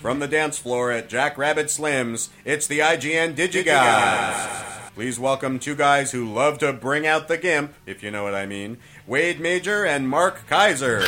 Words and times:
From 0.00 0.18
the 0.18 0.28
dance 0.28 0.58
floor 0.58 0.90
at 0.90 1.10
Jack 1.10 1.36
Rabbit 1.36 1.68
Slim's, 1.68 2.30
it's 2.46 2.66
the 2.66 2.78
IGN 2.78 3.34
Digigods. 3.34 4.94
Please 4.94 5.20
welcome 5.20 5.58
two 5.58 5.74
guys 5.74 6.12
who 6.12 6.32
love 6.32 6.56
to 6.60 6.72
bring 6.72 7.06
out 7.06 7.28
the 7.28 7.36
gimp, 7.36 7.74
if 7.84 8.02
you 8.02 8.10
know 8.10 8.22
what 8.22 8.34
I 8.34 8.46
mean 8.46 8.78
Wade 9.06 9.40
Major 9.40 9.84
and 9.84 10.08
Mark 10.08 10.46
Kaiser. 10.48 11.02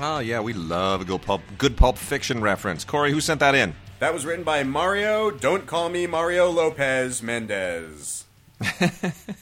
Oh 0.00 0.20
yeah, 0.20 0.40
we 0.40 0.54
love 0.54 1.02
a 1.02 1.04
good 1.04 1.20
pulp, 1.20 1.42
good 1.58 1.76
pulp 1.76 1.98
fiction 1.98 2.40
reference. 2.40 2.84
Corey, 2.84 3.12
who 3.12 3.20
sent 3.20 3.40
that 3.40 3.54
in? 3.54 3.74
That 4.00 4.12
was 4.12 4.26
written 4.26 4.44
by 4.44 4.62
Mario, 4.64 5.30
don't 5.30 5.66
call 5.66 5.88
me 5.88 6.06
Mario 6.06 6.50
Lopez 6.50 7.22
Mendez. 7.22 8.24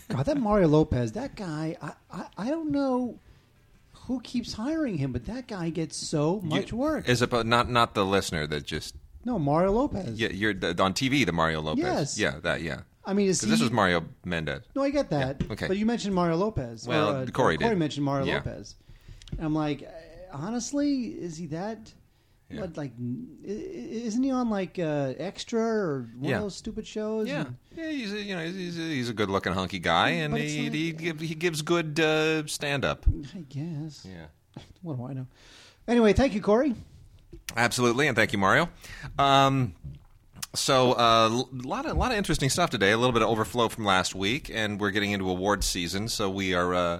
God, 0.09 0.27
that 0.27 0.37
Mario 0.39 0.69
Lopez, 0.69 1.13
that 1.13 1.35
guy, 1.35 1.77
I, 1.83 1.93
I, 2.13 2.27
I 2.39 2.49
don't 2.51 2.71
know 2.71 3.19
who 4.07 4.21
keeps 4.21 4.53
hiring 4.53 4.99
him, 4.99 5.13
but 5.13 5.27
that 5.27 5.49
guy 5.49 5.71
gets 5.71 5.97
so 5.97 6.41
much 6.43 6.71
You- 6.71 6.79
work. 6.79 7.09
Is 7.09 7.23
it 7.23 7.31
but 7.31 7.47
not 7.47 7.71
not 7.71 7.95
the 7.95 8.05
listener 8.05 8.47
that 8.49 8.65
just 8.65 8.95
no, 9.25 9.39
Mario 9.39 9.71
Lopez. 9.73 10.19
yeah 10.21 10.29
you're 10.31 10.53
the, 10.55 10.81
on 10.83 10.93
TV 10.95 11.25
the 11.25 11.33
Mario 11.33 11.61
Lopez 11.61 11.85
Yes. 11.85 12.19
yeah 12.19 12.41
that 12.43 12.61
yeah 12.63 12.81
I 13.05 13.15
mean, 13.15 13.29
is 13.29 13.41
'Cause 13.41 13.47
he, 13.47 13.51
this 13.53 13.61
was 13.63 13.71
Mario 13.71 14.05
Mendez 14.25 14.63
No, 14.77 14.83
I 14.83 14.91
get 14.91 15.11
that. 15.11 15.41
Yeah, 15.41 15.53
okay. 15.53 15.69
But 15.69 15.77
you 15.77 15.87
mentioned 15.87 16.15
Mario 16.15 16.37
Lopez. 16.37 16.87
Well, 16.87 17.11
or, 17.17 17.17
uh, 17.23 17.27
Corey 17.27 17.57
did. 17.57 17.77
mentioned 17.79 18.05
Mario 18.05 18.27
Yeah. 18.27 18.35
Lopez. 18.37 18.75
And 19.33 19.47
I'm 19.47 19.55
like, 19.55 19.83
uh, 19.83 20.37
honestly, 20.37 21.05
is 21.07 21.37
he 21.37 21.47
that? 21.47 21.93
Yeah. 22.53 22.61
What 22.61 22.77
like? 22.77 22.93
Isn't 23.45 24.23
he 24.23 24.31
on 24.31 24.51
like 24.51 24.79
uh, 24.79 25.15
Extra 25.19 25.61
or 25.61 26.09
one 26.19 26.31
Yeah. 26.31 26.37
of 26.37 26.43
those 26.43 26.57
stupid 26.57 26.87
shows? 26.87 27.29
yeah 27.29 27.47
And- 27.47 27.57
yeah 27.77 27.91
he's 27.91 28.13
a, 28.13 28.23
you 28.23 28.37
know 28.37 28.45
he's 28.45 28.79
a, 28.79 28.83
he's 28.83 29.09
a 29.09 29.15
good 29.15 29.31
looking 29.31 29.53
hunky 29.55 29.79
guy 29.79 30.11
and 30.11 30.37
he, 30.37 30.65
like- 30.65 30.73
he 30.75 30.93
gives 30.93 31.23
he 31.23 31.35
gives 31.35 31.63
good 31.63 31.99
uh, 31.99 32.47
stand 32.47 32.85
up 32.85 33.07
I 33.35 33.41
guess. 33.49 34.07
yeah 34.09 34.27
What 34.83 34.99
do 34.99 35.07
I 35.07 35.13
know? 35.15 35.27
Anyway, 35.89 36.13
thank 36.13 36.35
you, 36.35 36.41
Corey. 36.41 36.75
Absolutely, 37.57 38.07
and 38.07 38.17
thank 38.17 38.33
you, 38.33 38.39
Mario. 38.39 38.69
Um, 39.19 39.75
so, 40.55 40.93
a 40.93 41.27
uh, 41.27 41.45
lot 41.53 41.87
of 41.87 41.97
lot 41.97 42.13
of 42.13 42.19
interesting 42.19 42.51
stuff 42.51 42.71
today. 42.71 42.93
A 42.93 42.97
little 42.99 43.13
bit 43.13 43.23
of 43.23 43.29
overflow 43.29 43.69
from 43.69 43.85
last 43.85 44.15
week, 44.15 44.51
and 44.53 44.79
we're 44.79 44.91
getting 44.91 45.13
into 45.13 45.29
awards 45.31 45.67
season. 45.67 46.09
So 46.09 46.29
we 46.31 46.53
are 46.55 46.75
uh, 46.75 46.99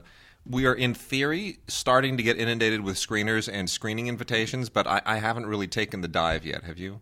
we 0.49 0.67
are 0.67 0.75
in 0.75 0.95
theory 0.95 1.59
starting 1.69 2.17
to 2.17 2.23
get 2.23 2.39
inundated 2.39 2.81
with 2.83 2.97
screeners 2.97 3.49
and 3.53 3.69
screening 3.71 4.07
invitations, 4.09 4.69
but 4.69 4.87
I, 4.87 5.01
I 5.07 5.17
haven't 5.19 5.47
really 5.47 5.69
taken 5.69 6.01
the 6.01 6.09
dive 6.09 6.45
yet. 6.45 6.65
Have 6.65 6.79
you? 6.79 7.01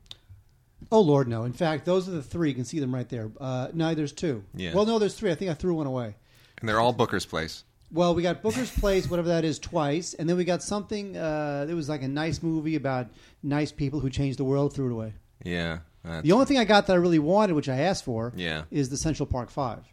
Oh 0.93 1.01
Lord, 1.01 1.29
no. 1.29 1.45
In 1.45 1.53
fact, 1.53 1.85
those 1.85 2.09
are 2.09 2.13
the 2.13 2.23
three. 2.23 2.49
You 2.49 2.55
can 2.55 2.65
see 2.65 2.81
them 2.81 2.95
right 2.95 3.09
there. 3.09 3.31
Uh, 3.41 3.69
no, 3.73 3.95
there's 3.95 4.13
two. 4.13 4.45
Yeah. 4.55 4.75
Well, 4.75 4.87
no, 4.87 4.99
there's 4.99 5.15
three. 5.15 5.31
I 5.31 5.35
think 5.35 5.51
I 5.51 5.55
threw 5.55 5.75
one 5.75 5.87
away. 5.87 6.17
And 6.61 6.69
they're 6.69 6.81
all 6.81 6.93
Booker's 6.93 7.25
Place. 7.27 7.65
Well, 7.93 8.15
we 8.15 8.23
got 8.23 8.41
Booker's 8.43 8.71
Place, 8.71 9.09
whatever 9.11 9.29
that 9.29 9.45
is, 9.45 9.59
twice, 9.59 10.15
and 10.15 10.29
then 10.29 10.37
we 10.37 10.45
got 10.45 10.63
something. 10.63 11.17
Uh, 11.17 11.67
it 11.69 11.75
was 11.75 11.89
like 11.89 12.03
a 12.03 12.09
nice 12.09 12.43
movie 12.43 12.77
about 12.77 13.09
nice 13.43 13.73
people 13.73 14.01
who 14.01 14.11
changed 14.11 14.39
the 14.39 14.45
world. 14.45 14.75
Threw 14.75 14.87
it 14.91 14.93
away. 14.93 15.15
Yeah, 15.45 15.79
The 16.23 16.33
only 16.33 16.45
thing 16.47 16.59
I 16.59 16.65
got 16.65 16.87
that 16.87 16.93
I 16.93 16.97
really 16.97 17.19
wanted, 17.19 17.55
which 17.55 17.69
I 17.69 17.79
asked 17.81 18.05
for, 18.05 18.33
Yeah. 18.37 18.63
is 18.71 18.91
the 18.91 18.97
Central 18.99 19.27
Park 19.27 19.51
Five. 19.51 19.85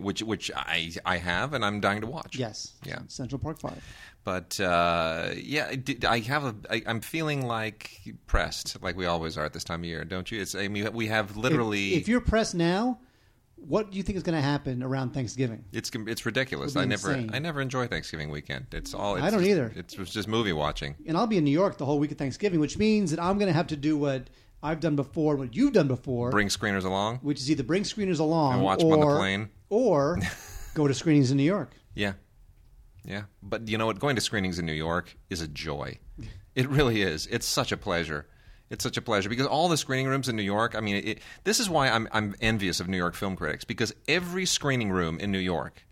Which 0.00 0.22
which 0.22 0.50
I 0.54 0.92
I 1.04 1.16
have, 1.18 1.52
and 1.54 1.64
I'm 1.64 1.80
dying 1.80 2.00
to 2.02 2.06
watch. 2.06 2.36
Yes. 2.36 2.72
Yeah. 2.84 2.98
Central 3.08 3.38
Park 3.38 3.60
Five. 3.60 3.82
But 4.24 4.58
uh, 4.60 5.30
yeah, 5.36 5.72
I 6.08 6.18
have 6.20 6.44
a. 6.44 6.54
I, 6.68 6.82
I'm 6.86 7.00
feeling 7.00 7.46
like 7.46 8.00
pressed, 8.26 8.82
like 8.82 8.96
we 8.96 9.06
always 9.06 9.38
are 9.38 9.44
at 9.44 9.52
this 9.52 9.62
time 9.64 9.80
of 9.80 9.84
year, 9.86 10.04
don't 10.04 10.30
you? 10.30 10.40
It's. 10.40 10.54
I 10.54 10.66
mean, 10.68 10.92
we 10.92 11.06
have 11.06 11.36
literally. 11.36 11.94
If, 11.94 12.02
if 12.02 12.08
you're 12.08 12.20
pressed 12.20 12.54
now, 12.56 12.98
what 13.54 13.92
do 13.92 13.96
you 13.96 14.02
think 14.02 14.16
is 14.16 14.24
going 14.24 14.34
to 14.34 14.42
happen 14.42 14.82
around 14.82 15.14
Thanksgiving? 15.14 15.64
It's 15.72 15.90
it's 15.94 16.26
ridiculous. 16.26 16.74
I 16.74 16.86
never 16.86 17.12
insane. 17.12 17.30
I 17.32 17.38
never 17.38 17.60
enjoy 17.60 17.86
Thanksgiving 17.86 18.30
weekend. 18.30 18.66
It's 18.72 18.94
all. 18.94 19.14
It's 19.14 19.24
I 19.24 19.30
don't 19.30 19.40
just- 19.40 19.50
either. 19.50 19.72
It's 19.76 19.94
just 19.94 20.26
movie 20.26 20.52
watching. 20.52 20.96
And 21.06 21.16
I'll 21.16 21.28
be 21.28 21.36
in 21.38 21.44
New 21.44 21.52
York 21.52 21.78
the 21.78 21.86
whole 21.86 22.00
week 22.00 22.10
of 22.10 22.18
Thanksgiving, 22.18 22.58
which 22.58 22.76
means 22.78 23.12
that 23.12 23.20
I'm 23.22 23.38
going 23.38 23.48
to 23.48 23.54
have 23.54 23.68
to 23.68 23.76
do 23.76 23.96
what 23.96 24.28
I've 24.60 24.80
done 24.80 24.96
before, 24.96 25.36
what 25.36 25.54
you've 25.54 25.72
done 25.74 25.86
before, 25.86 26.30
Bring 26.30 26.48
screeners 26.48 26.84
along. 26.84 27.18
which 27.18 27.38
is 27.38 27.48
either 27.50 27.62
bring 27.62 27.84
screeners 27.84 28.18
along 28.18 28.54
And 28.54 28.62
watch 28.62 28.82
or, 28.82 28.90
them 28.90 29.00
on 29.02 29.08
the 29.12 29.16
plane. 29.20 29.50
Or 29.68 30.18
go 30.74 30.86
to 30.86 30.94
screenings 30.94 31.30
in 31.30 31.36
New 31.36 31.44
York. 31.44 31.72
Yeah, 31.98 32.12
yeah. 33.06 33.22
But 33.42 33.68
you 33.68 33.78
know 33.78 33.86
what? 33.86 33.98
Going 33.98 34.16
to 34.16 34.20
screenings 34.20 34.58
in 34.58 34.66
New 34.66 34.74
York 34.74 35.16
is 35.30 35.40
a 35.40 35.48
joy. 35.48 35.98
It 36.54 36.68
really 36.68 37.00
is. 37.00 37.26
It's 37.28 37.46
such 37.46 37.72
a 37.72 37.78
pleasure. 37.78 38.26
It's 38.68 38.82
such 38.82 38.98
a 38.98 39.00
pleasure 39.00 39.30
because 39.30 39.46
all 39.46 39.68
the 39.68 39.78
screening 39.78 40.06
rooms 40.06 40.28
in 40.28 40.36
New 40.36 40.42
York. 40.42 40.74
I 40.74 40.80
mean, 40.80 40.96
it, 40.96 41.18
this 41.44 41.58
is 41.58 41.70
why 41.70 41.88
I'm 41.88 42.06
I'm 42.12 42.34
envious 42.42 42.80
of 42.80 42.88
New 42.88 42.98
York 42.98 43.14
film 43.14 43.34
critics 43.34 43.64
because 43.64 43.94
every 44.08 44.44
screening 44.44 44.90
room 44.90 45.18
in 45.18 45.32
New 45.32 45.38
York. 45.38 45.84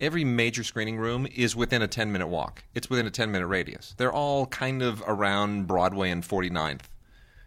Every 0.00 0.22
major 0.22 0.62
screening 0.62 0.96
room 0.96 1.26
is 1.34 1.56
within 1.56 1.82
a 1.82 1.88
10 1.88 2.12
minute 2.12 2.28
walk. 2.28 2.62
It's 2.74 2.88
within 2.88 3.06
a 3.06 3.10
10 3.10 3.32
minute 3.32 3.46
radius. 3.48 3.94
They're 3.96 4.12
all 4.12 4.46
kind 4.46 4.80
of 4.82 5.02
around 5.06 5.66
Broadway 5.66 6.10
and 6.10 6.22
49th. 6.22 6.82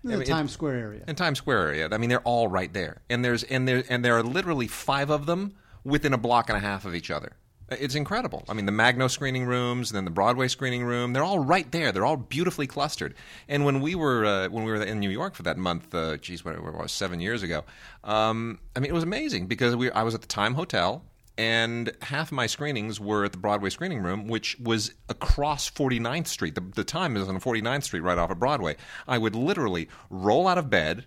In 0.04 0.10
I 0.10 0.14
the 0.14 0.18
mean, 0.20 0.28
it- 0.28 0.32
Times 0.32 0.52
Square 0.52 0.76
area. 0.76 1.04
in 1.08 1.16
Times 1.16 1.38
Square 1.38 1.60
area. 1.68 1.90
I 1.92 1.98
mean, 1.98 2.10
they're 2.10 2.22
all 2.22 2.48
right 2.48 2.72
there, 2.74 3.02
and 3.10 3.24
there's 3.24 3.44
and 3.44 3.68
there 3.68 3.84
and 3.90 4.04
there 4.04 4.18
are 4.18 4.24
literally 4.24 4.68
five 4.68 5.10
of 5.10 5.26
them 5.26 5.54
within 5.84 6.14
a 6.14 6.18
block 6.18 6.50
and 6.50 6.58
a 6.58 6.62
half 6.62 6.86
of 6.86 6.96
each 6.96 7.12
other. 7.12 7.34
It's 7.70 7.96
incredible. 7.96 8.44
I 8.50 8.54
mean, 8.54 8.66
the 8.66 8.74
Magno 8.74 9.08
screening 9.08 9.46
rooms, 9.46 9.92
and 9.92 9.96
then 9.96 10.04
the 10.04 10.12
Broadway 10.12 10.50
screening 10.50 10.84
room. 10.84 11.14
They're 11.14 11.24
all 11.24 11.40
right 11.40 11.72
there. 11.72 11.94
They're 11.94 12.06
all 12.06 12.18
beautifully 12.18 12.68
clustered. 12.68 13.14
And 13.48 13.64
when 13.64 13.80
we 13.80 13.96
were 13.96 14.26
uh, 14.26 14.50
when 14.50 14.66
we 14.66 14.72
were 14.72 14.84
in 14.84 15.00
New 15.00 15.10
York 15.10 15.36
for 15.36 15.44
that 15.44 15.58
month, 15.58 15.96
uh, 15.96 16.18
geez, 16.18 16.44
what, 16.44 16.62
what 16.62 16.74
was 16.78 16.92
seven 16.92 17.22
years 17.22 17.44
ago? 17.44 17.64
Um, 18.04 18.60
I 18.76 18.82
mean, 18.82 18.90
it 18.92 18.94
was 18.94 19.04
amazing 19.04 19.48
because 19.48 19.76
we 19.78 19.90
I 19.92 20.04
was 20.04 20.14
at 20.16 20.22
the 20.22 20.28
Time 20.28 20.56
Hotel. 20.56 21.04
And 21.38 21.92
half 22.02 22.32
my 22.32 22.46
screenings 22.46 23.00
were 23.00 23.24
at 23.26 23.32
the 23.32 23.38
Broadway 23.38 23.70
screening 23.70 24.04
room, 24.04 24.28
which 24.28 24.60
was 24.60 24.94
across 25.10 25.70
49th 25.70 26.28
Street. 26.28 26.56
The, 26.56 26.62
the 26.62 26.84
time 26.84 27.18
is 27.18 27.28
on 27.28 27.40
49th 27.40 27.84
Street, 27.84 28.02
right 28.02 28.18
off 28.18 28.30
of 28.30 28.40
Broadway. 28.40 28.76
I 29.08 29.18
would 29.18 29.36
literally 29.36 29.90
roll 30.10 30.48
out 30.48 30.58
of 30.58 30.70
bed, 30.70 31.06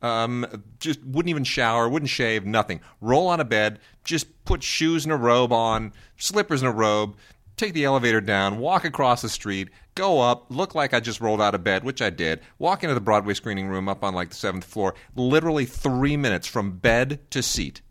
um, 0.00 0.46
just 0.78 1.02
wouldn't 1.02 1.30
even 1.30 1.44
shower, 1.44 1.88
wouldn't 1.88 2.10
shave, 2.10 2.46
nothing. 2.46 2.80
Roll 3.00 3.30
out 3.30 3.40
of 3.40 3.48
bed, 3.48 3.80
just 4.04 4.44
put 4.44 4.62
shoes 4.62 5.04
and 5.04 5.12
a 5.12 5.16
robe 5.16 5.52
on, 5.52 5.92
slippers 6.16 6.62
and 6.62 6.70
a 6.70 6.74
robe, 6.74 7.16
take 7.56 7.72
the 7.72 7.84
elevator 7.84 8.20
down, 8.20 8.58
walk 8.58 8.84
across 8.84 9.22
the 9.22 9.28
street, 9.28 9.68
go 9.94 10.20
up, 10.20 10.46
look 10.50 10.74
like 10.74 10.94
I 10.94 11.00
just 11.00 11.20
rolled 11.20 11.42
out 11.42 11.54
of 11.54 11.64
bed, 11.64 11.82
which 11.82 12.00
I 12.00 12.10
did, 12.10 12.40
walk 12.58 12.84
into 12.84 12.94
the 12.94 13.00
Broadway 13.00 13.34
screening 13.34 13.68
room 13.68 13.88
up 13.88 14.04
on 14.04 14.14
like 14.14 14.30
the 14.30 14.36
seventh 14.36 14.64
floor, 14.64 14.94
literally 15.16 15.66
three 15.66 16.16
minutes 16.16 16.46
from 16.46 16.78
bed 16.78 17.20
to 17.30 17.42
seat. 17.42 17.82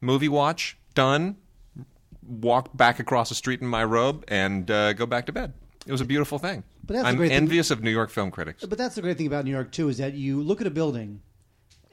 Movie 0.00 0.28
watch, 0.28 0.76
done, 0.94 1.36
walk 2.26 2.76
back 2.76 2.98
across 3.00 3.28
the 3.28 3.34
street 3.34 3.60
in 3.60 3.66
my 3.66 3.84
robe, 3.84 4.24
and 4.28 4.70
uh, 4.70 4.92
go 4.94 5.06
back 5.06 5.26
to 5.26 5.32
bed. 5.32 5.52
It 5.86 5.92
was 5.92 6.00
a 6.00 6.04
beautiful 6.06 6.38
thing. 6.38 6.64
But 6.86 6.94
that's 6.94 7.06
I'm 7.08 7.16
great 7.16 7.28
thing- 7.28 7.36
envious 7.36 7.70
of 7.70 7.82
New 7.82 7.90
York 7.90 8.10
film 8.10 8.30
critics. 8.30 8.64
But 8.64 8.78
that's 8.78 8.94
the 8.94 9.02
great 9.02 9.16
thing 9.18 9.26
about 9.26 9.44
New 9.44 9.50
York 9.50 9.72
too 9.72 9.88
is 9.88 9.98
that 9.98 10.14
you 10.14 10.42
look 10.42 10.60
at 10.60 10.66
a 10.66 10.70
building, 10.70 11.20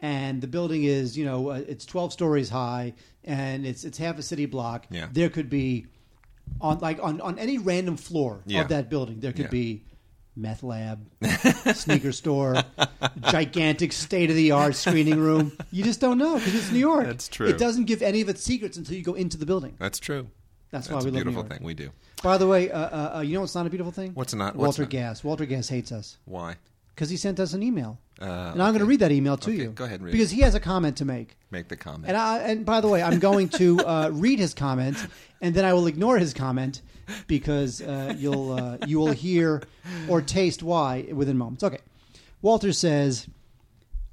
and 0.01 0.41
the 0.41 0.47
building 0.47 0.83
is 0.83 1.17
you 1.17 1.25
know 1.25 1.49
uh, 1.51 1.61
it's 1.67 1.85
twelve 1.85 2.13
stories 2.13 2.49
high, 2.49 2.93
and 3.23 3.65
it's 3.65 3.83
it's 3.83 3.97
half 3.97 4.17
a 4.17 4.23
city 4.23 4.45
block. 4.45 4.85
Yeah. 4.89 5.07
There 5.11 5.29
could 5.29 5.49
be 5.49 5.87
on 6.59 6.79
like 6.79 6.99
on 7.01 7.19
on 7.21 7.37
any 7.39 7.57
random 7.57 7.97
floor 7.97 8.41
Yeah. 8.45 8.61
of 8.61 8.69
that 8.69 8.89
building, 8.89 9.19
there 9.19 9.31
could 9.33 9.45
Yeah. 9.45 9.49
be 9.51 9.83
meth 10.35 10.63
lab, 10.63 11.05
sneaker 11.75 12.11
store, 12.11 12.55
gigantic 13.21 13.91
state 13.91 14.29
of 14.29 14.35
the 14.35 14.51
art 14.51 14.75
screening 14.75 15.19
room. 15.19 15.51
You 15.71 15.83
just 15.83 15.99
don't 15.99 16.17
know 16.17 16.35
because 16.35 16.55
it's 16.55 16.71
New 16.71 16.79
York. 16.79 17.05
That's 17.05 17.27
true. 17.27 17.47
It 17.47 17.57
doesn't 17.57 17.85
give 17.85 18.01
any 18.01 18.21
of 18.21 18.29
its 18.29 18.41
secrets 18.43 18.77
until 18.77 18.95
you 18.95 19.03
go 19.03 19.13
into 19.13 19.37
the 19.37 19.45
building. 19.45 19.75
That's 19.79 19.99
true. 19.99 20.27
That's, 20.71 20.87
That's 20.87 21.03
why 21.03 21.09
we 21.09 21.11
love 21.11 21.13
New 21.25 21.31
beautiful 21.31 21.41
York. 21.43 21.53
thing. 21.57 21.63
We 21.65 21.73
do. 21.73 21.89
By 22.23 22.37
the 22.37 22.47
way, 22.47 22.71
uh, 22.71 22.79
uh, 22.79 23.11
uh, 23.17 23.21
you 23.21 23.33
know 23.33 23.41
what's 23.41 23.55
not 23.55 23.65
a 23.65 23.69
beautiful 23.69 23.91
thing? 23.91 24.11
What's 24.13 24.33
not- 24.33 24.55
what's 24.55 24.77
Walter 24.77 24.83
not? 24.83 24.89
Gas. 24.89 25.23
Walter 25.23 25.45
Gass 25.45 25.67
hates 25.67 25.91
us 25.91 26.17
Why? 26.25 26.55
because 26.95 27.09
he 27.09 27.17
sent 27.17 27.39
us 27.41 27.53
an 27.53 27.61
email, 27.63 27.97
Uh, 28.21 28.51
and 28.53 28.61
I'm 28.63 28.71
going 28.71 28.79
to 28.79 28.85
read 28.85 28.99
that 29.01 29.11
email 29.11 29.35
to 29.37 29.49
Okay, 29.51 29.59
you. 29.63 29.69
go 29.71 29.83
ahead 29.83 29.95
and 29.99 30.05
read 30.05 30.11
because 30.13 30.31
it. 30.31 30.35
he 30.35 30.41
has 30.43 30.55
a 30.55 30.59
comment 30.61 30.95
to 30.97 31.05
make. 31.05 31.35
Make 31.49 31.67
the 31.67 31.75
comment. 31.75 32.05
And 32.07 32.15
I, 32.15 32.37
and 32.39 32.65
by 32.65 32.79
the 32.79 32.87
way, 32.87 33.01
I'm 33.03 33.19
going 33.19 33.49
to 33.49 33.79
uh, 33.79 34.09
read 34.13 34.39
his 34.39 34.53
comment, 34.53 34.95
and 35.41 35.53
then 35.53 35.65
I 35.65 35.73
will 35.73 35.87
ignore 35.87 36.17
his 36.19 36.33
comment 36.33 36.81
because 37.27 37.81
uh, 37.81 38.15
you'll 38.17 38.51
uh, 38.53 38.77
you 38.85 38.99
will 38.99 39.11
hear 39.11 39.63
or 40.07 40.21
taste 40.21 40.63
why 40.63 41.07
within 41.11 41.37
moments. 41.37 41.63
Okay, 41.63 41.79
Walter 42.41 42.73
says, 42.73 43.27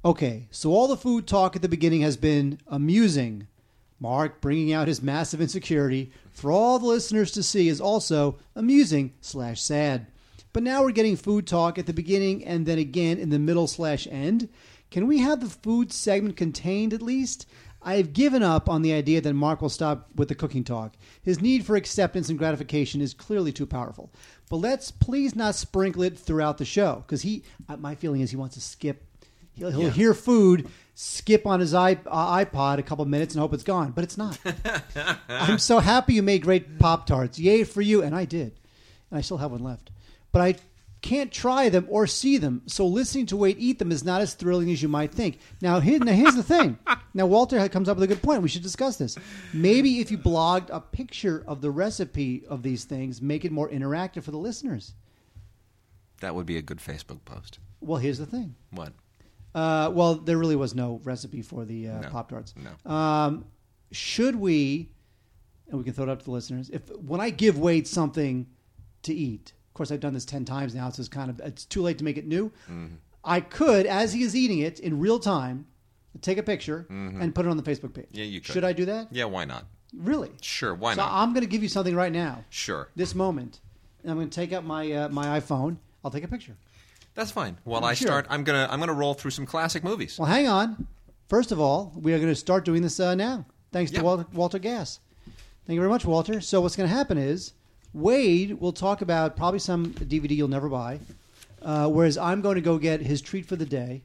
"Okay, 0.03 0.47
so 0.51 0.71
all 0.71 0.87
the 0.87 0.97
food 0.97 1.27
talk 1.27 1.55
at 1.55 1.61
the 1.61 1.69
beginning 1.69 2.01
has 2.01 2.17
been 2.17 2.59
amusing. 2.67 3.47
Mark 3.99 4.39
bringing 4.39 4.71
out 4.71 4.87
his 4.87 5.01
massive 5.01 5.41
insecurity 5.41 6.11
for 6.31 6.51
all 6.51 6.79
the 6.79 6.85
listeners 6.85 7.31
to 7.31 7.43
see 7.43 7.67
is 7.67 7.81
also 7.81 8.37
amusing 8.55 9.13
slash 9.19 9.61
sad. 9.61 10.07
But 10.53 10.63
now 10.63 10.81
we're 10.81 10.91
getting 10.91 11.15
food 11.17 11.45
talk 11.45 11.77
at 11.77 11.85
the 11.85 11.93
beginning 11.93 12.43
and 12.45 12.65
then 12.65 12.79
again 12.79 13.17
in 13.17 13.29
the 13.29 13.37
middle 13.37 13.67
slash 13.67 14.07
end. 14.09 14.49
Can 14.89 15.05
we 15.05 15.19
have 15.19 15.41
the 15.41 15.49
food 15.49 15.91
segment 15.91 16.37
contained 16.37 16.93
at 16.93 17.01
least? 17.01 17.45
I've 17.81 18.11
given 18.13 18.43
up 18.43 18.67
on 18.69 18.81
the 18.81 18.93
idea 18.93 19.21
that 19.21 19.33
Mark 19.33 19.61
will 19.61 19.69
stop 19.69 20.09
with 20.15 20.27
the 20.27 20.35
cooking 20.35 20.63
talk. 20.63 20.95
His 21.21 21.41
need 21.41 21.65
for 21.65 21.75
acceptance 21.75 22.27
and 22.29 22.37
gratification 22.37 22.99
is 23.01 23.13
clearly 23.13 23.51
too 23.53 23.65
powerful. 23.65 24.11
But 24.49 24.57
let's 24.57 24.91
please 24.91 25.35
not 25.35 25.55
sprinkle 25.55 26.03
it 26.03 26.17
throughout 26.19 26.57
the 26.57 26.65
show 26.65 27.03
because 27.05 27.21
he. 27.21 27.43
uh, 27.69 27.77
My 27.77 27.95
feeling 27.95 28.21
is 28.21 28.31
he 28.31 28.35
wants 28.37 28.55
to 28.55 28.61
skip. 28.61 29.05
He'll, 29.53 29.71
he'll 29.71 29.89
hear 29.89 30.13
food, 30.13 30.69
skip 30.95 31.45
on 31.45 31.59
his 31.59 31.73
iP- 31.73 32.07
uh, 32.09 32.37
iPod 32.45 32.77
a 32.77 32.83
couple 32.83 33.03
minutes, 33.05 33.33
and 33.33 33.41
hope 33.41 33.53
it's 33.53 33.63
gone, 33.63 33.91
but 33.91 34.03
it's 34.05 34.17
not. 34.17 34.39
I'm 35.29 35.59
so 35.59 35.79
happy 35.79 36.13
you 36.13 36.23
made 36.23 36.41
great 36.43 36.79
Pop 36.79 37.05
Tarts. 37.05 37.37
Yay 37.39 37.65
for 37.65 37.81
you! 37.81 38.01
And 38.01 38.15
I 38.15 38.23
did, 38.25 38.53
and 39.11 39.17
I 39.17 39.21
still 39.21 39.37
have 39.37 39.51
one 39.51 39.63
left. 39.63 39.89
But 40.31 40.41
I 40.41 40.55
can't 41.01 41.31
try 41.31 41.69
them 41.69 41.85
or 41.89 42.07
see 42.07 42.37
them, 42.37 42.61
so 42.65 42.85
listening 42.85 43.25
to 43.27 43.37
Wade 43.37 43.55
eat 43.59 43.79
them 43.79 43.91
is 43.91 44.03
not 44.03 44.21
as 44.21 44.33
thrilling 44.33 44.69
as 44.71 44.81
you 44.81 44.89
might 44.89 45.13
think. 45.13 45.39
Now, 45.61 45.79
here, 45.79 45.99
now 45.99 46.11
here's 46.11 46.35
the 46.35 46.43
thing. 46.43 46.77
Now, 47.11 47.25
Walter 47.25 47.67
comes 47.69 47.89
up 47.89 47.97
with 47.97 48.03
a 48.03 48.07
good 48.07 48.21
point. 48.21 48.43
We 48.43 48.49
should 48.49 48.61
discuss 48.61 48.97
this. 48.97 49.17
Maybe 49.51 49.99
if 49.99 50.11
you 50.11 50.17
blogged 50.19 50.69
a 50.69 50.79
picture 50.79 51.43
of 51.47 51.59
the 51.59 51.71
recipe 51.71 52.43
of 52.47 52.61
these 52.61 52.83
things, 52.83 53.19
make 53.19 53.43
it 53.45 53.51
more 53.51 53.67
interactive 53.67 54.21
for 54.23 54.29
the 54.29 54.37
listeners. 54.37 54.93
That 56.21 56.35
would 56.35 56.45
be 56.45 56.57
a 56.57 56.61
good 56.61 56.77
Facebook 56.77 57.25
post. 57.25 57.57
Well, 57.81 57.97
here's 57.97 58.19
the 58.19 58.27
thing. 58.27 58.53
What? 58.69 58.93
Uh, 59.55 59.89
well, 59.91 60.15
there 60.15 60.37
really 60.37 60.55
was 60.55 60.75
no 60.75 61.01
recipe 61.03 61.41
for 61.41 61.65
the 61.65 61.89
uh, 61.89 61.99
No. 62.01 62.09
Pop 62.09 62.29
Tarts. 62.29 62.53
No. 62.55 62.91
Um, 62.91 63.45
should 63.91 64.35
we, 64.35 64.91
and 65.67 65.79
we 65.79 65.83
can 65.83 65.93
throw 65.93 66.03
it 66.03 66.09
up 66.09 66.19
to 66.19 66.25
the 66.25 66.31
listeners, 66.31 66.69
if 66.69 66.89
when 66.95 67.19
I 67.19 67.31
give 67.31 67.57
Wade 67.57 67.87
something 67.87 68.45
to 69.01 69.13
eat, 69.13 69.53
of 69.53 69.58
course 69.79 69.91
I've 69.91 69.99
done 70.01 70.13
this 70.13 70.25
ten 70.25 70.43
times 70.45 70.75
now, 70.75 70.89
so 70.89 70.99
it's 70.99 71.09
kind 71.09 71.29
of 71.29 71.39
it's 71.39 71.63
too 71.65 71.81
late 71.81 71.97
to 71.99 72.03
make 72.03 72.17
it 72.17 72.27
new. 72.27 72.49
Mm-hmm. 72.69 72.87
I 73.23 73.39
could, 73.39 73.85
as 73.85 74.13
he 74.13 74.23
is 74.23 74.35
eating 74.35 74.59
it 74.59 74.79
in 74.79 74.99
real 74.99 75.19
time, 75.19 75.65
take 76.21 76.37
a 76.37 76.43
picture 76.43 76.85
and 76.89 77.33
put 77.33 77.45
it 77.45 77.49
on 77.49 77.57
the 77.57 77.63
Facebook 77.63 77.93
page. 77.93 78.05
Mm-hmm. 78.07 78.17
Yeah, 78.17 78.23
you 78.25 78.41
could. 78.41 78.53
Should 78.53 78.63
I 78.65 78.73
do 78.73 78.85
that? 78.85 79.07
Yeah, 79.11 79.25
why 79.25 79.45
not? 79.45 79.65
Really? 79.97 80.31
Sure, 80.41 80.75
why 80.75 80.93
so 80.93 81.01
not? 81.01 81.11
I'm 81.11 81.33
going 81.33 81.41
to 81.41 81.49
give 81.49 81.63
you 81.63 81.69
something 81.69 81.95
right 81.95 82.11
now, 82.11 82.43
Sure. 82.49 82.89
this 82.95 83.15
moment, 83.15 83.59
and 84.03 84.11
I'm 84.11 84.17
going 84.17 84.29
to 84.29 84.35
take 84.35 84.53
out 84.53 84.63
my 84.65 84.91
uh, 84.91 85.09
my 85.09 85.39
iPhone. 85.39 85.77
I'll 86.03 86.11
take 86.11 86.23
a 86.23 86.27
picture. 86.27 86.55
That's 87.15 87.31
fine. 87.31 87.57
While 87.63 87.83
I 87.85 87.93
Sure. 87.93 88.07
start, 88.07 88.27
I'm 88.29 88.43
gonna 88.43 88.67
I'm 88.69 88.79
gonna 88.79 88.93
roll 88.93 89.13
through 89.13 89.31
some 89.31 89.45
classic 89.45 89.83
movies. 89.83 90.17
Well, 90.19 90.27
hang 90.27 90.47
on. 90.47 90.87
First 91.27 91.51
of 91.51 91.59
all, 91.59 91.91
we 91.95 92.13
are 92.13 92.17
going 92.17 92.29
to 92.31 92.35
start 92.35 92.65
doing 92.65 92.81
this 92.81 92.99
uh, 92.99 93.15
now, 93.15 93.45
thanks 93.71 93.91
Yeah. 93.91 93.99
to 93.99 94.05
Walter, 94.05 94.25
Walter 94.33 94.59
Gass. 94.59 94.99
Thank 95.65 95.75
you 95.75 95.81
very 95.81 95.89
much, 95.91 96.03
Walter. 96.05 96.41
So, 96.41 96.59
what's 96.61 96.75
going 96.75 96.89
to 96.89 96.95
happen 96.95 97.17
is 97.19 97.53
Wade 97.93 98.59
will 98.59 98.73
talk 98.73 99.01
about 99.01 99.35
probably 99.35 99.59
some 99.59 99.87
DVD 99.93 100.35
you'll 100.35 100.47
never 100.47 100.69
buy, 100.69 100.99
uh, 101.61 101.87
whereas 101.89 102.17
I'm 102.17 102.41
going 102.41 102.55
to 102.55 102.61
go 102.61 102.77
get 102.77 103.01
his 103.01 103.21
treat 103.21 103.45
for 103.45 103.55
the 103.55 103.65
day 103.65 104.01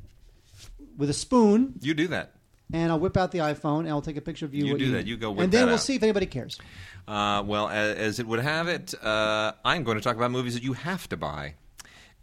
with 0.97 1.11
a 1.11 1.15
spoon, 1.15 1.75
You 1.81 1.93
do 1.95 2.07
that. 2.09 2.33
and 2.73 2.91
I'll 2.91 2.99
whip 3.01 3.17
out 3.17 3.31
the 3.33 3.39
iPhone 3.39 3.81
and 3.81 3.89
I'll 3.91 4.01
take 4.03 4.17
a 4.17 4.21
picture 4.23 4.47
of 4.47 4.55
you. 4.55 4.65
You 4.67 4.73
what 4.73 4.79
do 4.79 4.93
that. 4.93 5.01
eat. 5.01 5.07
You 5.07 5.17
go 5.17 5.31
whip 5.33 5.45
and 5.45 5.53
then 5.53 5.63
that 5.63 5.67
we'll 5.67 5.75
out. 5.75 5.81
see 5.81 5.97
if 5.97 6.03
anybody 6.03 6.27
cares. 6.27 6.59
Uh, 7.07 7.43
well, 7.45 7.69
as, 7.69 7.97
as 7.97 8.19
it 8.21 8.27
would 8.27 8.41
have 8.41 8.69
it, 8.69 8.95
uh, 9.03 9.53
I'm 9.65 9.85
going 9.85 9.99
to 9.99 10.03
talk 10.03 10.17
about 10.17 10.31
movies 10.31 10.55
that 10.55 10.63
you 10.63 10.73
have 10.73 11.09
to 11.11 11.17
buy. 11.17 11.55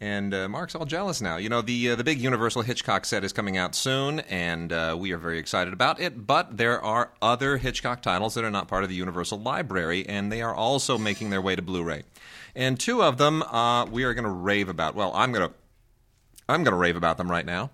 And 0.02 0.34
uh, 0.34 0.48
Mark's 0.48 0.74
all 0.74 0.84
jealous 0.84 1.20
now. 1.20 1.36
You 1.36 1.48
know, 1.48 1.62
the 1.62 1.90
uh, 1.90 1.94
the 1.94 2.02
big 2.02 2.18
Universal 2.18 2.62
Hitchcock 2.62 3.04
set 3.04 3.22
is 3.22 3.32
coming 3.32 3.56
out 3.56 3.72
soon, 3.76 4.18
and 4.18 4.72
uh, 4.72 4.96
we 4.98 5.12
are 5.12 5.16
very 5.16 5.38
excited 5.38 5.72
about 5.72 6.00
it. 6.00 6.26
But 6.26 6.56
there 6.56 6.82
are 6.82 7.12
other 7.22 7.56
Hitchcock 7.56 8.02
titles 8.02 8.34
that 8.34 8.42
are 8.42 8.50
not 8.50 8.66
part 8.66 8.82
of 8.82 8.88
the 8.88 8.96
Universal 8.96 9.38
library, 9.38 10.04
and 10.08 10.32
they 10.32 10.42
are 10.42 10.52
also 10.52 10.98
making 10.98 11.30
their 11.30 11.40
way 11.40 11.54
to 11.54 11.62
Blu-ray. 11.62 12.02
And 12.56 12.80
two 12.80 13.00
of 13.00 13.16
them 13.16 13.44
uh, 13.44 13.86
we 13.86 14.02
are 14.02 14.12
going 14.12 14.24
to 14.24 14.30
rave 14.30 14.68
about. 14.68 14.96
Well, 14.96 15.12
I'm 15.14 15.30
going 15.30 15.48
to 15.48 15.54
I'm 16.48 16.64
going 16.64 16.74
to 16.74 16.78
rave 16.78 16.96
about 16.96 17.16
them 17.16 17.30
right 17.30 17.46
now. 17.46 17.70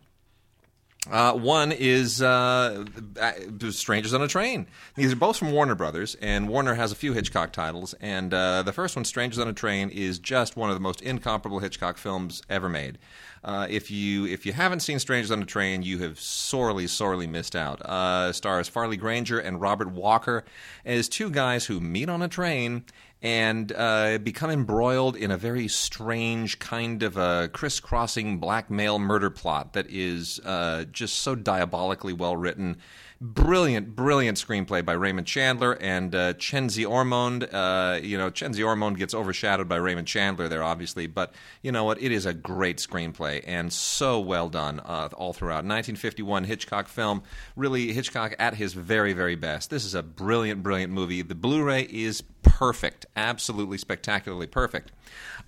Uh, 1.10 1.32
one 1.32 1.72
is 1.72 2.20
uh, 2.20 2.84
uh, 3.20 3.32
Strangers 3.70 4.12
on 4.12 4.20
a 4.20 4.28
Train. 4.28 4.66
These 4.94 5.12
are 5.12 5.16
both 5.16 5.38
from 5.38 5.52
Warner 5.52 5.74
Brothers, 5.74 6.16
and 6.20 6.48
Warner 6.48 6.74
has 6.74 6.92
a 6.92 6.96
few 6.96 7.12
Hitchcock 7.12 7.52
titles. 7.52 7.94
And 8.00 8.34
uh, 8.34 8.62
the 8.62 8.72
first 8.72 8.94
one, 8.96 9.04
Strangers 9.04 9.38
on 9.38 9.48
a 9.48 9.52
Train, 9.52 9.90
is 9.90 10.18
just 10.18 10.56
one 10.56 10.70
of 10.70 10.76
the 10.76 10.80
most 10.80 11.00
incomparable 11.00 11.60
Hitchcock 11.60 11.96
films 11.96 12.42
ever 12.50 12.68
made. 12.68 12.98
Uh, 13.44 13.66
if 13.70 13.90
you 13.90 14.26
if 14.26 14.44
you 14.44 14.52
haven't 14.52 14.80
seen 14.80 14.98
Strangers 14.98 15.30
on 15.30 15.40
a 15.40 15.46
Train, 15.46 15.82
you 15.82 15.98
have 15.98 16.18
sorely 16.18 16.86
sorely 16.86 17.26
missed 17.26 17.54
out. 17.54 17.80
Uh, 17.82 18.32
stars 18.32 18.68
Farley 18.68 18.96
Granger 18.96 19.38
and 19.38 19.60
Robert 19.60 19.90
Walker 19.90 20.44
as 20.84 21.08
two 21.08 21.30
guys 21.30 21.66
who 21.66 21.80
meet 21.80 22.08
on 22.08 22.20
a 22.20 22.28
train 22.28 22.84
and 23.20 23.73
uh, 23.73 24.19
become 24.19 24.50
embroiled 24.50 25.17
in 25.17 25.31
a 25.31 25.37
very 25.37 25.67
strange 25.67 26.59
kind 26.59 27.03
of 27.03 27.17
a 27.17 27.49
crisscrossing 27.53 28.38
blackmail 28.38 28.99
murder 28.99 29.31
plot 29.31 29.73
that 29.73 29.87
is 29.88 30.41
uh, 30.44 30.85
just 30.93 31.17
so 31.17 31.35
diabolically 31.35 32.12
well 32.12 32.37
written. 32.37 32.76
Brilliant, 33.20 33.97
brilliant 33.97 34.38
screenplay 34.38 34.85
by 34.85 34.93
Raymond 34.93 35.26
Chandler 35.26 35.73
and 35.81 36.15
uh, 36.15 36.35
Czenzi 36.35 36.87
Ormonde. 36.87 37.53
Uh, 37.53 37.99
you 38.00 38.17
know, 38.17 38.31
Czenzi 38.31 38.65
Ormonde 38.65 38.97
gets 38.97 39.12
overshadowed 39.12 39.69
by 39.69 39.75
Raymond 39.75 40.06
Chandler 40.06 40.47
there, 40.47 40.62
obviously, 40.62 41.09
but 41.09 41.35
you 41.61 41.73
know 41.73 41.82
what? 41.82 42.00
It 42.00 42.12
is 42.12 42.26
a 42.26 42.32
great 42.32 42.76
screenplay 42.76 43.43
and 43.44 43.73
so 43.73 44.20
well 44.20 44.49
done 44.49 44.79
uh, 44.79 45.09
all 45.17 45.32
throughout. 45.32 45.65
1951 45.65 46.44
Hitchcock 46.44 46.87
film, 46.87 47.25
really 47.56 47.93
Hitchcock 47.93 48.37
at 48.38 48.55
his 48.55 48.73
very, 48.75 49.15
very 49.15 49.35
best. 49.35 49.69
This 49.69 49.85
is 49.85 49.97
a 49.97 50.03
brilliant, 50.05 50.62
brilliant 50.62 50.93
movie. 50.93 51.23
The 51.23 51.35
Blu-ray 51.35 51.88
is 51.91 52.23
perfect, 52.44 53.06
absolutely 53.17 53.79
spectacularly 53.79 54.47
perfect. 54.47 54.93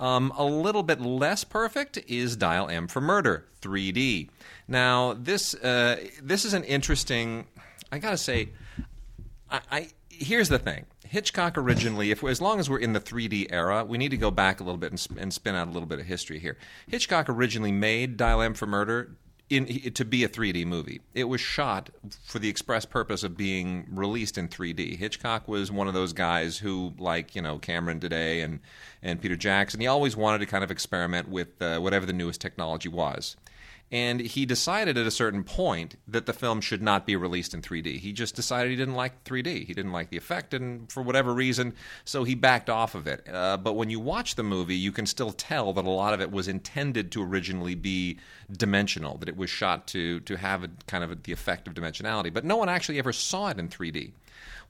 Um, 0.01 0.33
a 0.37 0.45
little 0.45 0.83
bit 0.83 1.01
less 1.01 1.45
perfect 1.45 1.99
is 2.09 2.37
Dial 2.37 2.69
M 2.69 2.89
for 2.89 3.01
Murder 3.01 3.47
3D. 3.63 4.29
Now 4.67 5.15
this 5.15 5.55
uh, 5.55 5.97
this 6.23 6.45
is 6.45 6.55
an 6.55 6.65
interesting. 6.65 7.47
I 7.93 7.99
gotta 7.99 8.19
say, 8.19 8.51
I, 9.51 9.61
I 9.71 9.89
here's 10.09 10.49
the 10.49 10.59
thing. 10.59 10.87
Hitchcock 11.07 11.59
originally, 11.59 12.13
if 12.13 12.23
as 12.23 12.41
long 12.41 12.61
as 12.61 12.71
we're 12.71 12.79
in 12.79 12.93
the 12.93 13.01
3D 13.01 13.49
era, 13.51 13.85
we 13.85 13.99
need 13.99 14.11
to 14.11 14.17
go 14.17 14.31
back 14.31 14.61
a 14.61 14.65
little 14.65 14.79
bit 14.79 14.93
and, 14.93 15.19
and 15.19 15.33
spin 15.33 15.57
out 15.57 15.67
a 15.67 15.71
little 15.71 15.89
bit 15.89 15.99
of 15.99 16.07
history 16.07 16.39
here. 16.39 16.57
Hitchcock 16.87 17.29
originally 17.29 17.73
made 17.73 18.17
Dial 18.17 18.41
M 18.41 18.55
for 18.55 18.67
Murder 18.67 19.17
in, 19.51 19.67
to 19.67 20.05
be 20.05 20.23
a 20.23 20.29
3D 20.29 20.65
movie. 20.65 21.01
It 21.13 21.25
was 21.25 21.41
shot 21.41 21.91
for 22.25 22.39
the 22.39 22.49
express 22.49 22.85
purpose 22.85 23.25
of 23.25 23.37
being 23.37 23.87
released 23.91 24.39
in 24.39 24.49
3D. 24.49 24.97
Hitchcock 24.97 25.49
was 25.49 25.73
one 25.73 25.89
of 25.89 25.95
those 25.95 26.13
guys 26.13 26.59
who, 26.59 26.95
like 26.99 27.35
you 27.35 27.43
know 27.43 27.59
Cameron 27.59 27.99
today 27.99 28.41
and 28.41 28.61
and 29.03 29.21
Peter 29.21 29.37
Jackson, 29.37 29.81
he 29.81 29.89
always 29.89 30.17
wanted 30.17 30.39
to 30.39 30.47
kind 30.47 30.63
of 30.63 30.71
experiment 30.71 31.29
with 31.29 31.61
uh, 31.61 31.81
whatever 31.81 32.07
the 32.07 32.13
newest 32.13 32.41
technology 32.41 32.89
was. 32.89 33.37
And 33.93 34.21
he 34.21 34.47
decided 34.47 34.97
at 34.97 35.07
a 35.07 35.11
certain 35.11 35.43
point 35.43 35.97
that 36.07 36.27
the 36.27 36.33
film 36.33 36.61
should 36.61 36.81
not 36.81 37.07
be 37.07 37.17
released 37.17 37.55
in 37.55 37.61
3D. 37.61 37.99
He 37.99 38.13
just 38.13 38.37
decided 38.37 38.71
he 38.71 38.77
didn't 38.77 38.95
like 38.95 39.25
3D. 39.25 39.67
He 39.67 39.75
didn't 39.75 39.91
like 39.91 40.11
the 40.11 40.17
effect, 40.17 40.55
and 40.55 40.91
for 40.91 41.03
whatever 41.03 41.35
reason, 41.35 41.75
so 42.05 42.23
he 42.23 42.37
backed 42.37 42.71
off 42.71 42.95
of 42.95 43.09
it. 43.09 43.27
Uh, 43.29 43.57
but 43.57 43.73
when 43.73 43.91
you 43.91 43.99
watch 43.99 44.37
the 44.37 44.45
movie, 44.45 44.77
you 44.77 44.93
can 44.93 45.07
still 45.07 45.33
tell 45.33 45.73
that 45.73 45.85
a 45.85 45.91
lot 45.91 46.15
of 46.15 46.21
it 46.21 46.31
was 46.31 46.47
intended 46.47 47.11
to 47.13 47.23
originally 47.23 47.75
be 47.75 48.19
dimensional, 48.57 49.19
that 49.19 49.29
it 49.29 49.37
was 49.37 49.51
shot 49.51 49.89
to, 49.89 50.21
to 50.21 50.37
have 50.37 50.63
a, 50.63 50.71
kind 50.87 51.03
of 51.03 51.25
the 51.25 51.33
effect 51.33 51.67
of 51.67 51.75
dimensionality. 51.75 52.33
But 52.33 52.45
no 52.45 52.57
one 52.57 52.69
actually 52.69 52.99
ever 53.01 53.13
saw 53.13 53.49
it 53.49 53.59
in 53.59 53.69
3D. 53.69 54.13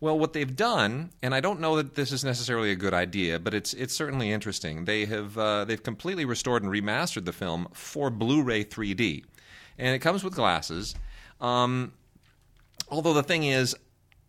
Well, 0.00 0.18
what 0.18 0.32
they've 0.32 0.56
done, 0.56 1.10
and 1.22 1.34
I 1.34 1.40
don't 1.40 1.60
know 1.60 1.76
that 1.76 1.94
this 1.94 2.10
is 2.10 2.24
necessarily 2.24 2.70
a 2.70 2.76
good 2.76 2.94
idea, 2.94 3.38
but 3.38 3.52
it's 3.52 3.74
it's 3.74 3.94
certainly 3.94 4.32
interesting. 4.32 4.86
They 4.86 5.04
have 5.04 5.36
uh, 5.36 5.66
they've 5.66 5.82
completely 5.82 6.24
restored 6.24 6.62
and 6.62 6.72
remastered 6.72 7.26
the 7.26 7.34
film 7.34 7.68
for 7.74 8.08
Blu-ray 8.08 8.64
3D, 8.64 9.24
and 9.78 9.94
it 9.94 9.98
comes 9.98 10.24
with 10.24 10.34
glasses. 10.34 10.94
Um, 11.38 11.92
although 12.88 13.12
the 13.12 13.22
thing 13.22 13.44
is, 13.44 13.76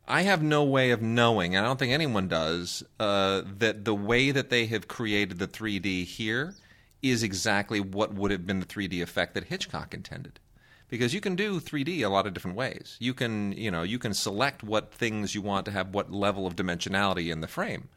I 0.10 0.24
have 0.24 0.44
no 0.44 0.66
way 0.66 0.92
of 0.92 1.01
knowing, 1.01 1.56
and 1.56 1.66
I 1.66 1.70
don't 1.70 1.80
think 1.80 1.94
anyone 1.94 2.28
does, 2.28 2.84
uh, 3.00 3.44
that 3.60 3.86
the 3.86 3.96
way 3.96 4.32
that 4.32 4.50
they 4.50 4.66
have 4.66 4.90
created 4.90 5.40
the 5.40 5.48
3D 5.48 6.04
here 6.04 6.54
is 7.01 7.24
exactly 7.24 7.80
what 7.80 8.13
would 8.13 8.32
have 8.32 8.46
been 8.46 8.60
the 8.60 8.66
3D 8.66 9.01
effect 9.01 9.36
that 9.36 9.46
Hitchcock 9.46 9.94
intended 9.94 10.40
because 10.91 11.13
you 11.13 11.21
can 11.21 11.36
do 11.36 11.60
3D 11.60 12.03
a 12.03 12.10
lot 12.10 12.27
of 12.27 12.33
different 12.33 12.57
ways. 12.57 12.98
You 13.00 13.15
can, 13.15 13.53
you 13.53 13.71
know, 13.71 13.81
you 13.81 13.98
can 13.98 14.13
select 14.13 14.62
what 14.62 14.93
things 14.93 15.33
you 15.33 15.41
want 15.41 15.65
to 15.65 15.71
have 15.71 15.95
what 15.95 16.12
level 16.12 16.45
of 16.45 16.55
dimensionality 16.55 17.31
in 17.31 17.39
the 17.39 17.48
frame. 17.48 17.88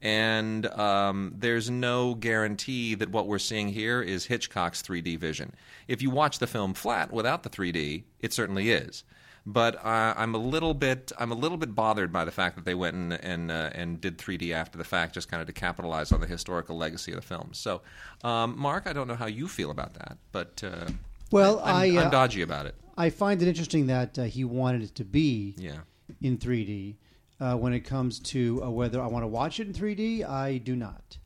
And 0.00 0.66
um, 0.66 1.34
there's 1.36 1.68
no 1.68 2.14
guarantee 2.14 2.94
that 2.94 3.10
what 3.10 3.26
we're 3.26 3.38
seeing 3.38 3.68
here 3.68 4.00
is 4.00 4.24
Hitchcock's 4.24 4.80
3D 4.80 5.18
vision. 5.18 5.52
If 5.88 6.00
you 6.00 6.08
watch 6.08 6.38
the 6.38 6.46
film 6.46 6.72
flat 6.72 7.12
without 7.12 7.42
the 7.42 7.50
3D, 7.50 8.04
it 8.20 8.32
certainly 8.32 8.70
is. 8.70 9.04
But 9.44 9.76
uh, 9.84 10.14
I'm 10.16 10.34
a 10.34 10.38
little 10.38 10.74
bit 10.74 11.12
I'm 11.18 11.32
a 11.32 11.34
little 11.34 11.58
bit 11.58 11.74
bothered 11.74 12.12
by 12.12 12.24
the 12.24 12.30
fact 12.30 12.56
that 12.56 12.64
they 12.64 12.74
went 12.74 12.96
and 12.96 13.12
and, 13.12 13.50
uh, 13.50 13.70
and 13.74 14.00
did 14.00 14.16
3D 14.16 14.52
after 14.52 14.78
the 14.78 14.84
fact, 14.84 15.14
just 15.14 15.28
kind 15.28 15.40
of 15.40 15.46
to 15.48 15.52
capitalize 15.52 16.12
on 16.12 16.20
the 16.20 16.26
historical 16.26 16.78
legacy 16.78 17.12
of 17.12 17.16
the 17.16 17.26
film. 17.26 17.50
So, 17.52 17.82
um, 18.24 18.58
Mark, 18.58 18.86
I 18.86 18.92
don't 18.92 19.08
know 19.08 19.16
how 19.16 19.26
you 19.26 19.48
feel 19.48 19.70
about 19.70 19.94
that, 19.94 20.18
but 20.32 20.62
uh, 20.64 20.90
Well, 21.30 21.60
I'm, 21.64 21.94
I, 21.96 21.96
uh, 22.00 22.04
I'm 22.04 22.10
dodgy 22.10 22.42
about 22.42 22.66
it. 22.66 22.74
I 22.96 23.10
find 23.10 23.40
it 23.42 23.48
interesting 23.48 23.86
that 23.88 24.18
uh, 24.18 24.24
he 24.24 24.44
wanted 24.44 24.82
it 24.82 24.94
to 24.96 25.04
be 25.04 25.54
Yeah. 25.58 25.78
in 26.20 26.38
3D. 26.38 26.96
Uh, 27.40 27.54
when 27.56 27.72
it 27.72 27.80
comes 27.80 28.18
to 28.18 28.62
uh, 28.64 28.70
whether 28.70 29.00
I 29.00 29.06
want 29.06 29.22
to 29.22 29.28
watch 29.28 29.60
it 29.60 29.68
in 29.68 29.72
3D, 29.72 30.28
I 30.28 30.58
do 30.58 30.74
not. 30.74 31.18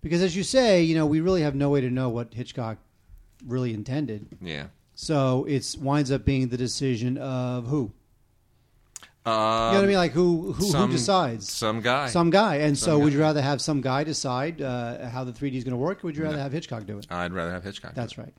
Because 0.00 0.22
as 0.22 0.34
you 0.34 0.42
say, 0.42 0.82
you 0.82 0.94
know, 0.94 1.04
we 1.04 1.20
really 1.20 1.42
have 1.42 1.54
no 1.54 1.68
way 1.68 1.82
to 1.82 1.90
know 1.90 2.08
what 2.08 2.32
Hitchcock 2.32 2.78
really 3.46 3.74
intended. 3.74 4.26
Yeah. 4.40 4.66
So 4.94 5.44
it 5.48 5.76
winds 5.80 6.10
up 6.10 6.24
being 6.24 6.48
the 6.48 6.56
decision 6.56 7.18
of 7.18 7.66
who. 7.66 7.92
Um, 9.24 9.32
You 9.34 9.34
know 9.34 9.72
what 9.72 9.84
I 9.84 9.86
mean? 9.86 9.96
Like 9.96 10.12
who 10.12 10.52
who, 10.52 10.64
some- 10.64 10.86
who 10.90 10.96
decides? 10.96 11.50
Some 11.52 11.80
guy. 11.80 12.08
Some 12.08 12.30
guy. 12.30 12.56
And 12.56 12.76
so, 12.76 12.98
would 12.98 13.12
you 13.12 13.20
rather 13.20 13.40
have 13.42 13.60
some 13.60 13.80
guy 13.80 14.02
decide 14.04 14.60
uh, 14.62 15.06
how 15.10 15.22
the 15.24 15.32
3D 15.32 15.54
is 15.54 15.64
going 15.64 15.72
to 15.72 15.76
work, 15.76 16.02
or 16.02 16.08
would 16.08 16.16
you 16.16 16.24
rather 16.24 16.38
have 16.38 16.50
Hitchcock 16.52 16.86
do 16.86 16.98
it? 16.98 17.06
I'd 17.10 17.32
rather 17.32 17.52
have 17.52 17.62
Hitchcock. 17.62 17.94
That's 17.94 18.18
right. 18.18 18.32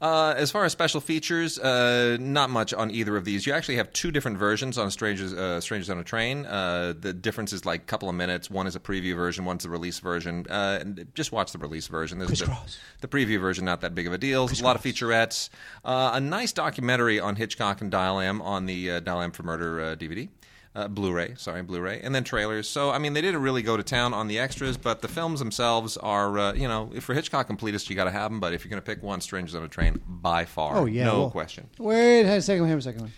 Uh, 0.00 0.34
as 0.36 0.50
far 0.50 0.64
as 0.64 0.72
special 0.72 1.00
features, 1.00 1.58
uh, 1.58 2.16
not 2.20 2.50
much 2.50 2.72
on 2.74 2.90
either 2.90 3.16
of 3.16 3.24
these. 3.24 3.46
You 3.46 3.52
actually 3.52 3.76
have 3.76 3.92
two 3.92 4.10
different 4.10 4.38
versions 4.38 4.78
on 4.78 4.90
Strangers, 4.90 5.32
uh, 5.32 5.60
Strangers 5.60 5.90
on 5.90 5.98
a 5.98 6.04
Train. 6.04 6.46
Uh, 6.46 6.94
the 6.98 7.12
difference 7.12 7.52
is 7.52 7.64
like 7.64 7.82
a 7.82 7.84
couple 7.84 8.08
of 8.08 8.14
minutes. 8.14 8.50
One 8.50 8.66
is 8.66 8.76
a 8.76 8.80
preview 8.80 9.14
version, 9.16 9.44
one's 9.44 9.64
the 9.64 9.70
release 9.70 9.98
version. 9.98 10.46
Uh, 10.48 10.78
and 10.80 11.06
just 11.14 11.32
watch 11.32 11.52
the 11.52 11.58
release 11.58 11.86
version. 11.88 12.18
There's 12.18 12.40
the, 12.40 12.58
the 13.00 13.08
preview 13.08 13.40
version, 13.40 13.64
not 13.64 13.80
that 13.80 13.94
big 13.94 14.06
of 14.06 14.12
a 14.12 14.18
deal. 14.18 14.48
a 14.48 14.62
lot 14.62 14.76
of 14.76 14.82
featurettes. 14.82 15.48
Uh, 15.84 16.10
a 16.14 16.20
nice 16.20 16.52
documentary 16.52 17.20
on 17.20 17.36
Hitchcock 17.36 17.80
and 17.80 17.90
Dial 17.90 18.20
M 18.20 18.42
on 18.42 18.66
the 18.66 18.90
uh, 18.92 19.00
Dial 19.00 19.20
M 19.20 19.32
for 19.32 19.42
Murder 19.42 19.80
uh, 19.80 19.96
DVD. 19.96 20.28
Uh, 20.78 20.86
Blu-ray, 20.86 21.34
sorry, 21.36 21.62
Blu-ray, 21.62 22.00
and 22.04 22.14
then 22.14 22.22
trailers. 22.22 22.68
So, 22.68 22.90
I 22.90 22.98
mean, 22.98 23.12
they 23.12 23.20
didn't 23.20 23.42
really 23.42 23.62
go 23.62 23.76
to 23.76 23.82
town 23.82 24.14
on 24.14 24.28
the 24.28 24.38
extras, 24.38 24.76
but 24.76 25.02
the 25.02 25.08
films 25.08 25.40
themselves 25.40 25.96
are, 25.96 26.38
uh, 26.38 26.52
you 26.52 26.68
know, 26.68 26.92
if 26.94 27.02
for 27.02 27.14
Hitchcock 27.14 27.48
completists, 27.48 27.90
you 27.90 27.96
got 27.96 28.04
to 28.04 28.12
have 28.12 28.30
them. 28.30 28.38
But 28.38 28.52
if 28.52 28.64
you're 28.64 28.70
going 28.70 28.80
to 28.80 28.86
pick 28.86 29.02
one, 29.02 29.20
Strangers 29.20 29.56
on 29.56 29.64
a 29.64 29.68
Train, 29.68 30.00
by 30.06 30.44
far, 30.44 30.76
Oh 30.76 30.84
yeah, 30.84 31.06
no 31.06 31.18
well- 31.18 31.30
question. 31.30 31.68
Wait, 31.78 32.20
a 32.20 32.40
second, 32.40 32.68
hang 32.68 32.78
a 32.78 32.80
second. 32.82 33.10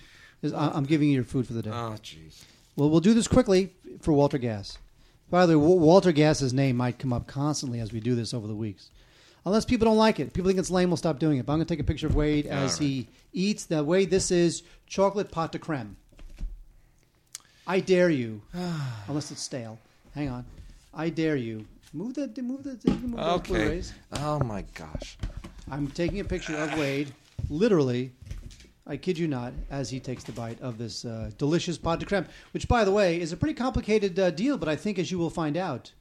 I'm 0.54 0.84
giving 0.84 1.08
you 1.08 1.16
your 1.16 1.24
food 1.24 1.46
for 1.46 1.52
the 1.52 1.60
day. 1.60 1.68
Oh, 1.70 1.96
jeez. 2.02 2.42
Well, 2.76 2.88
we'll 2.88 3.00
do 3.00 3.12
this 3.12 3.28
quickly 3.28 3.74
for 4.00 4.14
Walter 4.14 4.38
Gass. 4.38 4.78
By 5.28 5.44
the 5.44 5.58
way, 5.58 5.66
Walter 5.76 6.12
Gass's 6.12 6.54
name 6.54 6.76
might 6.76 6.98
come 6.98 7.12
up 7.12 7.26
constantly 7.26 7.80
as 7.80 7.92
we 7.92 8.00
do 8.00 8.14
this 8.14 8.32
over 8.32 8.46
the 8.46 8.54
weeks. 8.54 8.88
Unless 9.44 9.66
people 9.66 9.84
don't 9.84 9.98
like 9.98 10.18
it. 10.18 10.32
People 10.32 10.48
think 10.48 10.58
it's 10.58 10.70
lame, 10.70 10.88
we'll 10.88 10.96
stop 10.96 11.18
doing 11.18 11.36
it. 11.36 11.44
But 11.44 11.52
I'm 11.52 11.58
going 11.58 11.66
to 11.66 11.74
take 11.74 11.80
a 11.80 11.84
picture 11.86 12.06
of 12.06 12.14
Wade 12.14 12.46
as 12.46 12.72
right. 12.72 12.80
he 12.88 13.08
eats. 13.34 13.66
The 13.66 13.84
way 13.84 14.06
this 14.06 14.30
is 14.30 14.62
chocolate 14.86 15.30
pot 15.30 15.52
de 15.52 15.58
creme. 15.58 15.96
I 17.70 17.78
dare 17.78 18.10
you, 18.10 18.42
unless 19.06 19.30
it's 19.30 19.40
stale. 19.42 19.78
Hang 20.16 20.28
on. 20.28 20.44
I 20.92 21.08
dare 21.08 21.36
you. 21.36 21.64
Move 21.92 22.14
the 22.14 22.26
move 22.42 22.64
the, 22.64 22.90
move 22.90 23.12
those 23.16 23.26
Okay. 23.38 23.52
Blu-rays. 23.52 23.92
Oh 24.14 24.40
my 24.40 24.64
gosh. 24.74 25.16
I'm 25.70 25.86
taking 25.86 26.18
a 26.18 26.24
picture 26.24 26.56
of 26.56 26.76
Wade, 26.76 27.14
literally, 27.48 28.10
I 28.88 28.96
kid 28.96 29.16
you 29.16 29.28
not, 29.28 29.52
as 29.70 29.88
he 29.88 30.00
takes 30.00 30.24
the 30.24 30.32
bite 30.32 30.60
of 30.60 30.78
this 30.78 31.04
uh, 31.04 31.30
delicious 31.38 31.78
pot 31.78 32.00
de 32.00 32.06
creme, 32.06 32.26
which, 32.52 32.66
by 32.66 32.82
the 32.84 32.90
way, 32.90 33.20
is 33.20 33.30
a 33.32 33.36
pretty 33.36 33.54
complicated 33.54 34.18
uh, 34.18 34.32
deal, 34.32 34.58
but 34.58 34.68
I 34.68 34.74
think, 34.74 34.98
as 34.98 35.12
you 35.12 35.18
will 35.18 35.30
find 35.30 35.56
out. 35.56 35.92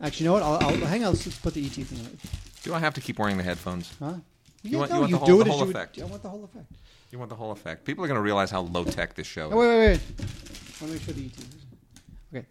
Actually, 0.00 0.24
you 0.24 0.28
know 0.30 0.34
what? 0.34 0.42
I'll, 0.42 0.66
I'll 0.66 0.86
hang 0.86 1.04
on. 1.04 1.12
Let's 1.12 1.38
put 1.40 1.52
the 1.52 1.62
ET 1.66 1.72
thing 1.72 2.00
on. 2.06 2.16
Do 2.62 2.72
I 2.72 2.78
have 2.78 2.94
to 2.94 3.02
keep 3.02 3.18
wearing 3.18 3.36
the 3.36 3.42
headphones? 3.42 3.92
Huh? 3.98 4.14
You 4.62 4.78
want- 4.78 4.90
you 4.92 4.96
want 4.98 5.10
the 5.10 5.18
whole- 5.18 5.44
the 5.44 5.50
whole 5.50 5.62
effect. 5.68 6.00
I 6.00 6.04
want 6.06 6.22
the 6.22 6.30
whole 6.30 6.44
effect. 6.44 6.72
You 7.10 7.18
want 7.18 7.30
the 7.30 7.36
whole 7.36 7.52
effect. 7.52 7.84
People 7.84 8.04
are 8.04 8.08
going 8.08 8.18
to 8.18 8.22
realize 8.22 8.50
how 8.50 8.60
low 8.60 8.84
tech 8.84 9.14
this 9.14 9.26
show 9.26 9.48
is. 9.48 9.54
Oh, 9.54 9.58
wait, 9.58 9.68
wait, 9.68 9.88
wait. 9.88 10.00
Let 10.80 10.88
me 10.88 10.92
make 10.94 11.02
sure 11.02 11.14
the 11.14 11.26
ET. 11.26 12.36
Okay. 12.36 12.46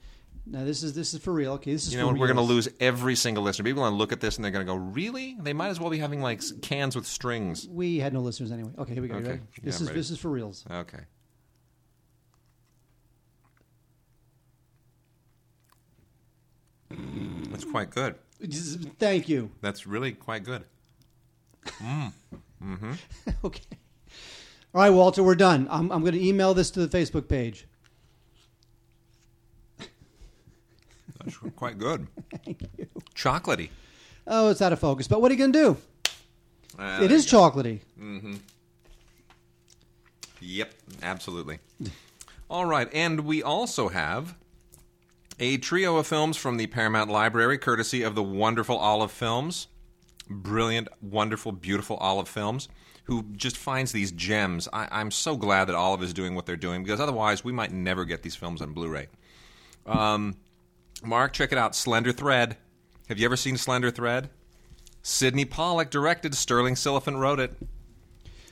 Now 0.47 0.63
this 0.63 0.81
is 0.81 0.93
this 0.93 1.13
is 1.13 1.19
for 1.21 1.31
real. 1.33 1.53
Okay, 1.53 1.73
this 1.73 1.85
is 1.87 1.93
You 1.93 1.99
for 1.99 2.05
know, 2.05 2.11
real. 2.13 2.21
we're 2.21 2.27
going 2.27 2.37
to 2.37 2.41
lose 2.43 2.67
every 2.79 3.15
single 3.15 3.43
listener. 3.43 3.65
People 3.65 3.83
are 3.83 3.87
going 3.89 3.93
to 3.93 3.97
look 3.97 4.11
at 4.11 4.21
this 4.21 4.37
and 4.37 4.43
they're 4.45 4.51
going 4.51 4.65
to 4.65 4.71
go, 4.71 4.77
"Really? 4.77 5.35
They 5.39 5.53
might 5.53 5.67
as 5.67 5.79
well 5.79 5.89
be 5.89 5.99
having 5.99 6.21
like 6.21 6.41
cans 6.61 6.95
with 6.95 7.05
strings." 7.05 7.67
We 7.67 7.99
had 7.99 8.13
no 8.13 8.21
listeners 8.21 8.51
anyway. 8.51 8.71
Okay, 8.79 8.93
here 8.93 9.01
we 9.03 9.09
go. 9.09 9.15
Okay. 9.15 9.29
Yeah, 9.33 9.37
This 9.63 9.77
I'm 9.79 9.83
is 9.83 9.89
ready. 9.89 9.99
this 9.99 10.09
is 10.09 10.17
for 10.19 10.29
reals. 10.29 10.65
Okay. 10.71 10.99
That's 16.89 17.65
quite 17.65 17.89
good. 17.89 18.15
Thank 18.99 19.27
you. 19.29 19.51
That's 19.61 19.87
really 19.87 20.11
quite 20.13 20.43
good. 20.43 20.63
mm-hmm 21.65 22.93
Okay. 23.43 23.61
All 24.77 24.83
right, 24.83 24.91
Walter, 24.91 25.23
we're 25.23 25.33
done. 25.33 25.67
I'm, 25.71 25.91
I'm 25.91 26.01
going 26.01 26.13
to 26.13 26.23
email 26.23 26.53
this 26.53 26.69
to 26.69 26.85
the 26.85 26.87
Facebook 26.95 27.27
page. 27.27 27.65
That's 31.17 31.35
quite 31.55 31.79
good. 31.79 32.05
Thank 32.45 32.61
you. 32.77 32.85
Chocolatey. 33.15 33.69
Oh, 34.27 34.51
it's 34.51 34.61
out 34.61 34.73
of 34.73 34.79
focus. 34.79 35.07
But 35.07 35.19
what 35.19 35.31
are 35.31 35.33
you 35.33 35.39
going 35.39 35.53
to 35.53 35.59
do? 35.59 35.77
Uh, 36.77 36.99
it 37.01 37.11
is 37.11 37.25
chocolatey. 37.25 37.79
Mm-hmm. 37.99 38.35
Yep, 40.41 40.73
absolutely. 41.01 41.57
All 42.47 42.65
right, 42.65 42.87
and 42.93 43.21
we 43.21 43.41
also 43.41 43.87
have 43.87 44.35
a 45.39 45.57
trio 45.57 45.97
of 45.97 46.05
films 46.05 46.37
from 46.37 46.57
the 46.57 46.67
Paramount 46.67 47.09
Library, 47.09 47.57
courtesy 47.57 48.03
of 48.03 48.13
the 48.13 48.21
wonderful 48.21 48.77
Olive 48.77 49.11
Films. 49.11 49.69
Brilliant, 50.29 50.87
wonderful, 51.01 51.51
beautiful 51.51 51.97
Olive 51.97 52.29
Films, 52.29 52.69
who 53.07 53.23
just 53.35 53.57
finds 53.57 53.91
these 53.91 54.11
gems. 54.11 54.67
I, 54.71 54.87
I'm 54.91 55.11
so 55.11 55.35
glad 55.35 55.65
that 55.65 55.75
Olive 55.75 56.03
is 56.03 56.13
doing 56.13 56.35
what 56.35 56.45
they're 56.45 56.55
doing 56.55 56.83
because 56.83 56.99
otherwise 56.99 57.43
we 57.43 57.51
might 57.51 57.71
never 57.71 58.05
get 58.05 58.21
these 58.21 58.35
films 58.35 58.61
on 58.61 58.73
Blu 58.73 58.87
ray. 58.89 59.07
Um, 59.85 60.35
Mark, 61.03 61.33
check 61.33 61.51
it 61.51 61.57
out 61.57 61.75
Slender 61.75 62.11
Thread. 62.11 62.57
Have 63.09 63.17
you 63.17 63.25
ever 63.25 63.37
seen 63.37 63.57
Slender 63.57 63.91
Thread? 63.91 64.29
Sydney 65.03 65.45
Pollack 65.45 65.89
directed, 65.89 66.35
Sterling 66.35 66.75
Silliphant 66.75 67.17
wrote 67.17 67.39
it. 67.39 67.53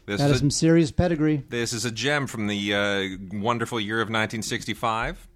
This 0.05 0.19
That 0.21 0.25
is 0.27 0.31
is 0.31 0.35
a- 0.37 0.39
some 0.39 0.51
serious 0.51 0.91
pedigree. 0.91 1.43
this 1.49 1.73
is 1.73 1.83
a 1.83 1.91
gem 1.91 2.27
from 2.27 2.47
the 2.47 2.73
uh, 2.73 3.37
wonderful 3.37 3.79
year 3.79 3.97
of 3.97 4.07
1965. 4.07 5.27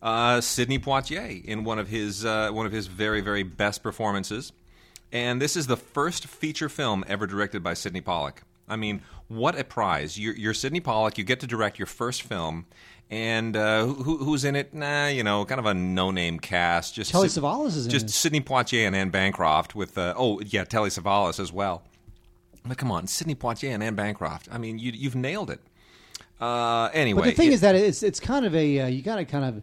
Uh, 0.00 0.40
Sidney 0.40 0.78
Poitier 0.78 1.44
in 1.44 1.64
one 1.64 1.78
of 1.78 1.88
his 1.88 2.24
uh, 2.24 2.50
one 2.50 2.64
of 2.66 2.72
his 2.72 2.86
very 2.86 3.20
very 3.20 3.42
best 3.42 3.82
performances, 3.82 4.52
and 5.12 5.40
this 5.42 5.56
is 5.56 5.66
the 5.66 5.76
first 5.76 6.26
feature 6.26 6.68
film 6.68 7.04
ever 7.06 7.26
directed 7.26 7.62
by 7.62 7.74
Sydney 7.74 8.00
Pollack. 8.00 8.42
I 8.72 8.76
mean, 8.76 9.02
what 9.28 9.58
a 9.58 9.64
prize! 9.64 10.18
You're, 10.18 10.34
you're 10.36 10.54
Sydney 10.54 10.80
Pollack. 10.80 11.18
You 11.18 11.24
get 11.24 11.40
to 11.40 11.46
direct 11.46 11.78
your 11.78 11.86
first 11.86 12.22
film, 12.22 12.66
and 13.10 13.56
uh, 13.56 13.86
who, 13.86 14.18
who's 14.18 14.44
in 14.44 14.56
it? 14.56 14.72
Nah, 14.74 15.06
you 15.08 15.22
know, 15.22 15.44
kind 15.44 15.58
of 15.58 15.66
a 15.66 15.74
no-name 15.74 16.38
cast. 16.40 16.94
Just 16.94 17.10
Telly 17.10 17.28
Sid- 17.28 17.42
Savalas 17.42 17.76
is 17.76 17.86
in 17.86 17.90
just 17.90 18.06
it. 18.06 18.10
Sidney 18.10 18.40
Poitier 18.40 18.86
and 18.86 18.96
Anne 18.96 19.10
Bancroft 19.10 19.74
with 19.74 19.96
uh, 19.98 20.14
oh 20.16 20.40
yeah, 20.40 20.64
Telly 20.64 20.90
Savalas 20.90 21.38
as 21.38 21.52
well. 21.52 21.82
But 22.64 22.78
come 22.78 22.90
on, 22.92 23.06
Sidney 23.06 23.34
Poitier 23.34 23.70
and 23.74 23.82
Anne 23.82 23.94
Bancroft. 23.96 24.48
I 24.50 24.58
mean, 24.58 24.78
you, 24.78 24.92
you've 24.92 25.16
nailed 25.16 25.50
it. 25.50 25.60
Uh, 26.40 26.90
anyway, 26.92 27.20
But 27.22 27.26
the 27.26 27.32
thing 27.32 27.50
it- 27.50 27.54
is 27.54 27.60
that 27.60 27.74
it's 27.74 28.02
it's 28.02 28.20
kind 28.20 28.44
of 28.46 28.54
a 28.54 28.80
uh, 28.80 28.86
you 28.86 29.02
got 29.02 29.16
to 29.16 29.24
kind 29.24 29.44
of 29.44 29.62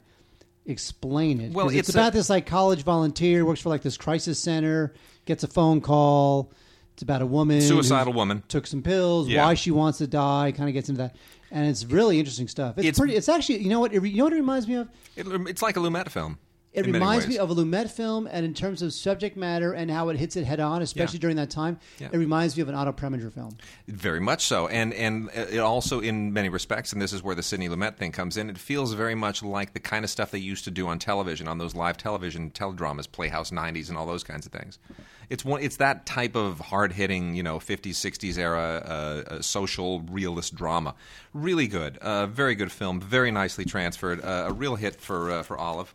explain 0.65 1.41
it. 1.41 1.51
Well, 1.53 1.69
it's, 1.69 1.77
it's 1.77 1.89
about 1.89 2.13
a- 2.13 2.17
this 2.17 2.29
like 2.29 2.45
college 2.45 2.83
volunteer 2.83 3.45
works 3.45 3.61
for 3.61 3.69
like 3.69 3.81
this 3.81 3.97
crisis 3.97 4.39
center, 4.39 4.93
gets 5.25 5.43
a 5.43 5.47
phone 5.47 5.81
call. 5.81 6.51
It's 6.99 7.03
about 7.05 7.21
a 7.21 7.25
woman, 7.25 7.61
Suicidal 7.61 8.11
woman. 8.11 8.43
took 8.49 8.67
some 8.67 8.81
pills, 8.81 9.29
Yeah. 9.29 9.45
why 9.45 9.53
she 9.53 9.71
wants 9.71 9.99
to 9.99 10.07
die. 10.07 10.51
Kind 10.51 10.67
of 10.67 10.73
gets 10.73 10.89
into 10.89 10.97
that, 11.03 11.15
and 11.49 11.65
it's 11.65 11.85
really 11.85 12.19
interesting 12.19 12.49
stuff. 12.49 12.77
It's, 12.77 12.85
It's- 12.87 12.99
pretty. 12.99 13.15
It's 13.15 13.29
actually 13.29 13.59
you 13.63 13.69
know 13.69 13.79
what 13.79 13.93
it, 13.93 14.03
you 14.03 14.17
know 14.17 14.25
what 14.25 14.33
it 14.33 14.35
reminds 14.35 14.67
me 14.67 14.73
of. 14.75 14.89
it, 15.15 15.25
it's 15.47 15.61
like 15.61 15.77
a 15.77 15.79
Lumet 15.79 16.09
film. 16.09 16.39
It 16.73 16.85
reminds 16.85 17.25
me 17.25 17.37
of 17.37 17.49
a 17.49 17.55
Lumet 17.55 17.89
film, 17.89 18.27
and 18.29 18.45
in 18.45 18.53
terms 18.53 18.81
of 18.83 18.93
subject 18.93 19.35
matter 19.37 19.71
and 19.73 19.89
how 19.89 20.09
it 20.09 20.17
hits 20.17 20.35
it 20.35 20.43
head 20.45 20.59
on, 20.59 20.81
especially 20.83 21.17
Yeah. 21.17 21.21
during 21.21 21.35
that 21.37 21.49
time, 21.49 21.79
Yeah. 21.99 22.09
it 22.11 22.17
reminds 22.17 22.55
me 22.57 22.61
of 22.61 22.69
an 22.69 22.75
Otto 22.75 22.91
Preminger 22.91 23.31
film. 23.33 23.57
Very 23.87 24.19
much 24.19 24.45
so, 24.45 24.67
and 24.67 24.93
and 24.93 25.29
it 25.33 25.57
also 25.59 26.01
in 26.01 26.33
many 26.33 26.49
respects, 26.49 26.91
and 26.91 27.01
this 27.01 27.13
is 27.13 27.23
where 27.23 27.33
the 27.33 27.41
Sidney 27.43 27.69
Lumet 27.69 27.95
thing 27.95 28.11
comes 28.11 28.35
in. 28.35 28.49
It 28.49 28.57
feels 28.57 28.91
very 28.93 29.15
much 29.15 29.41
like 29.41 29.73
the 29.73 29.79
kind 29.79 30.03
of 30.03 30.11
stuff 30.11 30.31
they 30.31 30.37
used 30.37 30.65
to 30.65 30.71
do 30.71 30.85
on 30.89 30.99
television, 30.99 31.47
on 31.47 31.59
those 31.59 31.75
live 31.75 31.95
television 31.97 32.51
teledramas, 32.51 33.09
Playhouse 33.09 33.51
'90s, 33.51 33.87
and 33.87 33.97
all 33.97 34.05
those 34.05 34.25
kinds 34.25 34.45
of 34.45 34.51
things. 34.51 34.77
It's 35.29 35.45
one. 35.45 35.61
It's 35.61 35.77
that 35.77 36.05
type 36.05 36.35
of 36.35 36.59
hard 36.59 36.93
hitting, 36.93 37.35
you 37.35 37.43
know, 37.43 37.59
'50s 37.59 37.91
'60s 37.91 38.37
era 38.37 38.83
uh, 38.85 38.89
uh, 39.33 39.41
social 39.41 40.01
realist 40.01 40.55
drama. 40.55 40.95
Really 41.33 41.67
good, 41.67 41.97
uh, 41.97 42.25
very 42.27 42.55
good 42.55 42.71
film, 42.71 42.99
very 42.99 43.31
nicely 43.31 43.65
transferred, 43.65 44.23
uh, 44.23 44.45
a 44.47 44.53
real 44.53 44.75
hit 44.75 44.99
for 44.99 45.31
uh, 45.31 45.43
for 45.43 45.57
Olive. 45.57 45.93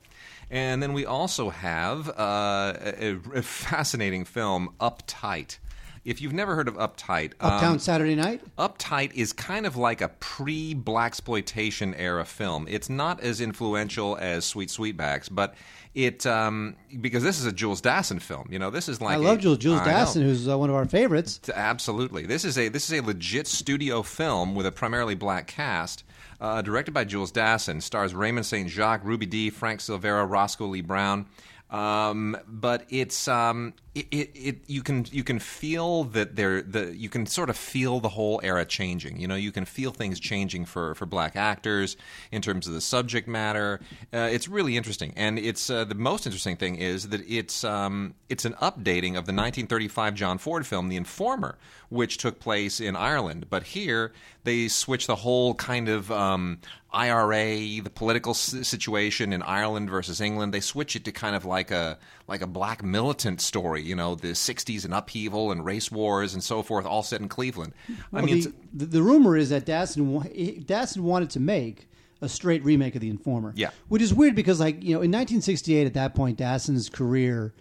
And 0.51 0.83
then 0.83 0.93
we 0.93 1.05
also 1.07 1.51
have 1.51 2.09
uh, 2.09 2.75
a, 2.79 3.19
a 3.35 3.43
fascinating 3.43 4.25
film, 4.25 4.75
Uptight. 4.81 5.59
If 6.05 6.21
you've 6.21 6.35
never 6.35 6.55
heard 6.55 6.69
of 6.69 6.75
Uptight, 6.75 7.33
um, 7.41 7.53
Uptown 7.53 7.79
Saturday 7.79 8.15
Night. 8.15 8.43
Uptight 8.59 9.15
is 9.15 9.33
kind 9.33 9.67
of 9.67 9.77
like 9.77 10.03
a 10.03 10.09
pre 10.09 10.75
black 10.75 11.13
exploitation 11.13 11.95
era 11.95 12.25
film. 12.27 12.67
It's 12.69 12.91
not 12.91 13.21
as 13.21 13.41
influential 13.41 14.17
as 14.21 14.45
Sweet 14.45 14.69
Sweetbacks, 14.69 15.29
but 15.31 15.55
it 15.95 16.27
um, 16.27 16.77
because 17.01 17.23
this 17.23 17.39
is 17.39 17.47
a 17.47 17.53
Jules 17.53 17.81
Dassin 17.81 18.21
film. 18.21 18.49
You 18.51 18.59
know, 18.59 18.71
this 18.71 18.89
is 18.89 19.01
like 19.01 19.15
I 19.15 19.17
love 19.17 19.39
a- 19.39 19.43
Jules 19.43 19.59
Jules 19.59 19.81
I 19.81 19.87
know. 19.87 19.91
Dassin, 19.93 20.23
who's 20.23 20.49
uh, 20.49 20.59
one 20.59 20.69
of 20.71 20.77
our 20.77 20.85
favorites. 20.87 21.41
Absolutely, 21.55 22.27
this 22.27 22.45
is 22.45 22.59
a 22.59 22.69
this 22.69 22.91
is 22.91 22.99
a 22.99 23.03
legit 23.03 23.47
studio 23.47 24.03
film 24.03 24.55
with 24.55 24.67
a 24.67 24.73
primarily 24.73 25.15
black 25.15 25.47
cast. 25.47 26.05
Uh, 26.41 26.61
directed 26.61 26.93
by 26.93 27.05
Jules 27.05 27.33
Dassin, 27.33 27.81
stars 27.81 28.15
Raymond 28.15 28.45
St. 28.45 28.69
Jacques, 28.69 29.05
Ruby 29.05 29.25
Dee, 29.25 29.51
Frank 29.51 29.81
Silvera, 29.81 30.29
Roscoe 30.29 30.67
Lee 30.67 30.83
Browne. 30.83 31.27
Um, 31.71 32.37
but 32.47 32.85
it's 32.91 33.29
um, 33.29 33.73
it, 33.95 34.31
it, 34.35 34.57
you 34.67 34.83
can 34.83 35.07
you 35.13 35.23
can 35.23 35.39
feel 35.39 36.05
that 36.05 36.35
there 36.35 36.63
the 36.63 36.95
you 36.97 37.09
can 37.09 37.27
sort 37.27 37.49
of 37.49 37.57
feel 37.57 38.01
the 38.01 38.09
whole 38.09 38.41
era 38.43 38.65
changing. 38.65 39.21
You 39.21 39.29
know, 39.29 39.37
you 39.37 39.53
can 39.53 39.65
feel 39.65 39.93
things 39.93 40.19
changing 40.19 40.65
for 40.65 40.97
for 40.97 41.07
black 41.07 41.37
actors 41.37 41.97
in 42.33 42.43
terms 42.43 42.67
of 42.67 42.75
the 42.75 42.81
subject 42.81 43.29
matter. 43.29 43.81
Uh, 44.13 44.29
it's 44.33 44.49
really 44.49 44.77
interesting, 44.77 45.13
and 45.17 45.39
it's 45.39 45.71
uh, 45.71 45.85
the 45.85 45.95
most 45.95 46.27
interesting 46.27 46.57
thing 46.57 46.75
is 46.75 47.09
that 47.11 47.21
it's 47.29 47.63
um, 47.63 48.15
it's 48.29 48.45
an 48.45 48.55
updating 48.55 49.11
of 49.11 49.27
the 49.27 49.33
1935 49.33 50.15
John 50.15 50.39
Ford 50.39 50.67
film, 50.67 50.89
The 50.89 50.97
Informer, 50.97 51.57
which 51.89 52.19
took 52.19 52.41
place 52.41 52.81
in 52.81 52.97
Ireland. 52.97 53.47
But 53.49 53.63
here 53.63 54.13
they 54.43 54.67
switch 54.67 55.07
the 55.07 55.17
whole 55.17 55.55
kind 55.55 55.89
of 55.89 56.11
um, 56.11 56.59
IRA, 56.93 57.81
the 57.81 57.91
political 57.95 58.35
situation 58.35 59.33
in 59.33 59.43
Ireland 59.43 59.89
versus 59.89 60.21
England. 60.21 60.53
They 60.53 60.61
switch 60.61 60.97
it 60.97 61.05
to 61.05 61.13
kind 61.13 61.37
of 61.37 61.45
like 61.45 61.71
a 61.71 61.99
like 62.27 62.43
a 62.43 62.47
black 62.47 62.83
militant 62.83 63.41
story 63.41 63.84
You 63.85 63.95
know, 63.95 64.15
the 64.15 64.29
'60s 64.29 64.85
and 64.85 64.93
upheaval 64.95 65.53
and 65.53 65.65
race 65.65 65.91
wars 65.93 66.35
and 66.35 66.43
so 66.43 66.63
forth, 66.63 66.87
all 66.87 67.03
set 67.03 67.21
in 67.21 67.29
Cleveland. 67.29 67.73
I 68.13 68.23
mean, 68.23 68.41
the, 68.43 68.53
the, 68.73 68.87
the 68.87 69.03
rumor 69.03 69.37
is 69.37 69.51
that 69.51 69.67
Dassin 69.67 70.07
wa- 70.07 70.23
Dassin 70.25 70.99
wanted 71.01 71.31
to 71.31 71.41
make 71.41 71.89
a 72.23 72.29
straight 72.29 72.65
remake 72.65 72.95
of 72.95 73.01
The 73.03 73.11
Informer. 73.11 73.53
Yeah. 73.57 73.71
which 73.89 74.01
is 74.01 74.15
weird 74.15 74.35
because, 74.35 74.59
like, 74.59 74.77
you 74.83 74.91
know, 74.95 75.03
in 75.03 75.11
1968, 75.11 75.87
at 75.87 75.95
that 75.95 76.15
point, 76.15 76.39
Dassin's 76.39 76.89
career, 76.89 77.53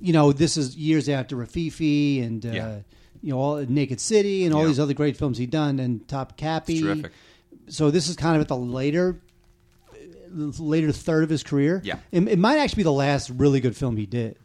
you 0.00 0.12
know, 0.12 0.32
this 0.32 0.56
is 0.56 0.76
years 0.76 1.08
after 1.08 1.36
Rififi 1.36 2.24
and 2.24 2.44
uh, 2.44 2.48
Yeah. 2.50 2.78
you 3.22 3.30
know, 3.30 3.38
all 3.38 3.56
Naked 3.68 4.00
City 4.00 4.44
and 4.44 4.52
all 4.54 4.62
Yeah. 4.62 4.68
these 4.68 4.80
other 4.80 4.94
great 4.94 5.16
films 5.16 5.38
he'd 5.38 5.50
done, 5.50 5.78
and 5.78 6.04
Topkapi. 6.08 7.08
So 7.68 7.90
this 7.92 8.08
is 8.08 8.16
kind 8.16 8.34
of 8.34 8.42
at 8.42 8.48
the 8.48 8.56
later. 8.56 9.20
Later 10.32 10.92
third 10.92 11.24
of 11.24 11.30
his 11.30 11.42
career, 11.42 11.80
Yeah. 11.84 11.98
it, 12.12 12.26
it 12.28 12.38
might 12.38 12.58
actually 12.58 12.80
be 12.80 12.84
the 12.84 12.92
last 12.92 13.30
really 13.30 13.58
good 13.60 13.76
film 13.76 13.96
he 13.96 14.06
did. 14.06 14.36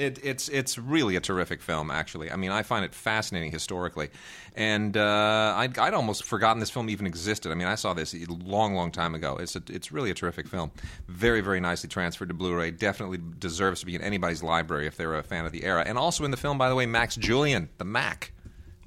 It, 0.00 0.18
it's 0.24 0.48
it's 0.48 0.78
really 0.78 1.16
a 1.16 1.20
terrific 1.20 1.60
film, 1.60 1.90
actually. 1.90 2.30
I 2.30 2.36
mean, 2.36 2.50
I 2.50 2.62
find 2.62 2.84
it 2.86 2.94
fascinating 2.94 3.52
historically, 3.52 4.08
and 4.56 4.96
uh, 4.96 5.54
I'd, 5.56 5.78
I'd 5.78 5.92
almost 5.92 6.24
forgotten 6.24 6.58
this 6.58 6.70
film 6.70 6.88
even 6.88 7.06
existed. 7.06 7.52
I 7.52 7.54
mean, 7.54 7.68
I 7.68 7.74
saw 7.74 7.92
this 7.92 8.14
a 8.14 8.24
long, 8.28 8.74
long 8.74 8.90
time 8.92 9.14
ago. 9.14 9.36
It's 9.36 9.56
a, 9.56 9.62
it's 9.68 9.92
really 9.92 10.10
a 10.10 10.14
terrific 10.14 10.48
film. 10.48 10.70
Very, 11.06 11.42
very 11.42 11.60
nicely 11.60 11.88
transferred 11.88 12.28
to 12.28 12.34
Blu-ray. 12.34 12.70
Definitely 12.70 13.18
deserves 13.38 13.80
to 13.80 13.86
be 13.86 13.94
in 13.94 14.00
anybody's 14.00 14.42
library 14.42 14.86
if 14.86 14.96
they're 14.96 15.16
a 15.16 15.22
fan 15.22 15.44
of 15.44 15.52
the 15.52 15.64
era. 15.64 15.84
And 15.86 15.98
also 15.98 16.24
in 16.24 16.30
the 16.30 16.38
film, 16.38 16.56
by 16.56 16.70
the 16.70 16.74
way, 16.74 16.86
Max 16.86 17.16
Julien, 17.16 17.68
the 17.76 17.84
Mack, 17.84 18.32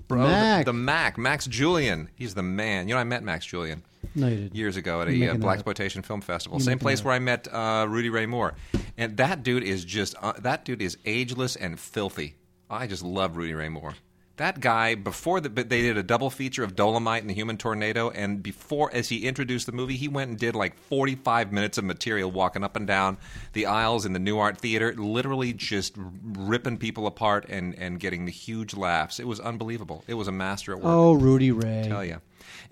bro, 0.08 0.24
the- 0.24 0.28
Mack. 0.30 0.66
The, 0.66 0.74
Mack, 0.74 1.18
Max 1.20 1.46
Julien. 1.46 2.10
He's 2.16 2.34
the 2.34 2.44
man. 2.44 2.88
You 2.88 2.96
know, 2.96 3.00
I 3.00 3.04
met 3.04 3.22
Max 3.24 3.46
Julien 3.46 3.84
No, 4.16 4.28
you 4.28 4.50
years 4.54 4.78
ago 4.78 5.02
at 5.02 5.10
You're 5.10 5.32
a 5.32 5.34
uh, 5.36 5.38
black 5.38 5.56
exploitation 5.56 6.02
film 6.02 6.22
festival. 6.22 6.60
You're 6.60 6.66
Same 6.66 6.80
place 6.80 7.04
where 7.04 7.14
I 7.14 7.20
met 7.20 7.48
uh, 7.52 7.86
Rudy 7.90 8.10
Ray 8.10 8.26
Moore, 8.26 8.54
and 8.98 9.18
that 9.18 9.44
dude 9.44 9.64
is 9.64 9.86
just 9.86 10.16
uh, 10.22 10.34
that 10.40 10.66
dude 10.66 10.82
is 10.82 10.98
ageless 11.06 11.56
and 11.56 11.80
filthy. 11.80 12.36
I 12.70 12.88
just 12.88 13.04
love 13.04 13.38
Rudy 13.38 13.54
Ray 13.54 13.70
Moore. 13.70 13.96
That 14.38 14.60
guy 14.60 14.96
before 14.96 15.42
the, 15.42 15.50
they 15.50 15.84
did 15.84 15.96
a 15.96 16.02
double 16.02 16.32
feature 16.32 16.64
of 16.64 16.76
Dolomite 16.76 17.22
and 17.22 17.30
the 17.30 17.36
Human 17.36 17.56
Tornado, 17.56 18.10
and 18.10 18.42
before 18.42 18.90
as 18.92 19.08
he 19.10 19.28
introduced 19.28 19.68
the 19.68 19.72
movie, 19.72 19.96
he 19.96 20.08
went 20.08 20.32
and 20.32 20.40
did 20.40 20.56
like 20.56 20.76
forty 20.76 21.14
five 21.14 21.52
minutes 21.52 21.78
of 21.78 21.84
material 21.84 22.32
walking 22.32 22.64
up 22.64 22.76
and 22.76 22.88
down 22.88 23.18
the 23.54 23.68
aisles 23.68 24.08
in 24.08 24.14
the 24.14 24.20
Nuart 24.20 24.58
Theater, 24.58 24.92
literally 24.96 25.54
just 25.54 25.94
ripping 26.24 26.78
people 26.78 27.06
apart 27.06 27.46
and 27.48 27.78
and 27.78 28.00
getting 28.00 28.26
the 28.26 28.32
huge 28.32 28.76
laughs. 28.76 29.20
It 29.20 29.28
was 29.28 29.40
unbelievable. 29.40 30.04
It 30.08 30.16
was 30.16 30.28
a 30.28 30.32
master 30.32 30.72
at 30.72 30.80
work. 30.80 30.88
Oh, 30.88 31.14
Rudy 31.14 31.52
Ray. 31.52 31.86
Tell 31.88 32.04
ya. 32.04 32.18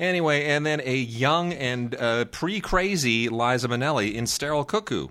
Anyway, 0.01 0.45
and 0.45 0.65
then 0.65 0.81
a 0.83 0.95
young 0.95 1.53
and 1.53 1.93
uh, 1.93 2.25
pre-crazy 2.25 3.29
Liza 3.29 3.67
Minnelli 3.67 4.15
in 4.15 4.25
Sterile 4.25 4.65
Cuckoo. 4.65 5.09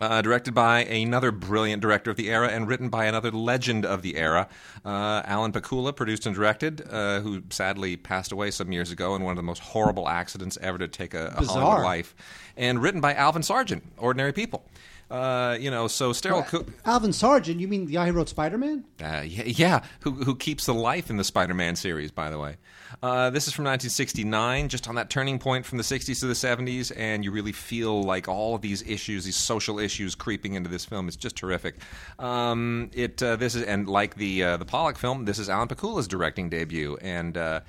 Uh, 0.00 0.22
directed 0.22 0.54
by 0.54 0.82
another 0.84 1.30
brilliant 1.30 1.82
director 1.82 2.10
of 2.10 2.16
the 2.16 2.30
era 2.30 2.48
and 2.48 2.66
written 2.66 2.88
by 2.88 3.04
another 3.04 3.30
legend 3.30 3.84
of 3.84 4.00
the 4.00 4.16
era, 4.16 4.48
uh, 4.82 5.20
Alan 5.26 5.52
Pakula, 5.52 5.94
produced 5.94 6.24
and 6.24 6.34
directed, 6.34 6.80
uh, 6.90 7.20
who 7.20 7.42
sadly 7.50 7.98
passed 7.98 8.32
away 8.32 8.50
some 8.50 8.72
years 8.72 8.90
ago 8.90 9.14
in 9.14 9.22
one 9.22 9.32
of 9.32 9.36
the 9.36 9.42
most 9.42 9.58
horrible 9.58 10.08
accidents 10.08 10.56
ever 10.62 10.78
to 10.78 10.88
take 10.88 11.12
a, 11.12 11.34
a 11.36 11.44
Hollywood 11.44 11.84
life, 11.84 12.14
and 12.56 12.80
written 12.80 13.02
by 13.02 13.12
Alvin 13.12 13.42
Sargent, 13.42 13.82
Ordinary 13.98 14.32
People. 14.32 14.64
Uh, 15.10 15.56
you 15.58 15.70
know, 15.70 15.88
so 15.88 16.12
Sterile 16.12 16.44
Cuckoo. 16.44 16.70
Alvin 16.84 17.12
Sargent, 17.12 17.58
you 17.60 17.66
mean 17.66 17.86
the 17.86 17.94
guy 17.94 18.06
who 18.06 18.12
wrote 18.12 18.28
Spider 18.28 18.56
Man? 18.56 18.84
Uh, 19.02 19.22
yeah, 19.26 19.42
yeah, 19.44 19.82
who, 20.00 20.12
who 20.12 20.36
keeps 20.36 20.66
the 20.66 20.74
life 20.74 21.10
in 21.10 21.16
the 21.16 21.24
Spider-Man 21.24 21.74
series, 21.74 22.12
by 22.12 22.30
the 22.30 22.38
way. 22.38 22.58
Uh, 23.02 23.30
this 23.30 23.48
is 23.48 23.52
from 23.52 23.64
1969, 23.64 24.68
just 24.68 24.88
on 24.88 24.94
that 24.94 25.10
turning 25.10 25.38
point 25.38 25.66
from 25.66 25.78
the 25.78 25.84
60s 25.84 26.20
to 26.20 26.26
the 26.26 26.34
70s, 26.34 26.92
and 26.96 27.24
you 27.24 27.32
really 27.32 27.52
feel 27.52 28.02
like 28.02 28.28
all 28.28 28.54
of 28.54 28.62
these 28.62 28.82
issues, 28.82 29.24
these 29.24 29.36
social 29.36 29.78
issues, 29.78 30.14
creeping 30.14 30.54
into 30.54 30.68
this 30.68 30.84
film. 30.84 31.08
It's 31.08 31.16
just 31.16 31.34
terrific. 31.36 31.76
Um, 32.18 32.90
it 32.92 33.22
uh, 33.22 33.36
this 33.36 33.54
is 33.54 33.62
and 33.62 33.88
like 33.88 34.14
the 34.14 34.44
uh, 34.44 34.56
the 34.58 34.64
Pollack 34.64 34.98
film, 34.98 35.24
this 35.24 35.38
is 35.38 35.48
Alan 35.48 35.68
Pakula's 35.68 36.06
directing 36.06 36.48
debut, 36.50 36.96
and 37.00 37.36
uh, 37.36 37.60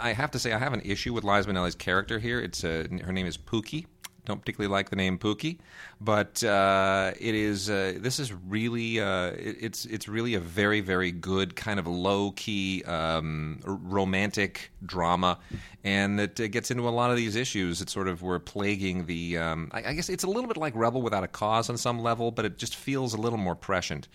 I 0.00 0.12
have 0.12 0.30
to 0.32 0.38
say 0.38 0.52
I 0.52 0.58
have 0.58 0.72
an 0.72 0.82
issue 0.84 1.12
with 1.12 1.24
Liza 1.24 1.48
Minnelli's 1.48 1.74
character 1.74 2.18
here. 2.18 2.40
It's 2.40 2.64
uh, 2.64 2.86
her 3.04 3.12
name 3.12 3.26
is 3.26 3.36
Pookie 3.36 3.86
don't 4.26 4.40
particularly 4.40 4.70
like 4.70 4.90
the 4.90 4.96
name 4.96 5.18
Pookie, 5.18 5.58
but 6.00 6.44
uh, 6.44 7.12
it 7.18 7.34
is. 7.34 7.70
Uh, 7.70 7.94
this 7.96 8.18
is 8.20 8.32
really. 8.32 9.00
Uh, 9.00 9.28
it, 9.28 9.56
it's 9.60 9.86
it's 9.86 10.08
really 10.08 10.34
a 10.34 10.40
very 10.40 10.80
very 10.80 11.12
good 11.12 11.56
kind 11.56 11.78
of 11.78 11.86
low 11.86 12.32
key 12.32 12.82
um, 12.84 13.60
romantic 13.64 14.72
drama, 14.84 15.38
and 15.84 16.18
that 16.18 16.38
uh, 16.38 16.48
gets 16.48 16.70
into 16.70 16.86
a 16.88 16.90
lot 16.90 17.10
of 17.10 17.16
these 17.16 17.36
issues 17.36 17.78
that 17.78 17.88
sort 17.88 18.08
of 18.08 18.20
were 18.20 18.38
plaguing 18.38 19.06
the. 19.06 19.38
Um, 19.38 19.70
I, 19.72 19.84
I 19.90 19.92
guess 19.94 20.08
it's 20.08 20.24
a 20.24 20.28
little 20.28 20.48
bit 20.48 20.56
like 20.56 20.74
Rebel 20.76 21.00
Without 21.00 21.24
a 21.24 21.28
Cause 21.28 21.70
on 21.70 21.78
some 21.78 22.02
level, 22.02 22.30
but 22.30 22.44
it 22.44 22.58
just 22.58 22.76
feels 22.76 23.14
a 23.14 23.18
little 23.18 23.38
more 23.38 23.54
prescient. 23.54 24.08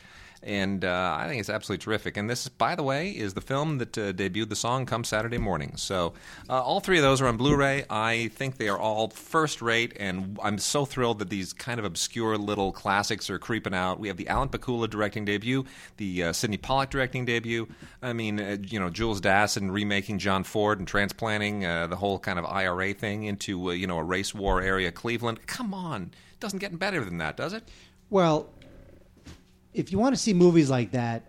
And 0.43 0.83
uh, 0.83 1.15
I 1.19 1.27
think 1.27 1.39
it's 1.39 1.49
absolutely 1.49 1.83
terrific. 1.83 2.17
And 2.17 2.29
this, 2.29 2.47
by 2.47 2.75
the 2.75 2.83
way, 2.83 3.11
is 3.11 3.35
the 3.35 3.41
film 3.41 3.77
that 3.77 3.97
uh, 3.97 4.11
debuted 4.13 4.49
the 4.49 4.55
song 4.55 4.85
come 4.85 5.03
Saturday 5.03 5.37
morning. 5.37 5.73
So 5.75 6.13
uh, 6.49 6.61
all 6.61 6.79
three 6.79 6.97
of 6.97 7.03
those 7.03 7.21
are 7.21 7.27
on 7.27 7.37
Blu-ray. 7.37 7.85
I 7.89 8.29
think 8.33 8.57
they 8.57 8.67
are 8.67 8.77
all 8.77 9.09
first-rate, 9.09 9.93
and 9.99 10.39
I'm 10.41 10.57
so 10.57 10.85
thrilled 10.85 11.19
that 11.19 11.29
these 11.29 11.53
kind 11.53 11.79
of 11.79 11.85
obscure 11.85 12.37
little 12.37 12.71
classics 12.71 13.29
are 13.29 13.37
creeping 13.37 13.75
out. 13.75 13.99
We 13.99 14.07
have 14.07 14.17
the 14.17 14.27
Alan 14.29 14.49
Pakula 14.49 14.89
directing 14.89 15.25
debut, 15.25 15.65
the 15.97 16.23
uh, 16.23 16.33
Sydney 16.33 16.57
Pollack 16.57 16.89
directing 16.89 17.25
debut. 17.25 17.67
I 18.01 18.13
mean, 18.13 18.39
uh, 18.39 18.57
you 18.63 18.79
know, 18.79 18.89
Jules 18.89 19.21
Dassin 19.21 19.71
remaking 19.71 20.17
John 20.17 20.43
Ford 20.43 20.79
and 20.79 20.87
transplanting 20.87 21.65
uh, 21.65 21.87
the 21.87 21.95
whole 21.95 22.17
kind 22.17 22.39
of 22.39 22.45
IRA 22.45 22.93
thing 22.93 23.23
into 23.23 23.71
you 23.73 23.85
know 23.85 23.99
a 23.99 24.03
race 24.03 24.33
war 24.33 24.61
area, 24.61 24.91
Cleveland. 24.91 25.45
Come 25.45 25.73
on, 25.73 26.11
it 26.33 26.39
doesn't 26.39 26.59
get 26.59 26.77
better 26.79 27.05
than 27.05 27.19
that, 27.19 27.37
does 27.37 27.53
it? 27.53 27.63
Well, 28.09 28.49
if 29.73 29.91
you 29.91 29.97
want 29.99 30.15
to 30.15 30.21
see 30.21 30.33
movies 30.33 30.69
like 30.69 30.91
that 30.91 31.23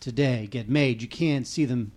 today 0.00 0.46
get 0.50 0.68
made, 0.68 1.00
you 1.02 1.08
can't 1.08 1.46
see 1.46 1.64
them. 1.64 1.92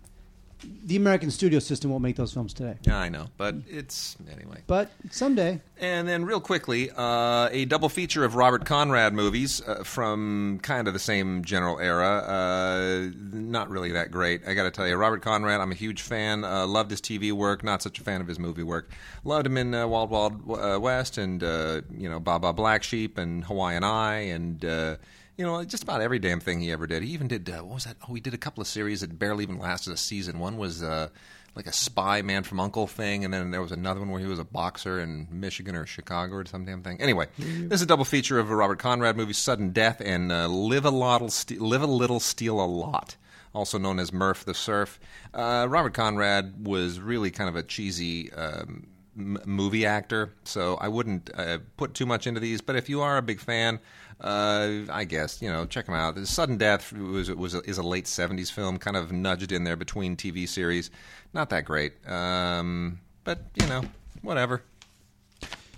The 0.84 0.96
American 0.96 1.30
studio 1.30 1.60
system 1.60 1.92
won't 1.92 2.02
make 2.02 2.16
those 2.16 2.32
films 2.32 2.52
today. 2.52 2.74
Yeah, 2.82 2.98
I 2.98 3.08
know, 3.10 3.28
but 3.36 3.54
it's 3.68 4.16
anyway. 4.28 4.62
But 4.66 4.90
someday, 5.08 5.60
And 5.80 6.08
then, 6.08 6.24
real 6.24 6.40
quickly, 6.40 6.90
uh, 6.90 7.48
a 7.52 7.64
double 7.66 7.88
feature 7.88 8.24
of 8.24 8.34
Robert 8.34 8.64
Conrad 8.64 9.14
movies 9.14 9.62
uh, 9.64 9.84
from 9.84 10.58
kind 10.64 10.88
of 10.88 10.94
the 10.94 10.98
same 10.98 11.44
general 11.44 11.78
era. 11.78 12.24
Uh, 12.26 13.10
not 13.32 13.70
really 13.70 13.92
that 13.92 14.10
great, 14.10 14.40
I 14.48 14.54
got 14.54 14.64
to 14.64 14.72
tell 14.72 14.88
you. 14.88 14.96
Robert 14.96 15.22
Conrad, 15.22 15.60
I'm 15.60 15.70
a 15.70 15.76
huge 15.76 16.02
fan. 16.02 16.42
Uh, 16.42 16.66
loved 16.66 16.90
his 16.90 17.00
TV 17.00 17.30
work. 17.30 17.62
Not 17.62 17.80
such 17.80 18.00
a 18.00 18.02
fan 18.02 18.20
of 18.20 18.26
his 18.26 18.40
movie 18.40 18.64
work. 18.64 18.90
Loved 19.22 19.46
him 19.46 19.56
in 19.56 19.72
uh, 19.72 19.86
Wild 19.86 20.10
Wild 20.10 20.50
uh, 20.50 20.80
West 20.80 21.18
and 21.18 21.40
uh, 21.44 21.82
you 21.96 22.10
know 22.10 22.18
Baa 22.18 22.40
Baa 22.40 22.50
Black 22.50 22.82
Sheep 22.82 23.16
and 23.16 23.44
Hawaiian 23.44 23.84
Eye 23.84 24.22
and. 24.22 24.98
You 25.38 25.44
know, 25.46 25.64
just 25.64 25.84
about 25.84 26.00
every 26.00 26.18
damn 26.18 26.40
thing 26.40 26.60
he 26.60 26.72
ever 26.72 26.88
did. 26.88 27.04
He 27.04 27.10
even 27.12 27.28
did 27.28 27.48
uh, 27.48 27.62
what 27.62 27.74
was 27.74 27.84
that? 27.84 27.96
Oh, 28.08 28.12
he 28.12 28.20
did 28.20 28.34
a 28.34 28.38
couple 28.38 28.60
of 28.60 28.66
series 28.66 29.02
that 29.02 29.18
barely 29.20 29.44
even 29.44 29.60
lasted 29.60 29.92
a 29.92 29.96
season. 29.96 30.40
One 30.40 30.56
was 30.58 30.82
uh, 30.82 31.10
like 31.54 31.68
a 31.68 31.72
spy 31.72 32.22
man 32.22 32.42
from 32.42 32.58
Uncle 32.58 32.88
thing, 32.88 33.24
and 33.24 33.32
then 33.32 33.52
there 33.52 33.62
was 33.62 33.70
another 33.70 34.00
one 34.00 34.10
where 34.10 34.20
he 34.20 34.26
was 34.26 34.40
a 34.40 34.44
boxer 34.44 34.98
in 34.98 35.28
Michigan 35.30 35.76
or 35.76 35.86
Chicago 35.86 36.34
or 36.34 36.44
some 36.44 36.64
damn 36.64 36.82
thing. 36.82 37.00
Anyway, 37.00 37.28
this 37.38 37.78
is 37.78 37.82
a 37.82 37.86
double 37.86 38.04
feature 38.04 38.40
of 38.40 38.50
a 38.50 38.56
Robert 38.56 38.80
Conrad 38.80 39.16
movie, 39.16 39.32
Sudden 39.32 39.70
Death, 39.70 40.02
and 40.04 40.32
uh, 40.32 40.48
Live 40.48 40.84
a 40.84 40.90
Little, 40.90 41.30
Ste- 41.30 41.60
Live 41.60 41.82
a 41.82 41.86
Little, 41.86 42.18
Steal 42.18 42.60
a 42.60 42.66
Lot. 42.66 43.14
Also 43.54 43.78
known 43.78 44.00
as 44.00 44.12
Murph 44.12 44.44
the 44.44 44.54
Surf. 44.54 44.98
Uh, 45.32 45.66
Robert 45.68 45.94
Conrad 45.94 46.66
was 46.66 46.98
really 46.98 47.30
kind 47.30 47.48
of 47.48 47.54
a 47.54 47.62
cheesy 47.62 48.32
um, 48.32 48.88
m- 49.18 49.38
movie 49.44 49.84
actor, 49.84 50.32
so 50.44 50.76
I 50.76 50.88
wouldn't 50.88 51.30
uh, 51.34 51.58
put 51.76 51.94
too 51.94 52.06
much 52.06 52.26
into 52.26 52.40
these. 52.40 52.60
But 52.60 52.76
if 52.76 52.88
you 52.88 53.02
are 53.02 53.16
a 53.16 53.22
big 53.22 53.40
fan, 53.40 53.80
uh, 54.20 54.80
I 54.90 55.04
guess 55.04 55.42
you 55.42 55.50
know 55.50 55.66
check 55.66 55.86
them 55.86 55.94
out. 55.94 56.14
The 56.14 56.26
Sudden 56.26 56.56
Death 56.56 56.92
was 56.92 57.30
was 57.30 57.54
a, 57.54 57.60
is 57.62 57.78
a 57.78 57.82
late 57.82 58.06
'70s 58.06 58.50
film, 58.50 58.78
kind 58.78 58.96
of 58.96 59.12
nudged 59.12 59.52
in 59.52 59.64
there 59.64 59.76
between 59.76 60.16
TV 60.16 60.48
series. 60.48 60.90
Not 61.34 61.50
that 61.50 61.64
great, 61.64 61.92
um, 62.08 63.00
but 63.24 63.40
you 63.60 63.66
know 63.66 63.82
whatever. 64.22 64.62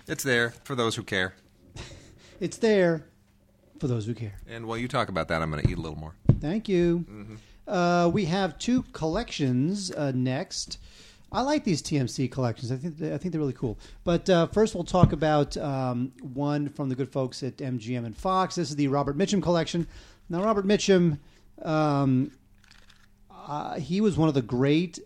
It's 0.07 0.23
there 0.23 0.51
for 0.63 0.75
those 0.75 0.95
who 0.95 1.03
care. 1.03 1.33
it's 2.39 2.57
there 2.57 3.05
for 3.79 3.87
those 3.87 4.05
who 4.05 4.13
care. 4.13 4.35
And 4.47 4.65
while 4.65 4.77
you 4.77 4.87
talk 4.87 5.09
about 5.09 5.27
that, 5.29 5.41
I'm 5.41 5.49
going 5.49 5.63
to 5.63 5.69
eat 5.69 5.77
a 5.77 5.81
little 5.81 5.97
more. 5.97 6.13
Thank 6.39 6.67
you. 6.67 7.05
Mm-hmm. 7.09 7.35
Uh, 7.67 8.07
we 8.09 8.25
have 8.25 8.57
two 8.57 8.83
collections 8.93 9.91
uh, 9.91 10.11
next. 10.13 10.77
I 11.31 11.41
like 11.41 11.63
these 11.63 11.81
TMC 11.81 12.29
collections. 12.29 12.71
I 12.71 12.75
think 12.75 12.97
they, 12.97 13.13
I 13.13 13.17
think 13.17 13.31
they're 13.31 13.39
really 13.39 13.53
cool. 13.53 13.79
But 14.03 14.29
uh, 14.29 14.47
first, 14.47 14.75
we'll 14.75 14.83
talk 14.83 15.13
about 15.13 15.55
um, 15.57 16.11
one 16.21 16.67
from 16.69 16.89
the 16.89 16.95
good 16.95 17.11
folks 17.11 17.41
at 17.41 17.57
MGM 17.57 18.05
and 18.05 18.15
Fox. 18.15 18.55
This 18.55 18.69
is 18.69 18.75
the 18.75 18.87
Robert 18.89 19.17
Mitchum 19.17 19.41
collection. 19.41 19.87
Now, 20.29 20.43
Robert 20.43 20.65
Mitchum, 20.65 21.19
um, 21.61 22.31
uh, 23.31 23.79
he 23.79 24.01
was 24.01 24.17
one 24.17 24.27
of 24.27 24.33
the 24.33 24.41
great 24.41 24.99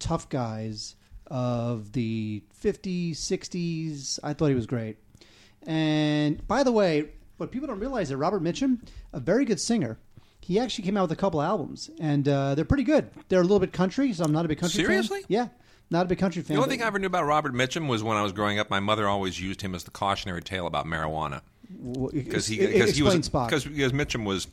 tough 0.00 0.28
guys 0.28 0.96
of 1.28 1.92
the 1.92 2.42
50s, 2.60 3.12
60s. 3.12 4.18
I 4.24 4.32
thought 4.32 4.46
he 4.46 4.54
was 4.54 4.66
great. 4.66 4.98
And 5.64 6.46
by 6.48 6.64
the 6.64 6.72
way, 6.72 7.10
what 7.36 7.52
people 7.52 7.68
don't 7.68 7.78
realize 7.78 8.06
is 8.06 8.10
that 8.10 8.16
Robert 8.16 8.42
Mitchum, 8.42 8.80
a 9.12 9.20
very 9.20 9.44
good 9.44 9.60
singer, 9.60 9.98
he 10.42 10.58
actually 10.58 10.84
came 10.84 10.96
out 10.96 11.02
with 11.02 11.12
a 11.12 11.16
couple 11.16 11.40
albums, 11.40 11.90
and 12.00 12.28
uh, 12.28 12.54
they're 12.54 12.64
pretty 12.64 12.82
good. 12.84 13.10
They're 13.28 13.40
a 13.40 13.44
little 13.44 13.60
bit 13.60 13.72
country, 13.72 14.12
so 14.12 14.24
I'm 14.24 14.32
not 14.32 14.44
a 14.44 14.48
big 14.48 14.58
country 14.58 14.84
Seriously? 14.84 15.20
fan. 15.20 15.26
Yeah, 15.28 15.48
not 15.90 16.06
a 16.06 16.08
big 16.08 16.18
country 16.18 16.42
fan. 16.42 16.56
The 16.56 16.62
only 16.62 16.74
thing 16.74 16.82
I 16.82 16.86
ever 16.86 16.98
knew 16.98 17.06
about 17.06 17.26
Robert 17.26 17.54
Mitchum 17.54 17.88
was 17.88 18.02
when 18.02 18.16
I 18.16 18.22
was 18.22 18.32
growing 18.32 18.58
up. 18.58 18.68
My 18.68 18.80
mother 18.80 19.08
always 19.08 19.40
used 19.40 19.62
him 19.62 19.74
as 19.74 19.84
the 19.84 19.90
cautionary 19.90 20.42
tale 20.42 20.66
about 20.66 20.86
marijuana 20.86 21.42
because 22.12 22.46
he 22.46 22.56
he 22.56 23.02
was 23.02 23.28
because 23.28 23.64
because 23.64 23.92
Mitchum 23.92 24.24
was 24.24 24.48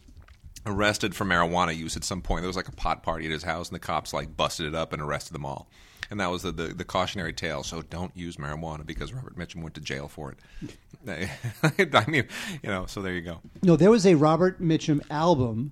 arrested 0.65 1.15
for 1.15 1.25
marijuana 1.25 1.75
use 1.75 1.97
at 1.97 2.03
some 2.03 2.21
point. 2.21 2.41
There 2.41 2.47
was 2.47 2.55
like 2.55 2.67
a 2.67 2.73
pot 2.73 3.03
party 3.03 3.25
at 3.25 3.31
his 3.31 3.43
house, 3.43 3.69
and 3.69 3.75
the 3.75 3.79
cops 3.79 4.13
like 4.13 4.35
busted 4.35 4.67
it 4.67 4.75
up 4.75 4.93
and 4.93 5.01
arrested 5.01 5.33
them 5.33 5.45
all. 5.45 5.69
And 6.11 6.19
that 6.19 6.31
was 6.31 6.41
the, 6.41 6.51
the, 6.51 6.69
the 6.69 6.83
cautionary 6.83 7.33
tale. 7.33 7.61
So 7.61 7.83
don't 7.83 8.15
use 8.17 8.37
marijuana 8.37 8.83
because 8.83 9.13
Robert 9.13 9.37
Mitchum 9.37 9.61
went 9.61 9.75
to 9.75 9.81
jail 9.81 10.07
for 10.07 10.33
it. 10.33 11.29
I 11.93 12.05
mean, 12.09 12.27
you 12.63 12.69
know, 12.69 12.87
so 12.87 13.01
there 13.03 13.13
you 13.13 13.21
go. 13.21 13.41
No, 13.61 13.75
there 13.75 13.91
was 13.91 14.07
a 14.07 14.15
Robert 14.15 14.59
Mitchum 14.59 15.01
album 15.11 15.71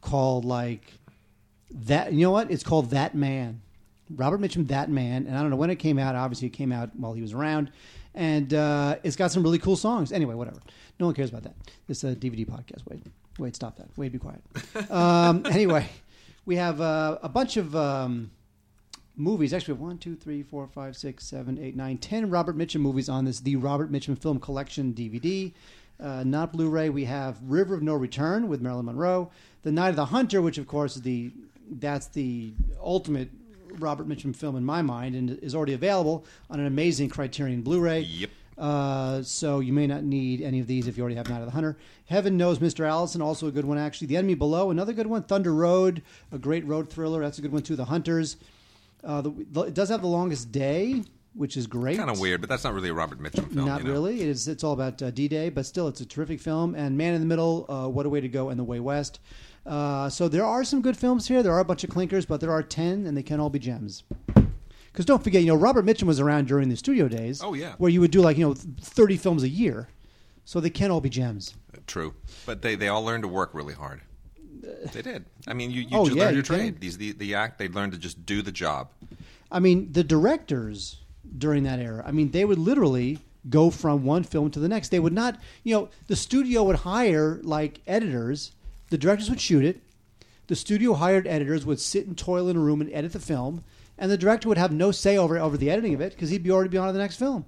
called 0.00 0.44
like 0.44 0.92
that. 1.70 2.12
You 2.12 2.20
know 2.20 2.30
what? 2.30 2.50
It's 2.50 2.62
called 2.62 2.90
That 2.90 3.14
Man. 3.14 3.60
Robert 4.16 4.40
Mitchum, 4.40 4.66
That 4.68 4.90
Man, 4.90 5.26
and 5.26 5.36
I 5.36 5.40
don't 5.40 5.50
know 5.50 5.56
when 5.56 5.70
it 5.70 5.76
came 5.76 5.98
out. 5.98 6.16
Obviously, 6.16 6.48
it 6.48 6.52
came 6.52 6.72
out 6.72 6.90
while 6.96 7.12
he 7.12 7.22
was 7.22 7.32
around, 7.32 7.70
and 8.14 8.52
uh, 8.52 8.96
it's 9.04 9.14
got 9.14 9.30
some 9.30 9.42
really 9.42 9.58
cool 9.58 9.76
songs. 9.76 10.10
Anyway, 10.10 10.34
whatever. 10.34 10.60
No 10.98 11.06
one 11.06 11.14
cares 11.14 11.30
about 11.30 11.44
that. 11.44 11.54
This 11.86 12.02
is 12.02 12.12
a 12.12 12.16
DVD 12.16 12.44
podcast. 12.44 12.82
Wait, 12.88 13.02
wait, 13.38 13.54
stop 13.54 13.76
that. 13.76 13.86
Wait, 13.96 14.10
be 14.10 14.18
quiet. 14.18 14.42
um, 14.90 15.46
anyway, 15.46 15.86
we 16.44 16.56
have 16.56 16.80
uh, 16.80 17.18
a 17.22 17.28
bunch 17.28 17.56
of. 17.56 17.74
Um, 17.76 18.30
movies. 19.16 19.52
Actually, 19.52 19.74
one, 19.74 19.98
two, 19.98 20.16
three, 20.16 20.42
four, 20.42 20.66
five, 20.66 20.96
six, 20.96 21.24
seven, 21.24 21.58
eight, 21.58 21.76
nine, 21.76 21.98
ten 21.98 22.30
Robert 22.30 22.56
Mitchum 22.56 22.80
movies 22.80 23.08
on 23.08 23.24
this 23.26 23.40
the 23.40 23.56
Robert 23.56 23.92
Mitchum 23.92 24.18
Film 24.18 24.40
Collection 24.40 24.94
DVD. 24.94 25.52
Uh, 26.00 26.24
not 26.24 26.52
Blu-ray. 26.52 26.88
We 26.88 27.04
have 27.04 27.38
River 27.42 27.74
of 27.74 27.82
No 27.82 27.94
Return 27.94 28.48
with 28.48 28.62
Marilyn 28.62 28.86
Monroe, 28.86 29.30
The 29.62 29.72
Night 29.72 29.90
of 29.90 29.96
the 29.96 30.06
Hunter, 30.06 30.40
which 30.40 30.58
of 30.58 30.66
course 30.66 30.96
is 30.96 31.02
the 31.02 31.32
that's 31.70 32.08
the 32.08 32.52
ultimate 32.82 33.30
Robert 33.78 34.08
Mitchum 34.08 34.34
film 34.34 34.56
in 34.56 34.64
my 34.64 34.82
mind, 34.82 35.14
and 35.14 35.38
is 35.38 35.54
already 35.54 35.74
available 35.74 36.24
on 36.48 36.58
an 36.60 36.66
amazing 36.66 37.08
Criterion 37.08 37.62
Blu-ray. 37.62 38.00
Yep. 38.00 38.30
Uh, 38.58 39.22
so 39.22 39.60
you 39.60 39.72
may 39.72 39.86
not 39.86 40.02
need 40.02 40.42
any 40.42 40.60
of 40.60 40.66
these 40.66 40.86
if 40.86 40.96
you 40.96 41.02
already 41.02 41.16
have 41.16 41.28
Night 41.28 41.40
of 41.40 41.46
the 41.46 41.52
Hunter. 41.52 41.78
Heaven 42.06 42.36
Knows 42.36 42.58
Mr. 42.58 42.86
Allison, 42.86 43.22
also 43.22 43.46
a 43.46 43.50
good 43.50 43.64
one 43.64 43.78
actually. 43.78 44.08
The 44.08 44.18
Enemy 44.18 44.34
Below, 44.34 44.70
another 44.70 44.92
good 44.92 45.06
one. 45.06 45.22
Thunder 45.22 45.54
Road, 45.54 46.02
a 46.30 46.38
great 46.38 46.66
road 46.66 46.90
thriller. 46.90 47.22
That's 47.22 47.38
a 47.38 47.42
good 47.42 47.52
one 47.52 47.62
too. 47.62 47.76
The 47.76 47.86
Hunters. 47.86 48.36
Uh, 49.02 49.22
the, 49.22 49.46
the, 49.50 49.62
it 49.62 49.74
does 49.74 49.88
have 49.88 50.02
the 50.02 50.08
longest 50.08 50.52
day, 50.52 51.02
which 51.32 51.56
is 51.56 51.66
great. 51.66 51.96
Kind 51.96 52.10
of 52.10 52.20
weird, 52.20 52.42
but 52.42 52.50
that's 52.50 52.64
not 52.64 52.74
really 52.74 52.90
a 52.90 52.94
Robert 52.94 53.18
Mitchum 53.18 53.50
film. 53.50 53.66
Not 53.66 53.80
you 53.80 53.86
know? 53.86 53.92
really. 53.92 54.20
It 54.20 54.28
is. 54.28 54.46
It's 54.46 54.62
all 54.62 54.74
about 54.74 55.00
uh, 55.00 55.10
D-Day, 55.10 55.48
but 55.48 55.64
still, 55.64 55.88
it's 55.88 56.02
a 56.02 56.06
terrific 56.06 56.38
film. 56.38 56.74
And 56.74 56.98
Man 56.98 57.14
in 57.14 57.20
the 57.20 57.26
Middle, 57.26 57.64
uh, 57.70 57.88
What 57.88 58.04
a 58.04 58.10
Way 58.10 58.20
to 58.20 58.28
Go, 58.28 58.50
and 58.50 58.58
The 58.58 58.64
Way 58.64 58.80
West. 58.80 59.20
Uh, 59.66 60.08
so 60.08 60.28
there 60.28 60.44
are 60.44 60.64
some 60.64 60.80
good 60.82 60.96
films 60.96 61.28
here. 61.28 61.42
There 61.42 61.52
are 61.52 61.60
a 61.60 61.64
bunch 61.64 61.84
of 61.84 61.90
clinkers, 61.90 62.26
but 62.26 62.40
there 62.40 62.50
are 62.50 62.62
ten, 62.62 63.06
and 63.06 63.16
they 63.16 63.22
can 63.22 63.40
all 63.40 63.50
be 63.50 63.58
gems. 63.58 64.04
Because 64.92 65.04
don't 65.04 65.22
forget, 65.22 65.42
you 65.42 65.48
know, 65.48 65.54
Robert 65.54 65.84
Mitchum 65.84 66.04
was 66.04 66.18
around 66.18 66.48
during 66.48 66.68
the 66.68 66.76
studio 66.76 67.06
days. 67.08 67.42
Oh, 67.42 67.54
yeah. 67.54 67.74
where 67.78 67.90
you 67.90 68.00
would 68.00 68.10
do 68.10 68.20
like 68.20 68.36
you 68.36 68.46
know 68.46 68.54
thirty 68.54 69.16
films 69.16 69.42
a 69.42 69.48
year. 69.48 69.88
So 70.44 70.58
they 70.58 70.70
can 70.70 70.90
all 70.90 71.00
be 71.00 71.10
gems. 71.10 71.54
True, 71.86 72.14
but 72.46 72.60
they, 72.62 72.74
they 72.74 72.88
all 72.88 73.04
learned 73.04 73.22
to 73.22 73.28
work 73.28 73.50
really 73.52 73.74
hard. 73.74 74.00
They 74.92 75.02
did. 75.02 75.26
I 75.46 75.54
mean, 75.54 75.70
you, 75.70 75.82
you 75.82 75.88
Oh, 75.92 76.06
just 76.06 76.16
yeah, 76.16 76.24
learn 76.24 76.34
your 76.34 76.42
you 76.42 76.48
can. 76.48 76.58
trade. 76.58 76.80
These 76.80 76.98
the, 76.98 77.12
the 77.12 77.34
act 77.36 77.58
they 77.58 77.68
learned 77.68 77.92
to 77.92 77.98
just 77.98 78.26
do 78.26 78.42
the 78.42 78.50
job. 78.50 78.88
I 79.52 79.60
mean, 79.60 79.92
the 79.92 80.02
directors 80.02 80.96
during 81.38 81.62
that 81.64 81.78
era, 81.78 82.02
I 82.04 82.10
mean, 82.10 82.30
they 82.32 82.44
would 82.44 82.58
literally 82.58 83.18
go 83.48 83.70
from 83.70 84.04
one 84.04 84.24
film 84.24 84.50
to 84.52 84.58
the 84.60 84.68
next. 84.68 84.88
They 84.88 84.98
would 84.98 85.12
not, 85.12 85.38
you 85.62 85.74
know, 85.74 85.88
the 86.08 86.16
studio 86.16 86.64
would 86.64 86.76
hire 86.76 87.38
like 87.42 87.80
editors, 87.86 88.52
the 88.90 88.98
directors 88.98 89.30
would 89.30 89.40
shoot 89.40 89.64
it, 89.64 89.80
the 90.46 90.56
studio 90.56 90.94
hired 90.94 91.26
editors 91.26 91.64
would 91.64 91.80
sit 91.80 92.06
and 92.06 92.18
toil 92.18 92.48
in 92.48 92.56
a 92.56 92.60
room 92.60 92.80
and 92.80 92.92
edit 92.92 93.12
the 93.12 93.20
film, 93.20 93.64
and 93.96 94.10
the 94.10 94.18
director 94.18 94.48
would 94.48 94.58
have 94.58 94.72
no 94.72 94.90
say 94.90 95.16
over 95.16 95.38
over 95.38 95.56
the 95.56 95.70
editing 95.70 95.94
of 95.94 96.00
it 96.00 96.12
because 96.12 96.30
he'd 96.30 96.42
be 96.42 96.50
already 96.50 96.70
be 96.70 96.78
on 96.78 96.88
to 96.88 96.92
the 96.92 96.98
next 96.98 97.16
film. 97.16 97.44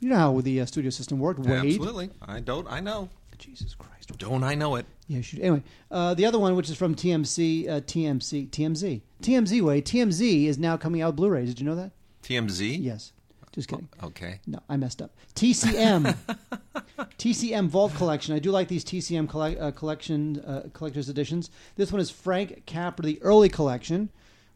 You 0.00 0.10
know 0.10 0.16
how 0.16 0.40
the 0.40 0.60
uh, 0.60 0.66
studio 0.66 0.90
system 0.90 1.18
worked, 1.18 1.40
Wade. 1.40 1.64
Absolutely, 1.66 2.10
I 2.22 2.40
don't. 2.40 2.66
I 2.70 2.80
know. 2.80 3.08
Jesus 3.38 3.74
Christ. 3.74 4.16
Don't 4.18 4.44
I 4.44 4.54
know 4.54 4.76
it? 4.76 4.86
Yeah, 5.08 5.20
shoot. 5.20 5.40
Anyway, 5.40 5.62
uh, 5.90 6.14
the 6.14 6.24
other 6.26 6.38
one, 6.38 6.54
which 6.56 6.70
is 6.70 6.76
from 6.76 6.94
TMC, 6.94 7.68
uh, 7.68 7.80
TMC, 7.80 8.48
TMZ, 8.48 9.02
TMZ 9.22 9.60
way, 9.60 9.82
TMZ 9.82 10.46
is 10.46 10.58
now 10.58 10.76
coming 10.76 11.02
out 11.02 11.16
Blu-ray. 11.16 11.44
Did 11.44 11.60
you 11.60 11.66
know 11.66 11.74
that? 11.74 11.90
TMZ. 12.22 12.82
Yes. 12.82 13.12
Just 13.54 13.68
kidding. 13.68 13.88
Okay. 14.02 14.40
No, 14.48 14.58
I 14.68 14.76
messed 14.76 15.00
up. 15.00 15.12
TCM, 15.36 16.16
TCM 17.18 17.68
Vault 17.68 17.94
Collection. 17.94 18.34
I 18.34 18.40
do 18.40 18.50
like 18.50 18.66
these 18.66 18.84
TCM 18.84 19.60
uh, 19.60 19.70
collection 19.70 20.40
uh, 20.40 20.68
collector's 20.72 21.08
editions. 21.08 21.50
This 21.76 21.92
one 21.92 22.00
is 22.00 22.10
Frank 22.10 22.66
Capra, 22.66 23.04
the 23.04 23.22
early 23.22 23.48
collection, 23.48 24.08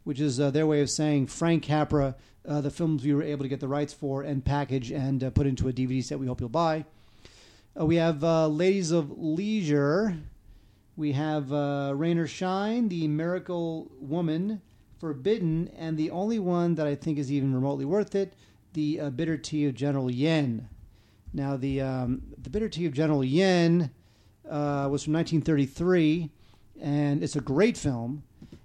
which 0.02 0.18
is 0.18 0.40
uh, 0.40 0.50
their 0.50 0.66
way 0.66 0.80
of 0.80 0.90
saying 0.90 1.28
Frank 1.28 1.62
Capra, 1.62 2.16
uh, 2.48 2.60
the 2.60 2.70
films 2.70 3.04
we 3.04 3.14
were 3.14 3.22
able 3.22 3.44
to 3.44 3.48
get 3.48 3.60
the 3.60 3.68
rights 3.68 3.92
for 3.92 4.22
and 4.22 4.44
package 4.44 4.90
and 4.90 5.22
uh, 5.22 5.30
put 5.30 5.46
into 5.46 5.68
a 5.68 5.72
DVD 5.72 6.02
set. 6.02 6.18
We 6.18 6.26
hope 6.26 6.40
you'll 6.40 6.48
buy. 6.48 6.84
Uh, 7.78 7.86
we 7.86 7.96
have 7.96 8.24
uh, 8.24 8.48
Ladies 8.48 8.90
of 8.90 9.16
Leisure. 9.16 10.16
We 10.96 11.12
have 11.12 11.52
uh, 11.52 11.92
Rain 11.94 12.18
or 12.18 12.26
Shine, 12.26 12.88
The 12.88 13.06
Miracle 13.06 13.92
Woman, 14.00 14.60
Forbidden, 14.98 15.70
and 15.78 15.96
the 15.96 16.10
only 16.10 16.40
one 16.40 16.74
that 16.74 16.88
I 16.88 16.96
think 16.96 17.18
is 17.18 17.30
even 17.30 17.54
remotely 17.54 17.84
worth 17.84 18.16
it, 18.16 18.32
The 18.78 19.00
uh, 19.00 19.10
Bitter 19.10 19.36
Tea 19.36 19.66
of 19.66 19.74
General 19.74 20.08
Yen. 20.08 20.68
Now, 21.34 21.56
the 21.56 21.80
um, 21.80 22.22
the 22.40 22.48
Bitter 22.48 22.68
Tea 22.68 22.86
of 22.86 22.92
General 22.92 23.24
Yen 23.24 23.90
uh, 24.48 24.86
was 24.88 25.02
from 25.02 25.14
1933, 25.14 26.30
and 26.80 27.24
it's 27.24 27.34
a 27.34 27.40
great 27.40 27.76
film, 27.76 28.22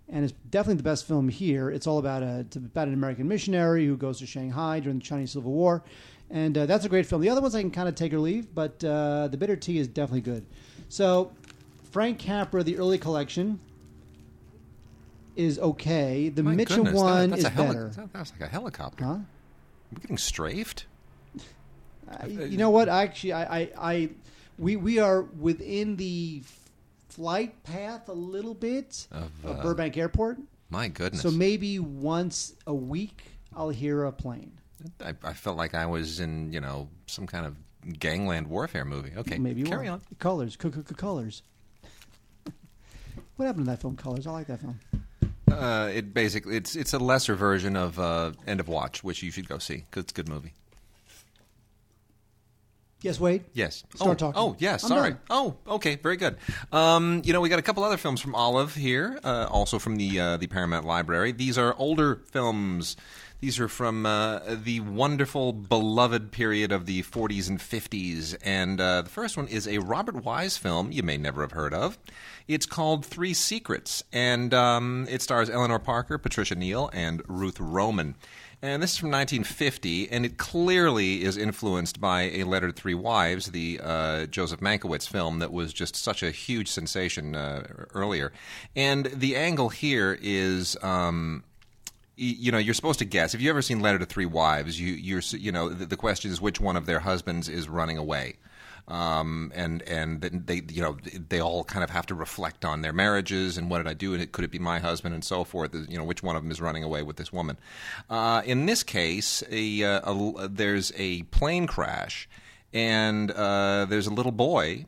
and 0.07 0.23
it's 0.23 0.33
definitely 0.51 0.75
the 0.77 0.83
best 0.83 1.07
film 1.07 1.29
here. 1.29 1.71
It's 1.71 1.87
all 1.87 1.97
about 1.97 2.21
a 2.21 2.41
it's 2.41 2.55
about 2.57 2.87
an 2.89 2.93
American 2.93 3.27
missionary 3.27 3.87
who 3.87 3.97
goes 3.97 4.19
to 4.19 4.27
Shanghai 4.27 4.79
during 4.81 4.99
the 4.99 5.03
Chinese 5.03 5.31
Civil 5.31 5.51
War, 5.51 5.83
and 6.29 6.55
uh, 6.59 6.67
that's 6.67 6.85
a 6.85 6.89
great 6.89 7.07
film. 7.07 7.19
The 7.23 7.29
other 7.29 7.41
ones 7.41 7.55
I 7.55 7.61
can 7.61 7.71
kind 7.71 7.89
of 7.89 7.95
take 7.95 8.13
or 8.13 8.19
leave, 8.19 8.53
but 8.53 8.83
uh, 8.83 9.29
the 9.29 9.37
Bitter 9.37 9.55
Tea 9.55 9.79
is 9.79 9.87
definitely 9.87 10.21
good. 10.21 10.45
So, 10.89 11.31
Frank 11.89 12.19
Capra, 12.19 12.61
the 12.63 12.77
early 12.77 12.99
collection, 12.99 13.59
is 15.35 15.57
okay. 15.57 16.29
The 16.29 16.43
My 16.43 16.53
Mitchum 16.53 16.67
goodness, 16.83 16.93
that- 16.93 16.99
one 17.03 17.29
that's 17.31 17.39
is 17.39 17.45
a 17.45 17.49
heli- 17.49 17.67
better. 17.69 17.87
that- 17.95 18.13
That's 18.13 18.31
like 18.31 18.41
a 18.41 18.47
helicopter. 18.47 19.05
Huh? 19.05 19.17
We're 19.93 20.01
getting 20.01 20.17
strafed. 20.17 20.85
I- 22.09 22.25
you 22.27 22.57
know 22.57 22.69
what? 22.69 22.89
Actually, 22.89 23.33
I, 23.33 23.59
I, 23.59 23.69
I, 23.77 24.09
we 24.57 24.75
we 24.75 24.99
are 24.99 25.21
within 25.23 25.95
the 25.95 26.43
flight 27.09 27.63
path 27.63 28.09
a 28.09 28.13
little 28.13 28.53
bit 28.53 29.07
Of, 29.11 29.31
of 29.45 29.59
uh, 29.59 29.63
Burbank 29.63 29.97
Airport. 29.97 30.39
My 30.69 30.87
goodness. 30.87 31.21
So 31.21 31.31
maybe 31.31 31.79
once 31.79 32.53
a 32.67 32.73
week 32.73 33.23
I'll 33.55 33.69
hear 33.69 34.03
a 34.05 34.11
plane. 34.11 34.51
I, 35.03 35.13
I 35.23 35.33
felt 35.33 35.55
like 35.57 35.73
I 35.75 35.85
was 35.85 36.19
in 36.19 36.51
you 36.51 36.59
know 36.59 36.89
some 37.07 37.25
kind 37.27 37.45
of 37.45 37.55
gangland 37.99 38.47
warfare 38.47 38.85
movie. 38.85 39.11
Okay, 39.15 39.37
maybe 39.37 39.63
carry 39.63 39.87
on. 39.87 40.01
Colors, 40.19 40.55
colors. 40.55 41.43
What 43.35 43.45
happened 43.47 43.65
to 43.65 43.71
that 43.71 43.81
film, 43.81 43.95
Colors? 43.95 44.27
I 44.27 44.31
like 44.31 44.45
that 44.47 44.59
film. 44.61 44.79
Uh, 45.53 45.87
it 45.87 46.13
basically 46.13 46.55
it's 46.57 46.75
it's 46.75 46.93
a 46.93 46.99
lesser 46.99 47.35
version 47.35 47.75
of 47.75 47.99
uh, 47.99 48.31
End 48.47 48.59
of 48.59 48.67
Watch, 48.67 49.03
which 49.03 49.23
you 49.23 49.31
should 49.31 49.47
go 49.47 49.57
see 49.57 49.85
because 49.89 50.03
it's 50.03 50.11
a 50.11 50.15
good 50.15 50.29
movie. 50.29 50.53
Yes, 53.03 53.19
Wade. 53.19 53.43
Yes. 53.51 53.83
Start 53.95 54.11
oh, 54.11 54.13
talking. 54.13 54.41
Oh, 54.41 54.55
yes. 54.59 54.87
Sorry. 54.87 55.11
done. 55.11 55.19
Oh, 55.29 55.55
okay. 55.67 55.97
Very 55.97 56.15
good. 56.15 56.37
Um, 56.71 57.21
you 57.25 57.33
know, 57.33 57.41
we 57.41 57.49
got 57.49 57.59
a 57.59 57.61
couple 57.61 57.83
other 57.83 57.97
films 57.97 58.21
from 58.21 58.33
Olive 58.33 58.73
here, 58.73 59.19
uh, 59.25 59.47
also 59.51 59.77
from 59.77 59.97
the 59.97 60.19
uh, 60.19 60.37
the 60.37 60.47
Paramount 60.47 60.85
Library. 60.85 61.33
These 61.33 61.57
are 61.57 61.75
older 61.77 62.21
films. 62.31 62.95
These 63.43 63.59
are 63.59 63.67
from 63.67 64.05
uh, 64.05 64.39
the 64.47 64.79
wonderful, 64.79 65.51
beloved 65.51 66.31
period 66.31 66.71
of 66.71 66.85
the 66.85 67.03
40s 67.03 67.49
and 67.49 67.59
50s. 67.59 68.37
And 68.41 68.79
uh, 68.79 69.01
the 69.01 69.09
first 69.09 69.35
one 69.35 69.49
is 69.49 69.67
a 69.67 69.79
Robert 69.79 70.23
Wise 70.23 70.55
film 70.55 70.93
you 70.93 71.03
may 71.03 71.17
never 71.17 71.41
have 71.41 71.51
heard 71.51 71.73
of. 71.73 71.97
It's 72.47 72.65
called 72.65 73.05
Three 73.05 73.33
Secrets, 73.33 74.01
and 74.13 74.53
um, 74.53 75.07
it 75.09 75.21
stars 75.21 75.49
Eleanor 75.49 75.79
Parker, 75.79 76.17
Patricia 76.17 76.55
Neal, 76.55 76.89
and 76.93 77.21
Ruth 77.27 77.59
Roman. 77.59 78.15
And 78.61 78.81
this 78.81 78.93
is 78.93 78.97
from 78.97 79.11
1950, 79.11 80.09
and 80.09 80.25
it 80.25 80.37
clearly 80.37 81.21
is 81.25 81.35
influenced 81.35 81.99
by 81.99 82.21
A 82.21 82.45
Letter 82.45 82.67
to 82.67 82.73
Three 82.73 82.93
Wives, 82.93 83.47
the 83.47 83.77
uh, 83.83 84.25
Joseph 84.27 84.61
Mankiewicz 84.61 85.05
film 85.09 85.39
that 85.39 85.51
was 85.51 85.73
just 85.73 85.97
such 85.97 86.23
a 86.23 86.31
huge 86.31 86.69
sensation 86.69 87.35
uh, 87.35 87.67
earlier. 87.93 88.31
And 88.73 89.07
the 89.07 89.35
angle 89.35 89.67
here 89.67 90.17
is. 90.21 90.77
Um, 90.81 91.43
you 92.15 92.51
know, 92.51 92.57
you're 92.57 92.73
supposed 92.73 92.99
to 92.99 93.05
guess. 93.05 93.33
If 93.33 93.41
you've 93.41 93.49
ever 93.49 93.61
seen 93.61 93.79
Letter 93.79 93.99
to 93.99 94.05
Three 94.05 94.25
Wives, 94.25 94.79
you, 94.79 94.93
you're, 94.93 95.21
you 95.31 95.51
know, 95.51 95.69
the, 95.69 95.85
the 95.85 95.97
question 95.97 96.31
is 96.31 96.39
which 96.39 96.59
one 96.59 96.77
of 96.77 96.85
their 96.85 96.99
husbands 96.99 97.49
is 97.49 97.67
running 97.67 97.97
away, 97.97 98.35
um, 98.87 99.51
and 99.55 99.81
and 99.83 100.21
they, 100.21 100.61
you 100.69 100.81
know, 100.81 100.97
they 101.29 101.39
all 101.39 101.63
kind 101.63 101.83
of 101.83 101.89
have 101.89 102.05
to 102.07 102.15
reflect 102.15 102.65
on 102.65 102.81
their 102.81 102.93
marriages 102.93 103.57
and 103.57 103.69
what 103.69 103.79
did 103.79 103.87
I 103.87 103.93
do, 103.93 104.13
and 104.13 104.21
it, 104.21 104.31
could 104.31 104.45
it 104.45 104.51
be 104.51 104.59
my 104.59 104.79
husband, 104.79 105.15
and 105.15 105.23
so 105.23 105.43
forth. 105.43 105.73
You 105.73 105.97
know, 105.97 106.03
which 106.03 106.21
one 106.21 106.35
of 106.35 106.43
them 106.43 106.51
is 106.51 106.61
running 106.61 106.83
away 106.83 107.01
with 107.01 107.17
this 107.17 107.33
woman? 107.33 107.57
Uh, 108.09 108.43
in 108.45 108.67
this 108.67 108.83
case, 108.83 109.43
a, 109.49 109.83
uh, 109.83 110.13
a, 110.13 110.47
there's 110.47 110.91
a 110.95 111.23
plane 111.23 111.65
crash, 111.65 112.29
and 112.71 113.31
uh, 113.31 113.85
there's 113.85 114.07
a 114.07 114.13
little 114.13 114.31
boy 114.31 114.85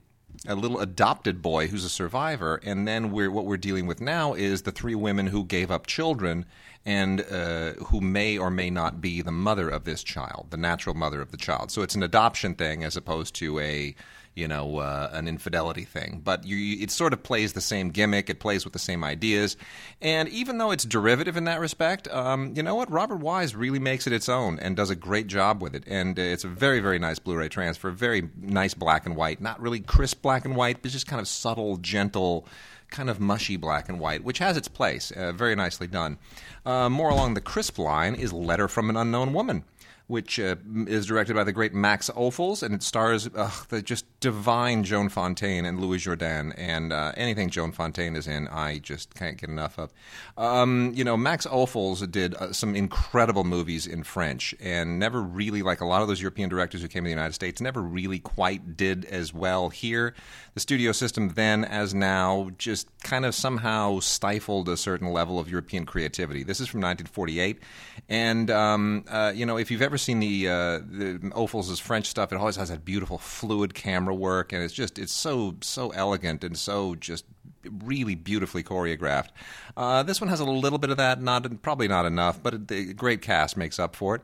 a 0.48 0.56
little 0.56 0.80
adopted 0.80 1.42
boy 1.42 1.68
who's 1.68 1.86
a 1.86 1.90
survivor, 1.90 2.60
and 2.64 2.88
then 2.88 3.12
we're 3.12 3.32
what 3.32 3.46
we're 3.46 3.58
dealing 3.58 3.88
with 3.88 4.02
now 4.02 4.34
is 4.34 4.62
the 4.62 4.72
three 4.72 4.94
women 4.94 5.28
who 5.28 5.44
gave 5.44 5.72
up 5.72 5.88
children 5.88 6.46
and 6.86 7.22
uh, 7.32 7.74
who 7.86 8.00
may 8.00 8.38
or 8.38 8.52
may 8.52 8.70
not 8.70 9.02
be 9.02 9.22
the 9.22 9.32
mother 9.32 9.70
of 9.70 9.86
this 9.86 10.04
child, 10.04 10.48
the 10.52 10.58
natural 10.58 10.96
mother 10.96 11.22
of 11.22 11.32
the 11.32 11.38
child. 11.38 11.72
So 11.72 11.82
it's 11.82 11.96
an 11.96 12.04
adoption 12.04 12.54
thing 12.54 12.84
as 12.84 12.96
opposed 12.96 13.34
to 13.36 13.60
a 13.60 13.96
you 14.36 14.48
know, 14.48 14.78
uh, 14.78 15.10
an 15.14 15.28
infidelity 15.28 15.86
thing. 15.86 16.22
But 16.24 16.46
you, 16.46 16.84
it 16.84 16.92
sort 16.92 17.14
of 17.14 17.24
plays 17.24 17.54
the 17.54 17.62
same 17.62 17.90
gimmick. 17.90 18.30
It 18.30 18.40
plays 18.40 18.66
with 18.66 18.74
the 18.74 18.80
same 18.80 19.04
ideas, 19.04 19.58
and 20.02 20.30
even 20.30 20.58
though 20.58 20.72
it's 20.72 20.86
derivative 20.86 21.38
in 21.38 21.46
that 21.46 21.60
respect, 21.60 22.08
um, 22.10 22.54
you 22.56 22.64
know 22.64 22.76
what? 22.76 22.92
Robert 22.92 23.18
Wise 23.18 23.56
really 23.56 23.80
makes 23.80 24.08
it 24.08 24.14
its 24.14 24.30
own 24.30 24.60
and 24.60 24.76
does 24.76 24.90
a 24.90 24.96
great 24.96 25.28
job 25.28 25.62
with 25.62 25.76
it. 25.76 25.84
And 25.88 26.18
it's 26.20 26.44
a 26.44 26.50
very, 26.50 26.80
very 26.80 27.00
nice 27.00 27.20
Blu-ray 27.20 27.50
transfer. 27.50 27.92
Very 27.92 28.30
nice 28.40 28.74
black 28.74 29.06
and 29.06 29.16
white. 29.16 29.42
Not 29.42 29.62
really 29.62 29.80
crisp 29.80 30.22
black 30.22 30.46
and 30.46 30.56
white, 30.56 30.82
but 30.82 30.92
just 30.92 31.08
kind 31.08 31.22
of 31.22 31.28
subtle, 31.28 31.78
gentle 31.78 32.48
kind 32.90 33.10
of 33.10 33.20
mushy 33.20 33.58
black 33.58 33.90
and 33.90 34.00
white, 34.00 34.24
which 34.24 34.40
has 34.40 34.58
its 34.58 34.68
place. 34.68 35.12
Uh, 35.12 35.32
very 35.32 35.56
nicely 35.56 35.88
done. 35.88 36.18
Uh, 36.66 36.90
more 36.90 37.10
along 37.10 37.34
the 37.34 37.42
crisp 37.42 37.78
line 37.80 38.16
is 38.16 38.32
Letter 38.32 38.68
from 38.68 38.90
an 38.90 38.98
Unknown 38.98 39.34
Woman. 39.34 39.64
Which 40.08 40.40
uh, 40.40 40.56
is 40.88 41.08
directed 41.08 41.36
by 41.36 41.44
the 41.44 41.52
great 41.52 41.74
Max 41.74 42.12
Ophuls, 42.12 42.62
and 42.62 42.76
it 42.76 42.84
stars 42.84 43.28
uh, 43.36 43.50
the 43.70 43.82
just 43.82 44.06
divine 44.20 44.84
Joan 44.84 45.10
Fontaine 45.10 45.66
and 45.66 45.80
Louis 45.80 46.04
Jourdan, 46.04 46.54
and 46.58 46.92
uh, 46.92 47.12
anything 47.16 47.50
Joan 47.50 47.72
Fontaine 47.72 48.16
is 48.16 48.28
in, 48.28 48.48
I 48.48 48.80
just 48.80 49.14
can't 49.14 49.38
get 49.38 49.50
enough 49.50 49.78
of. 49.78 49.94
Um, 50.38 50.94
you 50.96 51.04
know, 51.04 51.16
Max 51.16 51.46
Ophuls 51.46 52.10
did 52.12 52.34
uh, 52.36 52.52
some 52.52 52.76
incredible 52.76 53.44
movies 53.44 53.86
in 53.88 54.04
French, 54.04 54.56
and 54.60 54.98
never 54.98 55.22
really, 55.22 55.62
like 55.62 55.82
a 55.82 55.86
lot 55.86 56.02
of 56.02 56.08
those 56.08 56.22
European 56.22 56.50
directors 56.50 56.82
who 56.82 56.88
came 56.88 57.04
to 57.04 57.08
the 57.08 57.12
United 57.12 57.34
States, 57.34 57.62
never 57.62 57.82
really 57.82 58.20
quite 58.20 58.76
did 58.76 59.06
as 59.06 59.34
well 59.34 59.70
here. 59.70 60.14
The 60.56 60.60
studio 60.60 60.92
system 60.92 61.30
then, 61.30 61.64
as 61.64 61.94
now, 61.94 62.50
just 62.58 62.88
kind 63.04 63.26
of 63.26 63.36
somehow 63.36 64.00
stifled 64.00 64.70
a 64.70 64.78
certain 64.78 65.12
level 65.12 65.38
of 65.38 65.50
European 65.50 65.86
creativity. 65.86 66.44
This 66.44 66.60
is 66.60 66.68
from 66.68 66.80
1948, 66.80 67.60
and 68.10 68.50
um, 68.50 69.06
uh, 69.08 69.34
you 69.36 69.46
know, 69.46 69.58
if 69.58 69.70
you've 69.70 69.82
ever 69.82 69.95
seen 69.98 70.20
the 70.20 70.48
uh, 70.48 70.78
the 70.80 71.20
Ophuls' 71.36 71.80
French 71.82 72.08
stuff, 72.08 72.32
it 72.32 72.38
always 72.38 72.56
has 72.56 72.70
that 72.70 72.86
beautiful 72.86 73.18
fluid 73.18 73.74
camera 73.74 74.14
work, 74.14 74.54
and 74.54 74.64
it's 74.64 74.74
just 74.74 75.00
it's 75.00 75.14
so 75.14 75.56
so 75.62 75.90
elegant 75.90 76.44
and 76.44 76.58
so 76.58 76.96
just 76.96 77.26
really 77.84 78.16
beautifully 78.16 78.64
choreographed. 78.64 79.30
Uh, 79.76 80.04
this 80.04 80.22
one 80.22 80.30
has 80.30 80.40
a 80.40 80.46
little 80.46 80.80
bit 80.80 80.90
of 80.90 80.98
that, 80.98 81.22
not 81.22 81.62
probably 81.62 81.88
not 81.88 82.06
enough, 82.06 82.42
but 82.42 82.68
the 82.68 82.94
great 82.94 83.22
cast 83.22 83.58
makes 83.58 83.80
up 83.80 83.96
for 83.96 84.16
it. 84.16 84.22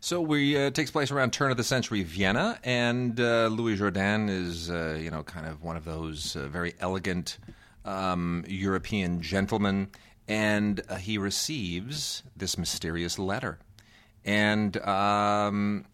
So 0.00 0.20
we 0.20 0.56
uh, 0.56 0.70
takes 0.70 0.90
place 0.90 1.10
around 1.10 1.32
turn 1.32 1.50
of 1.50 1.56
the 1.56 1.64
century 1.64 2.02
Vienna, 2.02 2.58
and 2.62 3.18
uh, 3.18 3.48
Louis 3.48 3.76
Jourdan 3.76 4.28
is 4.28 4.70
uh, 4.70 4.98
you 5.00 5.10
know 5.10 5.22
kind 5.22 5.46
of 5.46 5.62
one 5.62 5.76
of 5.76 5.84
those 5.84 6.36
uh, 6.36 6.46
very 6.48 6.74
elegant 6.80 7.38
um, 7.84 8.44
European 8.46 9.22
gentlemen, 9.22 9.88
and 10.28 10.82
uh, 10.88 10.96
he 10.96 11.18
receives 11.18 12.22
this 12.36 12.58
mysterious 12.58 13.18
letter, 13.18 13.58
and. 14.26 14.76
Um, 14.78 15.86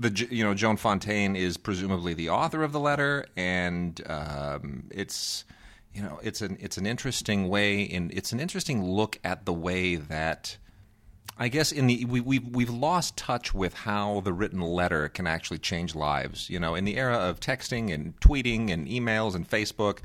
the 0.00 0.26
you 0.30 0.42
know 0.42 0.54
Joan 0.54 0.78
Fontaine 0.78 1.36
is 1.36 1.58
presumably 1.58 2.14
the 2.14 2.30
author 2.30 2.62
of 2.62 2.72
the 2.72 2.80
letter, 2.80 3.26
and 3.36 4.00
um, 4.06 4.84
it's 4.90 5.44
you 5.94 6.02
know 6.02 6.18
it's 6.22 6.40
an 6.40 6.56
it's 6.58 6.78
an 6.78 6.86
interesting 6.86 7.48
way 7.48 7.82
in 7.82 8.10
it's 8.14 8.32
an 8.32 8.40
interesting 8.40 8.82
look 8.82 9.20
at 9.22 9.44
the 9.44 9.52
way 9.52 9.96
that 9.96 10.56
I 11.38 11.48
guess 11.48 11.70
in 11.70 11.86
the 11.86 12.06
we 12.06 12.20
we've 12.20 12.48
we've 12.48 12.70
lost 12.70 13.18
touch 13.18 13.52
with 13.52 13.74
how 13.74 14.20
the 14.20 14.32
written 14.32 14.62
letter 14.62 15.08
can 15.08 15.26
actually 15.26 15.58
change 15.58 15.94
lives. 15.94 16.48
You 16.48 16.58
know, 16.58 16.74
in 16.74 16.84
the 16.84 16.96
era 16.96 17.16
of 17.16 17.38
texting 17.38 17.92
and 17.92 18.18
tweeting 18.20 18.70
and 18.70 18.88
emails 18.88 19.34
and 19.34 19.48
Facebook. 19.48 19.98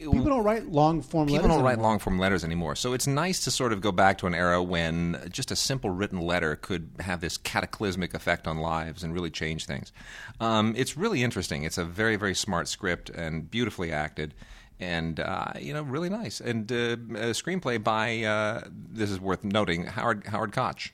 People 0.00 0.24
don't 0.24 0.44
write 0.44 0.66
long 0.66 1.02
form 1.02 1.26
People 1.28 1.42
letters. 1.42 1.56
don't 1.56 1.64
write 1.64 1.72
anymore. 1.74 1.90
long 1.90 1.98
form 1.98 2.18
letters 2.18 2.42
anymore. 2.44 2.74
So 2.74 2.92
it's 2.94 3.06
nice 3.06 3.44
to 3.44 3.50
sort 3.50 3.72
of 3.72 3.80
go 3.80 3.92
back 3.92 4.18
to 4.18 4.26
an 4.26 4.34
era 4.34 4.62
when 4.62 5.20
just 5.30 5.50
a 5.50 5.56
simple 5.56 5.90
written 5.90 6.20
letter 6.20 6.56
could 6.56 6.90
have 7.00 7.20
this 7.20 7.36
cataclysmic 7.36 8.14
effect 8.14 8.46
on 8.46 8.58
lives 8.58 9.02
and 9.04 9.12
really 9.12 9.30
change 9.30 9.66
things. 9.66 9.92
Um, 10.40 10.74
it's 10.76 10.96
really 10.96 11.22
interesting. 11.22 11.64
It's 11.64 11.78
a 11.78 11.84
very, 11.84 12.16
very 12.16 12.34
smart 12.34 12.66
script 12.68 13.10
and 13.10 13.50
beautifully 13.50 13.92
acted. 13.92 14.34
And 14.78 15.20
uh, 15.20 15.52
you 15.60 15.74
know, 15.74 15.82
really 15.82 16.08
nice. 16.08 16.40
And 16.40 16.72
uh, 16.72 16.76
a 16.76 17.32
screenplay 17.34 17.82
by 17.84 18.22
uh, 18.22 18.62
this 18.70 19.10
is 19.10 19.20
worth 19.20 19.44
noting 19.44 19.84
Howard 19.84 20.26
Howard 20.26 20.52
Koch, 20.52 20.92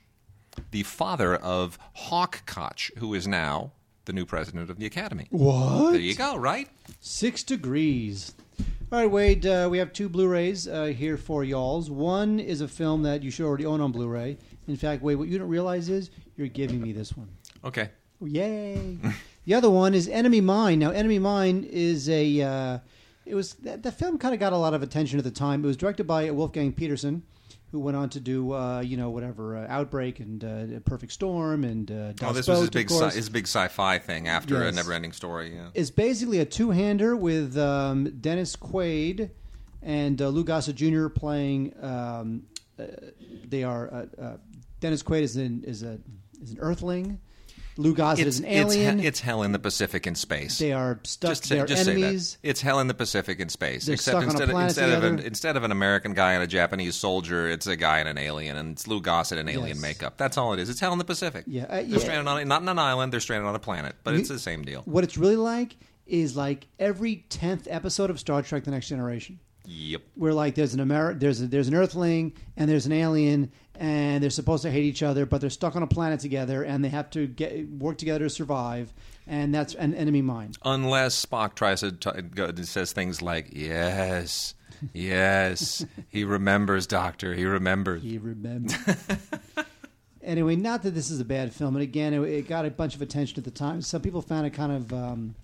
the 0.71 0.83
father 0.83 1.35
of 1.35 1.79
Hawk 1.93 2.41
Koch, 2.45 2.91
who 2.97 3.13
is 3.13 3.25
now 3.25 3.71
the 4.03 4.11
new 4.11 4.25
president 4.25 4.69
of 4.69 4.77
the 4.77 4.85
Academy. 4.85 5.27
What? 5.29 5.91
There 5.91 6.01
you 6.01 6.15
go. 6.15 6.35
Right? 6.35 6.67
Six 6.99 7.43
degrees. 7.43 8.33
All 8.89 8.99
right, 8.99 9.11
Wade. 9.11 9.45
Uh, 9.45 9.67
we 9.69 9.79
have 9.79 9.91
two 9.91 10.07
Blu-rays 10.07 10.65
uh, 10.65 10.85
here 10.85 11.17
for 11.17 11.43
y'all's. 11.43 11.91
One 11.91 12.39
is 12.39 12.61
a 12.61 12.69
film 12.69 13.03
that 13.03 13.21
you 13.21 13.29
should 13.29 13.45
already 13.45 13.65
own 13.65 13.81
on 13.81 13.91
Blu-ray. 13.91 14.37
In 14.65 14.77
fact, 14.77 15.03
Wade, 15.03 15.17
what 15.17 15.27
you 15.27 15.37
don't 15.37 15.49
realize 15.49 15.89
is 15.89 16.09
you're 16.37 16.47
giving 16.47 16.81
me 16.81 16.93
this 16.93 17.17
one. 17.17 17.27
Okay. 17.65 17.89
Yay! 18.21 18.97
the 19.45 19.53
other 19.53 19.69
one 19.69 19.93
is 19.93 20.07
Enemy 20.07 20.39
Mine. 20.39 20.79
Now, 20.79 20.91
Enemy 20.91 21.19
Mine 21.19 21.67
is 21.69 22.07
a. 22.07 22.41
Uh, 22.41 22.79
it 23.25 23.35
was 23.35 23.55
that 23.55 23.83
the 23.83 23.91
film 23.91 24.17
kind 24.17 24.33
of 24.33 24.39
got 24.39 24.53
a 24.53 24.57
lot 24.57 24.73
of 24.73 24.81
attention 24.81 25.19
at 25.19 25.25
the 25.25 25.31
time. 25.31 25.65
It 25.65 25.67
was 25.67 25.75
directed 25.75 26.07
by 26.07 26.31
Wolfgang 26.31 26.71
Petersen, 26.71 27.23
who 27.71 27.79
went 27.79 27.97
on 27.97 28.09
to 28.09 28.19
do 28.19 28.53
uh, 28.53 28.79
you 28.79 28.97
know 28.97 29.09
whatever 29.09 29.57
uh, 29.57 29.65
Outbreak 29.69 30.19
and 30.19 30.43
uh, 30.43 30.79
Perfect 30.85 31.11
Storm 31.11 31.63
and 31.63 31.89
uh, 31.91 32.11
Das 32.13 32.29
Oh, 32.29 32.33
this 32.33 32.45
Boot, 32.45 32.51
was 32.53 32.59
his 32.61 32.69
big, 32.69 32.89
sci- 32.89 33.09
his 33.09 33.29
big 33.29 33.43
sci-fi 33.45 33.99
thing 33.99 34.27
after 34.27 34.63
a 34.63 34.71
never-ending 34.71 35.11
story. 35.11 35.55
Yeah. 35.55 35.69
It's 35.73 35.89
basically 35.89 36.39
a 36.39 36.45
two-hander 36.45 37.15
with 37.15 37.57
um, 37.57 38.05
Dennis 38.21 38.55
Quaid 38.55 39.31
and 39.81 40.21
uh, 40.21 40.29
Lou 40.29 40.43
Gossett 40.43 40.75
Jr. 40.75 41.07
playing. 41.07 41.73
Um, 41.81 42.43
uh, 42.79 42.85
they 43.45 43.63
are 43.63 43.93
uh, 43.93 44.21
uh, 44.21 44.37
Dennis 44.79 45.03
Quaid 45.03 45.21
is 45.21 45.35
an 45.35 45.63
is 45.65 45.83
a 45.83 45.99
is 46.41 46.51
an 46.51 46.57
Earthling. 46.59 47.19
Lou 47.77 47.93
Gossett 47.93 48.25
It's, 48.27 48.37
is 48.37 48.39
an 48.41 48.45
it's, 48.47 48.73
alien. 48.75 48.99
it's 48.99 49.19
hell 49.19 49.43
in 49.43 49.51
the 49.51 49.59
Pacific 49.59 50.07
in 50.07 50.15
space. 50.15 50.57
they 50.57 50.71
are 50.73 50.99
stuck. 51.03 51.29
just 51.31 51.45
say, 51.45 51.63
just 51.65 51.85
say 51.85 51.91
enemies. 51.91 52.37
that. 52.41 52.49
It's 52.49 52.61
hell 52.61 52.79
in 52.79 52.87
the 52.87 52.93
Pacific 52.93 53.39
in 53.39 53.49
space. 53.49 53.85
They're 53.85 53.93
Except 53.95 54.17
stuck 54.17 54.23
on 54.23 54.29
a 54.29 54.31
instead, 54.31 54.49
of, 54.49 54.53
planet 54.53 54.69
instead 54.69 54.89
of 54.91 55.03
an 55.03 55.19
instead 55.19 55.57
of 55.57 55.63
an 55.63 55.71
American 55.71 56.13
guy 56.13 56.33
and 56.33 56.43
a 56.43 56.47
Japanese 56.47 56.95
soldier, 56.95 57.47
it's 57.49 57.67
a 57.67 57.75
guy 57.75 57.99
and 57.99 58.09
an 58.09 58.17
alien, 58.17 58.57
and 58.57 58.71
it's 58.71 58.87
Lou 58.87 59.01
Gossett 59.01 59.37
and 59.37 59.49
alien 59.49 59.77
Yes. 59.77 59.81
makeup. 59.81 60.17
That's 60.17 60.37
all 60.37 60.53
it 60.53 60.59
is. 60.59 60.69
It's 60.69 60.79
hell 60.79 60.91
in 60.93 60.97
the 60.97 61.05
Pacific. 61.05 61.43
Yeah, 61.47 61.63
uh, 61.63 61.67
they're 61.75 61.83
yeah. 61.83 61.97
stranded 61.99 62.27
on 62.27 62.47
not 62.47 62.61
on 62.61 62.69
an 62.69 62.79
island. 62.79 63.13
They're 63.13 63.19
stranded 63.19 63.47
on 63.47 63.55
a 63.55 63.59
planet, 63.59 63.95
but 64.03 64.13
You- 64.13 64.19
it's 64.21 64.29
the 64.29 64.39
same 64.39 64.63
deal. 64.63 64.81
What 64.85 65.03
it's 65.03 65.17
really 65.17 65.35
like 65.35 65.75
is 66.05 66.35
like 66.37 66.67
every 66.79 67.25
tenth 67.29 67.67
episode 67.69 68.09
of 68.09 68.19
Star 68.19 68.41
Trek: 68.41 68.63
The 68.63 68.71
Next 68.71 68.87
Generation. 68.87 69.39
Yep. 69.69 70.01
where 70.15 70.33
like 70.33 70.55
there's 70.55 70.73
an 70.73 70.79
Ameri- 70.79 71.19
there's 71.19 71.41
a, 71.41 71.47
there's 71.47 71.67
an 71.67 71.73
Earthling 71.73 72.33
and 72.55 72.69
there's 72.69 72.85
an 72.85 72.93
alien 72.93 73.51
and 73.75 74.23
they're 74.23 74.29
supposed 74.29 74.63
to 74.63 74.71
hate 74.71 74.85
each 74.85 75.03
other, 75.03 75.25
but 75.25 75.41
they're 75.41 75.49
stuck 75.49 75.75
on 75.75 75.83
a 75.83 75.87
planet 75.87 76.19
together 76.21 76.63
and 76.63 76.83
they 76.83 76.89
have 76.89 77.09
to 77.11 77.27
get 77.27 77.69
work 77.69 77.97
together 77.97 78.19
to 78.19 78.29
survive, 78.29 78.93
and 79.27 79.53
that's 79.53 79.75
an 79.75 79.93
enemy 79.93 80.21
mine. 80.21 80.53
Unless 80.63 81.25
Spock 81.25 81.55
tries 81.55 81.81
to 81.81 81.91
t- 81.91 82.21
go, 82.21 82.51
says 82.63 82.93
things 82.93 83.21
like 83.21 83.49
"Yes, 83.51 84.55
yes, 84.93 85.85
he 86.07 86.23
remembers, 86.23 86.87
Doctor. 86.87 87.35
He 87.35 87.45
remembers." 87.45 88.01
He 88.01 88.17
remembers. 88.17 88.75
anyway, 90.23 90.55
not 90.55 90.83
that 90.83 90.95
this 90.95 91.11
is 91.11 91.19
a 91.19 91.25
bad 91.25 91.53
film, 91.53 91.75
and 91.75 91.83
again, 91.83 92.13
it, 92.13 92.21
it 92.21 92.47
got 92.47 92.65
a 92.65 92.71
bunch 92.71 92.95
of 92.95 93.01
attention 93.01 93.37
at 93.37 93.43
the 93.43 93.51
time. 93.51 93.81
Some 93.81 94.01
people 94.01 94.21
found 94.21 94.47
it 94.47 94.51
kind 94.51 94.71
of 94.71 94.93
um, 94.93 95.35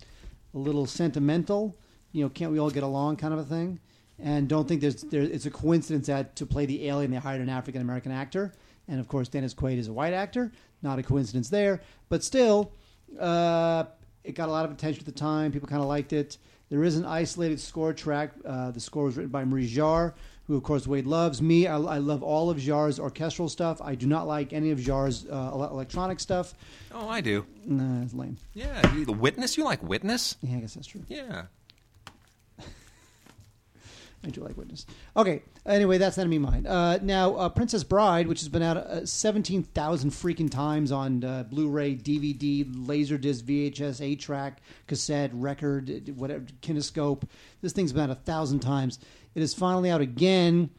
a 0.54 0.58
little 0.58 0.86
sentimental. 0.86 1.76
You 2.12 2.24
know, 2.24 2.30
can't 2.30 2.52
we 2.52 2.60
all 2.60 2.70
get 2.70 2.84
along, 2.84 3.18
kind 3.18 3.34
of 3.34 3.40
a 3.40 3.44
thing. 3.44 3.80
And 4.20 4.48
don't 4.48 4.68
think 4.68 4.82
there's 4.82 5.02
there. 5.02 5.22
It's 5.22 5.46
a 5.46 5.52
coincidence 5.52 6.08
that 6.08 6.36
to 6.38 6.46
play 6.46 6.66
the 6.66 6.88
alien 6.88 7.12
they 7.12 7.18
hired 7.18 7.42
an 7.42 7.50
African 7.50 7.82
American 7.82 8.12
actor, 8.12 8.54
and 8.88 9.00
of 9.00 9.08
course 9.08 9.28
Dennis 9.28 9.54
Quaid 9.54 9.78
is 9.78 9.88
a 9.88 9.94
white 9.94 10.14
actor. 10.14 10.52
Not 10.82 11.00
a 11.00 11.04
coincidence 11.04 11.50
there, 11.50 11.82
but 12.10 12.24
still, 12.24 12.72
uh, 13.20 13.86
it 14.24 14.34
got 14.36 14.50
a 14.50 14.52
lot 14.52 14.66
of 14.66 14.72
attention 14.72 15.00
at 15.02 15.06
the 15.06 15.12
time. 15.20 15.52
People 15.52 15.68
kind 15.68 15.82
of 15.82 15.88
liked 15.88 16.14
it. 16.14 16.38
There 16.70 16.84
is 16.84 16.96
an 16.98 17.06
isolated 17.06 17.60
score 17.60 17.94
track. 17.94 18.32
Uh, 18.46 18.72
the 18.72 18.80
score 18.80 19.06
was 19.06 19.16
written 19.18 19.32
by 19.32 19.46
Maurice 19.46 19.72
Jarre, 19.72 20.14
who, 20.48 20.56
of 20.56 20.64
course, 20.64 20.88
Wade 20.88 21.06
loves. 21.06 21.42
Me, 21.42 21.68
I, 21.68 21.76
I 21.78 21.98
love 22.00 22.24
all 22.24 22.50
of 22.50 22.58
Jarre's 22.58 23.00
orchestral 23.00 23.48
stuff. 23.50 23.82
I 23.82 23.96
do 23.96 24.08
not 24.08 24.28
like 24.28 24.54
any 24.54 24.72
of 24.72 24.80
Jarre's 24.80 25.26
uh, 25.30 25.52
electronic 25.54 26.20
stuff. 26.20 26.54
Oh, 26.94 27.08
I 27.08 27.22
do. 27.22 27.46
Nah, 27.66 28.04
it's 28.04 28.14
lame. 28.14 28.38
Yeah, 28.54 28.94
you- 28.96 29.06
the 29.06 29.12
Witness. 29.14 29.58
You 29.58 29.66
like 29.66 29.84
Witness? 29.84 30.36
Yeah, 30.42 30.58
I 30.58 30.60
guess 30.62 30.74
that's 30.76 30.88
true. 30.88 31.04
Yeah. 31.08 31.44
I 34.26 34.30
do 34.30 34.42
like 34.42 34.58
Witness. 34.58 34.86
Okay. 35.18 35.44
Anyway, 35.66 35.98
that's 35.98 36.18
Enemy 36.18 36.40
Mine. 36.40 36.66
Uh, 36.66 37.00
now, 37.02 37.36
uh, 37.36 37.50
Princess 37.50 37.84
Bride, 37.84 38.28
which 38.28 38.40
has 38.40 38.48
been 38.48 38.62
out 38.62 38.78
uh, 38.78 39.06
17,000 39.06 40.12
freaking 40.12 40.50
times 40.50 40.92
on 40.92 41.24
uh, 41.24 41.44
Blu-ray, 41.44 41.96
DVD, 41.96 42.66
Laserdisc, 42.74 43.44
VHS, 43.44 44.02
8-track, 44.02 44.62
cassette, 44.88 45.32
record, 45.34 46.14
whatever, 46.16 46.46
kinescope. 46.62 47.24
This 47.62 47.74
thing's 47.74 47.92
been 47.92 48.04
out 48.04 48.10
a 48.12 48.16
thousand 48.16 48.60
times. 48.60 49.00
It 49.36 49.44
is 49.44 49.54
finally 49.54 49.90
out 49.90 50.02
again, 50.02 50.70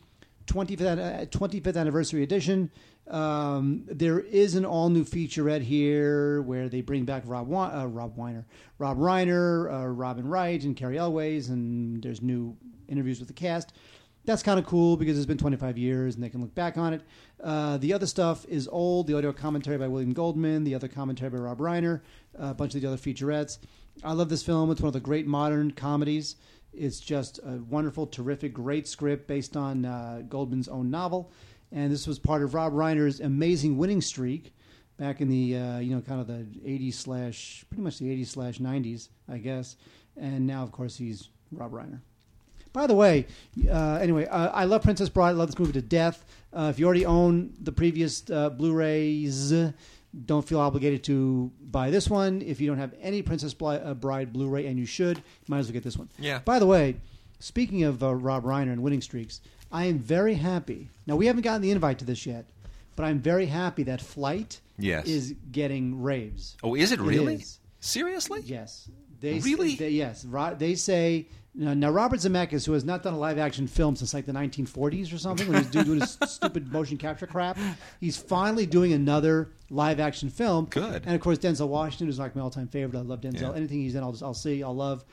25th, 0.47 1.23
uh, 1.23 1.27
25th 1.27 1.77
anniversary 1.77 2.23
edition. 2.23 2.71
Um, 3.07 3.85
there 3.87 4.21
is 4.21 4.55
an 4.55 4.65
all-new 4.65 5.05
featurette 5.05 5.61
here 5.61 6.41
where 6.43 6.69
they 6.69 6.81
bring 6.81 7.05
back 7.05 7.23
Rob, 7.27 7.53
uh, 7.53 7.87
Rob 7.87 8.17
Weiner, 8.17 8.47
Rob 8.79 8.99
Reiner, 8.99 9.73
uh, 9.73 9.87
Robin 9.89 10.27
Wright, 10.27 10.63
and 10.65 10.75
Cary 10.75 10.99
Elwes, 10.99 11.51
and 11.51 12.03
there's 12.03 12.23
new 12.23 12.57
interviews 12.89 13.19
with 13.19 13.29
the 13.29 13.35
cast. 13.35 13.73
that's 14.27 14.43
kind 14.43 14.59
of 14.59 14.65
cool 14.65 14.97
because 14.97 15.19
it's 15.19 15.27
been 15.27 15.37
25 15.37 15.77
years 15.77 16.15
and 16.15 16.25
they 16.25 16.31
can 16.31 16.41
look 16.41 16.55
back 16.55 16.79
on 16.79 16.95
it. 16.95 17.03
Uh, 17.43 17.77
the 17.77 17.93
other 17.93 18.07
stuff 18.07 18.47
is 18.49 18.67
old. 18.69 19.07
The 19.07 19.17
audio 19.17 19.33
commentary 19.35 19.77
by 19.77 19.87
William 19.87 20.15
Goldman, 20.15 20.65
the 20.65 20.75
other 20.75 20.89
commentary 20.89 21.31
by 21.31 21.39
Rob 21.39 21.59
Reiner, 21.59 22.01
a 22.35 22.55
bunch 22.55 22.75
of 22.75 22.81
the 22.81 22.89
other 22.89 22.97
featurettes. 22.97 23.59
I 24.03 24.13
love 24.13 24.31
this 24.31 24.43
film. 24.43 24.71
It's 24.71 24.81
one 24.81 24.89
of 24.89 24.95
the 24.95 25.01
great 25.01 25.27
modern 25.27 25.73
comedies. 25.73 26.37
It's 26.73 27.01
just 27.01 27.39
a 27.39 27.61
wonderful, 27.69 28.07
terrific, 28.07 28.53
great 28.53 28.89
script 28.89 29.29
based 29.29 29.57
on 29.57 29.85
uh, 29.85 30.23
Goldman's 30.29 30.69
own 30.69 30.91
novel, 30.91 31.31
and 31.75 31.93
this 31.93 32.07
was 32.07 32.19
part 32.19 32.43
of 32.43 32.55
Rob 32.55 32.73
Reiner's 32.73 33.21
amazing 33.21 33.77
winning 33.77 34.01
streak 34.01 34.55
back 34.97 35.21
in 35.21 35.29
the 35.29 35.57
uh, 35.57 35.79
you 35.81 35.95
know 35.95 36.01
kind 36.01 36.21
of 36.21 36.27
the 36.27 36.47
80s 36.67 36.95
slash 36.95 37.65
pretty 37.69 37.83
much 37.83 37.99
the 37.99 38.07
80s 38.07 38.29
slash 38.29 38.59
90s, 38.59 39.09
I 39.29 39.39
guess. 39.39 39.77
And 40.17 40.47
now, 40.47 40.63
of 40.63 40.71
course, 40.71 40.97
he's 40.97 41.29
Rob 41.51 41.73
Reiner. 41.73 42.01
By 42.73 42.87
the 42.87 42.95
way, 42.95 43.27
uh, 43.71 43.99
anyway, 44.01 44.27
uh, 44.27 44.49
I 44.49 44.65
love 44.65 44.83
Princess 44.83 45.09
Bride. 45.09 45.31
I 45.31 45.33
love 45.33 45.49
this 45.49 45.59
movie 45.59 45.73
to 45.73 45.83
death. 45.83 46.25
Uh, 46.53 46.69
if 46.71 46.79
you 46.79 46.87
already 46.87 47.07
own 47.07 47.53
the 47.61 47.73
previous 47.73 48.29
uh, 48.31 48.51
Blu-rays, 48.51 49.53
don't 50.27 50.47
feel 50.47 50.59
obligated 50.61 51.05
to 51.05 51.53
buy 51.71 51.91
this 51.91 52.09
one. 52.09 52.43
If 52.43 52.61
you 52.61 52.67
don't 52.67 52.79
have 52.79 52.95
any 53.01 53.23
Princess 53.23 53.55
uh, 53.61 53.95
Bride 53.95 54.33
Blu-ray, 54.33 54.67
and 54.67 54.79
you 54.79 54.87
should, 54.87 55.19
you 55.19 55.23
might 55.49 55.59
as 55.59 55.67
well 55.67 55.73
get 55.73 55.85
this 55.85 55.97
one. 55.97 56.09
Yeah. 56.19 56.41
By 56.45 56.59
the 56.59 56.67
way, 56.67 56.97
speaking 57.39 57.85
of 57.85 58.03
uh, 58.03 58.15
Rob 58.15 58.45
Reiner 58.45 58.73
and 58.73 58.83
winning 58.83 59.01
streaks, 59.01 59.41
I 59.75 59.85
am 59.87 59.99
very 59.99 60.35
happy. 60.35 60.89
Now 61.07 61.17
we 61.17 61.27
haven't 61.27 61.43
gotten 61.43 61.61
the 61.61 61.71
invite 61.73 61.99
to 61.99 62.05
this 62.05 62.25
yet, 62.25 62.47
but 62.97 63.05
I'm 63.05 63.19
very 63.21 63.47
happy 63.47 63.83
that 63.83 64.01
Flight 64.01 64.61
Yes. 64.79 65.07
is 65.07 65.35
getting 65.53 66.01
raves. 66.03 66.57
Oh, 66.63 66.75
is 66.75 66.93
it 66.93 67.01
really? 67.01 67.35
is. 67.35 67.59
Seriously? 67.81 68.41
Yes. 68.45 68.89
They 69.21 69.41
Really? 69.41 69.75
They, 69.77 69.91
yes. 69.91 70.25
Ro- 70.25 70.55
They 70.59 70.75
say 70.75 71.27
now, 71.57 71.73
now 71.75 71.91
Robert 71.91 72.19
Zemeckis, 72.21 72.67
who 72.67 72.73
has 72.73 72.85
not 72.85 73.03
done 73.03 73.15
a 73.15 73.19
live 73.19 73.39
action 73.39 73.67
film 73.69 73.95
since 73.97 74.13
like 74.15 74.27
the 74.27 74.33
1940s 74.33 75.13
or 75.13 75.19
something, 75.19 75.47
when 75.49 75.59
he's 75.63 75.71
doing 75.71 76.01
his 76.01 76.19
stupid 76.27 76.73
motion 76.73 76.97
capture 76.97 77.27
crap, 77.27 77.57
he's 78.01 78.17
finally 78.17 78.67
doing 78.67 78.93
another 78.93 79.51
live 79.71 80.01
action 80.01 80.31
film. 80.31 80.67
Good. 80.67 81.03
And 81.07 81.15
of 81.15 81.21
course, 81.21 81.39
Denzel 81.39 81.69
Washington 81.69 82.09
is 82.09 82.19
like 82.19 82.35
my 82.37 82.43
all 82.43 82.51
time 82.51 82.69
favorite. 82.69 82.99
I 82.99 83.03
love 83.03 83.21
Denzel. 83.21 83.41
Yeah. 83.43 83.53
Anything 83.55 83.81
he's 83.81 83.95
in, 83.95 84.03
I'll 84.03 84.13
just, 84.13 84.23
I'll 84.23 84.35
see, 84.35 84.63
I'll 84.63 84.75
love. 84.75 85.05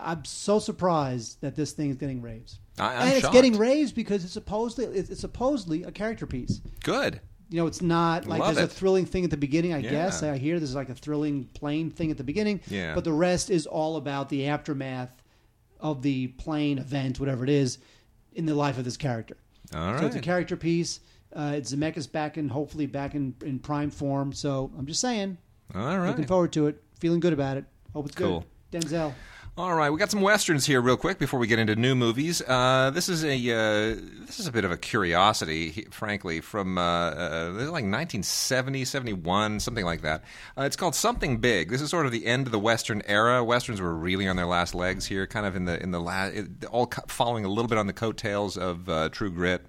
I'm 0.00 0.24
so 0.24 0.58
surprised 0.58 1.40
that 1.42 1.54
this 1.56 1.72
thing 1.72 1.90
is 1.90 1.96
getting 1.96 2.20
raves. 2.22 2.58
I- 2.78 2.94
I'm 2.94 3.08
and 3.08 3.12
it's 3.16 3.28
getting 3.30 3.56
raves 3.58 3.92
because 3.92 4.24
it's 4.24 4.32
supposedly 4.32 4.98
it's, 4.98 5.10
it's 5.10 5.20
supposedly 5.20 5.82
a 5.84 5.90
character 5.90 6.26
piece 6.26 6.60
Good. 6.82 7.20
you 7.48 7.56
know, 7.58 7.66
it's 7.66 7.80
not 7.82 8.26
like 8.26 8.40
Love 8.40 8.54
there's 8.56 8.66
a 8.66 8.74
thrilling 8.74 9.06
thing 9.06 9.24
at 9.24 9.30
the 9.30 9.36
beginning. 9.36 9.72
I 9.72 9.78
Yeah. 9.78 9.90
guess 9.90 10.22
I 10.22 10.36
hear 10.36 10.58
there's 10.58 10.74
like 10.74 10.88
a 10.88 10.94
thrilling 10.94 11.44
plane 11.54 11.90
thing 11.90 12.10
at 12.10 12.16
the 12.18 12.24
beginning. 12.24 12.60
Yeah. 12.68 12.94
But 12.94 13.04
the 13.04 13.12
rest 13.12 13.50
is 13.50 13.66
all 13.66 13.96
about 13.96 14.28
the 14.28 14.46
aftermath 14.48 15.22
of 15.80 16.02
the 16.02 16.28
plane 16.28 16.78
event, 16.78 17.20
whatever 17.20 17.44
it 17.44 17.50
is, 17.50 17.78
in 18.34 18.46
the 18.46 18.54
life 18.54 18.78
of 18.78 18.84
this 18.84 18.96
character. 18.96 19.36
All 19.74 19.98
So 19.98 20.06
it's 20.06 20.16
a 20.16 20.20
character 20.20 20.56
piece. 20.56 21.00
Uh, 21.34 21.52
it's 21.56 21.72
Zemeckis 21.74 22.10
back 22.10 22.36
in, 22.38 22.48
hopefully 22.48 22.86
back 22.86 23.14
in, 23.14 23.34
in 23.44 23.58
prime 23.58 23.90
form. 23.90 24.32
So 24.32 24.70
I'm 24.78 24.86
just 24.86 25.00
saying, 25.00 25.36
All 25.74 25.98
right. 25.98 26.08
looking 26.08 26.26
forward 26.26 26.52
to 26.54 26.66
it, 26.68 26.82
feeling 26.98 27.20
good 27.20 27.32
about 27.32 27.56
it. 27.58 27.64
Hope 27.92 28.06
it's 28.06 28.14
Cool. 28.14 28.44
good. 28.70 28.82
Denzel. 28.82 29.12
All 29.58 29.74
right, 29.74 29.88
we 29.88 29.98
got 29.98 30.10
some 30.10 30.20
westerns 30.20 30.66
here, 30.66 30.82
real 30.82 30.98
quick, 30.98 31.18
before 31.18 31.40
we 31.40 31.46
get 31.46 31.58
into 31.58 31.74
new 31.76 31.94
movies. 31.94 32.42
Uh, 32.46 32.90
this 32.92 33.08
is 33.08 33.24
a 33.24 33.34
uh, 33.34 33.98
this 34.26 34.38
is 34.38 34.46
a 34.46 34.52
bit 34.52 34.66
of 34.66 34.70
a 34.70 34.76
curiosity, 34.76 35.86
frankly, 35.90 36.42
from 36.42 36.76
uh, 36.76 36.82
uh, 36.82 37.50
like 37.54 37.86
1970, 37.86 38.84
71, 38.84 39.60
something 39.60 39.86
like 39.86 40.02
that. 40.02 40.24
Uh, 40.58 40.64
it's 40.64 40.76
called 40.76 40.94
Something 40.94 41.38
Big. 41.38 41.70
This 41.70 41.80
is 41.80 41.88
sort 41.88 42.04
of 42.04 42.12
the 42.12 42.26
end 42.26 42.46
of 42.46 42.52
the 42.52 42.58
western 42.58 43.00
era. 43.06 43.42
Westerns 43.42 43.80
were 43.80 43.94
really 43.94 44.28
on 44.28 44.36
their 44.36 44.44
last 44.44 44.74
legs 44.74 45.06
here, 45.06 45.26
kind 45.26 45.46
of 45.46 45.56
in 45.56 45.64
the 45.64 45.82
in 45.82 45.90
the 45.90 46.02
la- 46.02 46.28
all 46.70 46.92
following 47.08 47.46
a 47.46 47.48
little 47.48 47.68
bit 47.68 47.78
on 47.78 47.86
the 47.86 47.94
coattails 47.94 48.58
of 48.58 48.86
uh, 48.90 49.08
True 49.08 49.30
Grit. 49.30 49.64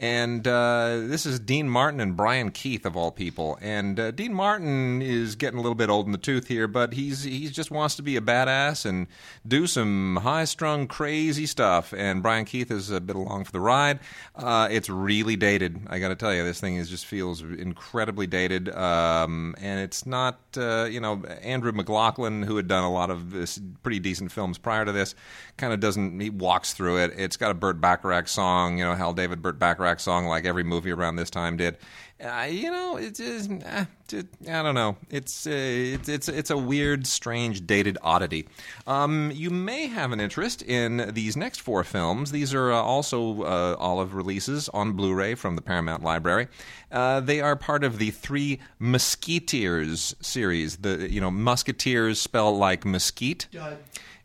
And 0.00 0.46
uh, 0.46 1.00
this 1.06 1.26
is 1.26 1.40
Dean 1.40 1.68
Martin 1.68 1.98
and 1.98 2.16
Brian 2.16 2.52
Keith 2.52 2.86
of 2.86 2.96
all 2.96 3.10
people. 3.10 3.58
And 3.60 3.98
uh, 3.98 4.10
Dean 4.12 4.32
Martin 4.32 5.02
is 5.02 5.34
getting 5.34 5.58
a 5.58 5.62
little 5.62 5.74
bit 5.74 5.90
old 5.90 6.06
in 6.06 6.12
the 6.12 6.18
tooth 6.18 6.46
here, 6.46 6.68
but 6.68 6.92
he's 6.92 7.24
he 7.24 7.48
just 7.48 7.72
wants 7.72 7.96
to 7.96 8.02
be 8.02 8.16
a 8.16 8.20
badass 8.20 8.86
and 8.86 9.08
do 9.46 9.66
some 9.66 10.20
high 10.22 10.44
strung 10.44 10.86
crazy 10.86 11.46
stuff. 11.46 11.92
And 11.92 12.22
Brian 12.22 12.44
Keith 12.44 12.70
is 12.70 12.90
a 12.90 13.00
bit 13.00 13.16
along 13.16 13.44
for 13.44 13.50
the 13.50 13.60
ride. 13.60 13.98
Uh, 14.36 14.68
it's 14.70 14.88
really 14.88 15.34
dated. 15.34 15.80
I 15.88 15.98
got 15.98 16.08
to 16.08 16.16
tell 16.16 16.32
you, 16.32 16.44
this 16.44 16.60
thing 16.60 16.76
is 16.76 16.88
just 16.88 17.06
feels 17.06 17.42
incredibly 17.42 18.28
dated. 18.28 18.68
Um, 18.68 19.56
and 19.60 19.80
it's 19.80 20.06
not 20.06 20.38
uh, 20.56 20.84
you 20.84 21.00
know 21.00 21.24
Andrew 21.42 21.72
McLaglen, 21.72 22.44
who 22.44 22.56
had 22.56 22.68
done 22.68 22.84
a 22.84 22.92
lot 22.92 23.10
of 23.10 23.34
pretty 23.82 23.98
decent 23.98 24.30
films 24.30 24.58
prior 24.58 24.84
to 24.84 24.92
this, 24.92 25.16
kind 25.56 25.72
of 25.72 25.80
doesn't. 25.80 26.20
He 26.20 26.30
walks 26.30 26.72
through 26.72 26.98
it. 26.98 27.14
It's 27.16 27.36
got 27.36 27.50
a 27.50 27.54
Burt 27.54 27.80
Bacharach 27.80 28.28
song, 28.28 28.78
you 28.78 28.84
know, 28.84 28.94
Hal 28.94 29.12
David 29.12 29.42
Burt 29.42 29.58
Bacharach 29.58 29.87
song, 29.96 30.26
like 30.26 30.44
every 30.44 30.64
movie 30.64 30.92
around 30.92 31.16
this 31.16 31.30
time 31.30 31.56
did. 31.56 31.76
Uh, 32.22 32.48
you 32.50 32.68
know, 32.68 32.96
it's 32.96 33.18
just, 33.20 33.48
eh, 33.48 33.84
just 34.08 34.26
I 34.48 34.62
don't 34.64 34.74
know. 34.74 34.96
It's 35.08 35.46
uh, 35.46 35.50
it's 35.52 36.08
it's 36.08 36.28
it's 36.28 36.50
a 36.50 36.58
weird, 36.58 37.06
strange, 37.06 37.64
dated 37.64 37.96
oddity. 38.02 38.48
Um, 38.88 39.30
you 39.32 39.50
may 39.50 39.86
have 39.86 40.10
an 40.10 40.20
interest 40.20 40.62
in 40.62 41.12
these 41.14 41.36
next 41.36 41.60
four 41.60 41.84
films. 41.84 42.32
These 42.32 42.54
are 42.54 42.72
uh, 42.72 42.76
also 42.76 43.42
uh, 43.42 43.76
olive 43.78 44.14
releases 44.14 44.68
on 44.70 44.94
Blu-ray 44.94 45.36
from 45.36 45.54
the 45.54 45.62
Paramount 45.62 46.02
Library. 46.02 46.48
Uh, 46.90 47.20
they 47.20 47.40
are 47.40 47.54
part 47.54 47.84
of 47.84 47.98
the 47.98 48.10
Three 48.10 48.58
Mesquiteers 48.80 50.14
series. 50.20 50.78
The 50.78 51.08
you 51.08 51.20
know 51.20 51.30
Mesquiteers 51.30 52.16
spell 52.16 52.56
like 52.56 52.84
mesquite. 52.84 53.46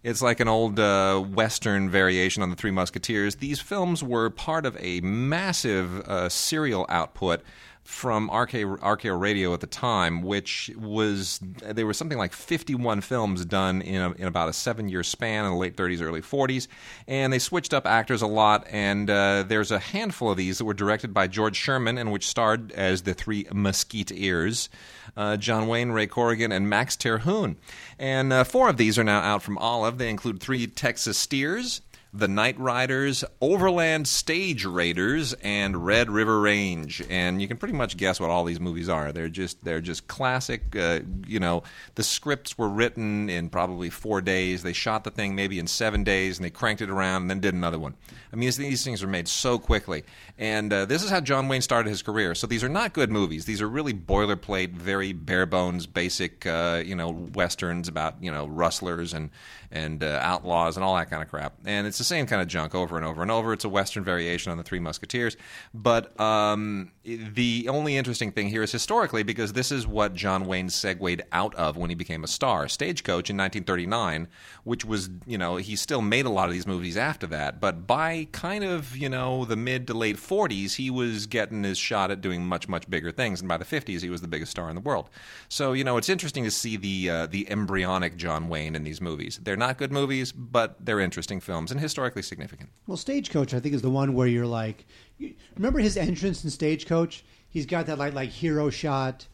It's 0.03 0.21
like 0.21 0.41
an 0.41 0.49
old 0.49 0.81
uh, 0.81 1.19
Western 1.19 1.89
variation 1.89 2.43
on 2.43 2.49
the 2.49 2.57
Three 2.57 2.71
Musketeers. 2.71 3.35
These 3.35 3.61
films 3.61 4.03
were 4.03 4.29
part 4.29 4.65
of 4.65 4.75
a 4.79 4.99
massive 4.99 6.01
uh, 6.01 6.27
serial 6.27 6.85
output 6.89 7.41
from 7.83 8.25
RK, 8.25 8.51
RKO 8.51 9.19
Radio 9.19 9.53
at 9.53 9.59
the 9.59 9.67
time, 9.67 10.21
which 10.21 10.71
was 10.77 11.39
there 11.61 11.85
was 11.85 11.97
something 11.97 12.17
like 12.17 12.31
51 12.33 13.01
films 13.01 13.45
done 13.45 13.81
in, 13.81 14.01
a, 14.01 14.11
in 14.11 14.27
about 14.27 14.49
a 14.49 14.53
seven 14.53 14.87
year 14.87 15.03
span 15.03 15.45
in 15.45 15.51
the 15.51 15.57
late 15.57 15.75
30s, 15.75 16.01
early 16.01 16.21
40s, 16.21 16.67
and 17.07 17.33
they 17.33 17.39
switched 17.39 17.73
up 17.73 17.85
actors 17.85 18.21
a 18.21 18.27
lot. 18.27 18.65
And 18.69 19.09
uh, 19.09 19.43
there's 19.43 19.71
a 19.71 19.79
handful 19.79 20.31
of 20.31 20.37
these 20.37 20.59
that 20.59 20.65
were 20.65 20.73
directed 20.73 21.13
by 21.13 21.27
George 21.27 21.57
Sherman 21.57 21.97
and 21.97 22.11
which 22.11 22.27
starred 22.27 22.71
as 22.71 23.01
the 23.01 23.13
three 23.13 23.43
Mesquiteers 23.45 24.69
uh, 25.15 25.37
John 25.37 25.67
Wayne, 25.67 25.91
Ray 25.91 26.07
Corrigan, 26.07 26.51
and 26.51 26.69
Max 26.69 26.95
Terhune. 26.95 27.57
And 27.99 28.33
uh, 28.33 28.43
four 28.43 28.69
of 28.69 28.77
these 28.77 28.97
are 28.97 29.03
now 29.03 29.19
out 29.19 29.43
from 29.43 29.57
Olive. 29.57 29.97
They 29.97 30.09
include 30.09 30.39
three 30.39 30.67
Texas 30.67 31.17
Steers, 31.17 31.81
The 32.15 32.27
Night 32.27 32.59
Riders, 32.59 33.23
Overland 33.41 34.07
Stage 34.07 34.65
Raiders, 34.65 35.33
and 35.41 35.83
Red 35.83 36.11
River 36.11 36.39
Range. 36.39 37.03
And 37.09 37.41
you 37.41 37.47
can 37.47 37.57
pretty 37.57 37.73
much 37.73 37.97
guess 37.97 38.19
what 38.19 38.29
all 38.29 38.43
these 38.43 38.59
movies 38.59 38.87
are. 38.87 39.11
They're 39.11 39.29
just 39.29 39.63
they're 39.63 39.81
just 39.81 40.07
classic. 40.07 40.75
Uh, 40.75 40.99
you 41.25 41.39
know, 41.39 41.63
the 41.95 42.03
scripts 42.03 42.55
were 42.55 42.69
written 42.69 43.29
in 43.29 43.49
probably 43.49 43.89
four 43.89 44.21
days. 44.21 44.61
They 44.61 44.73
shot 44.73 45.03
the 45.03 45.11
thing 45.11 45.35
maybe 45.35 45.57
in 45.57 45.65
seven 45.65 46.03
days, 46.03 46.37
and 46.37 46.45
they 46.45 46.51
cranked 46.51 46.81
it 46.83 46.89
around 46.89 47.23
and 47.23 47.31
then 47.31 47.39
did 47.39 47.55
another 47.55 47.79
one. 47.79 47.95
I 48.33 48.35
mean, 48.35 48.47
these, 48.47 48.57
these 48.57 48.83
things 48.83 49.03
are 49.03 49.07
made 49.07 49.27
so 49.27 49.59
quickly. 49.59 50.03
And 50.39 50.73
uh, 50.73 50.85
this 50.85 51.03
is 51.03 51.11
how 51.11 51.21
John 51.21 51.47
Wayne 51.47 51.61
started 51.61 51.89
his 51.89 52.01
career. 52.01 52.33
So 52.33 52.47
these 52.47 52.63
are 52.63 52.69
not 52.69 52.93
good 52.93 53.11
movies. 53.11 53.45
These 53.45 53.61
are 53.61 53.69
really 53.69 53.93
boilerplate, 53.93 54.71
very 54.73 55.13
bare 55.13 55.45
bones, 55.45 55.85
basic, 55.85 56.47
uh, 56.47 56.81
you 56.83 56.95
know, 56.95 57.11
westerns 57.11 57.87
about 57.87 58.15
you 58.21 58.31
know 58.31 58.47
rustlers 58.47 59.13
and 59.13 59.29
and 59.71 60.03
uh, 60.03 60.19
outlaws 60.21 60.77
and 60.77 60.83
all 60.83 60.95
that 60.95 61.09
kind 61.09 61.21
of 61.21 61.29
crap. 61.29 61.53
And 61.65 61.85
it's 61.85 61.97
the 61.97 62.03
same 62.03 62.25
kind 62.25 62.41
of 62.41 62.47
junk 62.47 62.73
over 62.73 62.95
and 62.95 63.05
over 63.05 63.21
and 63.21 63.29
over. 63.29 63.53
It's 63.53 63.65
a 63.65 63.69
western 63.69 64.03
variation 64.03 64.51
on 64.51 64.57
the 64.57 64.63
Three 64.63 64.79
Musketeers. 64.79 65.35
But 65.73 66.19
um, 66.19 66.91
the 67.03 67.67
only 67.69 67.97
interesting 67.97 68.31
thing 68.31 68.49
here 68.49 68.63
is 68.63 68.71
historically 68.71 69.23
because 69.23 69.53
this 69.53 69.71
is 69.71 69.87
what 69.87 70.13
John 70.13 70.45
Wayne 70.45 70.69
segued 70.69 71.23
out 71.31 71.53
of 71.55 71.75
when 71.75 71.89
he 71.89 71.95
became 71.95 72.23
a 72.23 72.27
star. 72.27 72.67
Stagecoach 72.67 73.29
in 73.29 73.37
1939, 73.37 74.27
which 74.63 74.85
was 74.85 75.09
you 75.27 75.37
know 75.37 75.57
he 75.57 75.75
still 75.75 76.01
made 76.01 76.25
a 76.25 76.29
lot 76.29 76.47
of 76.47 76.53
these 76.53 76.65
movies 76.65 76.97
after 76.97 77.27
that, 77.27 77.59
but 77.59 77.85
by 78.25 78.37
kind 78.39 78.63
of 78.63 78.95
you 78.95 79.09
know 79.09 79.45
the 79.45 79.55
mid 79.55 79.87
to 79.87 79.93
late 79.93 80.17
40s, 80.17 80.75
he 80.75 80.89
was 80.89 81.25
getting 81.27 81.63
his 81.63 81.77
shot 81.77 82.11
at 82.11 82.21
doing 82.21 82.45
much 82.45 82.67
much 82.67 82.89
bigger 82.89 83.11
things, 83.11 83.39
and 83.41 83.47
by 83.49 83.57
the 83.57 83.65
50s, 83.65 84.01
he 84.01 84.09
was 84.09 84.21
the 84.21 84.27
biggest 84.27 84.51
star 84.51 84.69
in 84.69 84.75
the 84.75 84.81
world. 84.81 85.09
So 85.49 85.73
you 85.73 85.83
know 85.83 85.97
it's 85.97 86.09
interesting 86.09 86.43
to 86.43 86.51
see 86.51 86.77
the 86.77 87.09
uh, 87.09 87.27
the 87.27 87.49
embryonic 87.49 88.15
John 88.17 88.49
Wayne 88.49 88.75
in 88.75 88.83
these 88.83 89.01
movies. 89.01 89.39
They're 89.41 89.57
not 89.57 89.77
good 89.77 89.91
movies, 89.91 90.31
but 90.31 90.75
they're 90.85 90.99
interesting 90.99 91.39
films 91.39 91.71
and 91.71 91.79
historically 91.79 92.21
significant. 92.21 92.69
Well, 92.87 92.97
Stagecoach, 92.97 93.53
I 93.53 93.59
think, 93.59 93.75
is 93.75 93.81
the 93.81 93.89
one 93.89 94.13
where 94.13 94.27
you're 94.27 94.47
like, 94.47 94.85
you- 95.17 95.33
remember 95.55 95.79
his 95.79 95.97
entrance 95.97 96.43
in 96.43 96.49
Stagecoach? 96.49 97.23
He's 97.49 97.65
got 97.65 97.85
that 97.87 97.97
like 97.97 98.13
like 98.13 98.29
hero 98.29 98.69
shot. 98.69 99.27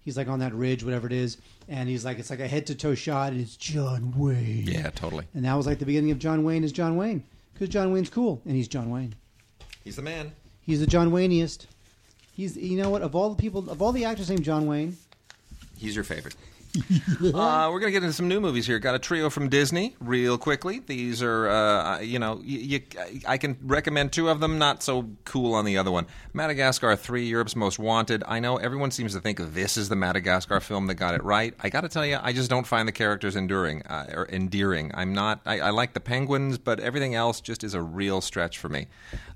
He's 0.00 0.16
like 0.18 0.28
on 0.28 0.38
that 0.40 0.52
ridge, 0.54 0.84
whatever 0.84 1.06
it 1.06 1.14
is, 1.14 1.38
and 1.66 1.88
he's 1.88 2.04
like 2.04 2.18
it's 2.18 2.28
like 2.28 2.40
a 2.40 2.46
head 2.46 2.66
to 2.66 2.74
toe 2.74 2.94
shot, 2.94 3.32
and 3.32 3.40
it's 3.40 3.56
John 3.56 4.12
Wayne. 4.18 4.66
Yeah, 4.66 4.90
totally. 4.90 5.24
And 5.34 5.44
that 5.46 5.54
was 5.54 5.66
like 5.66 5.78
the 5.78 5.86
beginning 5.86 6.10
of 6.10 6.18
John 6.18 6.44
Wayne 6.44 6.62
as 6.62 6.72
John 6.72 6.96
Wayne 6.96 7.24
because 7.54 7.68
John 7.70 7.92
Wayne's 7.92 8.10
cool, 8.10 8.42
and 8.44 8.54
he's 8.54 8.68
John 8.68 8.90
Wayne. 8.90 9.14
He's 9.82 9.96
the 9.96 10.02
man. 10.02 10.32
He's 10.60 10.80
the 10.80 10.86
John 10.86 11.10
Wayneist. 11.10 11.66
He's 12.32 12.56
you 12.56 12.76
know 12.76 12.90
what 12.90 13.02
of 13.02 13.14
all 13.14 13.30
the 13.30 13.40
people 13.40 13.70
of 13.70 13.80
all 13.80 13.92
the 13.92 14.04
actors 14.04 14.28
named 14.28 14.44
John 14.44 14.66
Wayne, 14.66 14.96
He's 15.76 15.94
your 15.94 16.04
favorite. 16.04 16.34
uh, 17.34 17.70
we're 17.72 17.78
going 17.78 17.92
to 17.92 17.92
get 17.92 18.02
into 18.02 18.12
some 18.12 18.26
new 18.26 18.40
movies 18.40 18.66
here. 18.66 18.78
Got 18.78 18.96
a 18.96 18.98
trio 18.98 19.30
from 19.30 19.48
Disney, 19.48 19.94
real 20.00 20.36
quickly. 20.36 20.80
These 20.80 21.22
are, 21.22 21.48
uh, 21.48 22.00
you 22.00 22.18
know, 22.18 22.42
I 23.26 23.38
can 23.38 23.56
recommend 23.62 24.12
two 24.12 24.28
of 24.28 24.40
them. 24.40 24.58
Not 24.58 24.82
so 24.82 25.08
cool 25.24 25.54
on 25.54 25.64
the 25.64 25.78
other 25.78 25.92
one. 25.92 26.06
Madagascar 26.32 26.96
Three, 26.96 27.26
Europe's 27.26 27.54
Most 27.54 27.78
Wanted. 27.78 28.24
I 28.26 28.40
know 28.40 28.56
everyone 28.56 28.90
seems 28.90 29.14
to 29.14 29.20
think 29.20 29.38
this 29.38 29.76
is 29.76 29.88
the 29.88 29.96
Madagascar 29.96 30.60
film 30.60 30.88
that 30.88 30.94
got 30.94 31.14
it 31.14 31.22
right. 31.22 31.54
I 31.60 31.68
got 31.68 31.82
to 31.82 31.88
tell 31.88 32.04
you, 32.04 32.18
I 32.20 32.32
just 32.32 32.50
don't 32.50 32.66
find 32.66 32.88
the 32.88 32.92
characters 32.92 33.36
enduring 33.36 33.82
uh, 33.82 34.06
or 34.12 34.28
endearing. 34.28 34.90
I'm 34.94 35.12
not. 35.12 35.40
I, 35.46 35.60
I, 35.60 35.70
like 35.70 35.92
the 35.92 36.00
penguins, 36.00 36.58
but 36.58 36.80
everything 36.80 37.14
else 37.14 37.40
just 37.40 37.62
is 37.62 37.74
a 37.74 37.82
real 37.82 38.20
stretch 38.20 38.58
for 38.58 38.68
me. 38.68 38.86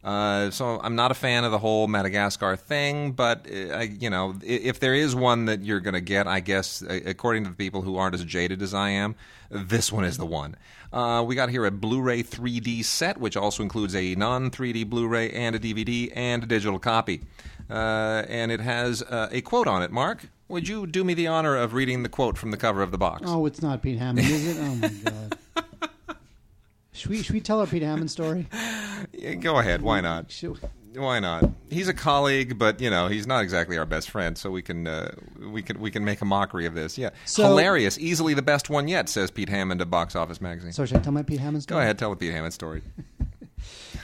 Uh, 0.02 0.50
so 0.50 0.80
I'm 0.82 0.96
not 0.96 1.10
a 1.10 1.14
fan 1.14 1.44
of 1.44 1.52
the 1.52 1.58
whole 1.58 1.86
Madagascar 1.86 2.56
thing. 2.56 3.12
But 3.12 3.46
uh, 3.48 3.80
you 3.80 4.10
know, 4.10 4.34
if 4.42 4.80
there 4.80 4.94
is 4.94 5.14
one 5.14 5.44
that 5.44 5.62
you're 5.62 5.80
going 5.80 5.94
to 5.94 6.00
get, 6.00 6.26
I 6.26 6.40
guess 6.40 6.82
according 6.82 7.27
to 7.36 7.50
the 7.50 7.56
people 7.56 7.82
who 7.82 7.96
aren't 7.96 8.14
as 8.14 8.24
jaded 8.24 8.62
as 8.62 8.74
I 8.74 8.90
am, 8.90 9.14
this 9.50 9.92
one 9.92 10.04
is 10.04 10.18
the 10.18 10.26
one. 10.26 10.56
Uh, 10.92 11.22
we 11.26 11.34
got 11.34 11.50
here 11.50 11.64
a 11.66 11.70
Blu 11.70 12.00
ray 12.00 12.22
3D 12.22 12.84
set, 12.84 13.18
which 13.18 13.36
also 13.36 13.62
includes 13.62 13.94
a 13.94 14.14
non 14.14 14.50
3D 14.50 14.88
Blu 14.88 15.06
ray 15.06 15.30
and 15.30 15.54
a 15.54 15.58
DVD 15.58 16.10
and 16.14 16.42
a 16.42 16.46
digital 16.46 16.78
copy. 16.78 17.22
Uh, 17.70 18.24
and 18.28 18.50
it 18.50 18.60
has 18.60 19.02
uh, 19.02 19.28
a 19.30 19.40
quote 19.42 19.66
on 19.66 19.82
it. 19.82 19.90
Mark, 19.90 20.30
would 20.48 20.66
you 20.66 20.86
do 20.86 21.04
me 21.04 21.12
the 21.14 21.26
honor 21.26 21.56
of 21.56 21.74
reading 21.74 22.02
the 22.02 22.08
quote 22.08 22.38
from 22.38 22.50
the 22.50 22.56
cover 22.56 22.82
of 22.82 22.90
the 22.90 22.98
box? 22.98 23.22
Oh, 23.26 23.44
it's 23.44 23.60
not 23.60 23.82
Pete 23.82 23.98
Hammond, 23.98 24.26
is 24.26 24.56
it? 24.56 24.60
Oh, 24.60 24.74
my 24.76 24.88
God. 24.88 25.38
Should 26.92 27.10
we, 27.12 27.22
should 27.22 27.34
we 27.34 27.40
tell 27.40 27.60
our 27.60 27.66
Pete 27.68 27.82
Hammond 27.82 28.10
story? 28.10 28.48
Yeah, 29.12 29.34
go 29.34 29.60
ahead. 29.60 29.82
Why 29.82 30.00
not? 30.00 30.32
Should, 30.32 30.58
why 31.00 31.20
not? 31.20 31.50
He's 31.70 31.88
a 31.88 31.94
colleague, 31.94 32.58
but 32.58 32.80
you 32.80 32.90
know 32.90 33.08
he's 33.08 33.26
not 33.26 33.42
exactly 33.42 33.76
our 33.78 33.86
best 33.86 34.10
friend, 34.10 34.36
so 34.36 34.50
we 34.50 34.62
can 34.62 34.86
uh, 34.86 35.14
we 35.50 35.62
can 35.62 35.80
we 35.80 35.90
can 35.90 36.04
make 36.04 36.20
a 36.20 36.24
mockery 36.24 36.66
of 36.66 36.74
this. 36.74 36.96
Yeah, 36.98 37.10
So- 37.24 37.44
hilarious, 37.44 37.98
easily 37.98 38.34
the 38.34 38.42
best 38.42 38.68
one 38.70 38.88
yet, 38.88 39.08
says 39.08 39.30
Pete 39.30 39.48
Hammond 39.48 39.80
of 39.80 39.90
Box 39.90 40.14
Office 40.16 40.40
Magazine. 40.40 40.72
so 40.72 40.84
should 40.86 40.96
I 40.96 41.00
tell 41.00 41.12
my 41.12 41.22
Pete 41.22 41.40
Hammond 41.40 41.62
story? 41.62 41.78
Go 41.78 41.82
ahead, 41.82 41.98
tell 41.98 42.10
the 42.10 42.16
Pete 42.16 42.32
Hammond 42.32 42.52
story. 42.54 42.82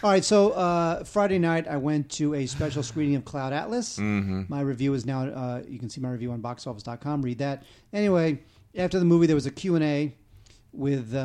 All 0.03 0.11
right, 0.11 0.25
so 0.25 0.51
uh, 0.51 1.05
Friday 1.05 1.39
night 1.39 1.67
I 1.67 1.77
went 1.79 2.11
to 2.13 2.35
a 2.35 2.45
special 2.47 2.83
screening 2.83 3.15
of 3.17 3.25
Cloud 3.25 3.53
Atlas. 3.55 3.97
Mm-hmm. 3.99 4.43
My 4.49 4.61
review 4.61 4.93
is 4.93 5.07
now. 5.07 5.25
Uh, 5.27 5.63
you 5.67 5.79
can 5.79 5.89
see 5.89 6.01
my 6.01 6.11
review 6.11 6.31
on 6.33 6.43
boxoffice.com. 6.43 7.23
Read 7.23 7.39
that. 7.39 7.63
Anyway, 7.93 8.41
after 8.77 8.99
the 8.99 9.05
movie, 9.07 9.27
there 9.27 9.37
was 9.37 9.47
a 9.47 9.51
Q 9.51 9.77
and 9.77 9.85
A 9.85 10.15
with 10.73 11.15
uh, 11.15 11.19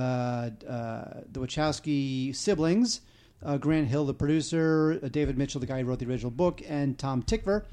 uh, 0.69 1.21
the 1.31 1.39
Wachowski 1.41 2.33
siblings, 2.33 3.01
uh, 3.43 3.57
Grant 3.57 3.87
Hill, 3.87 4.05
the 4.05 4.13
producer, 4.13 4.99
uh, 5.03 5.07
David 5.07 5.37
Mitchell, 5.37 5.59
the 5.61 5.67
guy 5.67 5.79
who 5.81 5.85
wrote 5.85 5.99
the 5.99 6.05
original 6.07 6.31
book, 6.31 6.61
and 6.67 6.97
Tom 6.97 7.23
Tykwer. 7.23 7.63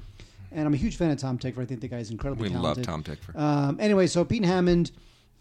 And 0.51 0.65
I'm 0.65 0.73
a 0.73 0.77
huge 0.77 0.95
fan 0.95 1.11
of 1.11 1.17
Tom 1.17 1.37
Tykwer. 1.37 1.59
I 1.61 1.65
think 1.65 1.81
the 1.81 1.87
guy's 1.89 2.09
incredibly 2.09 2.47
We 2.49 2.55
talented. 2.55 2.87
love 2.87 3.03
Tom 3.03 3.03
Tykwer. 3.03 3.35
Um, 3.39 3.77
anyway, 3.79 4.07
so 4.07 4.23
Pete 4.23 4.45
Hammond, 4.45 4.91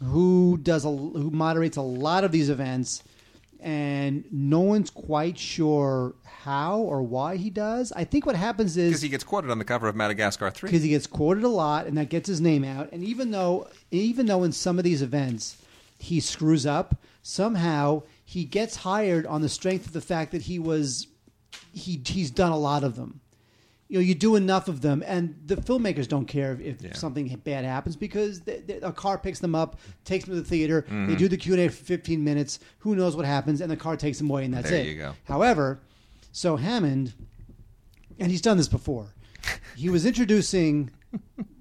who 0.02 0.58
does 0.62 0.84
a, 0.84 0.88
who 0.90 1.30
moderates 1.30 1.76
a 1.76 1.82
lot 1.82 2.24
of 2.24 2.32
these 2.32 2.50
events, 2.50 3.04
and 3.60 4.24
no 4.30 4.60
one's 4.60 4.90
quite 4.90 5.38
sure 5.38 6.14
how 6.24 6.78
or 6.80 7.02
why 7.02 7.36
he 7.36 7.48
does. 7.50 7.92
I 7.92 8.04
think 8.04 8.26
what 8.26 8.36
happens 8.36 8.76
is 8.76 8.90
Because 8.90 9.02
he 9.02 9.08
gets 9.08 9.24
quoted 9.24 9.50
on 9.50 9.58
the 9.58 9.64
cover 9.64 9.88
of 9.88 9.96
Madagascar 9.96 10.50
Three. 10.50 10.68
because 10.68 10.82
he 10.82 10.90
gets 10.90 11.06
quoted 11.06 11.42
a 11.44 11.48
lot, 11.48 11.86
and 11.86 11.96
that 11.98 12.08
gets 12.10 12.28
his 12.28 12.40
name 12.40 12.64
out. 12.64 12.90
And 12.92 13.02
even 13.04 13.30
though 13.30 13.68
even 13.90 14.26
though 14.26 14.42
in 14.44 14.52
some 14.52 14.78
of 14.78 14.84
these 14.84 15.02
events 15.02 15.56
he 15.98 16.20
screws 16.20 16.66
up, 16.66 16.96
somehow 17.22 18.02
he 18.28 18.44
gets 18.44 18.76
hired 18.76 19.24
on 19.26 19.40
the 19.40 19.48
strength 19.48 19.86
of 19.86 19.92
the 19.94 20.00
fact 20.02 20.32
that 20.32 20.42
he 20.42 20.58
was 20.58 21.06
he 21.72 22.02
he's 22.04 22.30
done 22.30 22.52
a 22.52 22.58
lot 22.58 22.84
of 22.84 22.96
them. 22.96 23.20
You 23.88 23.98
know, 23.98 24.02
you 24.02 24.16
do 24.16 24.34
enough 24.34 24.66
of 24.66 24.80
them, 24.80 25.04
and 25.06 25.36
the 25.46 25.54
filmmakers 25.54 26.08
don't 26.08 26.26
care 26.26 26.58
if, 26.60 26.82
Yeah. 26.82 26.92
something 26.94 27.28
bad 27.44 27.64
happens 27.64 27.94
because 27.94 28.40
they, 28.40 28.58
they, 28.58 28.74
a 28.80 28.90
car 28.90 29.16
picks 29.16 29.38
them 29.38 29.54
up, 29.54 29.78
takes 30.04 30.24
them 30.24 30.34
to 30.34 30.40
the 30.40 30.48
theater. 30.48 30.82
Mm-hmm. 30.82 31.06
They 31.06 31.14
do 31.14 31.28
the 31.28 31.36
Q 31.36 31.52
and 31.54 31.62
A 31.62 31.68
for 31.68 31.84
fifteen 31.84 32.24
minutes. 32.24 32.58
Who 32.80 32.96
knows 32.96 33.14
what 33.14 33.24
happens? 33.26 33.60
And 33.60 33.70
the 33.70 33.76
car 33.76 33.96
takes 33.96 34.18
them 34.18 34.28
away, 34.28 34.44
and 34.44 34.52
that's 34.52 34.70
There 34.70 34.80
it. 34.80 34.86
you 34.88 34.96
go. 34.96 35.14
However, 35.24 35.78
so 36.32 36.56
Hammond, 36.56 37.14
and 38.18 38.28
he's 38.30 38.42
done 38.42 38.56
this 38.56 38.66
before. 38.68 39.06
He 39.76 39.88
was 39.88 40.04
introducing 40.04 40.90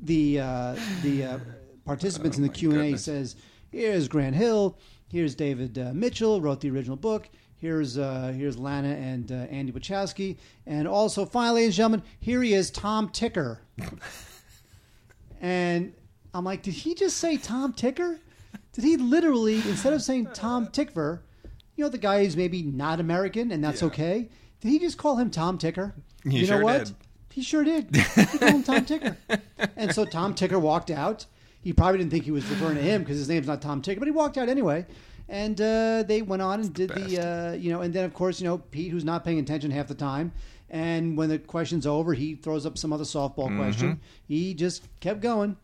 the 0.01 0.39
uh, 0.39 0.75
the 1.03 1.23
uh, 1.25 1.39
participants 1.85 2.37
in 2.37 2.43
the 2.43 2.49
Oh, 2.49 2.53
Q 2.53 2.71
and 2.71 2.79
A. 2.79 2.83
goodness. 2.85 3.03
Says, 3.05 3.35
"Here's 3.69 4.07
Grant 4.07 4.35
Hill. 4.35 4.79
Here's 5.07 5.35
David 5.35 5.77
uh, 5.77 5.91
Mitchell, 5.93 6.41
wrote 6.41 6.61
the 6.61 6.69
original 6.69 6.97
book. 6.97 7.29
Here's 7.57 7.97
uh, 7.97 8.33
here's 8.35 8.57
Lana 8.57 8.89
and 8.89 9.31
uh, 9.31 9.35
Andy 9.49 9.71
Wachowski, 9.71 10.37
and 10.65 10.87
also 10.87 11.25
finally, 11.25 11.61
ladies 11.61 11.67
and 11.69 11.75
gentlemen, 11.75 12.03
here 12.19 12.41
he 12.43 12.53
is, 12.53 12.69
Tom 12.69 13.09
Ticker." 13.09 13.61
and 15.41 15.93
I'm 16.33 16.43
like, 16.43 16.63
did 16.63 16.73
he 16.73 16.95
just 16.95 17.17
say 17.17 17.37
Tom 17.37 17.73
Ticker? 17.73 18.19
Did 18.73 18.83
he 18.83 18.97
literally 18.97 19.55
instead 19.55 19.93
of 19.93 20.01
saying 20.01 20.27
Tom 20.33 20.67
Tykwer, 20.67 21.19
you 21.75 21.83
know, 21.85 21.89
the 21.89 21.97
guy 21.97 22.23
who's 22.23 22.35
maybe 22.35 22.61
not 22.61 22.99
American 22.99 23.51
and 23.51 23.63
that's 23.63 23.81
Yeah. 23.81 23.87
okay? 23.87 24.29
Did 24.59 24.69
he 24.69 24.79
just 24.79 24.97
call 24.97 25.15
him 25.17 25.29
Tom 25.29 25.57
Ticker? 25.57 25.93
He 26.23 26.39
you 26.39 26.47
know 26.47 26.55
sure 26.57 26.63
what? 26.63 26.85
did. 26.85 26.95
He 27.31 27.41
sure 27.41 27.63
did. 27.63 27.95
He 27.95 28.37
called 28.37 28.51
him 28.51 28.63
Tom 28.63 28.85
Ticker. 28.85 29.17
And 29.77 29.93
so 29.93 30.05
Tom 30.05 30.33
Ticker 30.33 30.57
walked 30.59 30.89
out. 30.91 31.25
He 31.65 31.73
probably 31.73 31.97
didn't 31.97 32.11
think 32.11 32.23
he 32.25 32.31
was 32.31 32.45
referring 32.47 32.75
to 32.75 32.81
him 32.81 33.01
because 33.01 33.17
his 33.17 33.27
name's 33.27 33.47
not 33.47 33.59
Tom 33.61 33.81
Ticker, 33.81 33.99
but 33.99 34.05
he 34.07 34.11
walked 34.11 34.37
out 34.37 34.47
anyway. 34.49 34.85
And 35.27 35.59
uh, 35.59 36.03
they 36.03 36.21
went 36.21 36.43
on 36.43 36.61
and 36.61 36.71
did 36.71 36.91
the, 36.91 37.19
uh, 37.19 37.53
you 37.53 37.71
know, 37.71 37.81
and 37.81 37.91
then 37.91 38.05
of 38.05 38.13
course, 38.13 38.39
you 38.39 38.47
know, 38.47 38.59
Pete, 38.59 38.91
who's 38.91 39.03
not 39.03 39.25
paying 39.25 39.39
attention 39.39 39.71
half 39.71 39.87
the 39.87 39.95
time. 39.95 40.31
And 40.69 41.17
when 41.17 41.29
the 41.29 41.39
question's 41.39 41.87
over, 41.87 42.13
he 42.13 42.35
throws 42.35 42.65
up 42.67 42.77
some 42.77 42.93
other 42.93 43.03
softball 43.03 43.47
Mm-hmm. 43.47 43.57
question. 43.59 43.99
He 44.27 44.53
just 44.53 44.83
kept 44.99 45.21
going. 45.21 45.57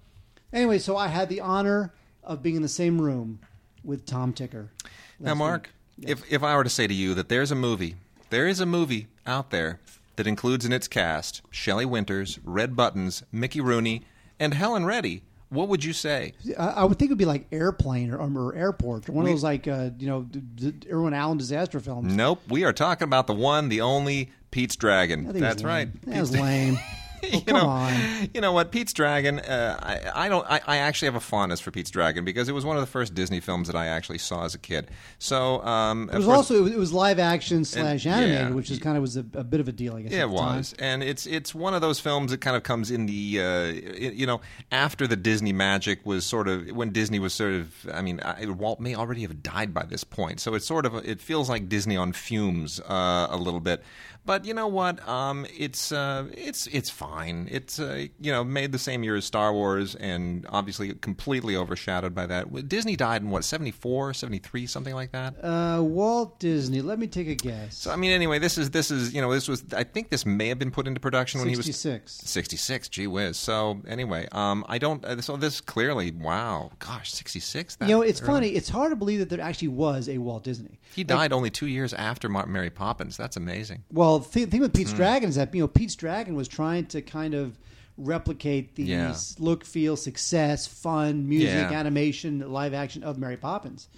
Anyway, 0.52 0.80
so 0.80 0.98
I 0.98 1.08
had 1.08 1.30
the 1.30 1.40
honor 1.42 1.94
of 2.24 2.42
being 2.42 2.56
in 2.56 2.62
the 2.64 2.68
same 2.68 3.00
room 3.00 3.40
with 3.84 4.06
Tom 4.08 4.34
Ticker. 4.34 4.72
Now, 5.20 5.36
Mark, 5.36 5.70
week. 6.00 6.10
if 6.10 6.32
if 6.34 6.42
I 6.44 6.56
were 6.56 6.64
to 6.64 6.70
say 6.70 6.88
to 6.88 6.94
you 6.94 7.14
that 7.14 7.30
there's 7.30 7.52
a 7.52 7.56
movie, 7.56 7.96
there 8.32 8.48
is 8.48 8.60
a 8.60 8.66
movie 8.66 9.08
out 9.28 9.52
there 9.52 9.80
that 10.16 10.26
includes 10.26 10.66
in 10.66 10.74
its 10.74 10.88
cast 10.88 11.42
Shelley 11.52 11.86
Winters, 11.86 12.40
Red 12.44 12.76
Buttons, 12.76 13.24
Mickey 13.32 13.62
Rooney, 13.62 14.02
and 14.40 14.56
Helen 14.56 14.86
Reddy, 14.86 15.24
what 15.52 15.68
would 15.68 15.84
you 15.84 15.94
say? 15.94 16.34
I, 16.58 16.68
I 16.70 16.84
would 16.86 16.98
think 16.98 17.10
it 17.10 17.14
would 17.14 17.18
be 17.20 17.26
like 17.26 17.46
Airplane 17.52 18.12
or, 18.12 18.18
or 18.18 18.56
Airport 18.56 19.08
or 19.08 19.12
one 19.12 19.26
We- 19.26 19.32
of 19.32 19.36
those 19.38 19.44
like 19.44 19.68
uh, 19.68 19.92
you 20.00 20.08
know 20.08 20.24
d- 20.24 20.42
d- 20.72 20.90
Irwin 20.92 21.14
Allen 21.14 21.38
disaster 21.38 21.80
films. 21.80 22.14
Nope, 22.14 22.42
we 22.50 22.64
are 22.64 22.74
talking 22.74 23.04
about 23.06 23.28
the 23.28 23.34
one, 23.36 23.70
the 23.70 23.82
only 23.82 24.32
Pete's 24.50 24.76
Dragon. 24.76 25.20
I 25.22 25.24
think 25.34 25.36
it 25.38 25.42
was 25.42 25.42
That's 25.42 25.64
right. 25.64 26.02
That 26.06 26.20
was 26.22 26.32
Pete's- 26.32 26.42
lame. 26.44 26.80
Oh, 27.32 27.38
you 27.38 27.42
come 27.42 27.58
know, 27.58 27.68
on. 27.70 28.30
You 28.34 28.42
know 28.42 28.52
what, 28.52 28.72
Pete's 28.72 28.94
Dragon. 28.94 29.40
Uh, 29.40 29.80
I, 29.82 30.26
I 30.26 30.30
don't. 30.30 30.46
I, 30.50 30.60
I 30.66 30.78
actually 30.78 31.08
have 31.08 31.16
a 31.16 31.20
fondness 31.22 31.60
for 31.60 31.72
Pete's 31.72 31.92
Dragon 31.92 32.26
because 32.26 32.50
it 32.50 32.52
was 32.54 32.66
one 32.66 32.76
of 32.78 32.82
the 32.82 32.88
first 32.88 33.14
Disney 33.14 33.40
films 33.40 33.68
that 33.68 33.76
I 33.76 33.88
actually 33.88 34.18
saw 34.18 34.44
as 34.44 34.56
a 34.56 34.58
kid. 34.58 34.90
So 35.20 35.64
um, 35.64 36.10
It 36.12 36.18
was 36.18 36.28
also 36.28 36.56
it 36.58 36.62
was, 36.62 36.72
it 36.74 36.78
was 36.80 36.92
live 36.94 37.20
action 37.20 37.64
slash 37.64 38.06
yeah. 38.06 38.18
animated, 38.18 38.56
which 38.56 38.72
is 38.72 38.80
kind 38.80 38.98
of 38.98 39.02
was 39.02 39.18
a, 39.18 39.26
a 39.34 39.44
bit 39.44 39.60
of 39.60 39.68
a 39.68 39.72
deal, 39.72 39.96
I 39.96 40.02
guess. 40.02 40.12
Yeah, 40.12 40.20
at 40.20 40.26
it 40.26 40.32
the 40.32 40.38
time. 40.38 40.58
was, 40.58 40.76
and 40.80 41.04
it's 41.04 41.26
it's 41.26 41.54
one 41.54 41.74
of 41.74 41.82
those 41.82 42.00
films 42.00 42.32
that 42.32 42.42
kind 42.42 42.58
of 42.58 42.64
comes 42.64 42.92
in 42.92 43.06
the 43.06 43.40
uh, 43.42 43.66
you 43.98 44.26
know 44.26 44.42
after 44.72 45.08
the 45.08 45.16
Disney 45.16 45.54
magic 45.54 46.06
was 46.06 46.26
sort 46.26 46.48
of 46.48 46.70
when 46.72 46.90
Disney 46.92 47.20
was 47.20 47.34
sort 47.34 47.54
of 47.54 47.74
I 47.94 48.02
mean 48.02 48.20
I, 48.22 48.46
Walt 48.48 48.80
may 48.80 48.96
already 48.96 49.22
have 49.22 49.44
died 49.44 49.74
by 49.74 49.84
this 49.84 50.04
point, 50.04 50.40
so 50.40 50.56
it's 50.56 50.66
sort 50.66 50.86
of 50.86 50.96
it 50.96 51.22
feels 51.22 51.50
like 51.50 51.70
Disney 51.70 51.98
on 51.98 52.14
fumes 52.14 52.80
uh, 52.82 53.28
a 53.30 53.38
little 53.38 53.60
bit. 53.60 53.84
But 54.24 54.46
you 54.46 54.54
know 54.54 54.68
what? 54.68 55.08
Um, 55.08 55.48
it's 55.58 55.92
uh, 55.92 56.28
it's 56.34 56.68
it's 56.68 56.90
fine. 56.90 57.48
It's 57.52 57.80
uh, 57.80 58.06
you 58.20 58.32
know 58.32 58.44
made 58.44 58.72
the 58.72 58.80
same 58.80 59.04
year 59.04 59.16
as 59.16 59.26
Star 59.26 59.52
Wars, 59.52 59.96
and 59.96 60.46
obviously 60.50 60.94
completely 60.94 61.56
overshadowed 61.56 62.14
by 62.14 62.28
that. 62.28 62.70
Disney 62.70 62.96
died 62.96 63.24
in 63.24 63.32
what 63.32 63.44
74, 63.44 64.14
73, 64.14 64.68
something 64.68 64.94
like 64.94 65.12
that. 65.12 65.34
Uh, 65.44 65.82
Walt 65.82 66.40
Disney. 66.40 66.82
Let 66.82 67.00
me 67.00 67.08
take 67.08 67.28
a 67.30 67.36
guess. 67.36 67.78
So 67.78 67.92
I 67.92 67.96
mean, 67.96 68.12
anyway, 68.12 68.38
this 68.38 68.58
is 68.58 68.70
this 68.70 68.92
is 68.92 69.14
you 69.14 69.22
know 69.22 69.34
this 69.34 69.48
was 69.48 69.64
I 69.76 69.84
think 69.84 70.10
this 70.10 70.26
may 70.26 70.50
have 70.50 70.60
been 70.60 70.72
put 70.72 70.88
into 70.88 71.00
production 71.00 71.40
when 71.40 71.50
he 71.50 71.56
was 71.56 71.66
66. 71.66 72.12
66 72.24 72.90
gee 72.90 73.08
whiz 73.08 73.38
so 73.38 73.82
anyway 73.88 74.28
um 74.32 74.64
i 74.68 74.78
don't 74.78 75.04
uh, 75.06 75.20
so 75.22 75.36
this 75.38 75.62
clearly 75.62 76.12
wow 76.12 76.70
gosh 76.80 77.12
66 77.12 77.78
You 77.82 77.88
know, 77.88 78.02
it's 78.02 78.22
early. 78.22 78.28
funny. 78.32 78.48
It's 78.50 78.70
hard 78.70 78.92
to 78.92 78.96
believe 78.96 79.20
that 79.20 79.30
there 79.30 79.42
actually 79.42 79.70
was 79.70 80.08
a 80.10 80.18
Walt 80.18 80.44
Disney. 80.44 80.80
he 80.94 81.04
died 81.04 81.34
only 81.34 81.50
two 81.50 81.68
years 81.68 81.94
after 81.94 82.30
mary 82.30 82.70
poppins 82.70 83.18
that's 83.18 83.38
amazing 83.38 83.84
Well, 83.92 84.11
the 84.20 84.46
thing, 84.46 84.62
with. 84.62 84.74
Pete's 84.74 84.92
hmm. 84.92 84.98
Dragon 84.98 85.30
is 85.30 85.36
that 85.36 85.54
you 85.54 85.62
know 85.62 85.68
Pete's 85.68 85.96
Dragon 85.96 86.36
was 86.36 86.48
trying 86.48 86.86
to 86.88 87.02
kind 87.02 87.34
of 87.34 87.58
replicate 87.98 88.76
the 88.76 88.84
Yeah. 88.84 89.16
look, 89.40 89.64
feel, 89.66 89.96
success, 89.96 90.66
fun, 90.68 91.28
music, 91.28 91.70
Yeah. 91.70 91.80
animation, 91.80 92.52
live 92.52 92.74
action 92.74 93.04
of 93.04 93.18
Mary 93.18 93.38
Poppins, 93.38 93.90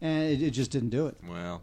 and 0.00 0.24
it, 0.24 0.42
it 0.42 0.50
just 0.50 0.70
didn't 0.70 0.90
do 0.90 1.06
it. 1.06 1.16
Well, 1.28 1.62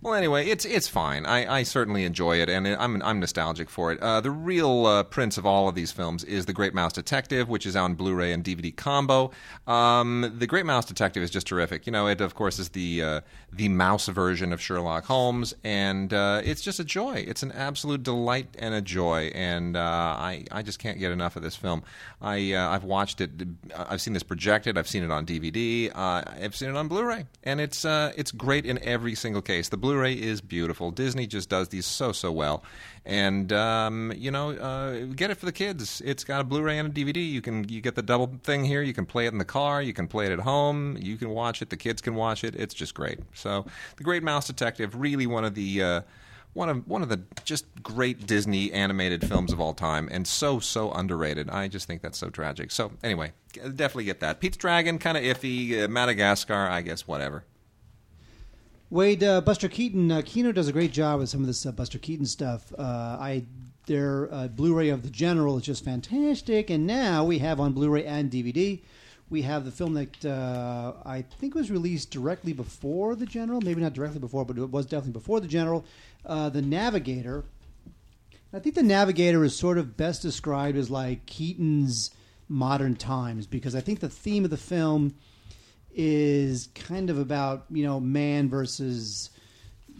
well. 0.00 0.14
Anyway, 0.14 0.46
it's 0.48 0.64
it's 0.64 0.88
fine. 0.88 1.26
I, 1.26 1.58
I 1.58 1.62
certainly 1.62 2.04
enjoy 2.04 2.40
it, 2.40 2.48
and 2.48 2.66
I'm 2.66 3.02
I'm 3.02 3.20
nostalgic 3.20 3.68
for 3.70 3.92
it. 3.92 4.00
Uh, 4.00 4.20
the 4.20 4.30
real 4.30 4.86
uh, 4.86 5.02
prince 5.02 5.38
of 5.38 5.46
all 5.46 5.68
of 5.68 5.74
these 5.74 5.92
films 5.92 6.24
is 6.24 6.46
The 6.46 6.52
Great 6.52 6.74
Mouse 6.74 6.92
Detective, 6.92 7.48
which 7.48 7.66
is 7.66 7.76
on 7.76 7.94
Blu-ray 7.94 8.32
and 8.32 8.44
DVD 8.44 8.74
combo. 8.74 9.30
Um, 9.66 10.34
the 10.38 10.46
Great 10.46 10.66
Mouse 10.66 10.84
Detective 10.84 11.22
is 11.22 11.30
just 11.30 11.46
terrific. 11.46 11.86
You 11.86 11.92
know, 11.92 12.06
it 12.06 12.20
of 12.20 12.34
course 12.34 12.58
is 12.58 12.70
the 12.70 13.02
uh, 13.02 13.20
the 13.52 13.68
mouse 13.68 14.06
version 14.06 14.52
of 14.52 14.60
Sherlock 14.60 15.04
Holmes, 15.04 15.54
and 15.64 16.12
uh, 16.12 16.42
it's 16.44 16.62
just 16.62 16.78
a 16.78 16.84
joy. 16.84 17.24
It's 17.26 17.42
an 17.42 17.52
absolute 17.52 18.02
delight 18.02 18.54
and 18.58 18.74
a 18.74 18.80
joy, 18.80 19.30
and 19.34 19.76
uh, 19.76 19.80
I 19.80 20.44
I 20.52 20.62
just 20.62 20.78
can't 20.78 20.98
get 20.98 21.12
enough 21.12 21.36
of 21.36 21.42
this 21.42 21.56
film. 21.56 21.82
I 22.20 22.52
uh, 22.52 22.68
I've 22.68 22.84
watched 22.84 23.20
it. 23.20 23.30
I've 23.76 24.00
seen 24.00 24.14
this 24.14 24.22
projected. 24.22 24.78
I've 24.78 24.88
seen 24.88 25.02
it 25.02 25.10
on 25.10 25.26
DVD. 25.26 25.90
I've 25.94 26.54
seen 26.54 26.70
it 26.70 26.76
on 26.76 26.88
Blu-ray, 26.88 27.26
and 27.42 27.60
it's 27.60 27.84
it's 27.84 28.30
great 28.30 28.64
in 28.64 28.78
every 28.82 29.14
single 29.14 29.42
case. 29.42 29.57
The 29.66 29.76
Blu-ray 29.76 30.12
is 30.12 30.40
beautiful. 30.40 30.90
Disney 30.90 31.26
just 31.26 31.48
does 31.48 31.68
these 31.68 31.86
so 31.86 32.12
so 32.12 32.30
well, 32.30 32.62
and 33.04 33.52
um, 33.52 34.12
you 34.16 34.30
know, 34.30 34.50
uh, 34.50 35.06
get 35.16 35.30
it 35.30 35.36
for 35.36 35.46
the 35.46 35.52
kids. 35.52 36.00
It's 36.04 36.22
got 36.22 36.40
a 36.40 36.44
Blu-ray 36.44 36.78
and 36.78 36.88
a 36.88 36.92
DVD. 36.92 37.28
You 37.28 37.40
can 37.40 37.68
you 37.68 37.80
get 37.80 37.96
the 37.96 38.02
double 38.02 38.38
thing 38.44 38.64
here. 38.64 38.82
You 38.82 38.94
can 38.94 39.06
play 39.06 39.26
it 39.26 39.32
in 39.32 39.38
the 39.38 39.44
car. 39.44 39.82
You 39.82 39.92
can 39.92 40.06
play 40.06 40.26
it 40.26 40.32
at 40.32 40.40
home. 40.40 40.96
You 41.00 41.16
can 41.16 41.30
watch 41.30 41.62
it. 41.62 41.70
The 41.70 41.76
kids 41.76 42.00
can 42.00 42.14
watch 42.14 42.44
it. 42.44 42.54
It's 42.54 42.74
just 42.74 42.94
great. 42.94 43.18
So, 43.34 43.66
The 43.96 44.04
Great 44.04 44.22
Mouse 44.22 44.46
Detective, 44.46 44.94
really 44.94 45.26
one 45.26 45.44
of 45.44 45.54
the. 45.54 45.82
Uh, 45.82 46.00
one 46.54 46.68
of 46.68 46.88
one 46.88 47.02
of 47.02 47.08
the 47.08 47.20
just 47.44 47.66
great 47.82 48.26
Disney 48.26 48.72
animated 48.72 49.24
films 49.26 49.52
of 49.52 49.60
all 49.60 49.74
time, 49.74 50.08
and 50.10 50.26
so 50.26 50.58
so 50.58 50.90
underrated. 50.92 51.48
I 51.50 51.68
just 51.68 51.86
think 51.86 52.02
that's 52.02 52.18
so 52.18 52.30
tragic. 52.30 52.70
So 52.70 52.90
anyway, 53.04 53.32
definitely 53.52 54.04
get 54.04 54.20
that. 54.20 54.40
Pete's 54.40 54.56
Dragon, 54.56 54.98
kind 54.98 55.16
of 55.16 55.22
iffy. 55.22 55.84
Uh, 55.84 55.88
Madagascar, 55.88 56.68
I 56.68 56.82
guess, 56.82 57.06
whatever. 57.06 57.44
Wade, 58.90 59.22
uh, 59.22 59.42
Buster 59.42 59.68
Keaton, 59.68 60.10
uh, 60.10 60.22
Kino 60.24 60.50
does 60.50 60.66
a 60.66 60.72
great 60.72 60.92
job 60.92 61.20
with 61.20 61.28
some 61.28 61.40
of 61.42 61.46
this 61.46 61.66
uh, 61.66 61.72
Buster 61.72 61.98
Keaton 61.98 62.24
stuff. 62.24 62.72
Uh, 62.78 63.18
I 63.20 63.44
their 63.86 64.32
uh, 64.32 64.48
Blu-ray 64.48 64.88
of 64.88 65.02
The 65.02 65.10
General 65.10 65.56
is 65.58 65.64
just 65.64 65.84
fantastic, 65.84 66.70
and 66.70 66.86
now 66.86 67.24
we 67.24 67.38
have 67.38 67.60
on 67.60 67.72
Blu-ray 67.72 68.04
and 68.04 68.30
DVD. 68.30 68.80
We 69.30 69.42
have 69.42 69.66
the 69.66 69.70
film 69.70 69.94
that 69.94 70.24
uh, 70.24 70.94
I 71.04 71.22
think 71.22 71.54
was 71.54 71.70
released 71.70 72.10
directly 72.10 72.54
before 72.54 73.14
The 73.14 73.26
General, 73.26 73.60
maybe 73.60 73.80
not 73.82 73.92
directly 73.92 74.20
before, 74.20 74.46
but 74.46 74.58
it 74.58 74.70
was 74.70 74.86
definitely 74.86 75.12
before 75.12 75.40
The 75.40 75.48
General. 75.48 75.84
the 76.24 76.62
Navigator. 76.62 77.44
I 78.52 78.58
think 78.58 78.74
The 78.74 78.82
Navigator 78.82 79.44
is 79.44 79.54
sort 79.54 79.76
of 79.76 79.98
best 79.98 80.22
described 80.22 80.78
as 80.78 80.90
like 80.90 81.26
Keaton's 81.26 82.10
modern 82.48 82.96
times 82.96 83.46
because 83.46 83.74
I 83.74 83.80
think 83.80 84.00
the 84.00 84.08
theme 84.08 84.44
of 84.44 84.50
the 84.50 84.56
film 84.56 85.14
is 85.94 86.68
kind 86.74 87.10
of 87.10 87.18
about 87.18 87.64
you 87.70 87.84
know 87.84 87.98
man 88.00 88.48
versus 88.48 89.30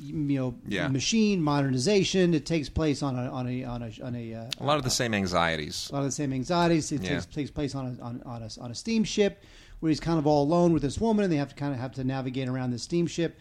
you 0.00 0.14
know 0.14 0.54
Yeah. 0.68 0.88
machine 0.88 1.42
modernization. 1.42 2.34
It 2.34 2.46
takes 2.46 2.68
place 2.68 3.02
on 3.02 3.18
a 3.18 3.28
on 3.30 3.48
a 3.48 3.64
on 3.64 3.82
a 3.82 3.92
on 4.04 4.14
a, 4.14 4.34
uh, 4.34 4.50
A 4.60 4.64
lot 4.64 4.78
of 4.78 4.84
the 4.84 4.90
same 4.90 5.12
anxieties. 5.14 5.88
a 5.90 5.94
lot 5.94 6.00
of 6.00 6.06
the 6.06 6.12
same 6.12 6.32
anxieties. 6.32 6.92
It 6.92 7.02
Yeah. 7.02 7.14
takes, 7.14 7.26
takes 7.26 7.50
place 7.50 7.74
on 7.74 7.98
a, 7.98 8.02
on, 8.02 8.22
on, 8.24 8.42
a, 8.42 8.48
on 8.60 8.70
a 8.70 8.74
steamship 8.74 9.42
where 9.80 9.90
he's 9.90 10.00
kind 10.00 10.18
of 10.18 10.26
all 10.26 10.42
alone 10.44 10.72
with 10.72 10.82
this 10.82 11.00
woman, 11.00 11.24
and 11.24 11.32
they 11.32 11.36
have 11.36 11.48
to 11.50 11.54
kind 11.54 11.72
of 11.72 11.80
have 11.80 11.92
to 11.94 12.04
navigate 12.04 12.48
around 12.48 12.70
this 12.70 12.82
steamship. 12.82 13.38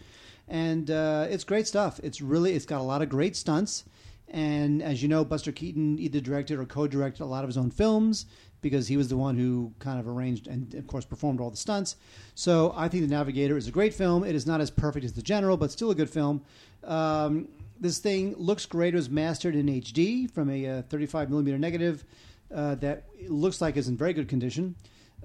And 0.48 0.90
uh, 0.90 1.26
it's 1.28 1.44
great 1.44 1.66
stuff. 1.66 2.00
It's 2.02 2.20
really 2.20 2.54
it's 2.54 2.64
got 2.66 2.80
a 2.80 2.84
lot 2.84 3.02
of 3.02 3.08
great 3.08 3.36
stunts. 3.36 3.84
And 4.30 4.82
as 4.82 5.02
you 5.02 5.08
know, 5.08 5.24
Buster 5.24 5.52
Keaton 5.52 5.98
either 5.98 6.20
directed 6.20 6.58
or 6.58 6.64
co-directed 6.66 7.22
a 7.22 7.26
lot 7.26 7.44
of 7.44 7.48
his 7.48 7.56
own 7.56 7.70
films 7.70 8.26
because 8.60 8.88
he 8.88 8.96
was 8.96 9.08
the 9.08 9.16
one 9.16 9.36
who 9.36 9.72
kind 9.78 10.00
of 10.00 10.08
arranged 10.08 10.46
and, 10.46 10.74
of 10.74 10.86
course, 10.86 11.04
performed 11.04 11.40
all 11.40 11.50
the 11.50 11.56
stunts. 11.56 11.96
So 12.34 12.72
I 12.76 12.88
think 12.88 13.04
The 13.04 13.14
Navigator 13.14 13.56
is 13.56 13.68
a 13.68 13.70
great 13.70 13.94
film. 13.94 14.24
It 14.24 14.34
is 14.34 14.46
not 14.46 14.60
as 14.60 14.70
perfect 14.70 15.04
as 15.04 15.12
The 15.12 15.22
General, 15.22 15.56
but 15.56 15.70
still 15.70 15.90
a 15.90 15.94
good 15.94 16.10
film. 16.10 16.42
Um, 16.84 17.48
this 17.80 17.98
thing 17.98 18.34
looks 18.36 18.66
great. 18.66 18.94
It 18.94 18.96
was 18.96 19.10
mastered 19.10 19.54
in 19.54 19.66
HD 19.66 20.30
from 20.30 20.50
a 20.50 20.78
uh, 20.78 20.82
35 20.82 21.30
millimeter 21.30 21.58
negative 21.58 22.04
uh, 22.52 22.74
that 22.76 23.04
looks 23.28 23.60
like 23.60 23.76
is 23.76 23.88
in 23.88 23.96
very 23.96 24.12
good 24.12 24.28
condition. 24.28 24.74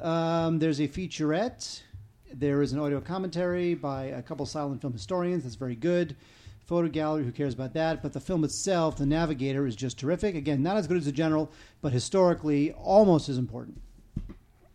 Um, 0.01 0.59
there's 0.59 0.79
a 0.79 0.87
featurette. 0.87 1.81
There 2.33 2.61
is 2.61 2.73
an 2.73 2.79
audio 2.79 2.99
commentary 2.99 3.73
by 3.75 4.05
a 4.05 4.21
couple 4.21 4.45
silent 4.45 4.81
film 4.81 4.93
historians 4.93 5.43
that's 5.43 5.55
very 5.55 5.75
good. 5.75 6.15
Photo 6.65 6.87
gallery, 6.87 7.25
who 7.25 7.31
cares 7.31 7.53
about 7.53 7.73
that? 7.73 8.01
But 8.01 8.13
the 8.13 8.19
film 8.19 8.43
itself, 8.43 8.97
The 8.97 9.05
Navigator, 9.05 9.67
is 9.67 9.75
just 9.75 9.99
terrific. 9.99 10.35
Again, 10.35 10.63
not 10.63 10.77
as 10.77 10.87
good 10.87 10.97
as 10.97 11.05
The 11.05 11.11
General, 11.11 11.51
but 11.81 11.91
historically 11.91 12.71
almost 12.73 13.27
as 13.29 13.37
important. 13.37 13.81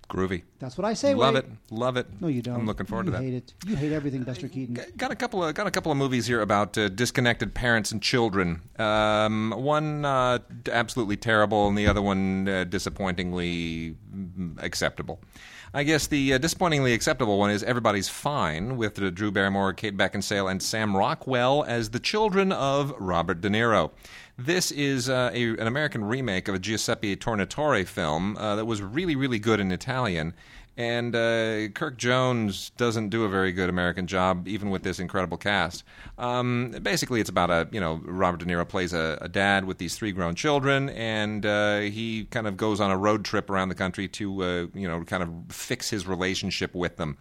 Groovy. 0.09 0.43
That's 0.59 0.79
what 0.79 0.87
I 0.87 0.95
say. 0.95 1.13
Love 1.15 1.35
Wade. 1.35 1.45
it. 1.45 1.51
Love 1.71 1.97
it. 1.99 2.07
No, 2.21 2.29
you 2.29 2.41
don't. 2.41 2.61
I'm 2.61 2.67
looking 2.67 2.87
forward 2.87 3.07
you 3.07 3.13
to 3.13 3.19
that. 3.19 3.23
hate 3.23 3.35
it. 3.35 3.55
You 3.67 3.77
hate 3.77 3.93
everything, 3.93 4.23
Buster 4.23 4.49
Keaton. 4.49 4.79
Got 4.97 5.13
a 5.13 5.15
couple 5.15 5.45
of 5.45 5.55
got 5.55 5.67
a 5.67 5.71
couple 5.71 5.93
of 5.93 5.99
movies 5.99 6.27
here 6.27 6.41
about 6.41 6.79
uh, 6.79 6.89
disconnected 6.89 7.55
parents 7.55 7.93
and 7.93 8.03
children. 8.03 8.63
Um, 8.79 9.53
one 9.55 10.07
uh, 10.07 10.39
absolutely 10.73 11.19
terrible, 11.19 11.69
and 11.69 11.77
the 11.77 11.87
other 11.87 12.01
one 12.01 12.49
uh, 12.49 12.65
disappointingly 12.65 13.97
mm, 14.15 14.63
acceptable. 14.63 15.21
I 15.75 15.83
guess 15.83 16.07
the 16.07 16.33
uh, 16.33 16.39
disappointingly 16.39 16.95
acceptable 16.95 17.39
one 17.39 17.51
is 17.51 17.63
Everybody's 17.63 18.09
Fine 18.09 18.79
with 18.79 19.01
uh, 19.03 19.11
Drew 19.11 19.31
Barrymore, 19.31 19.75
Kate 19.75 19.95
Beckinsale, 19.95 20.51
and 20.51 20.63
Sam 20.63 20.97
Rockwell 20.97 21.63
as 21.65 21.91
the 21.91 22.01
children 22.01 22.53
of 22.53 22.95
Robert 22.99 23.43
De 23.43 23.51
Niro. 23.51 23.91
This 24.39 24.71
is 24.71 25.11
uh, 25.11 25.31
a, 25.35 25.49
an 25.51 25.67
American 25.67 26.05
remake 26.05 26.49
of 26.49 26.55
a 26.55 26.59
Giuseppe 26.59 27.17
Tornatore 27.17 27.87
film 27.87 28.39
uh, 28.39 28.57
that 28.57 28.65
was 28.65 28.81
really, 28.81 29.15
really 29.15 29.39
good 29.39 29.61
in 29.61 29.71
Italian. 29.71 30.33
And 30.79 31.17
uh, 31.17 31.71
Kirk 31.75 31.97
Jones 31.97 32.71
doesn't 32.77 33.09
do 33.09 33.25
a 33.25 33.29
very 33.29 33.51
good 33.51 33.69
American 33.69 34.07
job, 34.07 34.47
even 34.47 34.71
with 34.71 34.85
this 34.85 35.01
incredible 35.01 35.37
cast. 35.37 35.83
Um, 36.19 36.71
basically, 36.81 37.21
it's 37.21 37.29
about 37.29 37.51
a 37.51 37.69
you 37.73 37.81
know 37.81 38.01
Robert 38.05 38.39
De 38.39 38.47
Niro 38.47 38.67
plays 38.67 38.93
a, 38.93 39.19
a 39.21 39.29
dad 39.29 39.65
with 39.65 39.79
these 39.79 39.97
three 39.97 40.13
grown 40.13 40.37
children, 40.37 40.89
and 40.91 41.45
uh, 41.45 41.81
he 41.81 42.27
kind 42.27 42.47
of 42.47 42.57
goes 42.57 42.81
on 42.81 42.93
a 42.93 42.97
road 42.97 43.25
trip 43.25 43.51
around 43.51 43.71
the 43.71 43.75
country 43.75 44.07
to 44.07 44.43
uh, 44.45 44.67
you 44.73 44.87
know 44.87 45.03
kind 45.03 45.25
of 45.25 45.31
fix 45.49 45.91
his 45.91 46.07
relationship 46.07 46.77
with 46.77 46.97
them. 46.97 47.19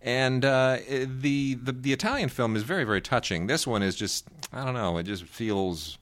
And 0.00 0.44
uh, 0.44 0.78
the, 0.88 1.54
the 1.54 1.72
the 1.72 1.92
Italian 1.92 2.28
film 2.28 2.54
is 2.54 2.62
very 2.62 2.84
very 2.84 3.00
touching. 3.00 3.48
This 3.48 3.66
one 3.66 3.82
is 3.82 3.96
just 3.96 4.28
I 4.52 4.64
don't 4.64 4.74
know. 4.74 4.98
It 4.98 5.02
just 5.02 5.24
feels 5.24 5.98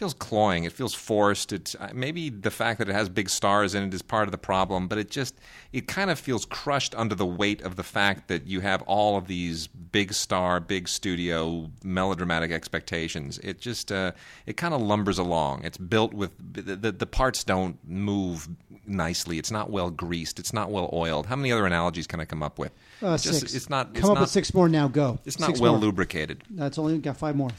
feels 0.00 0.14
cloying. 0.14 0.64
It 0.64 0.72
feels 0.72 0.94
forced. 0.94 1.52
It's 1.52 1.74
uh, 1.74 1.90
maybe 1.94 2.30
the 2.30 2.50
fact 2.50 2.78
that 2.78 2.88
it 2.88 2.94
has 2.94 3.10
big 3.10 3.28
stars 3.28 3.74
in 3.74 3.82
it 3.82 3.92
is 3.92 4.00
part 4.00 4.26
of 4.26 4.32
the 4.32 4.38
problem, 4.38 4.88
but 4.88 4.96
it 4.96 5.10
just 5.10 5.34
it 5.74 5.86
kind 5.86 6.08
of 6.10 6.18
feels 6.18 6.46
crushed 6.46 6.94
under 6.94 7.14
the 7.14 7.26
weight 7.26 7.60
of 7.60 7.76
the 7.76 7.82
fact 7.82 8.28
that 8.28 8.46
you 8.46 8.60
have 8.60 8.80
all 8.82 9.18
of 9.18 9.26
these 9.26 9.66
big 9.66 10.14
star, 10.14 10.58
big 10.58 10.88
studio, 10.88 11.70
melodramatic 11.84 12.50
expectations. 12.50 13.38
It 13.40 13.60
just 13.60 13.92
uh, 13.92 14.12
it 14.46 14.56
kind 14.56 14.72
of 14.72 14.80
lumbers 14.80 15.18
along. 15.18 15.64
It's 15.64 15.76
built 15.76 16.14
with 16.14 16.30
the, 16.54 16.74
the 16.76 16.92
the 16.92 17.06
parts 17.06 17.44
don't 17.44 17.76
move 17.86 18.48
nicely. 18.86 19.38
It's 19.38 19.50
not 19.50 19.68
well 19.70 19.90
greased. 19.90 20.38
It's 20.38 20.54
not 20.54 20.70
well 20.70 20.88
oiled. 20.94 21.26
How 21.26 21.36
many 21.36 21.52
other 21.52 21.66
analogies 21.66 22.06
can 22.06 22.20
I 22.20 22.24
come 22.24 22.42
up 22.42 22.58
with? 22.58 22.72
Uh, 23.02 23.12
It's 23.12 23.24
just- 23.24 23.40
six. 23.40 23.54
It's 23.54 23.68
not. 23.68 23.88
Come 23.88 23.96
it's 23.96 24.08
up 24.08 24.14
not, 24.14 24.20
with 24.22 24.30
six 24.30 24.54
more 24.54 24.68
now. 24.70 24.88
Go. 24.88 25.18
It's 25.26 25.38
not 25.38 25.48
Six 25.48 25.60
well 25.60 25.72
more. 25.72 25.82
lubricated. 25.82 26.42
That's 26.50 26.78
only 26.78 26.96
got 26.98 27.18
five 27.18 27.36
more. 27.36 27.50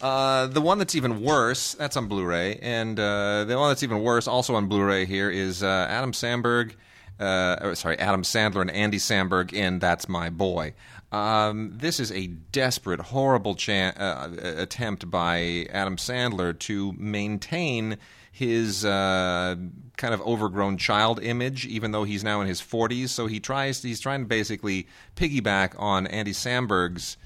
Uh, 0.00 0.46
the 0.46 0.60
one 0.60 0.78
that's 0.78 0.94
even 0.94 1.22
worse, 1.22 1.74
that's 1.74 1.96
on 1.96 2.08
Blu-ray, 2.08 2.58
and 2.62 2.98
uh, 2.98 3.44
the 3.44 3.58
one 3.58 3.70
that's 3.70 3.82
even 3.82 4.02
worse, 4.02 4.26
also 4.26 4.54
on 4.54 4.66
Blu-ray 4.66 5.04
here, 5.04 5.28
is 5.30 5.62
uh, 5.62 5.86
Adam 5.90 6.12
Sandberg, 6.12 6.74
uh, 7.18 7.74
sorry, 7.74 7.98
Adam 7.98 8.22
Sandler 8.22 8.62
and 8.62 8.70
Andy 8.70 8.96
Samberg 8.96 9.52
in 9.52 9.78
That's 9.78 10.08
My 10.08 10.30
Boy. 10.30 10.72
Um, 11.12 11.72
this 11.74 12.00
is 12.00 12.12
a 12.12 12.28
desperate, 12.28 13.00
horrible 13.00 13.54
chan- 13.54 13.94
uh, 13.96 14.36
attempt 14.56 15.10
by 15.10 15.66
Adam 15.70 15.96
Sandler 15.96 16.58
to 16.60 16.92
maintain 16.92 17.98
his 18.32 18.84
uh, 18.84 19.56
kind 19.96 20.14
of 20.14 20.22
overgrown 20.22 20.78
child 20.78 21.22
image, 21.22 21.66
even 21.66 21.90
though 21.90 22.04
he's 22.04 22.22
now 22.22 22.40
in 22.40 22.46
his 22.46 22.60
40s. 22.60 23.08
So 23.08 23.26
he 23.26 23.40
tries. 23.40 23.82
He's 23.82 24.00
trying 24.00 24.20
to 24.20 24.26
basically 24.26 24.86
piggyback 25.16 25.74
on 25.78 26.06
Andy 26.06 26.32
Samberg's 26.32 27.16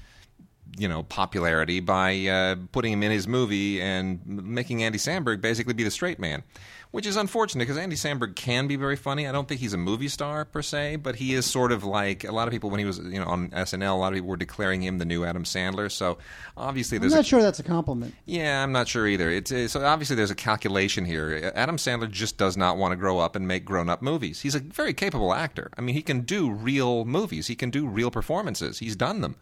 you 0.77 0.87
know 0.87 1.03
popularity 1.03 1.79
by 1.79 2.25
uh, 2.27 2.55
putting 2.71 2.93
him 2.93 3.03
in 3.03 3.11
his 3.11 3.27
movie 3.27 3.81
and 3.81 4.19
making 4.25 4.83
Andy 4.83 4.97
Samberg 4.97 5.41
basically 5.41 5.73
be 5.73 5.83
the 5.83 5.91
straight 5.91 6.19
man, 6.19 6.43
which 6.91 7.05
is 7.05 7.15
unfortunate 7.15 7.63
because 7.63 7.77
Andy 7.77 7.95
Samberg 7.95 8.35
can 8.35 8.67
be 8.67 8.75
very 8.75 8.95
funny. 8.95 9.27
I 9.27 9.31
don't 9.31 9.47
think 9.47 9.61
he's 9.61 9.73
a 9.73 9.77
movie 9.77 10.07
star 10.07 10.45
per 10.45 10.61
se, 10.61 10.97
but 10.97 11.15
he 11.15 11.33
is 11.33 11.45
sort 11.45 11.71
of 11.71 11.83
like 11.83 12.23
a 12.23 12.31
lot 12.31 12.47
of 12.47 12.51
people 12.51 12.69
when 12.69 12.79
he 12.79 12.85
was 12.85 12.99
you 12.99 13.19
know 13.19 13.25
on 13.25 13.49
SNL. 13.49 13.91
A 13.91 13.95
lot 13.95 14.07
of 14.09 14.15
people 14.15 14.29
were 14.29 14.37
declaring 14.37 14.81
him 14.81 14.97
the 14.97 15.05
new 15.05 15.23
Adam 15.23 15.43
Sandler. 15.43 15.91
So 15.91 16.17
obviously 16.57 16.97
there's 16.97 17.13
I'm 17.13 17.17
not 17.17 17.25
a 17.25 17.27
sure 17.27 17.41
that's 17.41 17.59
a 17.59 17.63
compliment. 17.63 18.13
yeah, 18.25 18.61
I'm 18.63 18.71
not 18.71 18.87
sure 18.87 19.07
either. 19.07 19.29
It's 19.29 19.51
uh, 19.51 19.67
so 19.67 19.85
obviously 19.85 20.15
there's 20.15 20.31
a 20.31 20.35
calculation 20.35 21.05
here. 21.05 21.51
Adam 21.55 21.77
Sandler 21.77 22.09
just 22.11 22.37
does 22.37 22.57
not 22.57 22.77
want 22.77 22.91
to 22.91 22.95
grow 22.95 23.19
up 23.19 23.35
and 23.35 23.47
make 23.47 23.65
grown-up 23.65 24.01
movies. 24.01 24.41
He's 24.41 24.55
a 24.55 24.59
very 24.59 24.93
capable 24.93 25.33
actor. 25.33 25.69
I 25.77 25.81
mean, 25.81 25.95
he 25.95 26.01
can 26.01 26.21
do 26.21 26.51
real 26.51 27.05
movies. 27.05 27.47
He 27.47 27.55
can 27.55 27.69
do 27.69 27.87
real 27.87 28.11
performances. 28.11 28.79
He's 28.79 28.95
done 28.95 29.21
them. 29.21 29.35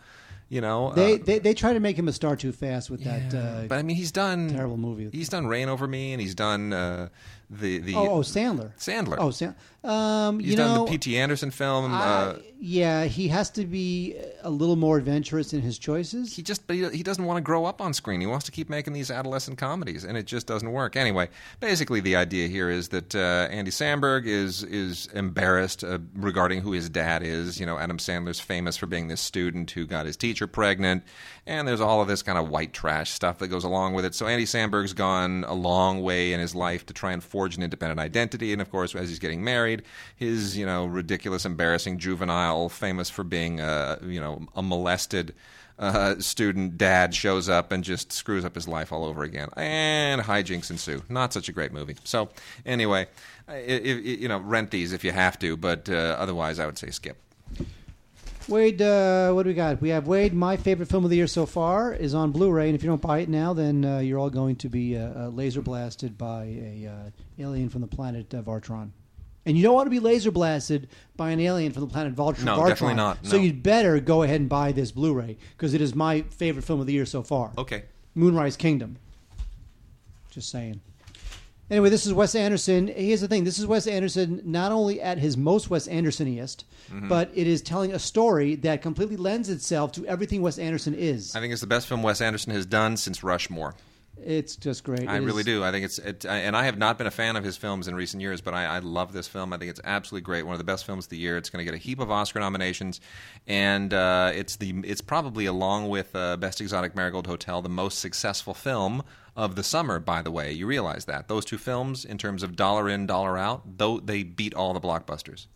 You 0.50 0.62
know, 0.62 0.92
They, 0.94 1.16
uh, 1.16 1.18
they 1.24 1.40
they 1.40 1.54
try 1.54 1.74
to 1.74 1.80
make 1.80 1.98
him 1.98 2.08
a 2.08 2.14
star 2.14 2.36
too 2.36 2.52
fast 2.52 2.90
with 2.90 3.04
that. 3.06 3.34
Uh, 3.34 3.64
but 3.68 3.80
I 3.80 3.82
mean, 3.84 3.96
he's 3.96 4.12
done 4.12 4.50
terrible 4.50 4.78
movie. 4.78 5.10
He's 5.12 5.30
done 5.30 5.48
Reign 5.48 5.68
Over 5.70 5.88
Me, 5.88 6.12
and 6.14 6.22
he's 6.22 6.36
done 6.36 6.74
uh, 6.74 7.10
the 7.50 7.80
the 7.80 7.96
Oh, 7.96 8.10
oh, 8.10 8.20
Sandler. 8.20 8.76
Sandler. 8.78 9.18
Oh, 9.20 9.28
Sandler. 9.30 9.56
Um, 9.84 10.40
He's 10.40 10.52
you 10.52 10.56
done 10.56 10.76
know, 10.76 10.86
the 10.86 10.92
P.T. 10.92 11.18
Anderson 11.18 11.52
film. 11.52 11.94
uh, 11.94 11.98
uh, 11.98 12.38
yeah, 12.58 13.04
he 13.04 13.28
has 13.28 13.50
to 13.52 13.66
be 13.66 14.16
a 14.42 14.50
little 14.50 14.78
more 14.78 14.98
adventurous 14.98 15.52
in 15.52 15.60
his 15.60 15.78
choices. 15.78 16.34
he 16.34 16.42
just 16.42 16.66
but 16.68 16.78
he, 16.78 16.88
he 16.92 17.04
doesn't 17.04 17.26
want 17.26 17.36
to 17.36 17.42
grow 17.42 17.66
up 17.66 17.82
on 17.82 17.94
screen. 17.94 18.22
He 18.22 18.26
wants 18.28 18.46
to 18.46 18.52
keep 18.54 18.70
making 18.70 18.94
these 18.94 19.12
adolescent 19.12 19.58
comedies, 19.58 20.06
and 20.06 20.16
it 20.18 20.26
just 20.26 20.48
doesn't 20.48 20.72
work. 20.72 20.96
Anyway, 20.96 21.28
basically 21.60 22.00
the 22.00 22.16
idea 22.16 22.48
here 22.48 22.70
is 22.70 22.88
that 22.90 23.14
uh, 23.14 23.50
Andy 23.52 23.72
Samberg 23.72 24.26
is 24.26 24.64
is 24.64 25.08
embarrassed 25.08 25.84
uh, 25.84 26.00
regarding 26.16 26.62
who 26.62 26.72
his 26.72 26.90
dad 26.90 27.22
is. 27.22 27.60
You 27.60 27.66
know, 27.66 27.78
Adam 27.78 27.98
Sandler's 27.98 28.40
famous 28.40 28.78
for 28.78 28.86
being 28.86 29.10
this 29.10 29.20
student 29.20 29.70
who 29.72 29.86
got 29.86 30.06
his 30.06 30.16
teacher 30.16 30.48
pregnant, 30.48 31.04
and 31.46 31.68
there's 31.68 31.82
all 31.82 32.02
of 32.02 32.08
this 32.08 32.24
kind 32.24 32.38
of 32.38 32.48
white 32.48 32.72
trash 32.72 33.12
stuff 33.12 33.40
that 33.40 33.50
goes 33.50 33.66
along 33.66 33.96
with 33.96 34.06
it. 34.06 34.16
So 34.16 34.28
Andy 34.28 34.46
Samberg's 34.46 34.94
gone 34.94 35.44
a 35.44 35.54
long 35.54 36.02
way 36.02 36.32
in 36.32 36.40
his 36.40 36.56
life 36.56 36.86
to 36.86 36.94
try 36.94 37.12
and 37.12 37.22
forge 37.44 37.58
an 37.58 37.64
independent 37.64 38.00
identity, 38.00 38.54
and 38.54 38.62
of 38.62 38.72
course, 38.72 38.96
as 38.96 39.10
he's 39.10 39.20
getting 39.20 39.44
married, 39.44 39.84
his 40.16 40.58
you 40.58 40.66
know 40.66 40.86
ridiculous, 40.86 41.44
embarrassing 41.46 42.00
juvenile, 42.00 42.70
famous 42.70 43.10
for 43.10 43.26
being 43.26 43.60
uh, 43.60 44.00
you 44.02 44.22
know 44.22 44.48
a 44.56 44.64
molested 44.64 45.34
uh, 45.78 46.18
student 46.20 46.78
dad 46.78 47.14
shows 47.14 47.50
up 47.50 47.74
and 47.74 47.84
just 47.84 48.14
screws 48.14 48.46
up 48.46 48.56
his 48.56 48.66
life 48.66 48.94
all 48.94 49.04
over 49.04 49.24
again, 49.24 49.50
and 49.58 50.22
hijinks 50.22 50.72
ensue. 50.72 51.02
Not 51.10 51.34
such 51.34 51.50
a 51.50 51.52
great 51.52 51.74
movie. 51.74 51.98
So 52.06 52.30
anyway, 52.66 53.08
i 53.50 53.56
i 53.56 53.58
you 53.58 54.30
know, 54.30 54.38
rent 54.38 54.72
these 54.72 54.94
if 54.94 55.04
you 55.04 55.12
have 55.12 55.38
to, 55.40 55.58
but 55.58 55.90
uh, 55.90 56.16
otherwise, 56.18 56.60
I 56.60 56.66
would 56.66 56.78
say 56.78 56.92
skip. 56.92 57.18
Wade, 58.50 58.82
uh, 58.82 59.32
what 59.32 59.44
do 59.44 59.50
we 59.50 59.54
got? 59.54 59.82
We 59.82 59.90
have 59.90 60.08
Wade. 60.08 60.34
My 60.34 60.58
favorite 60.58 60.90
film 60.90 61.04
of 61.04 61.10
the 61.10 61.16
year 61.16 61.28
so 61.28 61.46
far 61.46 61.94
is 61.94 62.14
on 62.14 62.32
Blu-ray, 62.32 62.68
and 62.68 62.76
if 62.76 62.84
you 62.84 62.90
don't 62.90 63.02
buy 63.02 63.20
it 63.20 63.30
now, 63.30 63.54
then 63.54 63.86
uh, 63.86 64.00
you're 64.00 64.20
all 64.20 64.30
going 64.30 64.56
to 64.58 64.70
be 64.70 64.98
uh, 64.98 65.26
uh, 65.26 65.28
laser 65.30 65.62
blasted 65.62 66.18
by 66.18 66.44
a 66.46 66.88
uh, 66.88 67.42
alien 67.42 67.70
from 67.70 67.82
the 67.82 67.88
planet 67.88 68.34
uh, 68.34 68.42
Vartron. 68.42 68.90
And 69.46 69.58
you 69.58 69.64
don't 69.64 69.74
want 69.74 69.88
to 69.88 69.92
be 69.92 70.00
laser 70.00 70.32
blasted 70.32 70.88
by 71.18 71.32
an 71.32 71.40
alien 71.40 71.74
from 71.74 71.82
the 71.82 71.88
planet 71.88 72.16
Voltron. 72.16 72.46
No, 72.46 72.58
Vartron. 72.58 72.68
definitely 72.70 72.96
not, 72.96 73.26
So 73.26 73.36
you'd 73.36 73.62
better 73.62 74.00
go 74.00 74.24
ahead 74.24 74.40
and 74.40 74.50
buy 74.50 74.72
this 74.72 74.92
Blu-ray 74.92 75.38
because 75.58 75.74
it 75.74 75.82
is 75.82 75.94
my 75.94 76.22
favorite 76.22 76.64
film 76.64 76.80
of 76.80 76.88
the 76.88 76.94
year 76.94 77.06
so 77.06 77.24
far. 77.24 77.52
Okay. 77.58 77.84
Moonrise 78.16 78.56
Kingdom. 78.56 78.98
Just 80.30 80.50
saying. 80.50 80.80
Anyway, 81.74 81.90
this 81.90 82.06
is 82.06 82.14
Wes 82.14 82.36
Anderson. 82.36 82.88
Here's 82.88 83.22
the 83.22 83.28
thing: 83.28 83.46
this 83.46 83.58
is 83.58 83.66
Wes 83.66 83.88
Anderson 83.88 84.42
not 84.46 84.72
only 84.72 85.02
at 85.02 85.18
his 85.18 85.36
most 85.36 85.72
Wes 85.72 85.88
Andersoniest, 85.88 86.66
Mm-hmm. 86.92 87.08
but 87.08 87.32
it 87.34 87.48
is 87.48 87.62
telling 87.64 87.94
a 87.94 87.98
story 88.00 88.54
that 88.58 88.82
completely 88.84 89.16
lends 89.18 89.50
itself 89.50 89.94
to 89.94 90.06
everything 90.06 90.42
Wes 90.44 90.60
Anderson 90.60 90.94
is. 90.94 91.36
I 91.36 91.40
think 91.40 91.52
it's 91.52 91.62
the 91.62 91.68
best 91.68 91.88
film 91.88 92.04
Wes 92.04 92.22
Anderson 92.22 92.54
has 92.54 92.66
done 92.68 92.98
since 92.98 93.24
Rushmore. 93.24 93.74
It's 94.24 94.56
just 94.58 94.84
great. 94.84 95.08
I 95.10 95.16
It 95.16 95.22
really 95.22 95.40
is- 95.40 95.46
do. 95.46 95.64
I 95.64 95.72
think 95.72 95.86
it's, 95.86 95.98
it, 95.98 96.24
and 96.26 96.56
I 96.56 96.66
have 96.66 96.78
not 96.78 96.98
been 97.00 97.08
a 97.08 97.12
fan 97.12 97.36
of 97.36 97.44
his 97.44 97.58
films 97.58 97.88
in 97.88 97.96
recent 97.96 98.22
years, 98.22 98.42
but 98.42 98.54
I, 98.54 98.66
I 98.66 98.80
love 98.80 99.12
this 99.12 99.28
film. 99.28 99.52
I 99.54 99.58
think 99.58 99.72
it's 99.72 99.82
absolutely 99.84 100.22
great. 100.26 100.44
One 100.46 100.54
of 100.54 100.60
the 100.60 100.64
best 100.66 100.86
films 100.86 101.06
of 101.06 101.10
the 101.10 101.18
year. 101.18 101.36
It's 101.38 101.50
going 101.50 101.66
to 101.66 101.72
get 101.72 101.74
a 101.74 101.82
heap 101.82 102.00
of 102.00 102.12
Oscar 102.12 102.40
nominations, 102.40 103.02
and 103.48 103.92
uh, 103.94 104.32
it's 104.36 104.58
the 104.58 104.76
it's 104.84 105.02
probably 105.02 105.46
along 105.48 105.90
with 105.90 106.16
uh, 106.16 106.38
Best 106.38 106.62
Exotic 106.62 106.96
Marigold 106.96 107.26
Hotel 107.26 107.62
the 107.64 107.70
most 107.70 107.98
successful 108.00 108.54
film 108.54 109.04
of 109.36 109.56
the 109.56 109.64
summer. 109.64 110.00
By 110.00 110.22
the 110.22 110.32
way, 110.32 110.52
you 110.52 110.68
realize 110.68 111.06
that 111.06 111.28
those 111.28 111.46
two 111.46 111.58
films, 111.58 112.06
in 112.06 112.18
terms 112.18 112.44
of 112.44 112.56
dollar 112.56 112.90
in 112.90 113.06
dollar 113.06 113.38
out, 113.38 113.78
though 113.78 114.00
they 114.00 114.24
beat 114.24 114.54
all 114.54 114.74
the 114.74 114.82
blockbusters. 114.82 115.48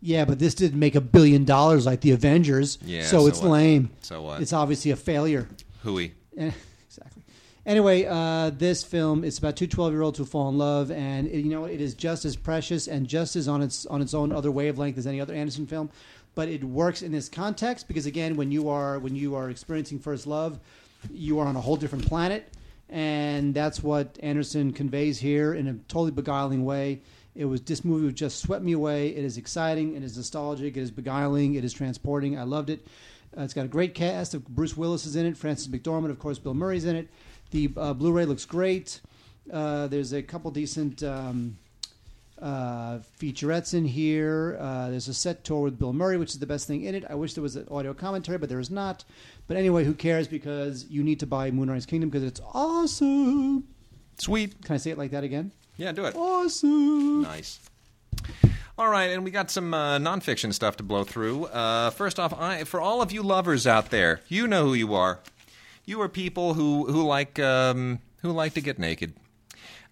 Yeah, 0.00 0.24
but 0.24 0.40
this 0.40 0.54
didn't 0.54 0.80
make 0.80 0.96
a 0.96 1.00
billion 1.00 1.44
dollars 1.44 1.86
like 1.86 2.00
the 2.00 2.10
Avengers. 2.10 2.78
Yeah, 2.84 3.04
so, 3.04 3.20
so 3.20 3.26
it's 3.28 3.40
what? 3.40 3.50
lame. 3.50 3.90
So 4.00 4.22
what? 4.22 4.42
It's 4.42 4.52
obviously 4.52 4.90
a 4.90 4.96
failure. 4.96 5.48
Hooey. 5.82 6.14
Eh, 6.36 6.50
exactly. 6.86 7.22
Anyway, 7.64 8.04
uh, 8.06 8.50
this 8.50 8.82
film 8.82 9.22
it's 9.22 9.38
about 9.38 9.54
two 9.54 9.68
12 9.68 9.92
year 9.92 10.02
olds 10.02 10.18
who 10.18 10.24
fall 10.24 10.48
in 10.48 10.58
love, 10.58 10.90
and 10.90 11.28
it, 11.28 11.44
you 11.44 11.50
know 11.50 11.66
it 11.66 11.80
is 11.80 11.94
just 11.94 12.24
as 12.24 12.34
precious 12.34 12.88
and 12.88 13.06
just 13.06 13.36
as 13.36 13.46
on 13.46 13.62
its 13.62 13.86
on 13.86 14.02
its 14.02 14.12
own 14.12 14.32
other 14.32 14.50
wavelength 14.50 14.98
as 14.98 15.06
any 15.06 15.20
other 15.20 15.34
Anderson 15.34 15.68
film, 15.68 15.88
but 16.34 16.48
it 16.48 16.64
works 16.64 17.02
in 17.02 17.12
this 17.12 17.28
context 17.28 17.86
because 17.86 18.06
again, 18.06 18.36
when 18.36 18.50
you 18.50 18.68
are 18.68 18.98
when 18.98 19.14
you 19.14 19.36
are 19.36 19.50
experiencing 19.50 20.00
first 20.00 20.26
love, 20.26 20.58
you 21.12 21.38
are 21.38 21.46
on 21.46 21.54
a 21.54 21.60
whole 21.60 21.76
different 21.76 22.04
planet, 22.06 22.52
and 22.92 23.54
that's 23.54 23.82
what 23.82 24.18
Anderson 24.22 24.70
conveys 24.70 25.18
here 25.18 25.54
in 25.54 25.66
a 25.66 25.72
totally 25.88 26.10
beguiling 26.10 26.62
way. 26.62 27.00
It 27.34 27.46
was 27.46 27.62
this 27.62 27.86
movie 27.86 28.12
just 28.12 28.40
swept 28.40 28.62
me 28.62 28.72
away. 28.72 29.08
It 29.08 29.24
is 29.24 29.38
exciting. 29.38 29.96
It 29.96 30.02
is 30.02 30.14
nostalgic. 30.18 30.76
It 30.76 30.80
is 30.80 30.90
beguiling. 30.90 31.54
It 31.54 31.64
is 31.64 31.72
transporting. 31.72 32.38
I 32.38 32.42
loved 32.42 32.68
it. 32.68 32.86
Uh, 33.36 33.44
it's 33.44 33.54
got 33.54 33.64
a 33.64 33.68
great 33.68 33.94
cast. 33.94 34.38
Bruce 34.44 34.76
Willis 34.76 35.06
is 35.06 35.16
in 35.16 35.24
it. 35.24 35.38
Frances 35.38 35.68
McDormand, 35.68 36.10
of 36.10 36.18
course. 36.18 36.38
Bill 36.38 36.52
Murray's 36.52 36.84
in 36.84 36.94
it. 36.94 37.08
The 37.50 37.70
uh, 37.78 37.94
Blu-ray 37.94 38.26
looks 38.26 38.44
great. 38.44 39.00
Uh, 39.50 39.86
there's 39.86 40.12
a 40.12 40.22
couple 40.22 40.50
decent 40.50 41.02
um, 41.02 41.56
uh, 42.42 42.98
featurettes 43.18 43.72
in 43.72 43.84
here. 43.84 44.58
Uh, 44.60 44.90
there's 44.90 45.08
a 45.08 45.14
set 45.14 45.44
tour 45.44 45.60
with 45.60 45.78
Bill 45.78 45.92
Murray, 45.92 46.16
which 46.16 46.30
is 46.30 46.38
the 46.40 46.46
best 46.46 46.66
thing 46.66 46.82
in 46.82 46.94
it. 46.94 47.04
I 47.08 47.14
wish 47.14 47.34
there 47.34 47.42
was 47.42 47.56
an 47.56 47.68
audio 47.70 47.94
commentary, 47.94 48.38
but 48.38 48.48
there 48.48 48.60
is 48.60 48.70
not. 48.70 49.04
But 49.46 49.56
anyway, 49.56 49.84
who 49.84 49.94
cares? 49.94 50.26
Because 50.26 50.86
you 50.90 51.02
need 51.02 51.20
to 51.20 51.26
buy 51.26 51.50
Moonrise 51.50 51.86
Kingdom 51.86 52.10
because 52.10 52.24
it's 52.24 52.40
awesome. 52.52 53.64
Sweet. 54.18 54.62
Can 54.64 54.74
I 54.74 54.78
say 54.78 54.90
it 54.90 54.98
like 54.98 55.12
that 55.12 55.24
again? 55.24 55.52
Yeah, 55.76 55.92
do 55.92 56.04
it. 56.04 56.14
Awesome. 56.16 57.22
Nice. 57.22 57.60
All 58.78 58.88
right, 58.88 59.10
and 59.10 59.22
we 59.22 59.30
got 59.30 59.50
some 59.50 59.74
uh, 59.74 59.98
nonfiction 59.98 60.52
stuff 60.52 60.78
to 60.78 60.82
blow 60.82 61.04
through. 61.04 61.44
Uh, 61.46 61.90
first 61.90 62.18
off, 62.18 62.32
I, 62.32 62.64
for 62.64 62.80
all 62.80 63.02
of 63.02 63.12
you 63.12 63.22
lovers 63.22 63.66
out 63.66 63.90
there, 63.90 64.20
you 64.28 64.48
know 64.48 64.64
who 64.64 64.74
you 64.74 64.94
are. 64.94 65.20
You 65.84 66.00
are 66.00 66.08
people 66.08 66.54
who 66.54 66.86
who 66.86 67.04
like 67.04 67.38
um, 67.38 67.98
who 68.22 68.32
like 68.32 68.54
to 68.54 68.60
get 68.60 68.78
naked. 68.78 69.14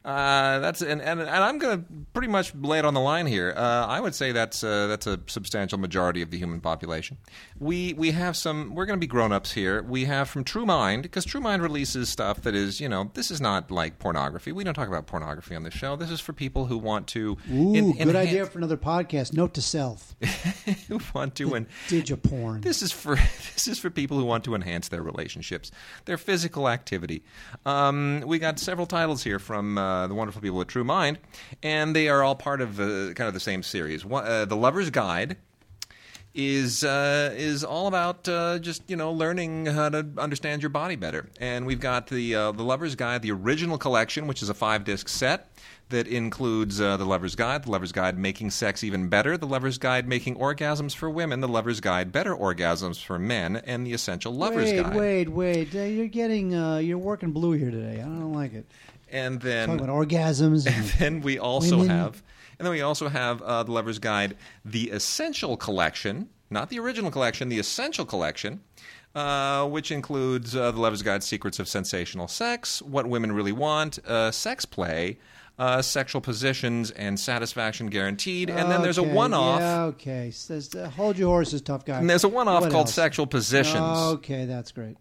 Uh, 0.02 0.58
that's 0.60 0.80
and, 0.80 1.02
and 1.02 1.20
and 1.20 1.28
I'm 1.28 1.58
going 1.58 1.78
to 1.78 1.84
pretty 2.14 2.28
much 2.28 2.54
lay 2.54 2.78
it 2.78 2.86
on 2.86 2.94
the 2.94 3.00
line 3.00 3.26
here. 3.26 3.52
Uh, 3.54 3.86
I 3.86 4.00
would 4.00 4.14
say 4.14 4.32
that's 4.32 4.64
uh, 4.64 4.86
that's 4.86 5.06
a 5.06 5.20
substantial 5.26 5.78
majority 5.78 6.22
of 6.22 6.30
the 6.30 6.38
human 6.38 6.62
population. 6.62 7.18
We 7.58 7.92
we 7.92 8.12
have 8.12 8.34
some. 8.34 8.74
We're 8.74 8.86
going 8.86 8.98
to 8.98 9.00
be 9.00 9.06
grown 9.06 9.30
ups 9.30 9.52
here. 9.52 9.82
We 9.82 10.06
have 10.06 10.30
from 10.30 10.44
True 10.44 10.64
Mind 10.64 11.02
because 11.02 11.26
True 11.26 11.40
Mind 11.42 11.62
releases 11.62 12.08
stuff 12.08 12.40
that 12.42 12.54
is 12.54 12.80
you 12.80 12.88
know 12.88 13.10
this 13.12 13.30
is 13.30 13.42
not 13.42 13.70
like 13.70 13.98
pornography. 13.98 14.52
We 14.52 14.64
don't 14.64 14.72
talk 14.72 14.88
about 14.88 15.06
pornography 15.06 15.54
on 15.54 15.64
this 15.64 15.74
show. 15.74 15.96
This 15.96 16.10
is 16.10 16.18
for 16.20 16.32
people 16.32 16.64
who 16.64 16.78
want 16.78 17.06
to. 17.08 17.36
Ooh, 17.52 17.74
en- 17.74 17.92
good 17.92 18.00
enhance- 18.08 18.16
idea 18.16 18.46
for 18.46 18.56
another 18.56 18.78
podcast. 18.78 19.34
Note 19.34 19.52
to 19.54 19.60
self: 19.62 20.16
who 20.88 20.98
want 21.14 21.34
to 21.34 21.54
and 21.54 21.66
Digiporn. 21.88 22.62
this 22.62 22.80
is 22.80 22.90
for 22.90 23.16
this 23.54 23.68
is 23.68 23.78
for 23.78 23.90
people 23.90 24.16
who 24.18 24.24
want 24.24 24.44
to 24.44 24.54
enhance 24.54 24.88
their 24.88 25.02
relationships, 25.02 25.70
their 26.06 26.16
physical 26.16 26.70
activity. 26.70 27.22
Um, 27.66 28.22
we 28.26 28.38
got 28.38 28.58
several 28.58 28.86
titles 28.86 29.22
here 29.22 29.38
from 29.38 29.76
uh, 29.90 30.06
the 30.06 30.14
wonderful 30.14 30.40
people 30.40 30.60
at 30.60 30.68
True 30.68 30.84
Mind, 30.84 31.18
and 31.62 31.94
they 31.94 32.08
are 32.08 32.22
all 32.22 32.34
part 32.34 32.60
of 32.60 32.78
uh, 32.80 33.12
kind 33.14 33.28
of 33.28 33.34
the 33.34 33.40
same 33.40 33.62
series. 33.62 34.04
One, 34.04 34.24
uh, 34.24 34.44
the 34.44 34.56
Lover's 34.56 34.90
Guide 34.90 35.36
is 36.34 36.84
uh, 36.84 37.34
is 37.36 37.64
all 37.64 37.86
about 37.86 38.28
uh, 38.28 38.58
just 38.60 38.88
you 38.88 38.96
know 38.96 39.12
learning 39.12 39.66
how 39.66 39.88
to 39.88 40.06
understand 40.18 40.62
your 40.62 40.70
body 40.70 40.96
better. 40.96 41.28
And 41.40 41.66
we've 41.66 41.80
got 41.80 42.06
the 42.06 42.34
uh, 42.34 42.52
the 42.52 42.62
Lover's 42.62 42.94
Guide, 42.94 43.22
the 43.22 43.32
original 43.32 43.78
collection, 43.78 44.26
which 44.26 44.42
is 44.42 44.48
a 44.48 44.54
five 44.54 44.84
disc 44.84 45.08
set 45.08 45.50
that 45.88 46.06
includes 46.06 46.80
uh, 46.80 46.96
the 46.96 47.04
Lover's 47.04 47.34
Guide, 47.34 47.64
the 47.64 47.70
Lover's 47.70 47.90
Guide 47.90 48.16
making 48.16 48.50
sex 48.50 48.84
even 48.84 49.08
better, 49.08 49.36
the 49.36 49.46
Lover's 49.46 49.76
Guide 49.76 50.06
making 50.06 50.36
orgasms 50.36 50.94
for 50.94 51.10
women, 51.10 51.40
the 51.40 51.48
Lover's 51.48 51.80
Guide 51.80 52.12
better 52.12 52.34
orgasms 52.34 53.02
for 53.02 53.18
men, 53.18 53.56
and 53.56 53.84
the 53.84 53.92
Essential 53.92 54.32
Lover's 54.32 54.70
wait, 54.70 54.82
Guide. 54.82 54.94
wait, 54.94 55.28
wait! 55.28 55.74
Uh, 55.74 55.82
you're 55.82 56.06
getting 56.06 56.54
uh, 56.54 56.78
you're 56.78 56.98
working 56.98 57.32
blue 57.32 57.52
here 57.52 57.72
today. 57.72 58.00
I 58.00 58.04
don't 58.04 58.32
like 58.32 58.54
it. 58.54 58.66
And 59.10 59.40
Talking 59.40 59.50
then 59.52 59.70
about 59.70 59.88
orgasms. 59.88 60.66
And, 60.66 60.84
then 60.98 61.20
we 61.20 61.38
also 61.38 61.78
Women. 61.78 61.96
have, 61.96 62.22
and 62.58 62.66
then 62.66 62.72
we 62.72 62.82
also 62.82 63.08
have 63.08 63.42
uh, 63.42 63.62
the 63.62 63.72
Lover's 63.72 63.98
Guide, 63.98 64.36
the 64.64 64.90
Essential 64.90 65.56
Collection, 65.56 66.28
not 66.50 66.68
the 66.70 66.78
original 66.78 67.10
collection, 67.10 67.48
the 67.48 67.58
Essential 67.58 68.04
Collection, 68.04 68.60
uh, 69.14 69.66
which 69.68 69.90
includes 69.90 70.54
uh, 70.54 70.70
the 70.70 70.80
Lover's 70.80 71.02
Guide: 71.02 71.22
Secrets 71.22 71.58
of 71.58 71.68
Sensational 71.68 72.28
Sex, 72.28 72.80
What 72.82 73.06
Women 73.06 73.32
Really 73.32 73.52
Want, 73.52 73.98
uh, 74.06 74.30
Sex 74.30 74.64
Play. 74.64 75.18
Uh, 75.58 75.82
sexual 75.82 76.22
positions 76.22 76.90
and 76.92 77.20
satisfaction 77.20 77.88
guaranteed, 77.88 78.48
and 78.48 78.70
then 78.70 78.80
there's 78.80 78.96
a 78.96 79.02
one-off. 79.02 79.60
Yeah, 79.60 79.82
okay. 79.82 80.30
Says, 80.30 80.74
uh, 80.74 80.88
hold 80.88 81.18
your 81.18 81.28
horses, 81.28 81.60
tough 81.60 81.84
guy. 81.84 81.98
And 81.98 82.08
there's 82.08 82.24
a 82.24 82.30
one-off 82.30 82.62
What 82.62 82.70
called 82.72 82.86
else? 82.86 82.94
sexual 82.94 83.26
positions. 83.26 83.76
Okay, 83.76 84.46
that's 84.46 84.72
great. 84.72 84.96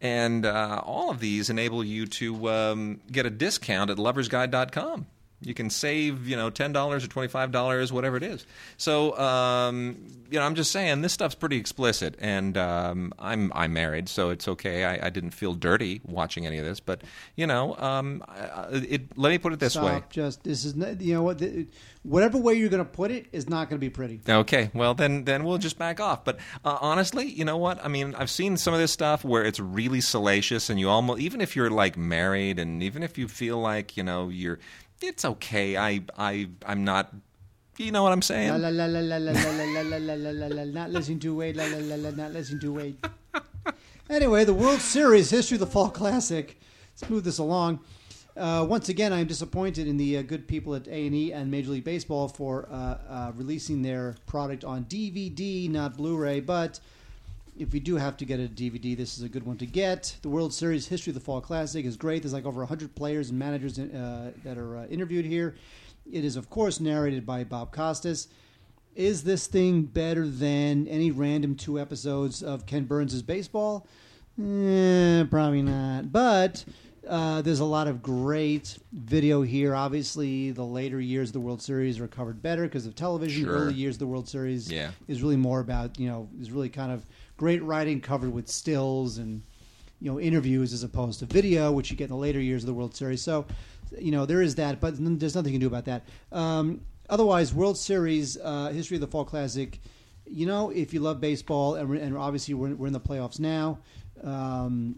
And 0.00 0.44
uh, 0.44 0.82
all 0.84 1.10
of 1.10 1.20
these 1.20 1.48
enable 1.48 1.82
you 1.82 2.06
to 2.06 2.50
um, 2.50 3.00
get 3.10 3.24
a 3.26 3.30
discount 3.30 3.90
at 3.90 3.96
loversguide.com. 3.96 5.06
You 5.40 5.52
can 5.52 5.68
save, 5.68 6.26
you 6.26 6.34
know, 6.34 6.48
ten 6.48 6.72
dollars 6.72 7.04
or 7.04 7.08
twenty 7.08 7.28
five 7.28 7.52
dollars, 7.52 7.92
whatever 7.92 8.16
it 8.16 8.22
is. 8.22 8.46
So, 8.78 9.16
um, 9.18 9.98
you 10.30 10.38
know, 10.38 10.46
I'm 10.46 10.54
just 10.54 10.72
saying 10.72 11.02
this 11.02 11.12
stuff's 11.12 11.34
pretty 11.34 11.58
explicit, 11.58 12.16
and 12.18 12.56
um, 12.56 13.12
I'm 13.18 13.52
I'm 13.54 13.72
married, 13.74 14.08
so 14.08 14.30
it's 14.30 14.48
okay. 14.48 14.84
I, 14.84 15.06
I 15.06 15.10
didn't 15.10 15.32
feel 15.32 15.52
dirty 15.52 16.00
watching 16.04 16.46
any 16.46 16.58
of 16.58 16.64
this, 16.64 16.80
but 16.80 17.02
you 17.36 17.46
know, 17.46 17.76
um, 17.76 18.24
it, 18.70 19.16
let 19.18 19.28
me 19.28 19.38
put 19.38 19.52
it 19.52 19.60
this 19.60 19.74
Stop. 19.74 19.84
way. 19.84 20.02
Just 20.08 20.42
this 20.42 20.64
is 20.64 20.74
you 21.00 21.14
know 21.14 21.22
what 21.22 21.42
whatever 22.02 22.38
way 22.38 22.54
you're 22.54 22.68
going 22.70 22.84
to 22.84 22.90
put 22.90 23.10
it 23.10 23.26
is 23.32 23.48
not 23.48 23.68
going 23.68 23.78
to 23.78 23.84
be 23.84 23.90
pretty. 23.90 24.20
Okay, 24.28 24.70
well 24.72 24.94
then 24.94 25.24
then 25.24 25.44
we'll 25.44 25.58
just 25.58 25.78
back 25.78 26.00
off. 26.00 26.24
But 26.24 26.38
uh, 26.64 26.78
honestly, 26.80 27.26
you 27.26 27.44
know 27.44 27.58
what? 27.58 27.84
I 27.84 27.88
mean, 27.88 28.14
I've 28.14 28.30
seen 28.30 28.56
some 28.56 28.72
of 28.72 28.80
this 28.80 28.92
stuff 28.92 29.22
where 29.22 29.44
it's 29.44 29.60
really 29.60 30.00
salacious, 30.00 30.70
and 30.70 30.80
you 30.80 30.88
almost 30.88 31.20
even 31.20 31.42
if 31.42 31.54
you're 31.54 31.70
like 31.70 31.98
married, 31.98 32.58
and 32.58 32.82
even 32.82 33.02
if 33.02 33.18
you 33.18 33.28
feel 33.28 33.58
like 33.58 33.96
you 33.96 34.02
know 34.02 34.28
you're 34.28 34.58
it's 35.02 35.24
okay. 35.24 35.76
I 35.76 36.02
I 36.16 36.48
I'm 36.64 36.84
not. 36.84 37.12
You 37.78 37.92
know 37.92 38.02
what 38.02 38.12
I'm 38.12 38.22
saying? 38.22 38.48
La 38.48 38.56
la 38.56 38.68
la 38.68 38.86
la 38.86 39.00
la 39.00 39.16
la 39.18 39.32
la 39.32 39.82
la 39.82 39.98
la 39.98 40.14
la 40.14 40.30
la 40.30 40.46
la. 40.46 40.64
Not 40.64 40.90
listening 40.90 41.18
to 41.20 41.36
Wade. 41.36 41.56
La 41.56 41.66
la 41.66 41.78
la 41.78 41.96
la. 41.96 42.10
Not 42.10 42.32
listening 42.32 42.60
to 42.60 42.72
Wade. 42.72 42.96
Anyway, 44.08 44.44
the 44.44 44.54
World 44.54 44.80
Series 44.80 45.30
history 45.30 45.56
of 45.56 45.60
the 45.60 45.66
Fall 45.66 45.90
Classic. 45.90 46.60
Let's 46.94 47.10
move 47.10 47.24
this 47.24 47.38
along. 47.38 47.80
Uh, 48.36 48.64
once 48.68 48.88
again, 48.88 49.12
I 49.12 49.18
am 49.18 49.26
disappointed 49.26 49.88
in 49.88 49.96
the 49.96 50.18
uh, 50.18 50.22
good 50.22 50.46
people 50.46 50.76
at 50.76 50.86
A 50.86 51.06
and 51.06 51.14
E 51.14 51.32
and 51.32 51.50
Major 51.50 51.70
League 51.70 51.84
Baseball 51.84 52.28
for 52.28 52.68
uh, 52.70 52.98
uh, 53.08 53.32
releasing 53.34 53.82
their 53.82 54.14
product 54.26 54.62
on 54.64 54.84
DVD, 54.84 55.68
not 55.68 55.96
Blu-ray. 55.96 56.38
But 56.40 56.78
if 57.58 57.72
you 57.74 57.80
do 57.80 57.96
have 57.96 58.16
to 58.18 58.24
get 58.24 58.38
a 58.40 58.44
DVD, 58.48 58.96
this 58.96 59.16
is 59.16 59.22
a 59.22 59.28
good 59.28 59.44
one 59.46 59.56
to 59.58 59.66
get. 59.66 60.16
The 60.22 60.28
World 60.28 60.52
Series 60.52 60.86
history 60.88 61.10
of 61.10 61.14
the 61.14 61.20
Fall 61.20 61.40
Classic 61.40 61.84
is 61.84 61.96
great. 61.96 62.22
There's 62.22 62.32
like 62.32 62.44
over 62.46 62.60
100 62.60 62.94
players 62.94 63.30
and 63.30 63.38
managers 63.38 63.78
uh, 63.78 64.32
that 64.44 64.58
are 64.58 64.78
uh, 64.78 64.86
interviewed 64.86 65.24
here. 65.24 65.56
It 66.10 66.24
is, 66.24 66.36
of 66.36 66.50
course, 66.50 66.80
narrated 66.80 67.24
by 67.26 67.44
Bob 67.44 67.72
Costas. 67.72 68.28
Is 68.94 69.24
this 69.24 69.46
thing 69.46 69.82
better 69.82 70.26
than 70.26 70.86
any 70.88 71.10
random 71.10 71.54
two 71.54 71.78
episodes 71.78 72.42
of 72.42 72.66
Ken 72.66 72.84
Burns' 72.84 73.20
baseball? 73.22 73.86
Eh, 74.42 75.24
probably 75.30 75.62
not. 75.62 76.12
But 76.12 76.64
uh, 77.08 77.42
there's 77.42 77.60
a 77.60 77.64
lot 77.64 77.88
of 77.88 78.02
great 78.02 78.78
video 78.92 79.42
here. 79.42 79.74
Obviously, 79.74 80.50
the 80.50 80.64
later 80.64 81.00
years 81.00 81.30
of 81.30 81.32
the 81.34 81.40
World 81.40 81.60
Series 81.62 81.98
are 82.00 82.08
covered 82.08 82.42
better 82.42 82.62
because 82.62 82.86
of 82.86 82.94
television. 82.94 83.44
Sure. 83.44 83.52
Early 83.54 83.74
years 83.74 83.96
of 83.96 84.00
the 84.00 84.06
World 84.06 84.28
Series 84.28 84.70
Yeah. 84.70 84.90
is 85.08 85.22
really 85.22 85.36
more 85.36 85.60
about, 85.60 85.98
you 85.98 86.08
know, 86.08 86.28
is 86.40 86.50
really 86.50 86.68
kind 86.68 86.92
of 86.92 87.04
great 87.36 87.62
writing 87.62 88.00
covered 88.00 88.32
with 88.32 88.48
stills 88.48 89.18
and, 89.18 89.42
you 90.00 90.10
know, 90.10 90.20
interviews 90.20 90.72
as 90.72 90.82
opposed 90.82 91.20
to 91.20 91.26
video, 91.26 91.72
which 91.72 91.90
you 91.90 91.96
get 91.96 92.04
in 92.04 92.10
the 92.10 92.16
later 92.16 92.40
years 92.40 92.62
of 92.62 92.66
the 92.66 92.74
World 92.74 92.94
Series. 92.94 93.22
So, 93.22 93.46
you 93.98 94.10
know, 94.10 94.26
there 94.26 94.42
is 94.42 94.54
that, 94.56 94.80
but 94.80 94.94
there's 94.98 95.34
nothing 95.34 95.52
you 95.52 95.58
can 95.58 95.68
do 95.68 95.74
about 95.74 95.84
that. 95.84 96.04
Um, 96.32 96.80
otherwise, 97.08 97.54
World 97.54 97.78
Series, 97.78 98.36
uh, 98.38 98.70
History 98.70 98.96
of 98.96 99.00
the 99.00 99.06
Fall 99.06 99.24
Classic, 99.24 99.80
you 100.26 100.46
know, 100.46 100.70
if 100.70 100.92
you 100.92 101.00
love 101.00 101.20
baseball, 101.20 101.76
and, 101.76 101.96
and 101.96 102.16
obviously 102.16 102.54
we're, 102.54 102.74
we're 102.74 102.88
in 102.88 102.92
the 102.92 103.00
playoffs 103.00 103.38
now, 103.38 103.78
um, 104.24 104.96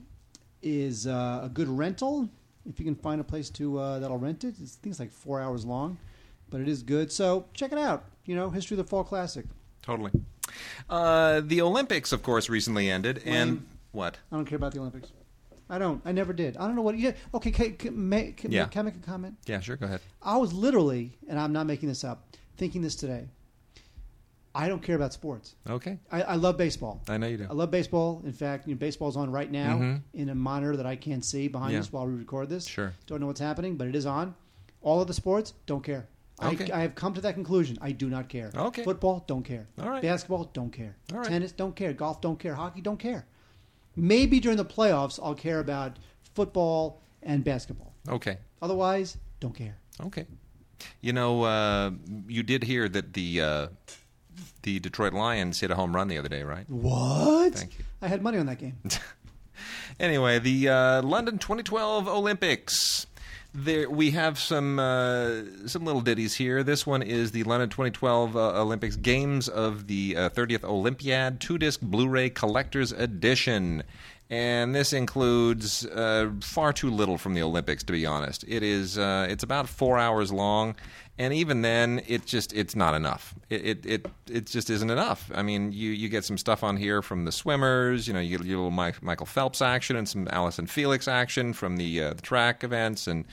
is 0.62 1.06
uh, 1.06 1.42
a 1.44 1.48
good 1.48 1.68
rental. 1.68 2.28
If 2.68 2.78
you 2.78 2.84
can 2.84 2.94
find 2.94 3.20
a 3.20 3.24
place 3.24 3.50
to 3.50 3.78
uh, 3.78 3.98
that'll 3.98 4.18
rent 4.18 4.44
it, 4.44 4.54
it's, 4.60 4.78
it's 4.82 5.00
like 5.00 5.12
four 5.12 5.40
hours 5.40 5.64
long, 5.64 5.98
but 6.50 6.60
it 6.60 6.68
is 6.68 6.82
good. 6.82 7.12
So 7.12 7.46
check 7.52 7.72
it 7.72 7.78
out. 7.78 8.04
You 8.24 8.36
know, 8.36 8.50
History 8.50 8.78
of 8.78 8.84
the 8.84 8.88
Fall 8.88 9.04
Classic. 9.04 9.44
Totally. 9.88 10.10
Uh, 10.90 11.40
the 11.42 11.62
Olympics, 11.62 12.12
of 12.12 12.22
course, 12.22 12.50
recently 12.50 12.90
ended, 12.90 13.22
and 13.24 13.50
Lame. 13.50 13.66
what? 13.92 14.18
I 14.30 14.36
don't 14.36 14.44
care 14.44 14.56
about 14.56 14.74
the 14.74 14.80
Olympics. 14.80 15.08
I 15.70 15.78
don't. 15.78 16.02
I 16.04 16.12
never 16.12 16.34
did. 16.34 16.58
I 16.58 16.66
don't 16.66 16.76
know 16.76 16.82
what. 16.82 16.98
Yeah. 16.98 17.12
Okay. 17.32 17.50
Can, 17.50 17.74
can, 17.76 18.08
may, 18.08 18.32
can, 18.32 18.52
Yeah. 18.52 18.66
can 18.66 18.80
I 18.80 18.82
make 18.82 18.96
a 18.96 18.98
comment? 18.98 19.36
Yeah, 19.46 19.60
sure. 19.60 19.76
Go 19.76 19.86
ahead. 19.86 20.00
I 20.22 20.36
was 20.36 20.52
literally, 20.52 21.16
and 21.26 21.40
I'm 21.40 21.54
not 21.54 21.66
making 21.66 21.88
this 21.88 22.04
up, 22.04 22.36
thinking 22.58 22.82
this 22.82 22.96
today. 22.96 23.28
I 24.54 24.68
don't 24.68 24.82
care 24.82 24.96
about 24.96 25.14
sports. 25.14 25.54
Okay, 25.70 25.98
I, 26.12 26.20
I 26.22 26.34
love 26.34 26.58
baseball. 26.58 27.00
I 27.08 27.16
know 27.16 27.26
you 27.28 27.38
do. 27.38 27.46
I 27.48 27.54
love 27.54 27.70
baseball. 27.70 28.20
In 28.26 28.32
fact, 28.34 28.68
you 28.68 28.74
know, 28.74 28.78
baseball's 28.78 29.16
on 29.16 29.30
right 29.32 29.50
now 29.50 29.78
Mhm. 29.78 30.02
in 30.12 30.28
a 30.28 30.34
monitor 30.34 30.76
that 30.76 30.84
I 30.86 30.96
can't 30.96 31.24
see 31.24 31.48
behind 31.48 31.72
Yeah. 31.72 31.80
us 31.80 31.90
while 31.92 32.06
we 32.06 32.12
record 32.12 32.50
this. 32.50 32.66
Sure. 32.66 32.92
Don't 33.06 33.20
know 33.20 33.26
what's 33.26 33.40
happening, 33.40 33.76
but 33.76 33.88
it 33.88 33.96
is 33.96 34.04
on. 34.04 34.34
All 34.82 35.00
of 35.00 35.06
the 35.06 35.14
sports, 35.14 35.54
don't 35.64 35.82
care. 35.82 36.08
Okay. 36.42 36.70
I, 36.70 36.78
I 36.78 36.80
have 36.82 36.94
come 36.94 37.14
to 37.14 37.20
that 37.22 37.34
conclusion. 37.34 37.78
I 37.80 37.92
do 37.92 38.08
not 38.08 38.28
care. 38.28 38.50
Okay. 38.54 38.84
Football, 38.84 39.24
don't 39.26 39.42
care. 39.42 39.66
All 39.82 39.88
right. 39.88 40.02
Basketball, 40.02 40.44
don't 40.52 40.70
care. 40.70 40.96
All 41.12 41.18
right. 41.18 41.26
Tennis, 41.28 41.52
don't 41.52 41.74
care. 41.74 41.92
Golf, 41.92 42.20
don't 42.20 42.38
care. 42.38 42.54
Hockey, 42.54 42.80
don't 42.80 42.98
care. 42.98 43.26
Maybe 43.96 44.38
during 44.38 44.56
the 44.56 44.64
playoffs, 44.64 45.18
I'll 45.22 45.34
care 45.34 45.58
about 45.58 45.98
football 46.34 47.00
and 47.22 47.42
basketball. 47.42 47.92
Okay, 48.08 48.38
Otherwise, 48.62 49.16
don't 49.40 49.54
care. 49.54 49.76
okay. 50.06 50.26
You 51.00 51.12
know, 51.12 51.42
uh, 51.42 51.90
you 52.28 52.44
did 52.44 52.62
hear 52.62 52.88
that 52.88 53.12
the 53.14 53.40
uh, 53.40 53.66
the 54.62 54.78
Detroit 54.78 55.12
Lions 55.12 55.58
hit 55.58 55.72
a 55.72 55.74
home 55.74 55.94
run 55.94 56.06
the 56.06 56.18
other 56.18 56.28
day, 56.28 56.44
right? 56.44 56.70
What? 56.70 57.54
Thank 57.54 57.78
you. 57.78 57.84
I 58.00 58.06
had 58.06 58.22
money 58.22 58.38
on 58.38 58.46
that 58.46 58.58
game. 58.58 58.78
Anyway, 60.00 60.38
the 60.38 60.68
uh, 60.68 61.02
London 61.02 61.38
2012 61.38 62.06
Olympics. 62.06 63.06
There, 63.54 63.88
we 63.88 64.10
have 64.10 64.38
some 64.38 64.78
uh, 64.78 65.66
some 65.66 65.84
little 65.84 66.02
ditties 66.02 66.34
here. 66.34 66.62
This 66.62 66.86
one 66.86 67.02
is 67.02 67.30
the 67.30 67.44
London 67.44 67.70
2012 67.70 68.36
uh, 68.36 68.60
Olympics 68.60 68.94
Games 68.96 69.48
of 69.48 69.86
the 69.86 70.16
uh, 70.16 70.28
30th 70.30 70.64
Olympiad 70.64 71.40
two 71.40 71.56
disc 71.56 71.80
Blu-ray 71.80 72.28
collector's 72.28 72.92
edition, 72.92 73.84
and 74.28 74.74
this 74.74 74.92
includes 74.92 75.86
uh, 75.86 76.30
far 76.42 76.74
too 76.74 76.90
little 76.90 77.16
from 77.16 77.32
the 77.32 77.42
Olympics. 77.42 77.82
To 77.84 77.92
be 77.92 78.04
honest, 78.04 78.44
it 78.46 78.62
is 78.62 78.98
uh, 78.98 79.26
it's 79.30 79.44
about 79.44 79.66
four 79.66 79.98
hours 79.98 80.30
long, 80.30 80.76
and 81.18 81.34
even 81.34 81.62
then, 81.62 82.00
it 82.06 82.24
just 82.26 82.52
it's 82.52 82.76
not 82.76 82.94
enough. 82.94 83.34
It 83.50 83.64
it 83.64 83.86
it, 83.86 84.06
it 84.30 84.46
just 84.46 84.70
isn't 84.70 84.88
enough. 84.90 85.30
I 85.34 85.42
mean, 85.42 85.72
you 85.72 85.90
you 85.90 86.08
get 86.08 86.24
some 86.24 86.38
stuff 86.38 86.62
on 86.62 86.76
here 86.76 87.02
from 87.02 87.24
the 87.24 87.32
swimmers. 87.32 88.06
You 88.06 88.14
know, 88.14 88.20
you 88.20 88.38
get 88.38 88.46
a 88.46 88.48
little 88.48 88.70
Mike, 88.70 89.02
Michael 89.02 89.26
Phelps 89.26 89.60
action 89.60 89.96
and 89.96 90.08
some 90.08 90.28
Allyson 90.30 90.66
Felix 90.68 91.08
action 91.08 91.52
from 91.52 91.76
the 91.76 92.02
uh, 92.02 92.14
the 92.14 92.22
track 92.22 92.62
events, 92.62 93.08
and 93.08 93.24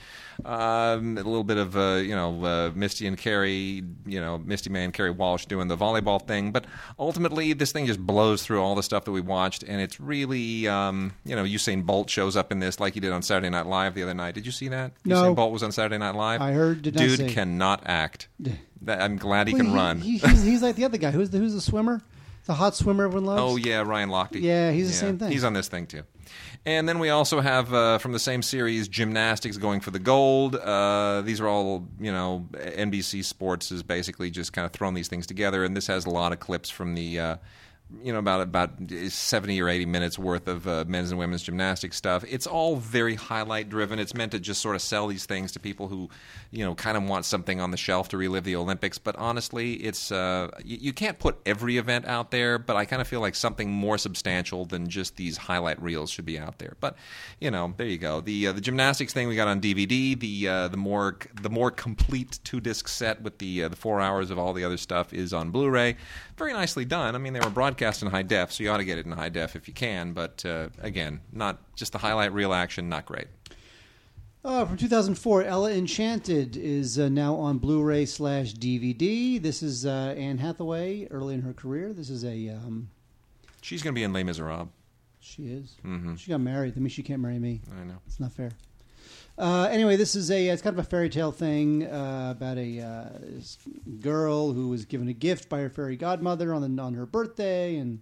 um, 0.44 1.16
a 1.16 1.22
little 1.22 1.44
bit 1.44 1.58
of 1.58 1.76
uh, 1.76 2.00
you 2.02 2.14
know 2.14 2.44
uh, 2.44 2.72
Misty 2.74 3.06
and 3.06 3.16
Kerri, 3.16 3.86
you 4.04 4.20
know 4.20 4.38
Misty 4.38 4.68
May 4.70 4.84
and 4.84 4.92
Kerri 4.92 5.14
Walsh 5.14 5.46
doing 5.46 5.68
the 5.68 5.76
volleyball 5.76 6.20
thing. 6.20 6.50
But 6.50 6.66
ultimately, 6.98 7.52
this 7.52 7.70
thing 7.70 7.86
just 7.86 8.00
blows 8.00 8.42
through 8.42 8.62
all 8.62 8.74
the 8.74 8.82
stuff 8.82 9.04
that 9.04 9.12
we 9.12 9.20
watched, 9.20 9.62
and 9.62 9.80
it's 9.80 10.00
really 10.00 10.66
um, 10.66 11.12
you 11.24 11.36
know 11.36 11.44
Usain 11.44 11.86
Bolt 11.86 12.10
shows 12.10 12.36
up 12.36 12.50
in 12.50 12.58
this 12.58 12.80
like 12.80 12.94
he 12.94 13.00
did 13.00 13.12
on 13.12 13.22
Saturday 13.22 13.50
Night 13.50 13.66
Live 13.66 13.94
the 13.94 14.02
other 14.02 14.14
night. 14.14 14.34
Did 14.34 14.44
you 14.44 14.52
see 14.52 14.68
that? 14.68 14.92
No. 15.04 15.22
Usain 15.22 15.36
Bolt 15.36 15.52
was 15.52 15.62
on 15.62 15.70
Saturday 15.70 15.98
Night 15.98 16.14
Live. 16.14 16.40
I 16.40 16.52
heard, 16.52 16.82
Dude 16.82 17.18
see. 17.18 17.28
Cannot 17.76 17.90
act. 17.90 18.28
I'm 18.86 19.16
glad 19.16 19.48
he 19.48 19.54
Well, 19.54 19.64
can 19.64 19.72
run. 19.72 20.00
He, 20.00 20.18
he's, 20.18 20.42
he's 20.42 20.62
like 20.62 20.76
the 20.76 20.84
other 20.84 20.98
guy. 20.98 21.10
Who's 21.10 21.30
the, 21.30 21.38
who's 21.38 21.54
the 21.54 21.60
swimmer? 21.60 22.02
The 22.46 22.54
hot 22.54 22.76
swimmer 22.76 23.04
everyone 23.04 23.24
loves? 23.26 23.42
Oh 23.42 23.56
yeah, 23.56 23.82
Ryan 23.82 24.08
Lochte. 24.08 24.40
Yeah, 24.40 24.70
he's 24.70 24.86
the 24.86 24.94
same 24.94 25.18
thing. 25.18 25.32
He's 25.32 25.42
on 25.42 25.52
this 25.52 25.66
thing 25.66 25.86
too. 25.86 26.02
And 26.64 26.88
then 26.88 26.98
we 27.00 27.10
also 27.10 27.40
have 27.40 27.72
uh, 27.72 27.98
from 27.98 28.12
the 28.12 28.18
same 28.20 28.40
series, 28.42 28.86
gymnastics 28.88 29.56
going 29.56 29.80
for 29.80 29.90
the 29.90 29.98
gold. 29.98 30.54
Uh, 30.54 31.22
these 31.22 31.40
are 31.40 31.48
all 31.48 31.88
you 32.00 32.12
know. 32.12 32.46
NBC 32.52 33.24
Sports 33.24 33.72
is 33.72 33.82
basically 33.82 34.30
just 34.30 34.52
kind 34.52 34.64
of 34.64 34.70
throwing 34.72 34.94
these 34.94 35.08
things 35.08 35.26
together, 35.26 35.64
and 35.64 35.76
this 35.76 35.88
has 35.88 36.06
a 36.06 36.10
lot 36.10 36.32
of 36.32 36.38
clips 36.40 36.70
from 36.70 36.94
the. 36.94 37.18
Uh, 37.18 37.36
you 38.02 38.12
know 38.12 38.18
about 38.18 38.40
about 38.40 38.70
seventy 39.08 39.62
or 39.62 39.68
eighty 39.68 39.86
minutes 39.86 40.18
worth 40.18 40.48
of 40.48 40.66
uh, 40.66 40.84
men's 40.88 41.10
and 41.10 41.20
women's 41.20 41.44
gymnastics 41.44 41.96
stuff. 41.96 42.24
It's 42.28 42.46
all 42.46 42.76
very 42.76 43.14
highlight 43.14 43.68
driven. 43.68 44.00
It's 44.00 44.12
meant 44.12 44.32
to 44.32 44.40
just 44.40 44.60
sort 44.60 44.74
of 44.74 44.82
sell 44.82 45.06
these 45.06 45.24
things 45.24 45.52
to 45.52 45.60
people 45.60 45.86
who, 45.86 46.10
you 46.50 46.64
know, 46.64 46.74
kind 46.74 46.96
of 46.96 47.04
want 47.04 47.26
something 47.26 47.60
on 47.60 47.70
the 47.70 47.76
shelf 47.76 48.08
to 48.08 48.16
relive 48.16 48.42
the 48.42 48.56
Olympics. 48.56 48.98
But 48.98 49.14
honestly, 49.16 49.74
it's 49.74 50.10
uh, 50.10 50.50
you, 50.64 50.78
you 50.80 50.92
can't 50.92 51.20
put 51.20 51.38
every 51.46 51.76
event 51.76 52.06
out 52.06 52.32
there. 52.32 52.58
But 52.58 52.74
I 52.74 52.86
kind 52.86 53.00
of 53.00 53.06
feel 53.06 53.20
like 53.20 53.36
something 53.36 53.70
more 53.70 53.98
substantial 53.98 54.64
than 54.64 54.88
just 54.88 55.16
these 55.16 55.36
highlight 55.36 55.80
reels 55.80 56.10
should 56.10 56.26
be 56.26 56.40
out 56.40 56.58
there. 56.58 56.76
But 56.80 56.96
you 57.40 57.52
know, 57.52 57.72
there 57.76 57.86
you 57.86 57.98
go. 57.98 58.20
The 58.20 58.48
uh, 58.48 58.52
the 58.52 58.60
gymnastics 58.60 59.12
thing 59.12 59.28
we 59.28 59.36
got 59.36 59.46
on 59.46 59.60
DVD. 59.60 60.18
The 60.18 60.48
uh, 60.48 60.68
the 60.68 60.76
more 60.76 61.18
the 61.40 61.50
more 61.50 61.70
complete 61.70 62.40
two 62.42 62.58
disc 62.58 62.88
set 62.88 63.22
with 63.22 63.38
the 63.38 63.62
uh, 63.62 63.68
the 63.68 63.76
four 63.76 64.00
hours 64.00 64.32
of 64.32 64.40
all 64.40 64.52
the 64.52 64.64
other 64.64 64.76
stuff 64.76 65.14
is 65.14 65.32
on 65.32 65.52
Blu-ray. 65.52 65.96
Very 66.36 66.52
nicely 66.52 66.84
done. 66.84 67.14
I 67.14 67.18
mean, 67.18 67.32
they 67.32 67.40
were 67.40 67.48
broadcast 67.48 67.75
in 67.80 68.08
high 68.08 68.22
def, 68.22 68.52
so 68.52 68.62
you 68.62 68.70
ought 68.70 68.78
to 68.78 68.84
get 68.84 68.98
it 68.98 69.06
in 69.06 69.12
high 69.12 69.28
def 69.28 69.56
if 69.56 69.68
you 69.68 69.74
can. 69.74 70.12
But 70.12 70.44
uh, 70.44 70.68
again, 70.80 71.20
not 71.32 71.58
just 71.74 71.92
the 71.92 71.98
highlight 71.98 72.32
reel 72.32 72.52
action, 72.52 72.88
not 72.88 73.06
great. 73.06 73.26
Uh, 74.44 74.64
from 74.64 74.76
2004, 74.76 75.42
Ella 75.42 75.72
Enchanted 75.72 76.56
is 76.56 77.00
uh, 77.00 77.08
now 77.08 77.34
on 77.34 77.58
Blu-ray 77.58 78.06
slash 78.06 78.54
DVD. 78.54 79.42
This 79.42 79.60
is 79.60 79.84
uh, 79.84 80.14
Anne 80.16 80.38
Hathaway 80.38 81.08
early 81.10 81.34
in 81.34 81.42
her 81.42 81.52
career. 81.52 81.92
This 81.92 82.10
is 82.10 82.24
a 82.24 82.50
um, 82.50 82.88
She's 83.60 83.82
going 83.82 83.92
to 83.92 83.98
be 83.98 84.04
in 84.04 84.12
Les 84.12 84.22
Miserables. 84.22 84.68
she 85.18 85.48
is. 85.48 85.74
Mm-hmm. 85.84 86.14
She 86.14 86.30
got 86.30 86.40
married. 86.40 86.74
That 86.74 86.80
means 86.80 86.92
she 86.92 87.02
can't 87.02 87.20
marry 87.20 87.40
me. 87.40 87.60
I 87.80 87.82
know. 87.82 87.96
It's 88.06 88.20
not 88.20 88.32
fair. 88.32 88.52
Uh, 89.38 89.68
anyway, 89.70 89.96
this 89.96 90.16
is 90.16 90.30
a 90.30 90.48
it's 90.48 90.62
kind 90.62 90.78
of 90.78 90.84
a 90.84 90.88
fairy 90.88 91.10
tale 91.10 91.32
thing 91.32 91.84
uh, 91.84 92.28
about 92.34 92.56
a 92.56 92.80
uh, 92.80 93.08
girl 94.00 94.52
who 94.52 94.68
was 94.68 94.86
given 94.86 95.08
a 95.08 95.12
gift 95.12 95.48
by 95.48 95.60
her 95.60 95.68
fairy 95.68 95.96
godmother 95.96 96.54
on 96.54 96.62
the 96.62 96.82
on 96.82 96.94
her 96.94 97.04
birthday, 97.04 97.76
and 97.76 98.00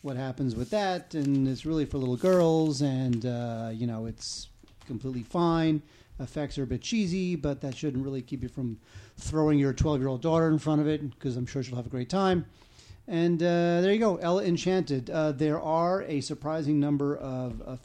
what 0.00 0.16
happens 0.16 0.56
with 0.56 0.70
that. 0.70 1.14
And 1.14 1.46
it's 1.46 1.66
really 1.66 1.84
for 1.84 1.98
little 1.98 2.16
girls, 2.16 2.80
and 2.80 3.26
uh, 3.26 3.70
you 3.72 3.86
know 3.86 4.06
it's 4.06 4.48
completely 4.86 5.22
fine. 5.22 5.82
Effects 6.20 6.56
are 6.56 6.62
a 6.62 6.66
bit 6.66 6.80
cheesy, 6.80 7.36
but 7.36 7.60
that 7.60 7.76
shouldn't 7.76 8.04
really 8.04 8.22
keep 8.22 8.42
you 8.42 8.48
from 8.48 8.78
throwing 9.18 9.58
your 9.58 9.72
12 9.74 10.00
year 10.00 10.08
old 10.08 10.22
daughter 10.22 10.48
in 10.48 10.58
front 10.58 10.80
of 10.80 10.86
it 10.86 11.10
because 11.10 11.36
I'm 11.36 11.46
sure 11.46 11.62
she'll 11.62 11.76
have 11.76 11.86
a 11.86 11.90
great 11.90 12.08
time. 12.08 12.46
And 13.08 13.42
uh, 13.42 13.80
there 13.80 13.92
you 13.92 13.98
go, 13.98 14.16
Ella 14.16 14.44
Enchanted. 14.44 15.10
Uh, 15.10 15.32
there 15.32 15.60
are 15.60 16.02
a 16.02 16.20
surprising 16.20 16.78
number 16.78 17.16
of, 17.16 17.60
of 17.62 17.80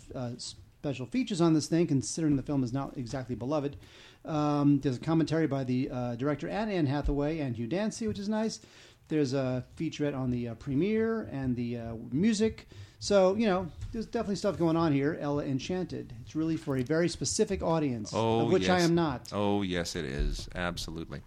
special 0.79 1.05
features 1.07 1.41
on 1.41 1.53
this 1.53 1.67
thing, 1.67 1.87
considering 1.87 2.35
the 2.35 2.43
film 2.43 2.63
is 2.63 2.71
not 2.71 2.97
exactly 2.97 3.35
beloved. 3.35 3.77
Um, 4.25 4.79
there's 4.79 4.97
a 4.97 4.99
commentary 4.99 5.47
by 5.47 5.63
the 5.63 5.89
uh, 5.91 6.15
director 6.15 6.47
and 6.47 6.71
Anne 6.71 6.85
Hathaway 6.85 7.39
and 7.39 7.55
Hugh 7.55 7.67
Dancy, 7.67 8.07
which 8.07 8.19
is 8.19 8.29
nice. 8.29 8.59
There's 9.07 9.33
a 9.33 9.65
featurette 9.77 10.15
on 10.15 10.29
the 10.31 10.49
uh, 10.49 10.55
premiere 10.55 11.29
and 11.31 11.55
the 11.55 11.77
uh, 11.77 11.93
music. 12.11 12.67
So 12.99 13.35
you 13.35 13.47
know, 13.47 13.67
there's 13.91 14.05
definitely 14.05 14.35
stuff 14.35 14.57
going 14.57 14.75
on 14.75 14.91
here. 14.91 15.17
Ella 15.19 15.45
Enchanted. 15.45 16.13
It's 16.21 16.35
really 16.35 16.57
for 16.57 16.77
a 16.77 16.83
very 16.83 17.07
specific 17.09 17.63
audience, 17.63 18.11
Oh, 18.13 18.41
of 18.41 18.51
which 18.51 18.69
I 18.69 18.81
am 18.81 18.95
not. 18.95 19.29
Oh, 19.31 19.61
yes, 19.61 19.95
it 19.95 20.05
is. 20.05 20.47
Absolutely. 20.55 21.21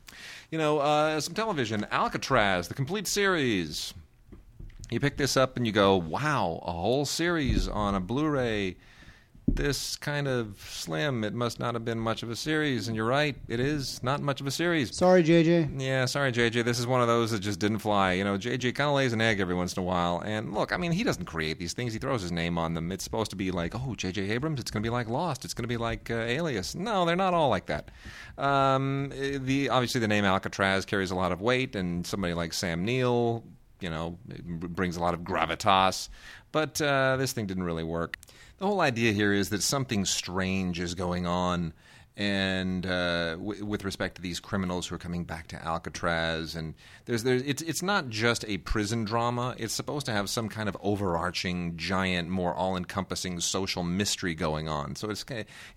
You 0.51 0.59
know, 0.59 0.79
uh, 0.79 1.21
some 1.21 1.35
television, 1.35 1.87
Alcatraz, 1.91 2.69
the 2.69 2.75
complete 2.75 3.07
series. 3.07 3.95
You 4.91 5.01
pick 5.01 5.17
this 5.17 5.37
up 5.37 5.57
and 5.57 5.65
you 5.67 5.73
go, 5.73 5.97
wow, 5.97 6.61
a 6.65 6.73
whole 6.73 7.05
series 7.05 7.69
on 7.69 7.95
a 7.95 8.01
Blu 8.01 8.29
ray. 8.29 8.77
This 9.55 9.97
kind 9.97 10.29
of 10.29 10.57
slim. 10.69 11.25
It 11.25 11.35
must 11.35 11.59
not 11.59 11.75
have 11.75 11.85
been 11.85 11.99
much 11.99 12.23
of 12.23 12.31
a 12.31 12.37
series. 12.37 12.89
And 12.89 12.97
you're 12.97 13.07
right, 13.07 13.37
it 13.49 13.61
is 13.61 14.03
not 14.03 14.21
much 14.21 14.41
of 14.41 14.47
a 14.47 14.51
series. 14.51 14.95
Sorry, 14.95 15.23
JJ. 15.23 15.81
Yeah, 15.81 16.05
sorry, 16.07 16.33
JJ. 16.33 16.65
This 16.65 16.79
is 16.79 16.87
one 16.87 17.01
of 17.01 17.09
those 17.09 17.31
that 17.31 17.41
just 17.41 17.59
didn't 17.59 17.79
fly. 17.79 18.13
You 18.13 18.25
know, 18.25 18.37
JJ 18.39 18.75
kind 18.75 18.89
of 18.89 18.95
lays 18.95 19.13
an 19.13 19.21
egg 19.21 19.41
every 19.41 19.55
once 19.55 19.77
in 19.77 19.83
a 19.83 19.85
while. 19.85 20.23
And 20.25 20.55
look, 20.55 20.73
I 20.73 20.77
mean, 20.77 20.93
he 20.93 21.05
doesn't 21.05 21.25
create 21.25 21.59
these 21.59 21.73
things. 21.73 21.93
He 21.93 21.99
throws 21.99 22.23
his 22.23 22.33
name 22.33 22.59
on 22.59 22.75
them. 22.75 22.93
It's 22.93 23.05
supposed 23.05 23.31
to 23.31 23.37
be 23.37 23.51
like, 23.51 23.75
oh, 23.75 23.95
JJ 23.97 24.31
Abrams. 24.31 24.61
It's 24.61 24.71
going 24.71 24.83
to 24.83 24.87
be 24.87 24.93
like 24.93 25.09
Lost. 25.09 25.45
It's 25.45 25.55
going 25.55 25.65
to 25.65 25.69
be 25.69 25.77
like 25.77 26.11
uh, 26.11 26.15
Alias. 26.15 26.75
No, 26.75 27.05
they're 27.05 27.17
not 27.17 27.35
all 27.35 27.49
like 27.49 27.67
that. 27.67 27.91
Um, 28.39 29.13
eh, 29.15 29.39
the 29.41 29.69
obviously 29.69 30.01
the 30.01 30.09
name 30.09 30.25
Alcatraz 30.25 30.85
carries 30.85 31.11
a 31.11 31.15
lot 31.15 31.33
of 31.33 31.41
weight, 31.41 31.77
and 31.77 32.07
somebody 32.07 32.35
like 32.35 32.53
Sam 32.53 32.85
Neill, 32.85 33.45
you 33.83 33.91
know, 33.91 34.19
it 34.29 34.45
brings 34.45 34.97
a 34.97 35.01
lot 35.01 35.15
of 35.15 35.21
gravitas. 35.21 36.09
But 36.53 36.81
uh, 36.81 37.17
this 37.17 37.33
thing 37.33 37.47
didn't 37.47 37.65
really 37.65 37.85
work. 37.85 38.19
The 38.59 38.67
whole 38.67 38.81
idea 38.81 39.13
here 39.13 39.33
is 39.33 39.51
that 39.51 39.63
something 39.63 40.05
strange 40.05 40.81
is 40.81 40.95
going 40.95 41.27
on 41.27 41.73
and 42.21 42.85
uh, 42.85 43.31
w- 43.37 43.65
with 43.65 43.83
respect 43.83 44.17
to 44.17 44.21
these 44.21 44.41
criminals 44.41 44.87
who 44.87 44.95
are 44.95 44.99
coming 44.99 45.25
back 45.25 45.47
to 45.47 45.65
Alcatraz, 45.65 46.55
and 46.55 46.75
there's 47.07 47.23
there's 47.23 47.41
it's 47.43 47.63
it's 47.63 47.83
not 47.83 48.11
just 48.11 48.45
a 48.47 48.59
prison 48.59 49.07
drama. 49.07 49.55
It's 49.57 49.73
supposed 49.73 50.05
to 50.05 50.13
have 50.13 50.29
some 50.29 50.51
kind 50.51 50.69
of 50.69 50.77
overarching, 50.83 51.79
giant, 51.79 52.29
more 52.29 52.55
all-encompassing 52.55 53.41
social 53.41 53.83
mystery 53.83 54.35
going 54.35 54.69
on. 54.69 54.97
So 54.97 55.09
it's 55.09 55.25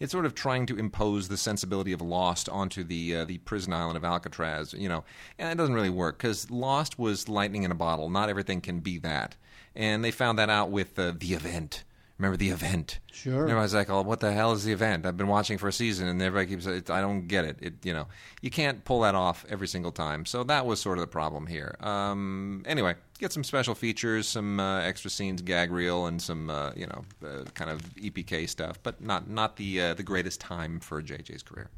it's 0.01 0.11
sort 0.11 0.25
of 0.25 0.35
trying 0.35 0.65
to 0.65 0.77
impose 0.77 1.29
the 1.29 1.37
sensibility 1.37 1.93
of 1.93 2.01
Lost 2.01 2.49
onto 2.49 2.83
the 2.83 3.15
uh, 3.15 3.25
the 3.25 3.37
prison 3.37 3.71
island 3.71 3.95
of 3.95 4.03
Alcatraz, 4.03 4.73
you 4.73 4.89
know, 4.89 5.05
and 5.39 5.49
it 5.49 5.55
doesn't 5.55 5.75
really 5.75 5.89
work 5.89 6.17
because 6.17 6.51
Lost 6.51 6.99
was 6.99 7.29
lightning 7.29 7.63
in 7.63 7.71
a 7.71 7.75
bottle. 7.75 8.09
Not 8.09 8.27
everything 8.27 8.59
can 8.59 8.81
be 8.81 8.97
that, 8.97 9.37
and 9.77 10.03
they 10.03 10.11
found 10.11 10.37
that 10.39 10.49
out 10.49 10.71
with 10.71 10.99
uh, 10.99 11.13
the 11.17 11.35
event. 11.35 11.85
Remember 12.23 12.37
the 12.37 12.51
event? 12.51 12.99
Sure. 13.11 13.41
And 13.41 13.49
everybody's 13.49 13.73
like, 13.73 13.89
"Oh, 13.89 14.01
what 14.01 14.21
the 14.21 14.31
hell 14.31 14.53
is 14.53 14.63
the 14.63 14.71
event?" 14.71 15.05
I've 15.05 15.17
been 15.17 15.27
watching 15.27 15.57
for 15.57 15.67
a 15.67 15.73
season, 15.73 16.07
and 16.07 16.21
everybody 16.21 16.55
keeps, 16.55 16.89
"I 16.89 17.01
don't 17.01 17.27
get 17.27 17.43
it." 17.43 17.57
It, 17.61 17.73
you 17.83 17.93
know, 17.93 18.07
you 18.41 18.49
can't 18.49 18.85
pull 18.85 19.01
that 19.01 19.13
off 19.13 19.45
every 19.49 19.67
single 19.67 19.91
time. 19.91 20.25
So 20.25 20.45
that 20.45 20.65
was 20.65 20.79
sort 20.79 20.97
of 20.97 21.01
the 21.01 21.07
problem 21.07 21.47
here. 21.47 21.75
Um, 21.81 22.63
anyway, 22.65 22.95
get 23.19 23.33
some 23.33 23.43
special 23.43 23.75
features, 23.75 24.25
some 24.25 24.57
uh, 24.57 24.79
extra 24.79 25.09
scenes, 25.09 25.41
gag 25.41 25.69
reel, 25.69 26.05
and 26.05 26.21
some, 26.21 26.49
uh, 26.49 26.71
you 26.77 26.87
know, 26.87 27.03
uh, 27.27 27.43
kind 27.55 27.69
of 27.69 27.81
EPK 27.95 28.47
stuff, 28.47 28.79
but 28.83 29.01
not 29.01 29.29
not 29.29 29.57
the 29.57 29.81
uh, 29.81 29.93
the 29.93 30.03
greatest 30.03 30.39
time 30.39 30.79
for 30.79 31.03
JJ's 31.03 31.43
career. 31.43 31.69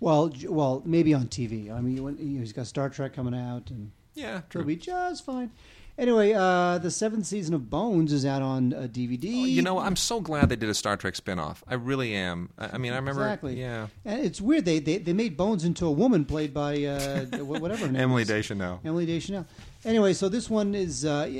Well, 0.00 0.32
well, 0.48 0.80
maybe 0.86 1.12
on 1.12 1.28
TV. 1.28 1.70
I 1.70 1.82
mean, 1.82 2.02
when, 2.02 2.16
you 2.16 2.24
know, 2.24 2.40
he's 2.40 2.54
got 2.54 2.66
Star 2.66 2.88
Trek 2.88 3.12
coming 3.12 3.34
out, 3.34 3.68
and 3.70 3.90
Yeah, 4.14 4.40
it'll 4.48 4.64
be 4.64 4.76
just 4.76 5.26
fine. 5.26 5.50
Anyway, 6.00 6.32
uh, 6.32 6.78
the 6.78 6.90
seventh 6.90 7.26
season 7.26 7.52
of 7.54 7.68
Bones 7.68 8.10
is 8.10 8.24
out 8.24 8.40
on 8.40 8.72
uh, 8.72 8.88
DVD. 8.90 9.24
You 9.24 9.60
know, 9.60 9.78
I'm 9.78 9.96
so 9.96 10.18
glad 10.22 10.48
they 10.48 10.56
did 10.56 10.70
a 10.70 10.74
Star 10.74 10.96
Trek 10.96 11.12
spinoff. 11.12 11.58
I 11.68 11.74
really 11.74 12.14
am. 12.14 12.48
I, 12.56 12.70
I 12.72 12.78
mean, 12.78 12.94
I 12.94 12.96
remember. 12.96 13.20
exactly. 13.20 13.60
Yeah. 13.60 13.88
and 14.06 14.24
it's 14.24 14.40
weird. 14.40 14.64
They, 14.64 14.78
they 14.78 14.96
they 14.96 15.12
made 15.12 15.36
Bones 15.36 15.62
into 15.62 15.84
a 15.86 15.90
woman 15.90 16.24
played 16.24 16.54
by 16.54 16.82
uh, 16.84 17.26
whatever 17.44 17.84
her 17.86 17.92
name 17.92 18.00
Emily. 18.00 18.24
Deschanel. 18.24 18.80
Emily 18.82 19.04
Deschanel. 19.04 19.46
Anyway, 19.84 20.14
so 20.14 20.30
this 20.30 20.48
one 20.48 20.74
is 20.74 21.04
uh, 21.04 21.30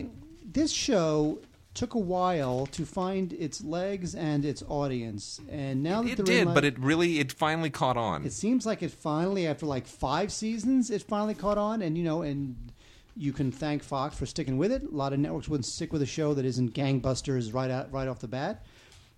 this 0.45 0.71
show 0.71 1.39
took 1.73 1.95
a 1.95 1.99
while 1.99 2.67
to 2.67 2.85
find 2.85 3.33
its 3.33 3.65
legs 3.65 4.15
and 4.15 4.45
its 4.45 4.63
audience, 4.69 5.41
and 5.51 5.83
now 5.83 6.03
that 6.03 6.11
It 6.11 6.17
they're 6.17 6.45
did, 6.45 6.53
but 6.53 6.65
it 6.67 6.79
really, 6.79 7.19
it 7.19 7.33
finally 7.33 7.71
caught 7.71 7.97
on. 7.97 8.27
it 8.27 8.35
seems 8.35 8.67
like 8.67 8.83
it 8.83 8.91
finally, 8.91 9.47
after 9.47 9.65
like 9.65 9.87
five 9.87 10.31
seasons, 10.31 10.91
it 10.91 11.01
finally 11.03 11.35
caught 11.35 11.57
on, 11.57 11.81
and 11.81 11.97
you 11.97 12.05
know, 12.05 12.21
and 12.21 12.73
you 13.17 13.33
can 13.33 13.53
thank 13.53 13.83
Fox 13.83 14.17
for 14.17 14.27
sticking 14.27 14.59
with 14.59 14.73
it. 14.73 14.83
A 14.83 14.95
lot 14.95 15.13
of 15.13 15.19
networks 15.19 15.49
wouldn't 15.49 15.67
stick 15.67 15.93
with 15.93 16.03
a 16.03 16.07
show 16.07 16.35
that 16.35 16.45
isn't 16.45 16.75
gangbusters 16.75 17.53
right 17.53 17.71
out 17.71 17.93
right 17.93 18.09
off 18.09 18.21
the 18.21 18.29
bat. 18.29 18.65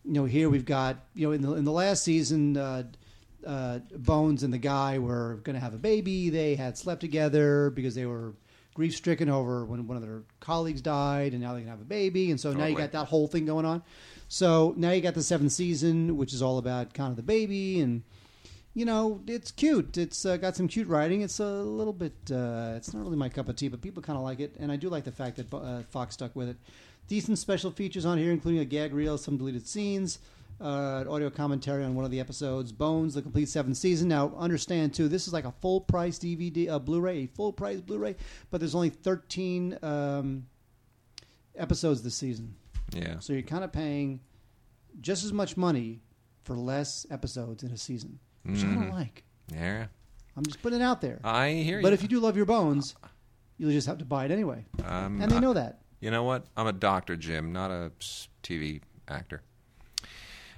You 0.04 0.12
know, 0.12 0.24
here 0.24 0.48
we've 0.48 0.64
got 0.64 0.96
you 1.14 1.26
know 1.26 1.32
in 1.32 1.42
the 1.42 1.54
in 1.54 1.64
the 1.64 1.72
last 1.72 2.02
season, 2.02 2.56
uh, 2.56 2.84
uh, 3.46 3.78
Bones 3.96 4.42
and 4.42 4.52
the 4.52 4.58
guy 4.58 4.98
were 4.98 5.40
going 5.44 5.54
to 5.54 5.60
have 5.60 5.74
a 5.74 5.78
baby. 5.78 6.30
They 6.30 6.54
had 6.54 6.76
slept 6.76 7.00
together 7.00 7.70
because 7.70 7.94
they 7.94 8.06
were 8.06 8.34
grief 8.74 8.96
stricken 8.96 9.28
over 9.28 9.64
when 9.64 9.86
one 9.86 9.96
of 9.96 10.02
their 10.02 10.22
colleagues 10.40 10.80
died, 10.80 11.32
and 11.32 11.42
now 11.42 11.54
they 11.54 11.60
can 11.60 11.68
have 11.68 11.80
a 11.80 11.84
baby, 11.84 12.30
and 12.30 12.40
so 12.40 12.52
now 12.52 12.64
you 12.66 12.76
got 12.76 12.92
that 12.92 13.06
whole 13.06 13.26
thing 13.26 13.44
going 13.44 13.66
on. 13.66 13.82
So 14.28 14.72
now 14.78 14.92
you 14.92 15.02
got 15.02 15.14
the 15.14 15.22
seventh 15.22 15.52
season, 15.52 16.16
which 16.16 16.32
is 16.32 16.40
all 16.40 16.56
about 16.56 16.94
kind 16.94 17.10
of 17.10 17.16
the 17.16 17.22
baby 17.22 17.80
and 17.80 18.02
you 18.74 18.84
know, 18.84 19.20
it's 19.26 19.50
cute. 19.50 19.98
It's 19.98 20.24
uh, 20.24 20.36
got 20.36 20.56
some 20.56 20.68
cute 20.68 20.88
writing. 20.88 21.20
It's 21.20 21.40
a 21.40 21.46
little 21.46 21.92
bit. 21.92 22.14
Uh, 22.30 22.74
it's 22.76 22.94
not 22.94 23.02
really 23.02 23.16
my 23.16 23.28
cup 23.28 23.48
of 23.48 23.56
tea, 23.56 23.68
but 23.68 23.82
people 23.82 24.02
kind 24.02 24.16
of 24.16 24.24
like 24.24 24.40
it, 24.40 24.56
and 24.58 24.72
I 24.72 24.76
do 24.76 24.88
like 24.88 25.04
the 25.04 25.12
fact 25.12 25.36
that 25.36 25.52
uh, 25.52 25.82
Fox 25.90 26.14
stuck 26.14 26.34
with 26.34 26.48
it. 26.48 26.56
Decent 27.08 27.38
special 27.38 27.70
features 27.70 28.06
on 28.06 28.16
here, 28.16 28.30
including 28.30 28.60
a 28.60 28.64
gag 28.64 28.94
reel, 28.94 29.18
some 29.18 29.36
deleted 29.36 29.66
scenes, 29.66 30.20
uh, 30.62 31.04
audio 31.08 31.28
commentary 31.28 31.84
on 31.84 31.94
one 31.94 32.04
of 32.04 32.10
the 32.10 32.20
episodes, 32.20 32.72
Bones, 32.72 33.14
the 33.14 33.22
complete 33.22 33.48
seventh 33.48 33.76
season. 33.76 34.08
Now, 34.08 34.32
understand 34.38 34.94
too, 34.94 35.08
this 35.08 35.26
is 35.26 35.32
like 35.32 35.44
a 35.44 35.52
full 35.60 35.80
price 35.80 36.18
DVD, 36.18 36.70
uh, 36.70 36.78
Blu-ray, 36.78 37.24
a 37.24 37.26
full 37.26 37.52
price 37.52 37.80
Blu-ray, 37.80 38.16
but 38.50 38.60
there's 38.60 38.74
only 38.74 38.90
13 38.90 39.78
um, 39.82 40.46
episodes 41.56 42.02
this 42.02 42.14
season, 42.14 42.54
yeah. 42.92 43.18
so 43.18 43.32
you're 43.32 43.42
kind 43.42 43.64
of 43.64 43.72
paying 43.72 44.20
just 45.00 45.24
as 45.24 45.32
much 45.32 45.56
money 45.56 46.00
for 46.44 46.54
less 46.54 47.06
episodes 47.10 47.62
in 47.62 47.72
a 47.72 47.76
season, 47.76 48.18
which 48.44 48.58
I 48.60 48.66
don't 48.66 48.88
Mhm. 48.88 48.92
like. 48.92 49.24
Yeah. 49.52 49.86
I'm 50.36 50.44
just 50.44 50.62
putting 50.62 50.80
it 50.80 50.84
out 50.84 51.00
there. 51.00 51.20
I 51.24 51.50
hear 51.50 51.78
you. 51.78 51.82
But 51.82 51.92
if 51.92 52.02
you 52.02 52.08
do 52.08 52.18
love 52.20 52.36
your 52.36 52.46
bones, 52.46 52.94
you'll 53.58 53.70
just 53.70 53.86
have 53.86 53.98
to 53.98 54.04
buy 54.04 54.24
it 54.24 54.30
anyway, 54.30 54.64
um, 54.84 55.20
and 55.20 55.30
they 55.30 55.38
know 55.40 55.52
that. 55.52 55.80
You 56.00 56.10
know 56.10 56.24
what? 56.24 56.46
I'm 56.56 56.66
a 56.66 56.72
doctor, 56.72 57.16
Jim, 57.16 57.52
not 57.52 57.70
a 57.70 57.92
s- 58.00 58.28
TV 58.42 58.80
actor. 59.08 59.42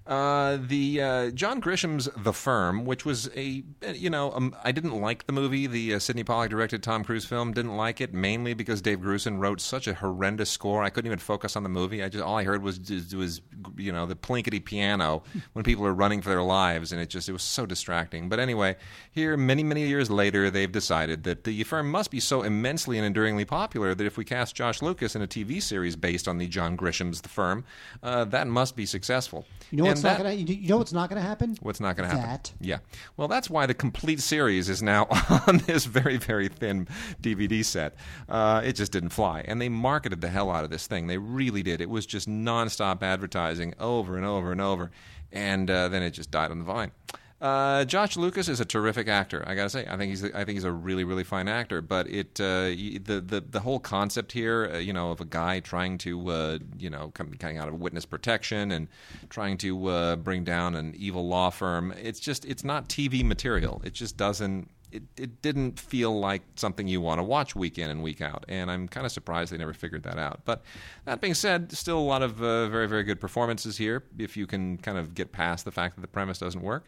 Uh, 0.06 0.58
the 0.60 1.00
uh, 1.00 1.30
John 1.30 1.60
Grisham's 1.60 2.10
The 2.14 2.34
Firm, 2.34 2.84
which 2.84 3.06
was 3.06 3.30
a 3.34 3.62
you 3.94 4.10
know 4.10 4.32
um, 4.32 4.54
I 4.62 4.70
didn't 4.70 5.00
like 5.00 5.26
the 5.26 5.32
movie. 5.32 5.66
The 5.66 5.94
uh, 5.94 5.98
Sydney 5.98 6.24
Pollack 6.24 6.50
directed 6.50 6.82
Tom 6.82 7.04
Cruise 7.04 7.24
film. 7.24 7.54
Didn't 7.54 7.76
like 7.78 8.02
it 8.02 8.12
mainly 8.12 8.52
because 8.52 8.82
Dave 8.82 8.98
Grusin 9.00 9.38
wrote 9.38 9.62
such 9.62 9.88
a 9.88 9.94
horrendous 9.94 10.50
score. 10.50 10.84
I 10.84 10.90
couldn't 10.90 11.06
even 11.06 11.18
focus 11.18 11.56
on 11.56 11.62
the 11.62 11.70
movie. 11.70 12.02
I 12.02 12.10
just 12.10 12.22
all 12.22 12.36
I 12.36 12.44
heard 12.44 12.62
was 12.62 12.78
was, 12.90 13.14
was 13.14 13.40
you 13.78 13.92
know 13.92 14.04
the 14.04 14.14
plinkety 14.14 14.62
piano 14.62 15.22
when 15.54 15.64
people 15.64 15.86
are 15.86 15.94
running 15.94 16.20
for 16.20 16.28
their 16.28 16.42
lives, 16.42 16.92
and 16.92 17.00
it 17.00 17.08
just 17.08 17.30
it 17.30 17.32
was 17.32 17.42
so 17.42 17.64
distracting. 17.64 18.28
But 18.28 18.40
anyway, 18.40 18.76
here 19.10 19.38
many 19.38 19.62
many 19.62 19.86
years 19.86 20.10
later, 20.10 20.50
they've 20.50 20.70
decided 20.70 21.24
that 21.24 21.44
the 21.44 21.62
firm 21.62 21.90
must 21.90 22.10
be 22.10 22.20
so 22.20 22.42
immensely 22.42 22.98
and 22.98 23.06
enduringly 23.06 23.46
popular 23.46 23.94
that 23.94 24.04
if 24.04 24.18
we 24.18 24.24
cast 24.26 24.54
Josh 24.54 24.82
Lucas 24.82 25.16
in 25.16 25.22
a 25.22 25.26
TV 25.26 25.62
series 25.62 25.96
based 25.96 26.28
on 26.28 26.36
the 26.36 26.46
John 26.46 26.76
Grisham's 26.76 27.22
The 27.22 27.30
Firm, 27.30 27.64
uh, 28.02 28.26
that 28.26 28.48
must 28.48 28.76
be 28.76 28.84
successful. 28.84 29.46
You 29.70 29.78
know 29.78 29.93
What's 30.02 30.02
not 30.02 30.18
gonna. 30.18 30.32
You 30.32 30.68
know 30.68 30.78
what's 30.78 30.92
not 30.92 31.08
gonna 31.08 31.20
happen? 31.20 31.56
What's 31.60 31.80
not 31.80 31.96
going 31.96 32.08
to 32.08 32.16
happen? 32.16 32.30
That. 32.30 32.52
Yeah. 32.60 32.78
Well, 33.16 33.28
that's 33.28 33.48
why 33.48 33.66
the 33.66 33.74
complete 33.74 34.20
series 34.20 34.68
is 34.68 34.82
now 34.82 35.06
on 35.46 35.58
this 35.58 35.84
very, 35.84 36.16
very 36.16 36.48
thin 36.48 36.88
DVD 37.22 37.64
set. 37.64 37.94
Uh, 38.28 38.62
it 38.64 38.74
just 38.74 38.92
didn't 38.92 39.10
fly. 39.10 39.44
And 39.46 39.60
they 39.60 39.68
marketed 39.68 40.20
the 40.20 40.28
hell 40.28 40.50
out 40.50 40.64
of 40.64 40.70
this 40.70 40.86
thing. 40.86 41.06
They 41.06 41.18
really 41.18 41.62
did. 41.62 41.80
It 41.80 41.90
was 41.90 42.06
just 42.06 42.28
nonstop 42.28 43.02
advertising 43.02 43.74
over 43.78 44.16
and 44.16 44.26
over 44.26 44.52
and 44.52 44.60
over. 44.60 44.90
And 45.32 45.70
uh, 45.70 45.88
then 45.88 46.02
it 46.02 46.10
just 46.10 46.30
died 46.30 46.50
on 46.50 46.58
the 46.58 46.64
vine. 46.64 46.92
Uh, 47.40 47.84
Josh 47.84 48.16
Lucas 48.16 48.48
is 48.48 48.60
a 48.60 48.64
terrific 48.64 49.08
actor. 49.08 49.44
I 49.46 49.54
gotta 49.54 49.68
say, 49.68 49.84
I 49.88 49.96
think 49.96 50.10
he's 50.10 50.24
I 50.24 50.44
think 50.44 50.56
he's 50.56 50.64
a 50.64 50.72
really 50.72 51.04
really 51.04 51.24
fine 51.24 51.48
actor. 51.48 51.82
But 51.82 52.08
it 52.08 52.40
uh, 52.40 52.70
the 52.70 53.22
the 53.26 53.44
the 53.46 53.60
whole 53.60 53.80
concept 53.80 54.32
here, 54.32 54.70
uh, 54.72 54.78
you 54.78 54.92
know, 54.92 55.10
of 55.10 55.20
a 55.20 55.24
guy 55.24 55.60
trying 55.60 55.98
to 55.98 56.30
uh, 56.30 56.58
you 56.78 56.90
know 56.90 57.10
come, 57.12 57.34
coming 57.34 57.58
out 57.58 57.68
of 57.68 57.74
witness 57.74 58.06
protection 58.06 58.70
and 58.70 58.88
trying 59.30 59.58
to 59.58 59.86
uh, 59.88 60.16
bring 60.16 60.44
down 60.44 60.74
an 60.74 60.94
evil 60.96 61.26
law 61.26 61.50
firm. 61.50 61.92
It's 62.00 62.20
just 62.20 62.44
it's 62.44 62.64
not 62.64 62.88
TV 62.88 63.24
material. 63.24 63.82
It 63.84 63.94
just 63.94 64.16
doesn't. 64.16 64.70
It, 64.92 65.02
it 65.16 65.42
didn't 65.42 65.80
feel 65.80 66.16
like 66.16 66.42
something 66.54 66.86
you 66.86 67.00
want 67.00 67.18
to 67.18 67.24
watch 67.24 67.56
week 67.56 67.78
in 67.78 67.90
and 67.90 68.00
week 68.00 68.20
out, 68.20 68.44
and 68.48 68.70
I'm 68.70 68.86
kind 68.86 69.04
of 69.04 69.10
surprised 69.10 69.52
they 69.52 69.58
never 69.58 69.74
figured 69.74 70.04
that 70.04 70.18
out. 70.18 70.42
But 70.44 70.62
that 71.04 71.20
being 71.20 71.34
said, 71.34 71.72
still 71.72 71.98
a 71.98 72.00
lot 72.00 72.22
of 72.22 72.40
uh, 72.40 72.68
very 72.68 72.86
very 72.86 73.02
good 73.02 73.20
performances 73.20 73.76
here. 73.76 74.04
If 74.16 74.36
you 74.36 74.46
can 74.46 74.78
kind 74.78 74.96
of 74.96 75.12
get 75.14 75.32
past 75.32 75.64
the 75.64 75.72
fact 75.72 75.96
that 75.96 76.00
the 76.00 76.06
premise 76.06 76.38
doesn't 76.38 76.62
work, 76.62 76.84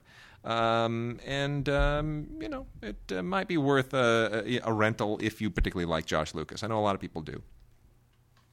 um, 0.46 1.18
and 1.26 1.68
um, 1.68 2.28
you 2.40 2.48
know 2.48 2.66
it 2.82 2.96
uh, 3.10 3.22
might 3.22 3.48
be 3.48 3.58
worth 3.58 3.92
a, 3.92 4.42
a, 4.46 4.60
a 4.64 4.72
rental 4.72 5.18
if 5.20 5.40
you 5.40 5.50
particularly 5.50 5.90
like 5.90 6.06
Josh 6.06 6.34
Lucas. 6.34 6.62
I 6.62 6.68
know 6.68 6.78
a 6.78 6.80
lot 6.80 6.94
of 6.94 7.00
people 7.00 7.22
do. 7.22 7.42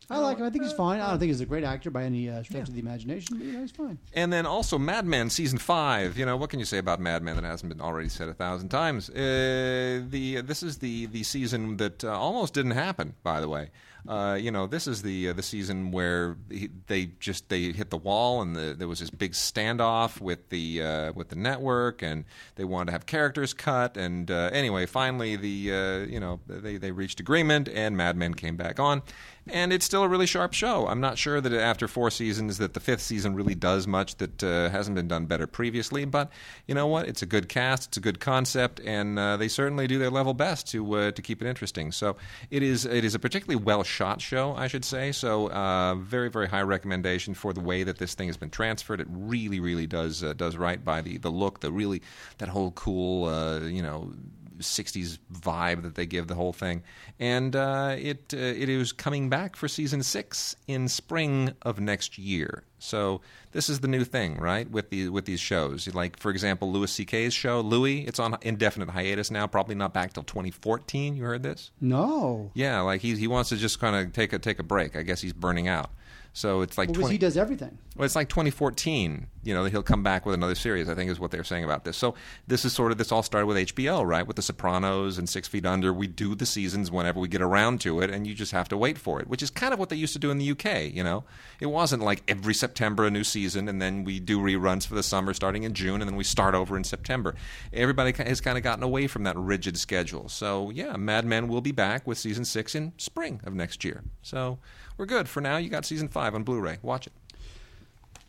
I 0.09 0.17
like 0.17 0.37
him. 0.37 0.45
I 0.45 0.49
think 0.49 0.63
he's 0.63 0.73
fine. 0.73 0.99
I 0.99 1.09
don't 1.09 1.19
think 1.19 1.29
he's 1.29 1.39
a 1.41 1.45
great 1.45 1.63
actor 1.63 1.89
by 1.89 2.03
any 2.03 2.29
uh, 2.29 2.43
stretch 2.43 2.67
of 2.67 2.73
the 2.73 2.79
imagination, 2.79 3.37
but 3.37 3.45
you 3.45 3.53
know, 3.53 3.61
he's 3.61 3.71
fine. 3.71 3.97
And 4.13 4.33
then 4.33 4.45
also 4.45 4.77
Mad 4.77 5.05
Men 5.05 5.29
season 5.29 5.57
five. 5.57 6.17
You 6.17 6.25
know 6.25 6.35
what 6.35 6.49
can 6.49 6.59
you 6.59 6.65
say 6.65 6.77
about 6.77 6.99
Mad 6.99 7.23
Men 7.23 7.35
that 7.35 7.45
hasn't 7.45 7.69
been 7.69 7.81
already 7.81 8.09
said 8.09 8.27
a 8.27 8.33
thousand 8.33 8.69
times? 8.69 9.09
Uh, 9.09 10.03
the 10.09 10.41
this 10.41 10.61
is 10.61 10.79
the 10.79 11.05
the 11.07 11.23
season 11.23 11.77
that 11.77 12.03
uh, 12.03 12.11
almost 12.11 12.53
didn't 12.53 12.71
happen. 12.71 13.15
By 13.23 13.39
the 13.39 13.47
way, 13.47 13.71
uh, 14.07 14.37
you 14.39 14.51
know 14.51 14.67
this 14.67 14.85
is 14.85 15.01
the 15.01 15.29
uh, 15.29 15.33
the 15.33 15.41
season 15.41 15.91
where 15.91 16.35
he, 16.49 16.69
they 16.87 17.05
just 17.19 17.47
they 17.47 17.71
hit 17.71 17.89
the 17.89 17.97
wall 17.97 18.41
and 18.41 18.53
the, 18.53 18.75
there 18.77 18.87
was 18.87 18.99
this 18.99 19.09
big 19.09 19.31
standoff 19.31 20.19
with 20.19 20.49
the 20.49 20.81
uh, 20.81 21.13
with 21.13 21.29
the 21.29 21.37
network 21.37 22.01
and 22.01 22.25
they 22.55 22.65
wanted 22.65 22.87
to 22.87 22.91
have 22.91 23.05
characters 23.05 23.53
cut 23.53 23.95
and 23.95 24.29
uh, 24.29 24.49
anyway 24.51 24.85
finally 24.85 25.37
the 25.37 25.73
uh, 25.73 25.97
you 25.99 26.19
know 26.19 26.41
they 26.47 26.75
they 26.75 26.91
reached 26.91 27.21
agreement 27.21 27.69
and 27.69 27.95
Mad 27.95 28.17
Men 28.17 28.33
came 28.33 28.57
back 28.57 28.77
on 28.77 29.01
and 29.47 29.73
it's 29.73 29.83
still 29.83 30.03
a 30.03 30.07
really 30.07 30.25
sharp 30.25 30.53
show. 30.53 30.87
I'm 30.87 31.01
not 31.01 31.17
sure 31.17 31.41
that 31.41 31.51
after 31.51 31.89
four 31.89 32.09
seasons 32.09 32.59
that 32.59 32.73
the 32.73 32.79
fifth 32.79 33.01
season 33.01 33.35
really 33.35 33.55
does 33.55 33.85
much 33.85 34.15
that 34.15 34.39
hasn't 34.39 34.95
been 34.95 35.09
done 35.09 35.25
better 35.25 35.47
previously. 35.47 36.05
But 36.05 36.31
you 36.65 36.73
know 36.73 36.87
what? 36.87 37.09
It's 37.09 37.21
a 37.21 37.25
good 37.25 37.49
cast, 37.49 37.89
it's 37.89 37.97
a 37.97 37.99
good 37.99 38.21
concept, 38.21 38.79
and 38.85 39.17
they 39.17 39.49
certainly 39.49 39.85
do 39.85 39.99
their 39.99 40.09
level 40.09 40.33
best 40.33 40.67
to 40.69 41.11
to 41.11 41.21
keep 41.21 41.41
it 41.41 41.47
interesting. 41.49 41.91
So 41.91 42.15
it 42.51 42.63
is 42.63 42.85
it 42.85 43.03
is 43.03 43.15
a 43.15 43.19
particularly 43.19 43.61
well 43.61 43.83
shot 43.93 44.21
show, 44.21 44.55
I 44.55 44.67
should 44.67 44.83
say. 44.83 45.11
So 45.11 45.49
uh, 45.49 45.95
very 45.95 46.29
very 46.29 46.47
high 46.47 46.61
recommendation 46.61 47.33
for 47.33 47.53
the 47.53 47.61
way 47.61 47.83
that 47.83 47.97
this 47.97 48.15
thing 48.15 48.27
has 48.27 48.37
been 48.37 48.49
transferred. 48.49 48.99
It 48.99 49.07
really 49.09 49.59
really 49.59 49.87
does 49.87 50.23
uh, 50.23 50.33
does 50.33 50.57
right 50.57 50.83
by 50.83 51.01
the 51.01 51.17
the 51.17 51.29
look, 51.29 51.59
the 51.59 51.71
really 51.71 52.01
that 52.39 52.49
whole 52.49 52.71
cool 52.71 53.25
uh, 53.25 53.59
you 53.59 53.81
know 53.81 54.11
60s 54.59 55.19
vibe 55.31 55.83
that 55.83 55.95
they 55.95 56.05
give 56.05 56.27
the 56.27 56.35
whole 56.35 56.53
thing. 56.53 56.83
And 57.19 57.55
uh, 57.55 57.95
it 57.97 58.33
uh, 58.33 58.37
it 58.37 58.69
is 58.69 58.91
coming 58.91 59.29
back 59.29 59.55
for 59.55 59.67
season 59.67 60.03
six 60.03 60.55
in 60.67 60.87
spring 60.87 61.53
of 61.61 61.79
next 61.79 62.17
year. 62.17 62.63
So 62.83 63.21
this 63.53 63.69
is 63.69 63.79
the 63.79 63.87
new 63.87 64.03
thing, 64.03 64.37
right? 64.37 64.69
With 64.69 64.89
the 64.89 65.09
with 65.09 65.25
these 65.25 65.39
shows, 65.39 65.87
like 65.93 66.19
for 66.19 66.29
example, 66.31 66.71
Louis 66.71 66.91
C.K.'s 66.91 67.33
show 67.33 67.61
Louie. 67.61 68.01
It's 68.01 68.19
on 68.19 68.37
indefinite 68.41 68.89
hiatus 68.89 69.31
now, 69.31 69.47
probably 69.47 69.75
not 69.75 69.93
back 69.93 70.13
till 70.13 70.23
2014. 70.23 71.15
You 71.15 71.23
heard 71.23 71.43
this? 71.43 71.71
No. 71.79 72.51
Yeah, 72.53 72.81
like 72.81 73.01
he 73.01 73.15
he 73.15 73.27
wants 73.27 73.49
to 73.49 73.57
just 73.57 73.79
kind 73.79 73.95
of 73.95 74.13
take 74.13 74.33
a 74.33 74.39
take 74.39 74.59
a 74.59 74.63
break. 74.63 74.95
I 74.95 75.03
guess 75.03 75.21
he's 75.21 75.33
burning 75.33 75.67
out. 75.67 75.91
So 76.35 76.61
it's 76.61 76.79
like 76.79 76.89
Well, 76.89 76.95
'cause 76.95 77.01
20 77.01 77.13
he 77.13 77.17
does 77.19 77.37
everything. 77.37 77.77
well, 77.95 78.05
it's 78.05 78.15
like 78.15 78.27
2014. 78.27 79.27
You 79.43 79.53
know, 79.53 79.65
he'll 79.65 79.83
come 79.83 80.01
back 80.01 80.25
with 80.25 80.33
another 80.33 80.55
series. 80.55 80.89
I 80.89 80.95
think 80.95 81.11
is 81.11 81.19
what 81.19 81.29
they're 81.29 81.43
saying 81.43 81.63
about 81.63 81.83
this. 81.83 81.95
So 81.95 82.15
this 82.47 82.65
is 82.65 82.73
sort 82.73 82.91
of 82.91 82.97
this 82.97 83.11
all 83.11 83.21
started 83.21 83.45
with 83.45 83.57
HBO, 83.57 84.01
right? 84.03 84.25
With 84.25 84.35
The 84.37 84.41
Sopranos 84.41 85.17
and 85.19 85.29
Six 85.29 85.47
Feet 85.47 85.63
Under. 85.65 85.93
We 85.93 86.07
do 86.07 86.33
the 86.33 86.45
seasons 86.47 86.89
whenever 86.89 87.19
we 87.19 87.27
get 87.27 87.41
around 87.41 87.81
to 87.81 87.99
it, 88.01 88.09
and 88.09 88.25
you 88.25 88.33
just 88.33 88.51
have 88.51 88.67
to 88.69 88.77
wait 88.77 88.97
for 88.97 89.19
it, 89.19 89.27
which 89.27 89.43
is 89.43 89.51
kind 89.51 89.73
of 89.73 89.79
what 89.79 89.89
they 89.89 89.95
used 89.95 90.13
to 90.13 90.19
do 90.19 90.31
in 90.31 90.39
the 90.39 90.45
UK. 90.45 90.87
You 90.91 91.03
know, 91.03 91.23
it 91.59 91.67
wasn't 91.67 92.01
like 92.01 92.23
every 92.27 92.53
September 92.55 93.05
a 93.05 93.11
new 93.11 93.23
season, 93.23 93.67
and 93.69 93.79
then 93.81 94.03
we 94.03 94.19
do 94.19 94.39
reruns 94.39 94.87
for 94.87 94.95
the 94.95 95.03
summer 95.03 95.33
starting 95.33 95.63
in 95.63 95.73
June, 95.73 96.01
and 96.01 96.09
then 96.09 96.15
we 96.17 96.23
start 96.23 96.55
over 96.55 96.75
in 96.75 96.83
September. 96.83 97.35
Everybody 97.71 98.11
has 98.23 98.41
kind 98.41 98.57
of 98.57 98.63
gotten 98.63 98.83
away 98.83 99.05
from 99.05 99.23
that 99.23 99.37
rigid 99.37 99.77
schedule. 99.77 100.29
So 100.29 100.71
yeah, 100.71 100.95
Mad 100.97 101.25
Men 101.25 101.47
will 101.47 101.61
be 101.61 101.71
back 101.73 102.07
with 102.07 102.17
season 102.17 102.45
six 102.45 102.73
in 102.73 102.93
spring 102.97 103.39
of 103.43 103.53
next 103.53 103.83
year. 103.83 104.03
So 104.23 104.57
we're 104.97 105.05
good 105.05 105.27
for 105.27 105.41
now. 105.41 105.57
You 105.57 105.69
got 105.69 105.85
season 105.85 106.07
five 106.07 106.35
on 106.35 106.43
Blu-ray. 106.43 106.77
Watch 106.81 107.07
it. 107.07 107.13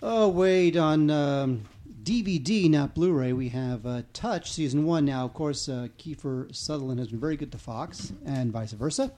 Oh, 0.07 0.29
wait, 0.29 0.77
on 0.77 1.09
um, 1.11 1.63
DVD, 2.03 2.69
not 2.69 2.95
Blu 2.95 3.11
ray, 3.11 3.33
we 3.33 3.49
have 3.49 3.87
uh, 3.87 4.03
Touch 4.13 4.53
Season 4.53 4.85
1. 4.85 5.03
Now, 5.07 5.25
of 5.25 5.33
course, 5.33 5.67
uh, 5.67 5.89
Kiefer 5.99 6.55
Sutherland 6.55 6.99
has 6.99 7.09
been 7.09 7.19
very 7.21 7.39
good 7.39 7.51
to 7.53 7.59
Fox, 7.59 8.13
and 8.27 8.53
vice 8.53 8.73
versa. 8.73 9.11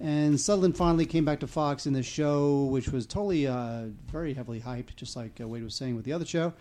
And 0.00 0.40
Sutherland 0.40 0.76
finally 0.76 1.06
came 1.06 1.24
back 1.24 1.38
to 1.40 1.46
Fox 1.46 1.86
in 1.86 1.92
this 1.92 2.06
show, 2.06 2.64
which 2.64 2.88
was 2.88 3.06
totally 3.06 3.46
uh, 3.46 3.84
very 4.10 4.34
heavily 4.34 4.60
hyped, 4.60 4.96
just 4.96 5.14
like 5.14 5.40
uh, 5.40 5.46
Wade 5.46 5.62
was 5.62 5.76
saying 5.76 5.94
with 5.94 6.04
the 6.04 6.12
other 6.12 6.26
show. 6.26 6.52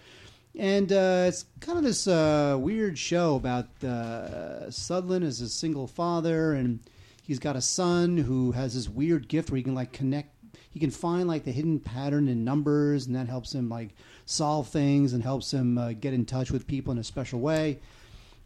And 0.55 0.91
uh, 0.91 1.25
it's 1.27 1.45
kind 1.59 1.79
of 1.79 1.83
this 1.83 2.07
uh, 2.07 2.57
weird 2.59 2.95
show 2.95 3.37
about 3.37 3.83
uh, 3.83 4.69
Sutherland 4.69 5.25
as 5.25 5.41
a 5.41 5.49
single 5.49 5.87
father, 5.87 6.53
and 6.53 6.79
he's 7.27 7.39
got 7.39 7.57
a 7.57 7.61
son 7.61 8.17
who 8.17 8.53
has 8.53 8.73
this 8.73 8.87
weird 8.87 9.27
gift 9.27 9.51
where 9.51 9.57
he 9.57 9.63
can 9.63 9.75
like 9.75 9.91
connect. 9.91 10.33
He 10.71 10.79
can 10.79 10.91
find 10.91 11.27
like 11.27 11.43
the 11.43 11.51
hidden 11.51 11.79
pattern 11.79 12.29
in 12.29 12.45
numbers, 12.45 13.05
and 13.05 13.15
that 13.15 13.27
helps 13.27 13.53
him 13.53 13.67
like 13.67 13.89
solve 14.25 14.69
things 14.69 15.13
and 15.13 15.21
helps 15.21 15.53
him 15.53 15.77
uh, 15.77 15.91
get 15.91 16.13
in 16.13 16.25
touch 16.25 16.51
with 16.51 16.65
people 16.65 16.93
in 16.93 16.97
a 16.97 17.03
special 17.03 17.39
way. 17.39 17.79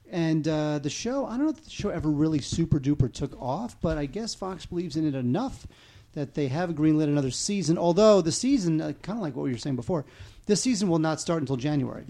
And 0.09 0.45
uh, 0.47 0.79
the 0.79 0.89
show, 0.89 1.25
I 1.25 1.37
don't 1.37 1.45
know 1.45 1.51
if 1.51 1.63
the 1.63 1.69
show 1.69 1.89
ever 1.89 2.09
really 2.09 2.39
super 2.39 2.79
duper 2.79 3.11
took 3.13 3.39
off, 3.39 3.79
but 3.79 3.97
I 3.97 4.07
guess 4.07 4.33
Fox 4.33 4.65
believes 4.65 4.97
in 4.97 5.07
it 5.07 5.15
enough 5.15 5.67
that 6.13 6.33
they 6.33 6.47
have 6.47 6.71
greenlit 6.71 7.03
another 7.03 7.31
season. 7.31 7.77
Although 7.77 8.21
the 8.21 8.31
season, 8.31 8.81
uh, 8.81 8.93
kind 9.03 9.17
of 9.17 9.23
like 9.23 9.35
what 9.35 9.43
we 9.43 9.51
were 9.51 9.57
saying 9.57 9.77
before, 9.77 10.05
this 10.47 10.61
season 10.61 10.89
will 10.89 10.99
not 10.99 11.21
start 11.21 11.41
until 11.41 11.55
January. 11.55 12.03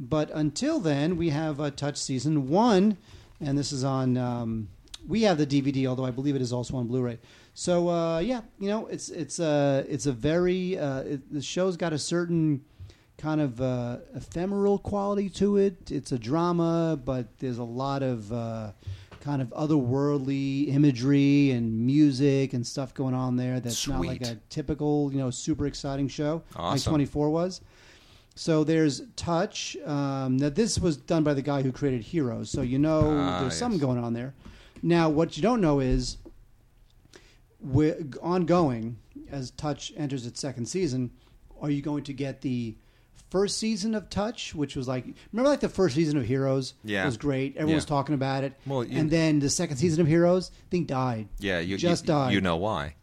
But 0.00 0.30
until 0.32 0.80
then, 0.80 1.16
we 1.16 1.28
have 1.28 1.60
uh, 1.60 1.70
Touch 1.70 1.98
Season 1.98 2.48
1, 2.48 2.96
and 3.42 3.58
this 3.58 3.70
is 3.70 3.84
on. 3.84 4.16
Um, 4.16 4.68
we 5.10 5.22
have 5.22 5.36
the 5.38 5.46
DVD, 5.46 5.86
although 5.86 6.06
I 6.06 6.10
believe 6.10 6.34
it 6.36 6.42
is 6.42 6.52
also 6.52 6.76
on 6.76 6.86
Blu-ray. 6.86 7.18
So 7.54 7.88
uh, 7.88 8.18
yeah, 8.20 8.40
you 8.58 8.68
know, 8.68 8.86
it's 8.86 9.08
it's 9.10 9.38
a 9.38 9.84
it's 9.88 10.06
a 10.06 10.12
very 10.12 10.78
uh, 10.78 11.00
it, 11.00 11.32
the 11.32 11.42
show's 11.42 11.76
got 11.76 11.92
a 11.92 11.98
certain 11.98 12.62
kind 13.18 13.40
of 13.40 13.60
uh, 13.60 13.98
ephemeral 14.14 14.78
quality 14.78 15.28
to 15.28 15.58
it. 15.58 15.90
It's 15.90 16.12
a 16.12 16.18
drama, 16.18 16.98
but 17.04 17.26
there's 17.38 17.58
a 17.58 17.64
lot 17.64 18.02
of 18.02 18.32
uh, 18.32 18.72
kind 19.20 19.42
of 19.42 19.48
otherworldly 19.50 20.68
imagery 20.68 21.50
and 21.50 21.84
music 21.86 22.54
and 22.54 22.66
stuff 22.66 22.94
going 22.94 23.14
on 23.14 23.36
there. 23.36 23.60
That's 23.60 23.86
not 23.86 24.00
like 24.06 24.24
Sweet. 24.24 24.36
a 24.36 24.38
typical, 24.48 25.10
you 25.12 25.18
know, 25.18 25.30
super 25.30 25.66
exciting 25.66 26.08
show 26.08 26.42
like 26.54 26.64
Awesome. 26.74 26.92
24 26.92 27.30
was. 27.30 27.60
So 28.36 28.64
there's 28.64 29.02
Touch. 29.16 29.76
Um, 29.84 30.38
now 30.38 30.48
this 30.48 30.78
was 30.78 30.96
done 30.96 31.22
by 31.22 31.34
the 31.34 31.42
guy 31.42 31.60
who 31.62 31.72
created 31.72 32.00
Heroes, 32.02 32.48
so 32.50 32.62
you 32.62 32.78
know 32.78 33.00
Ah, 33.18 33.40
there's 33.40 33.52
yes. 33.52 33.58
something 33.58 33.80
going 33.80 33.98
on 33.98 34.14
there. 34.14 34.32
Now 34.82 35.08
what 35.08 35.36
you 35.36 35.42
don't 35.42 35.60
know 35.60 35.80
is, 35.80 36.16
ongoing 38.22 38.98
as 39.30 39.50
Touch 39.52 39.92
enters 39.96 40.26
its 40.26 40.40
second 40.40 40.66
season, 40.66 41.10
are 41.60 41.70
you 41.70 41.82
going 41.82 42.04
to 42.04 42.12
get 42.12 42.40
the 42.40 42.76
first 43.30 43.58
season 43.58 43.94
of 43.94 44.08
Touch, 44.10 44.54
which 44.54 44.74
was 44.74 44.88
like 44.88 45.04
remember 45.32 45.50
like 45.50 45.60
the 45.60 45.68
first 45.68 45.94
season 45.94 46.18
of 46.18 46.24
Heroes 46.24 46.74
Yeah. 46.84 47.04
was 47.04 47.16
great. 47.16 47.56
Everyone 47.56 47.76
was 47.76 47.84
talking 47.84 48.14
about 48.14 48.42
it. 48.44 48.54
Well, 48.66 48.82
you- 48.84 48.98
and 48.98 49.08
then 49.10 49.38
the 49.38 49.50
second 49.50 49.76
season 49.76 50.00
of 50.00 50.06
Heroes, 50.08 50.50
thing 50.70 50.84
died. 50.84 51.28
Yeah, 51.38 51.60
you 51.60 51.76
just 51.76 52.04
you, 52.04 52.08
died. 52.08 52.32
You 52.32 52.40
know 52.40 52.56
why? 52.56 52.94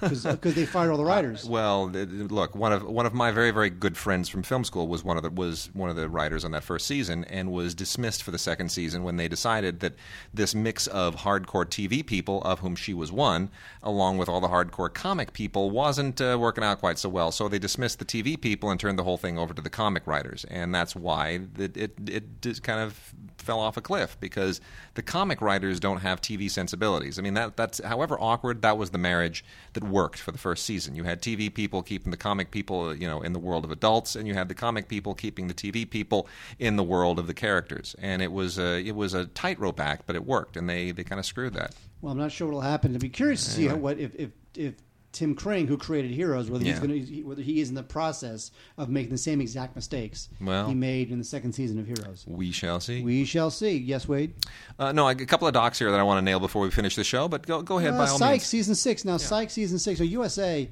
Because 0.00 0.54
they 0.54 0.64
fired 0.64 0.90
all 0.90 0.96
the 0.96 1.04
writers. 1.14 1.44
Well, 1.44 1.90
th- 1.90 2.08
th- 2.08 2.30
look, 2.30 2.54
one 2.54 2.72
of 2.72 2.84
one 2.84 3.06
of 3.06 3.12
my 3.12 3.30
very 3.30 3.50
very 3.50 3.70
good 3.70 3.96
friends 3.96 4.28
from 4.28 4.42
film 4.42 4.64
school 4.64 4.88
was 4.88 5.04
one 5.04 5.16
of 5.16 5.22
the 5.22 5.30
was 5.30 5.70
one 5.74 5.90
of 5.90 5.96
the 5.96 6.08
writers 6.08 6.44
on 6.44 6.52
that 6.52 6.64
first 6.64 6.86
season 6.86 7.24
and 7.24 7.52
was 7.52 7.74
dismissed 7.74 8.22
for 8.22 8.30
the 8.30 8.38
second 8.38 8.70
season 8.70 9.02
when 9.02 9.16
they 9.16 9.28
decided 9.28 9.80
that 9.80 9.94
this 10.32 10.54
mix 10.54 10.86
of 10.86 11.16
hardcore 11.16 11.66
TV 11.66 12.04
people, 12.04 12.40
of 12.42 12.60
whom 12.60 12.76
she 12.76 12.94
was 12.94 13.12
one, 13.12 13.50
along 13.82 14.18
with 14.18 14.28
all 14.28 14.40
the 14.40 14.48
hardcore 14.48 14.92
comic 14.92 15.32
people, 15.32 15.70
wasn't 15.70 16.20
uh, 16.20 16.38
working 16.40 16.64
out 16.64 16.80
quite 16.80 16.98
so 16.98 17.08
well. 17.08 17.30
So 17.30 17.48
they 17.48 17.58
dismissed 17.58 17.98
the 17.98 18.04
TV 18.04 18.40
people 18.40 18.70
and 18.70 18.80
turned 18.80 18.98
the 18.98 19.04
whole 19.04 19.18
thing 19.18 19.38
over 19.38 19.52
to 19.52 19.62
the 19.62 19.70
comic 19.70 20.06
writers, 20.06 20.44
and 20.50 20.74
that's 20.74 20.96
why 20.96 21.40
it 21.58 21.76
it, 21.76 21.92
it 22.06 22.42
just 22.42 22.62
kind 22.62 22.80
of 22.80 23.12
fell 23.38 23.60
off 23.60 23.76
a 23.76 23.80
cliff 23.80 24.16
because 24.20 24.60
the 24.94 25.02
comic 25.02 25.40
writers 25.42 25.78
don't 25.78 25.98
have 25.98 26.20
TV 26.20 26.50
sensibilities. 26.50 27.18
I 27.18 27.22
mean 27.22 27.34
that 27.34 27.56
that's 27.56 27.82
however 27.84 28.16
awkward 28.18 28.62
that 28.62 28.78
was 28.78 28.90
the 28.90 28.98
marriage 28.98 29.33
that 29.72 29.82
worked 29.82 30.18
for 30.18 30.30
the 30.30 30.38
first 30.38 30.64
season. 30.64 30.94
You 30.94 31.04
had 31.04 31.22
TV 31.22 31.52
people 31.52 31.82
keeping 31.82 32.10
the 32.10 32.16
comic 32.16 32.50
people, 32.50 32.94
you 32.94 33.08
know, 33.08 33.22
in 33.22 33.32
the 33.32 33.38
world 33.38 33.64
of 33.64 33.70
adults, 33.70 34.14
and 34.14 34.28
you 34.28 34.34
had 34.34 34.48
the 34.48 34.54
comic 34.54 34.86
people 34.88 35.14
keeping 35.14 35.48
the 35.48 35.54
TV 35.54 35.88
people 35.88 36.28
in 36.58 36.76
the 36.76 36.82
world 36.82 37.18
of 37.18 37.26
the 37.26 37.34
characters. 37.34 37.96
And 37.98 38.22
it 38.22 38.32
was 38.32 38.58
a 38.58 38.86
it 38.86 38.94
was 38.94 39.14
a 39.14 39.26
tightrope 39.26 39.80
act, 39.80 40.02
but 40.06 40.14
it 40.16 40.26
worked, 40.26 40.56
and 40.56 40.68
they 40.68 40.90
they 40.90 41.04
kind 41.04 41.18
of 41.18 41.26
screwed 41.26 41.54
that. 41.54 41.74
Well, 42.00 42.12
I'm 42.12 42.18
not 42.18 42.32
sure 42.32 42.46
what'll 42.46 42.60
happen. 42.60 42.94
I'd 42.94 43.00
be 43.00 43.08
curious 43.08 43.44
to 43.44 43.50
see 43.50 43.66
how, 43.66 43.76
what 43.76 43.98
if 43.98 44.14
if 44.14 44.30
if 44.54 44.74
Tim 45.14 45.34
Kring, 45.34 45.66
who 45.66 45.78
created 45.78 46.10
Heroes, 46.10 46.50
whether 46.50 46.64
he's 46.64 46.74
Yeah. 46.74 46.86
going 46.86 47.06
to 47.06 47.22
whether 47.22 47.40
he 47.40 47.60
is 47.60 47.70
in 47.70 47.74
the 47.74 47.82
process 47.82 48.50
of 48.76 48.90
making 48.90 49.12
the 49.12 49.18
same 49.18 49.40
exact 49.40 49.74
mistakes 49.74 50.28
Well- 50.40 50.68
he 50.68 50.74
made 50.74 51.10
in 51.10 51.18
the 51.18 51.24
second 51.24 51.54
season 51.54 51.78
of 51.78 51.86
Heroes. 51.86 52.24
We 52.26 52.50
shall 52.52 52.80
see. 52.80 53.02
We 53.02 53.24
shall 53.24 53.50
see. 53.50 53.78
Yes, 53.78 54.06
Wade. 54.06 54.34
uh, 54.78 54.92
no, 54.92 55.08
a 55.08 55.14
couple 55.14 55.48
of 55.48 55.54
docs 55.54 55.78
here 55.78 55.90
that 55.90 55.98
I 55.98 56.02
want 56.02 56.18
to 56.18 56.22
nail 56.22 56.40
before 56.40 56.60
we 56.62 56.70
finish 56.70 56.96
the 56.96 57.04
show, 57.04 57.28
but 57.28 57.46
go 57.46 57.62
go 57.62 57.78
ahead 57.78 57.94
Uh, 57.94 57.98
by 57.98 58.08
all 58.08 58.18
Psych 58.18 58.30
means. 58.32 58.42
season 58.44 58.74
six. 58.74 59.04
Now, 59.04 59.16
Psych 59.16 59.48
season 59.50 59.78
six. 59.78 59.98
So 59.98 60.04
USA 60.04 60.68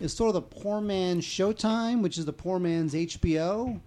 is 0.00 0.12
sort 0.12 0.28
of 0.28 0.34
the 0.34 0.42
poor 0.42 0.80
man's 0.80 1.24
Showtime, 1.24 2.02
which 2.02 2.18
is 2.18 2.24
the 2.24 2.32
poor 2.32 2.58
man's 2.58 2.94
HBO. 2.94 3.80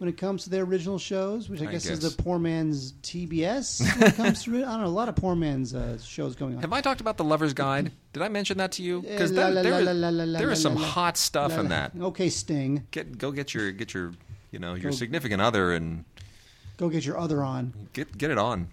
When 0.00 0.08
it 0.08 0.16
comes 0.16 0.44
to 0.44 0.50
their 0.50 0.62
original 0.64 0.98
shows, 0.98 1.50
which 1.50 1.60
I, 1.60 1.64
I 1.66 1.72
guess, 1.72 1.84
is 1.84 1.98
guess. 2.00 2.14
the 2.14 2.22
poor 2.22 2.38
man's 2.38 2.92
TBS, 3.02 3.82
when 4.00 4.08
it 4.08 4.16
comes 4.16 4.42
to 4.44 4.54
it, 4.56 4.64
I 4.64 4.70
don't 4.72 4.80
know. 4.80 4.86
A 4.86 4.88
lot 4.88 5.10
of 5.10 5.14
poor 5.16 5.34
man's 5.36 5.74
uh, 5.74 5.98
shows 5.98 6.34
going 6.34 6.54
on. 6.56 6.62
Have 6.62 6.72
I 6.72 6.80
talked 6.80 7.02
about 7.02 7.18
the 7.18 7.24
Lover's 7.24 7.52
Guide? 7.52 7.92
Did 8.14 8.22
I 8.22 8.28
mention 8.28 8.56
that 8.56 8.72
to 8.72 8.82
you? 8.82 9.02
Because 9.02 9.30
Eh, 9.36 9.50
there, 9.62 10.24
there 10.26 10.50
is 10.50 10.62
some 10.62 10.76
hot 10.76 11.18
stuff 11.18 11.52
in 11.58 11.68
that. 11.68 11.92
Okay, 12.00 12.30
Sting, 12.30 12.86
Get 12.92 13.18
go 13.18 13.30
get 13.30 13.52
your 13.52 13.72
get 13.72 13.92
your 13.92 14.12
you 14.50 14.58
know 14.58 14.72
your 14.72 14.90
Go- 14.90 14.96
significant 14.96 15.42
other 15.42 15.72
and 15.74 16.06
go 16.78 16.88
get 16.88 17.04
your 17.04 17.18
other 17.18 17.42
on. 17.44 17.74
get 17.92 18.16
get 18.16 18.30
it 18.30 18.38
on. 18.38 18.68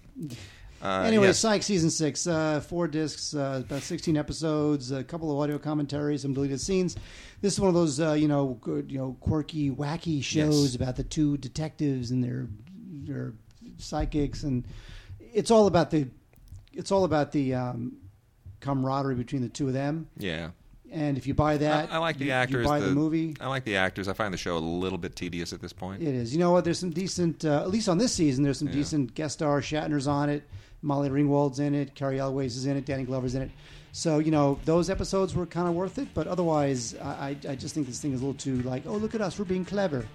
Uh, 0.82 1.02
anyway, 1.06 1.26
yes. 1.26 1.38
Psych 1.38 1.62
season 1.62 1.90
six, 1.90 2.26
uh, 2.26 2.60
four 2.60 2.86
discs, 2.88 3.34
uh, 3.34 3.62
about 3.64 3.82
sixteen 3.82 4.16
episodes, 4.16 4.90
a 4.92 5.02
couple 5.02 5.30
of 5.32 5.38
audio 5.38 5.58
commentaries, 5.58 6.22
some 6.22 6.32
deleted 6.34 6.60
scenes. 6.60 6.96
This 7.40 7.54
is 7.54 7.60
one 7.60 7.68
of 7.68 7.74
those 7.74 7.98
uh, 8.00 8.12
you 8.12 8.28
know 8.28 8.58
good, 8.60 8.90
you 8.92 8.98
know 8.98 9.16
quirky, 9.20 9.70
wacky 9.70 10.22
shows 10.22 10.64
Yes. 10.66 10.74
about 10.76 10.96
the 10.96 11.04
two 11.04 11.36
detectives 11.38 12.10
and 12.12 12.22
their 12.22 12.46
their 12.90 13.32
psychics, 13.78 14.42
and 14.44 14.64
it's 15.20 15.50
all 15.50 15.66
about 15.66 15.90
the 15.90 16.08
it's 16.72 16.92
all 16.92 17.04
about 17.04 17.32
the 17.32 17.54
um, 17.54 17.96
camaraderie 18.60 19.14
between 19.16 19.42
the 19.42 19.48
two 19.48 19.66
of 19.66 19.72
them. 19.72 20.08
yeah. 20.16 20.50
And 20.90 21.18
if 21.18 21.26
you 21.26 21.34
buy 21.34 21.58
that, 21.58 21.90
I, 21.92 21.96
I 21.96 21.98
like 21.98 22.16
the 22.16 22.24
you- 22.26 22.30
actors. 22.30 22.62
You 22.62 22.66
buy 22.68 22.80
the, 22.80 22.86
movie. 22.92 23.36
I 23.42 23.48
like 23.48 23.64
the 23.64 23.76
actors. 23.76 24.08
I 24.08 24.14
find 24.14 24.32
the 24.32 24.38
show 24.38 24.56
a 24.56 24.58
little 24.58 24.96
bit 24.96 25.16
tedious 25.16 25.52
at 25.52 25.60
this 25.60 25.70
point. 25.74 26.02
It 26.02 26.14
is. 26.14 26.32
You 26.32 26.38
know 26.38 26.50
what? 26.50 26.64
There's 26.64 26.78
some 26.78 26.88
decent, 26.88 27.44
uh, 27.44 27.60
at 27.60 27.68
least 27.68 27.90
on 27.90 27.98
this 27.98 28.10
season, 28.14 28.42
there's 28.42 28.58
some 28.58 28.68
Yeah. 28.68 28.74
decent 28.74 29.12
guest 29.14 29.34
stars. 29.34 29.66
Shatner's 29.66 30.06
on 30.06 30.30
it. 30.30 30.48
Molly 30.82 31.10
Ringwald's 31.10 31.58
in 31.58 31.74
it. 31.74 31.94
Cary 31.94 32.18
Elwes 32.20 32.56
is 32.56 32.66
in 32.66 32.76
it. 32.76 32.84
Danny 32.84 33.04
Glover's 33.04 33.34
in 33.34 33.42
it. 33.42 33.50
So 33.92 34.18
you 34.18 34.30
know 34.30 34.58
those 34.64 34.90
episodes 34.90 35.34
were 35.34 35.46
kind 35.46 35.68
of 35.68 35.74
worth 35.74 35.98
it. 35.98 36.08
But 36.14 36.26
otherwise, 36.26 36.94
I, 37.02 37.36
I 37.46 37.50
I 37.50 37.54
just 37.56 37.74
think 37.74 37.86
this 37.86 38.00
thing 38.00 38.12
is 38.12 38.20
a 38.20 38.24
little 38.24 38.38
too 38.38 38.62
like, 38.62 38.84
oh 38.86 38.96
look 38.96 39.14
at 39.14 39.20
us, 39.20 39.38
we're 39.38 39.44
being 39.44 39.64
clever. 39.64 40.06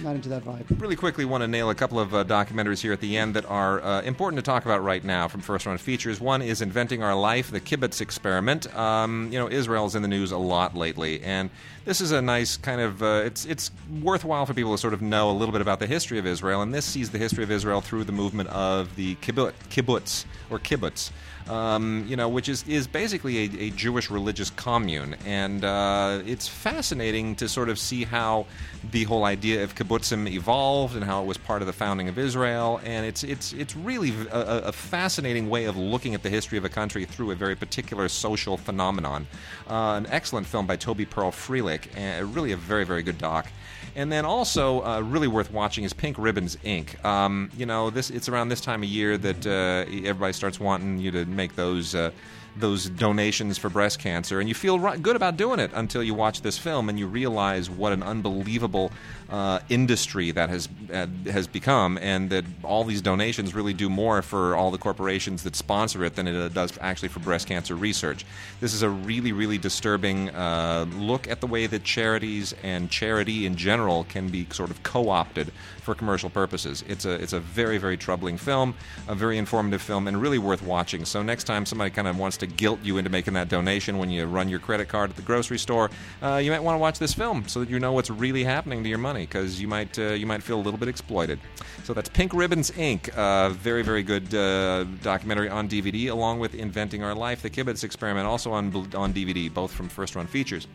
Not 0.00 0.14
into 0.14 0.30
that 0.30 0.42
vibe. 0.44 0.80
Really 0.80 0.96
quickly, 0.96 1.24
want 1.24 1.42
to 1.42 1.48
nail 1.48 1.68
a 1.68 1.74
couple 1.74 2.00
of 2.00 2.14
uh, 2.14 2.24
documentaries 2.24 2.80
here 2.80 2.92
at 2.92 3.00
the 3.00 3.16
end 3.16 3.34
that 3.34 3.44
are 3.44 3.82
uh, 3.82 4.00
important 4.02 4.38
to 4.38 4.42
talk 4.42 4.64
about 4.64 4.82
right 4.82 5.04
now 5.04 5.28
from 5.28 5.42
first 5.42 5.66
run 5.66 5.76
Features. 5.76 6.20
One 6.20 6.40
is 6.40 6.62
Inventing 6.62 7.02
Our 7.02 7.14
Life, 7.14 7.50
the 7.50 7.60
Kibbutz 7.60 8.00
Experiment. 8.00 8.74
Um, 8.74 9.28
you 9.30 9.38
know, 9.38 9.50
Israel's 9.50 9.94
in 9.94 10.02
the 10.02 10.08
news 10.08 10.32
a 10.32 10.38
lot 10.38 10.74
lately, 10.74 11.22
and 11.22 11.50
this 11.84 12.00
is 12.00 12.12
a 12.12 12.22
nice 12.22 12.56
kind 12.56 12.80
of. 12.80 13.02
Uh, 13.02 13.22
it's 13.24 13.44
it's 13.44 13.70
worthwhile 14.00 14.46
for 14.46 14.54
people 14.54 14.72
to 14.72 14.78
sort 14.78 14.94
of 14.94 15.02
know 15.02 15.30
a 15.30 15.32
little 15.32 15.52
bit 15.52 15.60
about 15.60 15.78
the 15.78 15.86
history 15.86 16.18
of 16.18 16.26
Israel, 16.26 16.62
and 16.62 16.72
this 16.72 16.86
sees 16.86 17.10
the 17.10 17.18
history 17.18 17.44
of 17.44 17.50
Israel 17.50 17.80
through 17.82 18.04
the 18.04 18.12
movement 18.12 18.48
of 18.48 18.94
the 18.96 19.16
kibbutz, 19.16 19.52
kibbutz 19.68 20.24
or 20.48 20.58
kibbutz. 20.58 21.10
Um, 21.52 22.06
you 22.08 22.16
know, 22.16 22.30
which 22.30 22.48
is, 22.48 22.64
is 22.66 22.86
basically 22.86 23.36
a, 23.38 23.66
a 23.66 23.70
Jewish 23.70 24.10
religious 24.10 24.48
commune. 24.48 25.16
And 25.26 25.64
uh, 25.64 26.22
it's 26.24 26.48
fascinating 26.48 27.36
to 27.36 27.46
sort 27.48 27.68
of 27.68 27.78
see 27.78 28.04
how 28.04 28.46
the 28.90 29.04
whole 29.04 29.24
idea 29.24 29.62
of 29.62 29.74
kibbutzim 29.74 30.30
evolved 30.30 30.96
and 30.96 31.04
how 31.04 31.22
it 31.22 31.26
was 31.26 31.36
part 31.36 31.60
of 31.60 31.66
the 31.66 31.72
founding 31.74 32.08
of 32.08 32.16
Israel. 32.18 32.80
And 32.84 33.04
it's, 33.04 33.22
it's, 33.22 33.52
it's 33.52 33.76
really 33.76 34.12
a, 34.30 34.68
a- 34.68 34.72
fascinating 34.72 35.50
way 35.50 35.66
of 35.66 35.76
looking 35.76 36.14
at 36.14 36.22
the 36.22 36.30
history 36.30 36.56
of 36.56 36.64
a 36.64 36.68
country 36.70 37.04
through 37.04 37.30
a 37.32 37.34
very 37.34 37.54
particular 37.54 38.08
social 38.08 38.56
phenomenon. 38.56 39.26
Uh, 39.68 39.94
an 39.96 40.06
excellent 40.08 40.46
film 40.46 40.66
by 40.66 40.76
Toby 40.76 41.04
Perl 41.04 41.32
Freilich, 41.32 41.86
and 41.96 42.34
really 42.34 42.52
a 42.52 42.56
very, 42.56 42.84
very 42.84 43.02
good 43.02 43.18
doc. 43.18 43.46
And 43.94 44.10
then 44.10 44.24
also, 44.24 44.82
uh, 44.84 45.00
really 45.00 45.28
worth 45.28 45.52
watching 45.52 45.84
is 45.84 45.92
Pink 45.92 46.16
Ribbons 46.18 46.56
Inc. 46.64 47.04
Um, 47.04 47.50
you 47.56 47.66
know, 47.66 47.90
this 47.90 48.08
it's 48.10 48.28
around 48.28 48.48
this 48.48 48.60
time 48.60 48.82
of 48.82 48.88
year 48.88 49.18
that 49.18 49.46
uh, 49.46 49.84
everybody 50.08 50.32
starts 50.32 50.58
wanting 50.58 50.98
you 50.98 51.10
to 51.10 51.26
make 51.26 51.41
those. 51.56 51.94
Uh, 51.94 52.10
those 52.56 52.88
donations 52.88 53.58
for 53.58 53.70
breast 53.70 53.98
cancer, 53.98 54.40
and 54.40 54.48
you 54.48 54.54
feel 54.54 54.78
right, 54.78 55.00
good 55.02 55.16
about 55.16 55.36
doing 55.36 55.58
it 55.58 55.70
until 55.74 56.02
you 56.02 56.14
watch 56.14 56.42
this 56.42 56.58
film 56.58 56.88
and 56.88 56.98
you 56.98 57.06
realize 57.06 57.70
what 57.70 57.92
an 57.92 58.02
unbelievable 58.02 58.92
uh, 59.30 59.58
industry 59.70 60.30
that 60.30 60.50
has 60.50 60.68
uh, 60.92 61.06
has 61.30 61.46
become, 61.46 61.98
and 61.98 62.28
that 62.30 62.44
all 62.62 62.84
these 62.84 63.00
donations 63.00 63.54
really 63.54 63.72
do 63.72 63.88
more 63.88 64.20
for 64.20 64.54
all 64.54 64.70
the 64.70 64.78
corporations 64.78 65.42
that 65.42 65.56
sponsor 65.56 66.04
it 66.04 66.14
than 66.14 66.28
it 66.28 66.36
uh, 66.36 66.48
does 66.48 66.78
actually 66.80 67.08
for 67.08 67.20
breast 67.20 67.48
cancer 67.48 67.74
research. 67.74 68.26
This 68.60 68.74
is 68.74 68.82
a 68.82 68.90
really, 68.90 69.32
really 69.32 69.58
disturbing 69.58 70.28
uh, 70.30 70.84
look 70.96 71.28
at 71.28 71.40
the 71.40 71.46
way 71.46 71.66
that 71.66 71.84
charities 71.84 72.54
and 72.62 72.90
charity 72.90 73.46
in 73.46 73.56
general 73.56 74.04
can 74.04 74.28
be 74.28 74.46
sort 74.50 74.70
of 74.70 74.82
co-opted 74.82 75.50
for 75.80 75.94
commercial 75.94 76.28
purposes. 76.28 76.84
It's 76.86 77.06
a 77.06 77.12
it's 77.12 77.32
a 77.32 77.40
very, 77.40 77.78
very 77.78 77.96
troubling 77.96 78.36
film, 78.36 78.74
a 79.08 79.14
very 79.14 79.38
informative 79.38 79.80
film, 79.80 80.06
and 80.06 80.20
really 80.20 80.38
worth 80.38 80.62
watching. 80.62 81.06
So 81.06 81.22
next 81.22 81.44
time 81.44 81.64
somebody 81.64 81.90
kind 81.90 82.06
of 82.06 82.18
wants 82.18 82.36
to 82.42 82.46
guilt 82.46 82.78
you 82.82 82.98
into 82.98 83.10
making 83.10 83.34
that 83.34 83.48
donation 83.48 83.98
when 83.98 84.10
you 84.10 84.24
run 84.26 84.48
your 84.48 84.58
credit 84.60 84.88
card 84.88 85.10
at 85.10 85.16
the 85.16 85.22
grocery 85.22 85.58
store, 85.58 85.90
uh, 86.22 86.36
you 86.36 86.50
might 86.50 86.62
want 86.62 86.74
to 86.74 86.78
watch 86.78 86.98
this 86.98 87.14
film 87.14 87.48
so 87.48 87.60
that 87.60 87.70
you 87.70 87.80
know 87.80 87.92
what's 87.92 88.10
really 88.10 88.44
happening 88.44 88.82
to 88.82 88.88
your 88.88 88.98
money 88.98 89.22
because 89.22 89.60
you 89.60 89.66
might 89.66 89.98
uh, 89.98 90.12
you 90.12 90.26
might 90.26 90.42
feel 90.42 90.58
a 90.58 90.62
little 90.62 90.78
bit 90.78 90.88
exploited. 90.88 91.38
So 91.84 91.94
that's 91.94 92.08
Pink 92.08 92.32
Ribbons 92.34 92.70
Inc. 92.72 93.08
Uh, 93.16 93.48
very 93.50 93.82
very 93.82 94.02
good 94.02 94.32
uh, 94.34 94.84
documentary 95.02 95.48
on 95.48 95.68
DVD 95.68 96.10
along 96.10 96.38
with 96.38 96.54
Inventing 96.54 97.02
Our 97.02 97.14
Life, 97.14 97.42
the 97.42 97.50
Kibbutz 97.50 97.82
Experiment, 97.84 98.26
also 98.26 98.52
on 98.52 98.66
on 98.94 99.12
DVD, 99.12 99.52
both 99.52 99.72
from 99.72 99.88
First 99.88 100.14
Run 100.14 100.26
Features. 100.26 100.66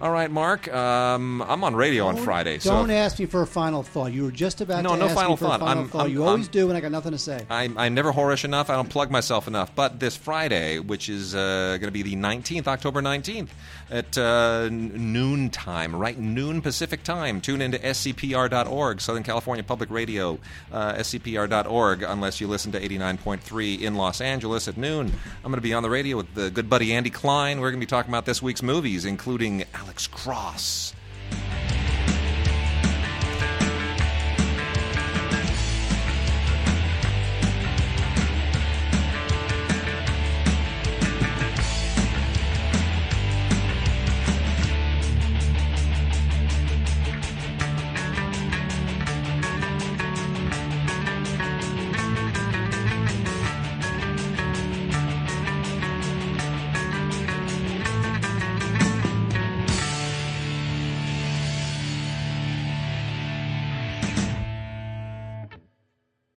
All 0.00 0.10
right, 0.10 0.30
Mark, 0.30 0.72
um, 0.72 1.42
I'm 1.42 1.62
on 1.64 1.74
radio 1.76 2.06
on 2.06 2.16
Friday, 2.16 2.58
so 2.60 2.70
Don't 2.70 2.90
ask 2.90 3.18
me 3.18 3.26
for 3.26 3.42
a 3.42 3.46
final 3.46 3.82
thought. 3.82 4.12
You 4.12 4.22
were 4.24 4.30
just 4.30 4.60
about 4.60 4.82
No, 4.84 4.90
to 4.92 4.96
no 4.96 5.04
ask 5.06 5.14
final 5.14 5.30
me 5.32 5.36
for 5.36 5.44
thought. 5.46 5.56
a 5.56 5.64
final 5.64 5.78
I'm- 5.82 5.88
thought. 5.88 6.02
I'm- 6.02 6.10
you 6.12 6.24
always 6.24 6.46
I'm- 6.46 6.52
do, 6.52 6.68
and 6.68 6.76
I 6.76 6.80
got 6.80 6.92
nothing 6.92 7.12
to 7.12 7.18
say. 7.18 7.44
I'm, 7.50 7.76
I'm 7.76 7.94
never 7.94 8.12
whorish 8.12 8.44
enough. 8.44 8.70
I 8.70 8.76
don't 8.76 8.88
plug 8.88 9.10
myself 9.10 9.48
enough. 9.48 9.74
But 9.74 9.98
this 9.98 10.16
Friday, 10.16 10.78
which 10.78 11.07
is 11.08 11.34
uh, 11.34 11.76
going 11.80 11.88
to 11.88 11.90
be 11.90 12.02
the 12.02 12.16
19th, 12.16 12.66
October 12.66 13.00
19th, 13.02 13.48
at 13.90 14.18
uh, 14.18 14.68
noon 14.70 15.50
time, 15.50 15.94
right 15.94 16.18
noon 16.18 16.60
Pacific 16.62 17.02
time, 17.02 17.40
tune 17.40 17.62
into 17.62 17.78
scpr.org, 17.78 19.00
Southern 19.00 19.22
California 19.22 19.62
Public 19.62 19.90
Radio, 19.90 20.38
uh, 20.72 20.94
scpr.org, 20.94 22.02
unless 22.02 22.40
you 22.40 22.46
listen 22.46 22.72
to 22.72 22.80
89.3 22.80 23.80
in 23.80 23.94
Los 23.94 24.20
Angeles 24.20 24.68
at 24.68 24.76
noon. 24.76 25.06
I'm 25.44 25.50
going 25.50 25.54
to 25.54 25.60
be 25.60 25.74
on 25.74 25.82
the 25.82 25.90
radio 25.90 26.16
with 26.16 26.34
the 26.34 26.50
good 26.50 26.68
buddy 26.68 26.92
Andy 26.92 27.10
Klein. 27.10 27.60
We're 27.60 27.70
going 27.70 27.80
to 27.80 27.86
be 27.86 27.90
talking 27.90 28.10
about 28.10 28.26
this 28.26 28.42
week's 28.42 28.62
movies, 28.62 29.04
including 29.04 29.64
Alex 29.74 30.06
Cross. 30.06 30.94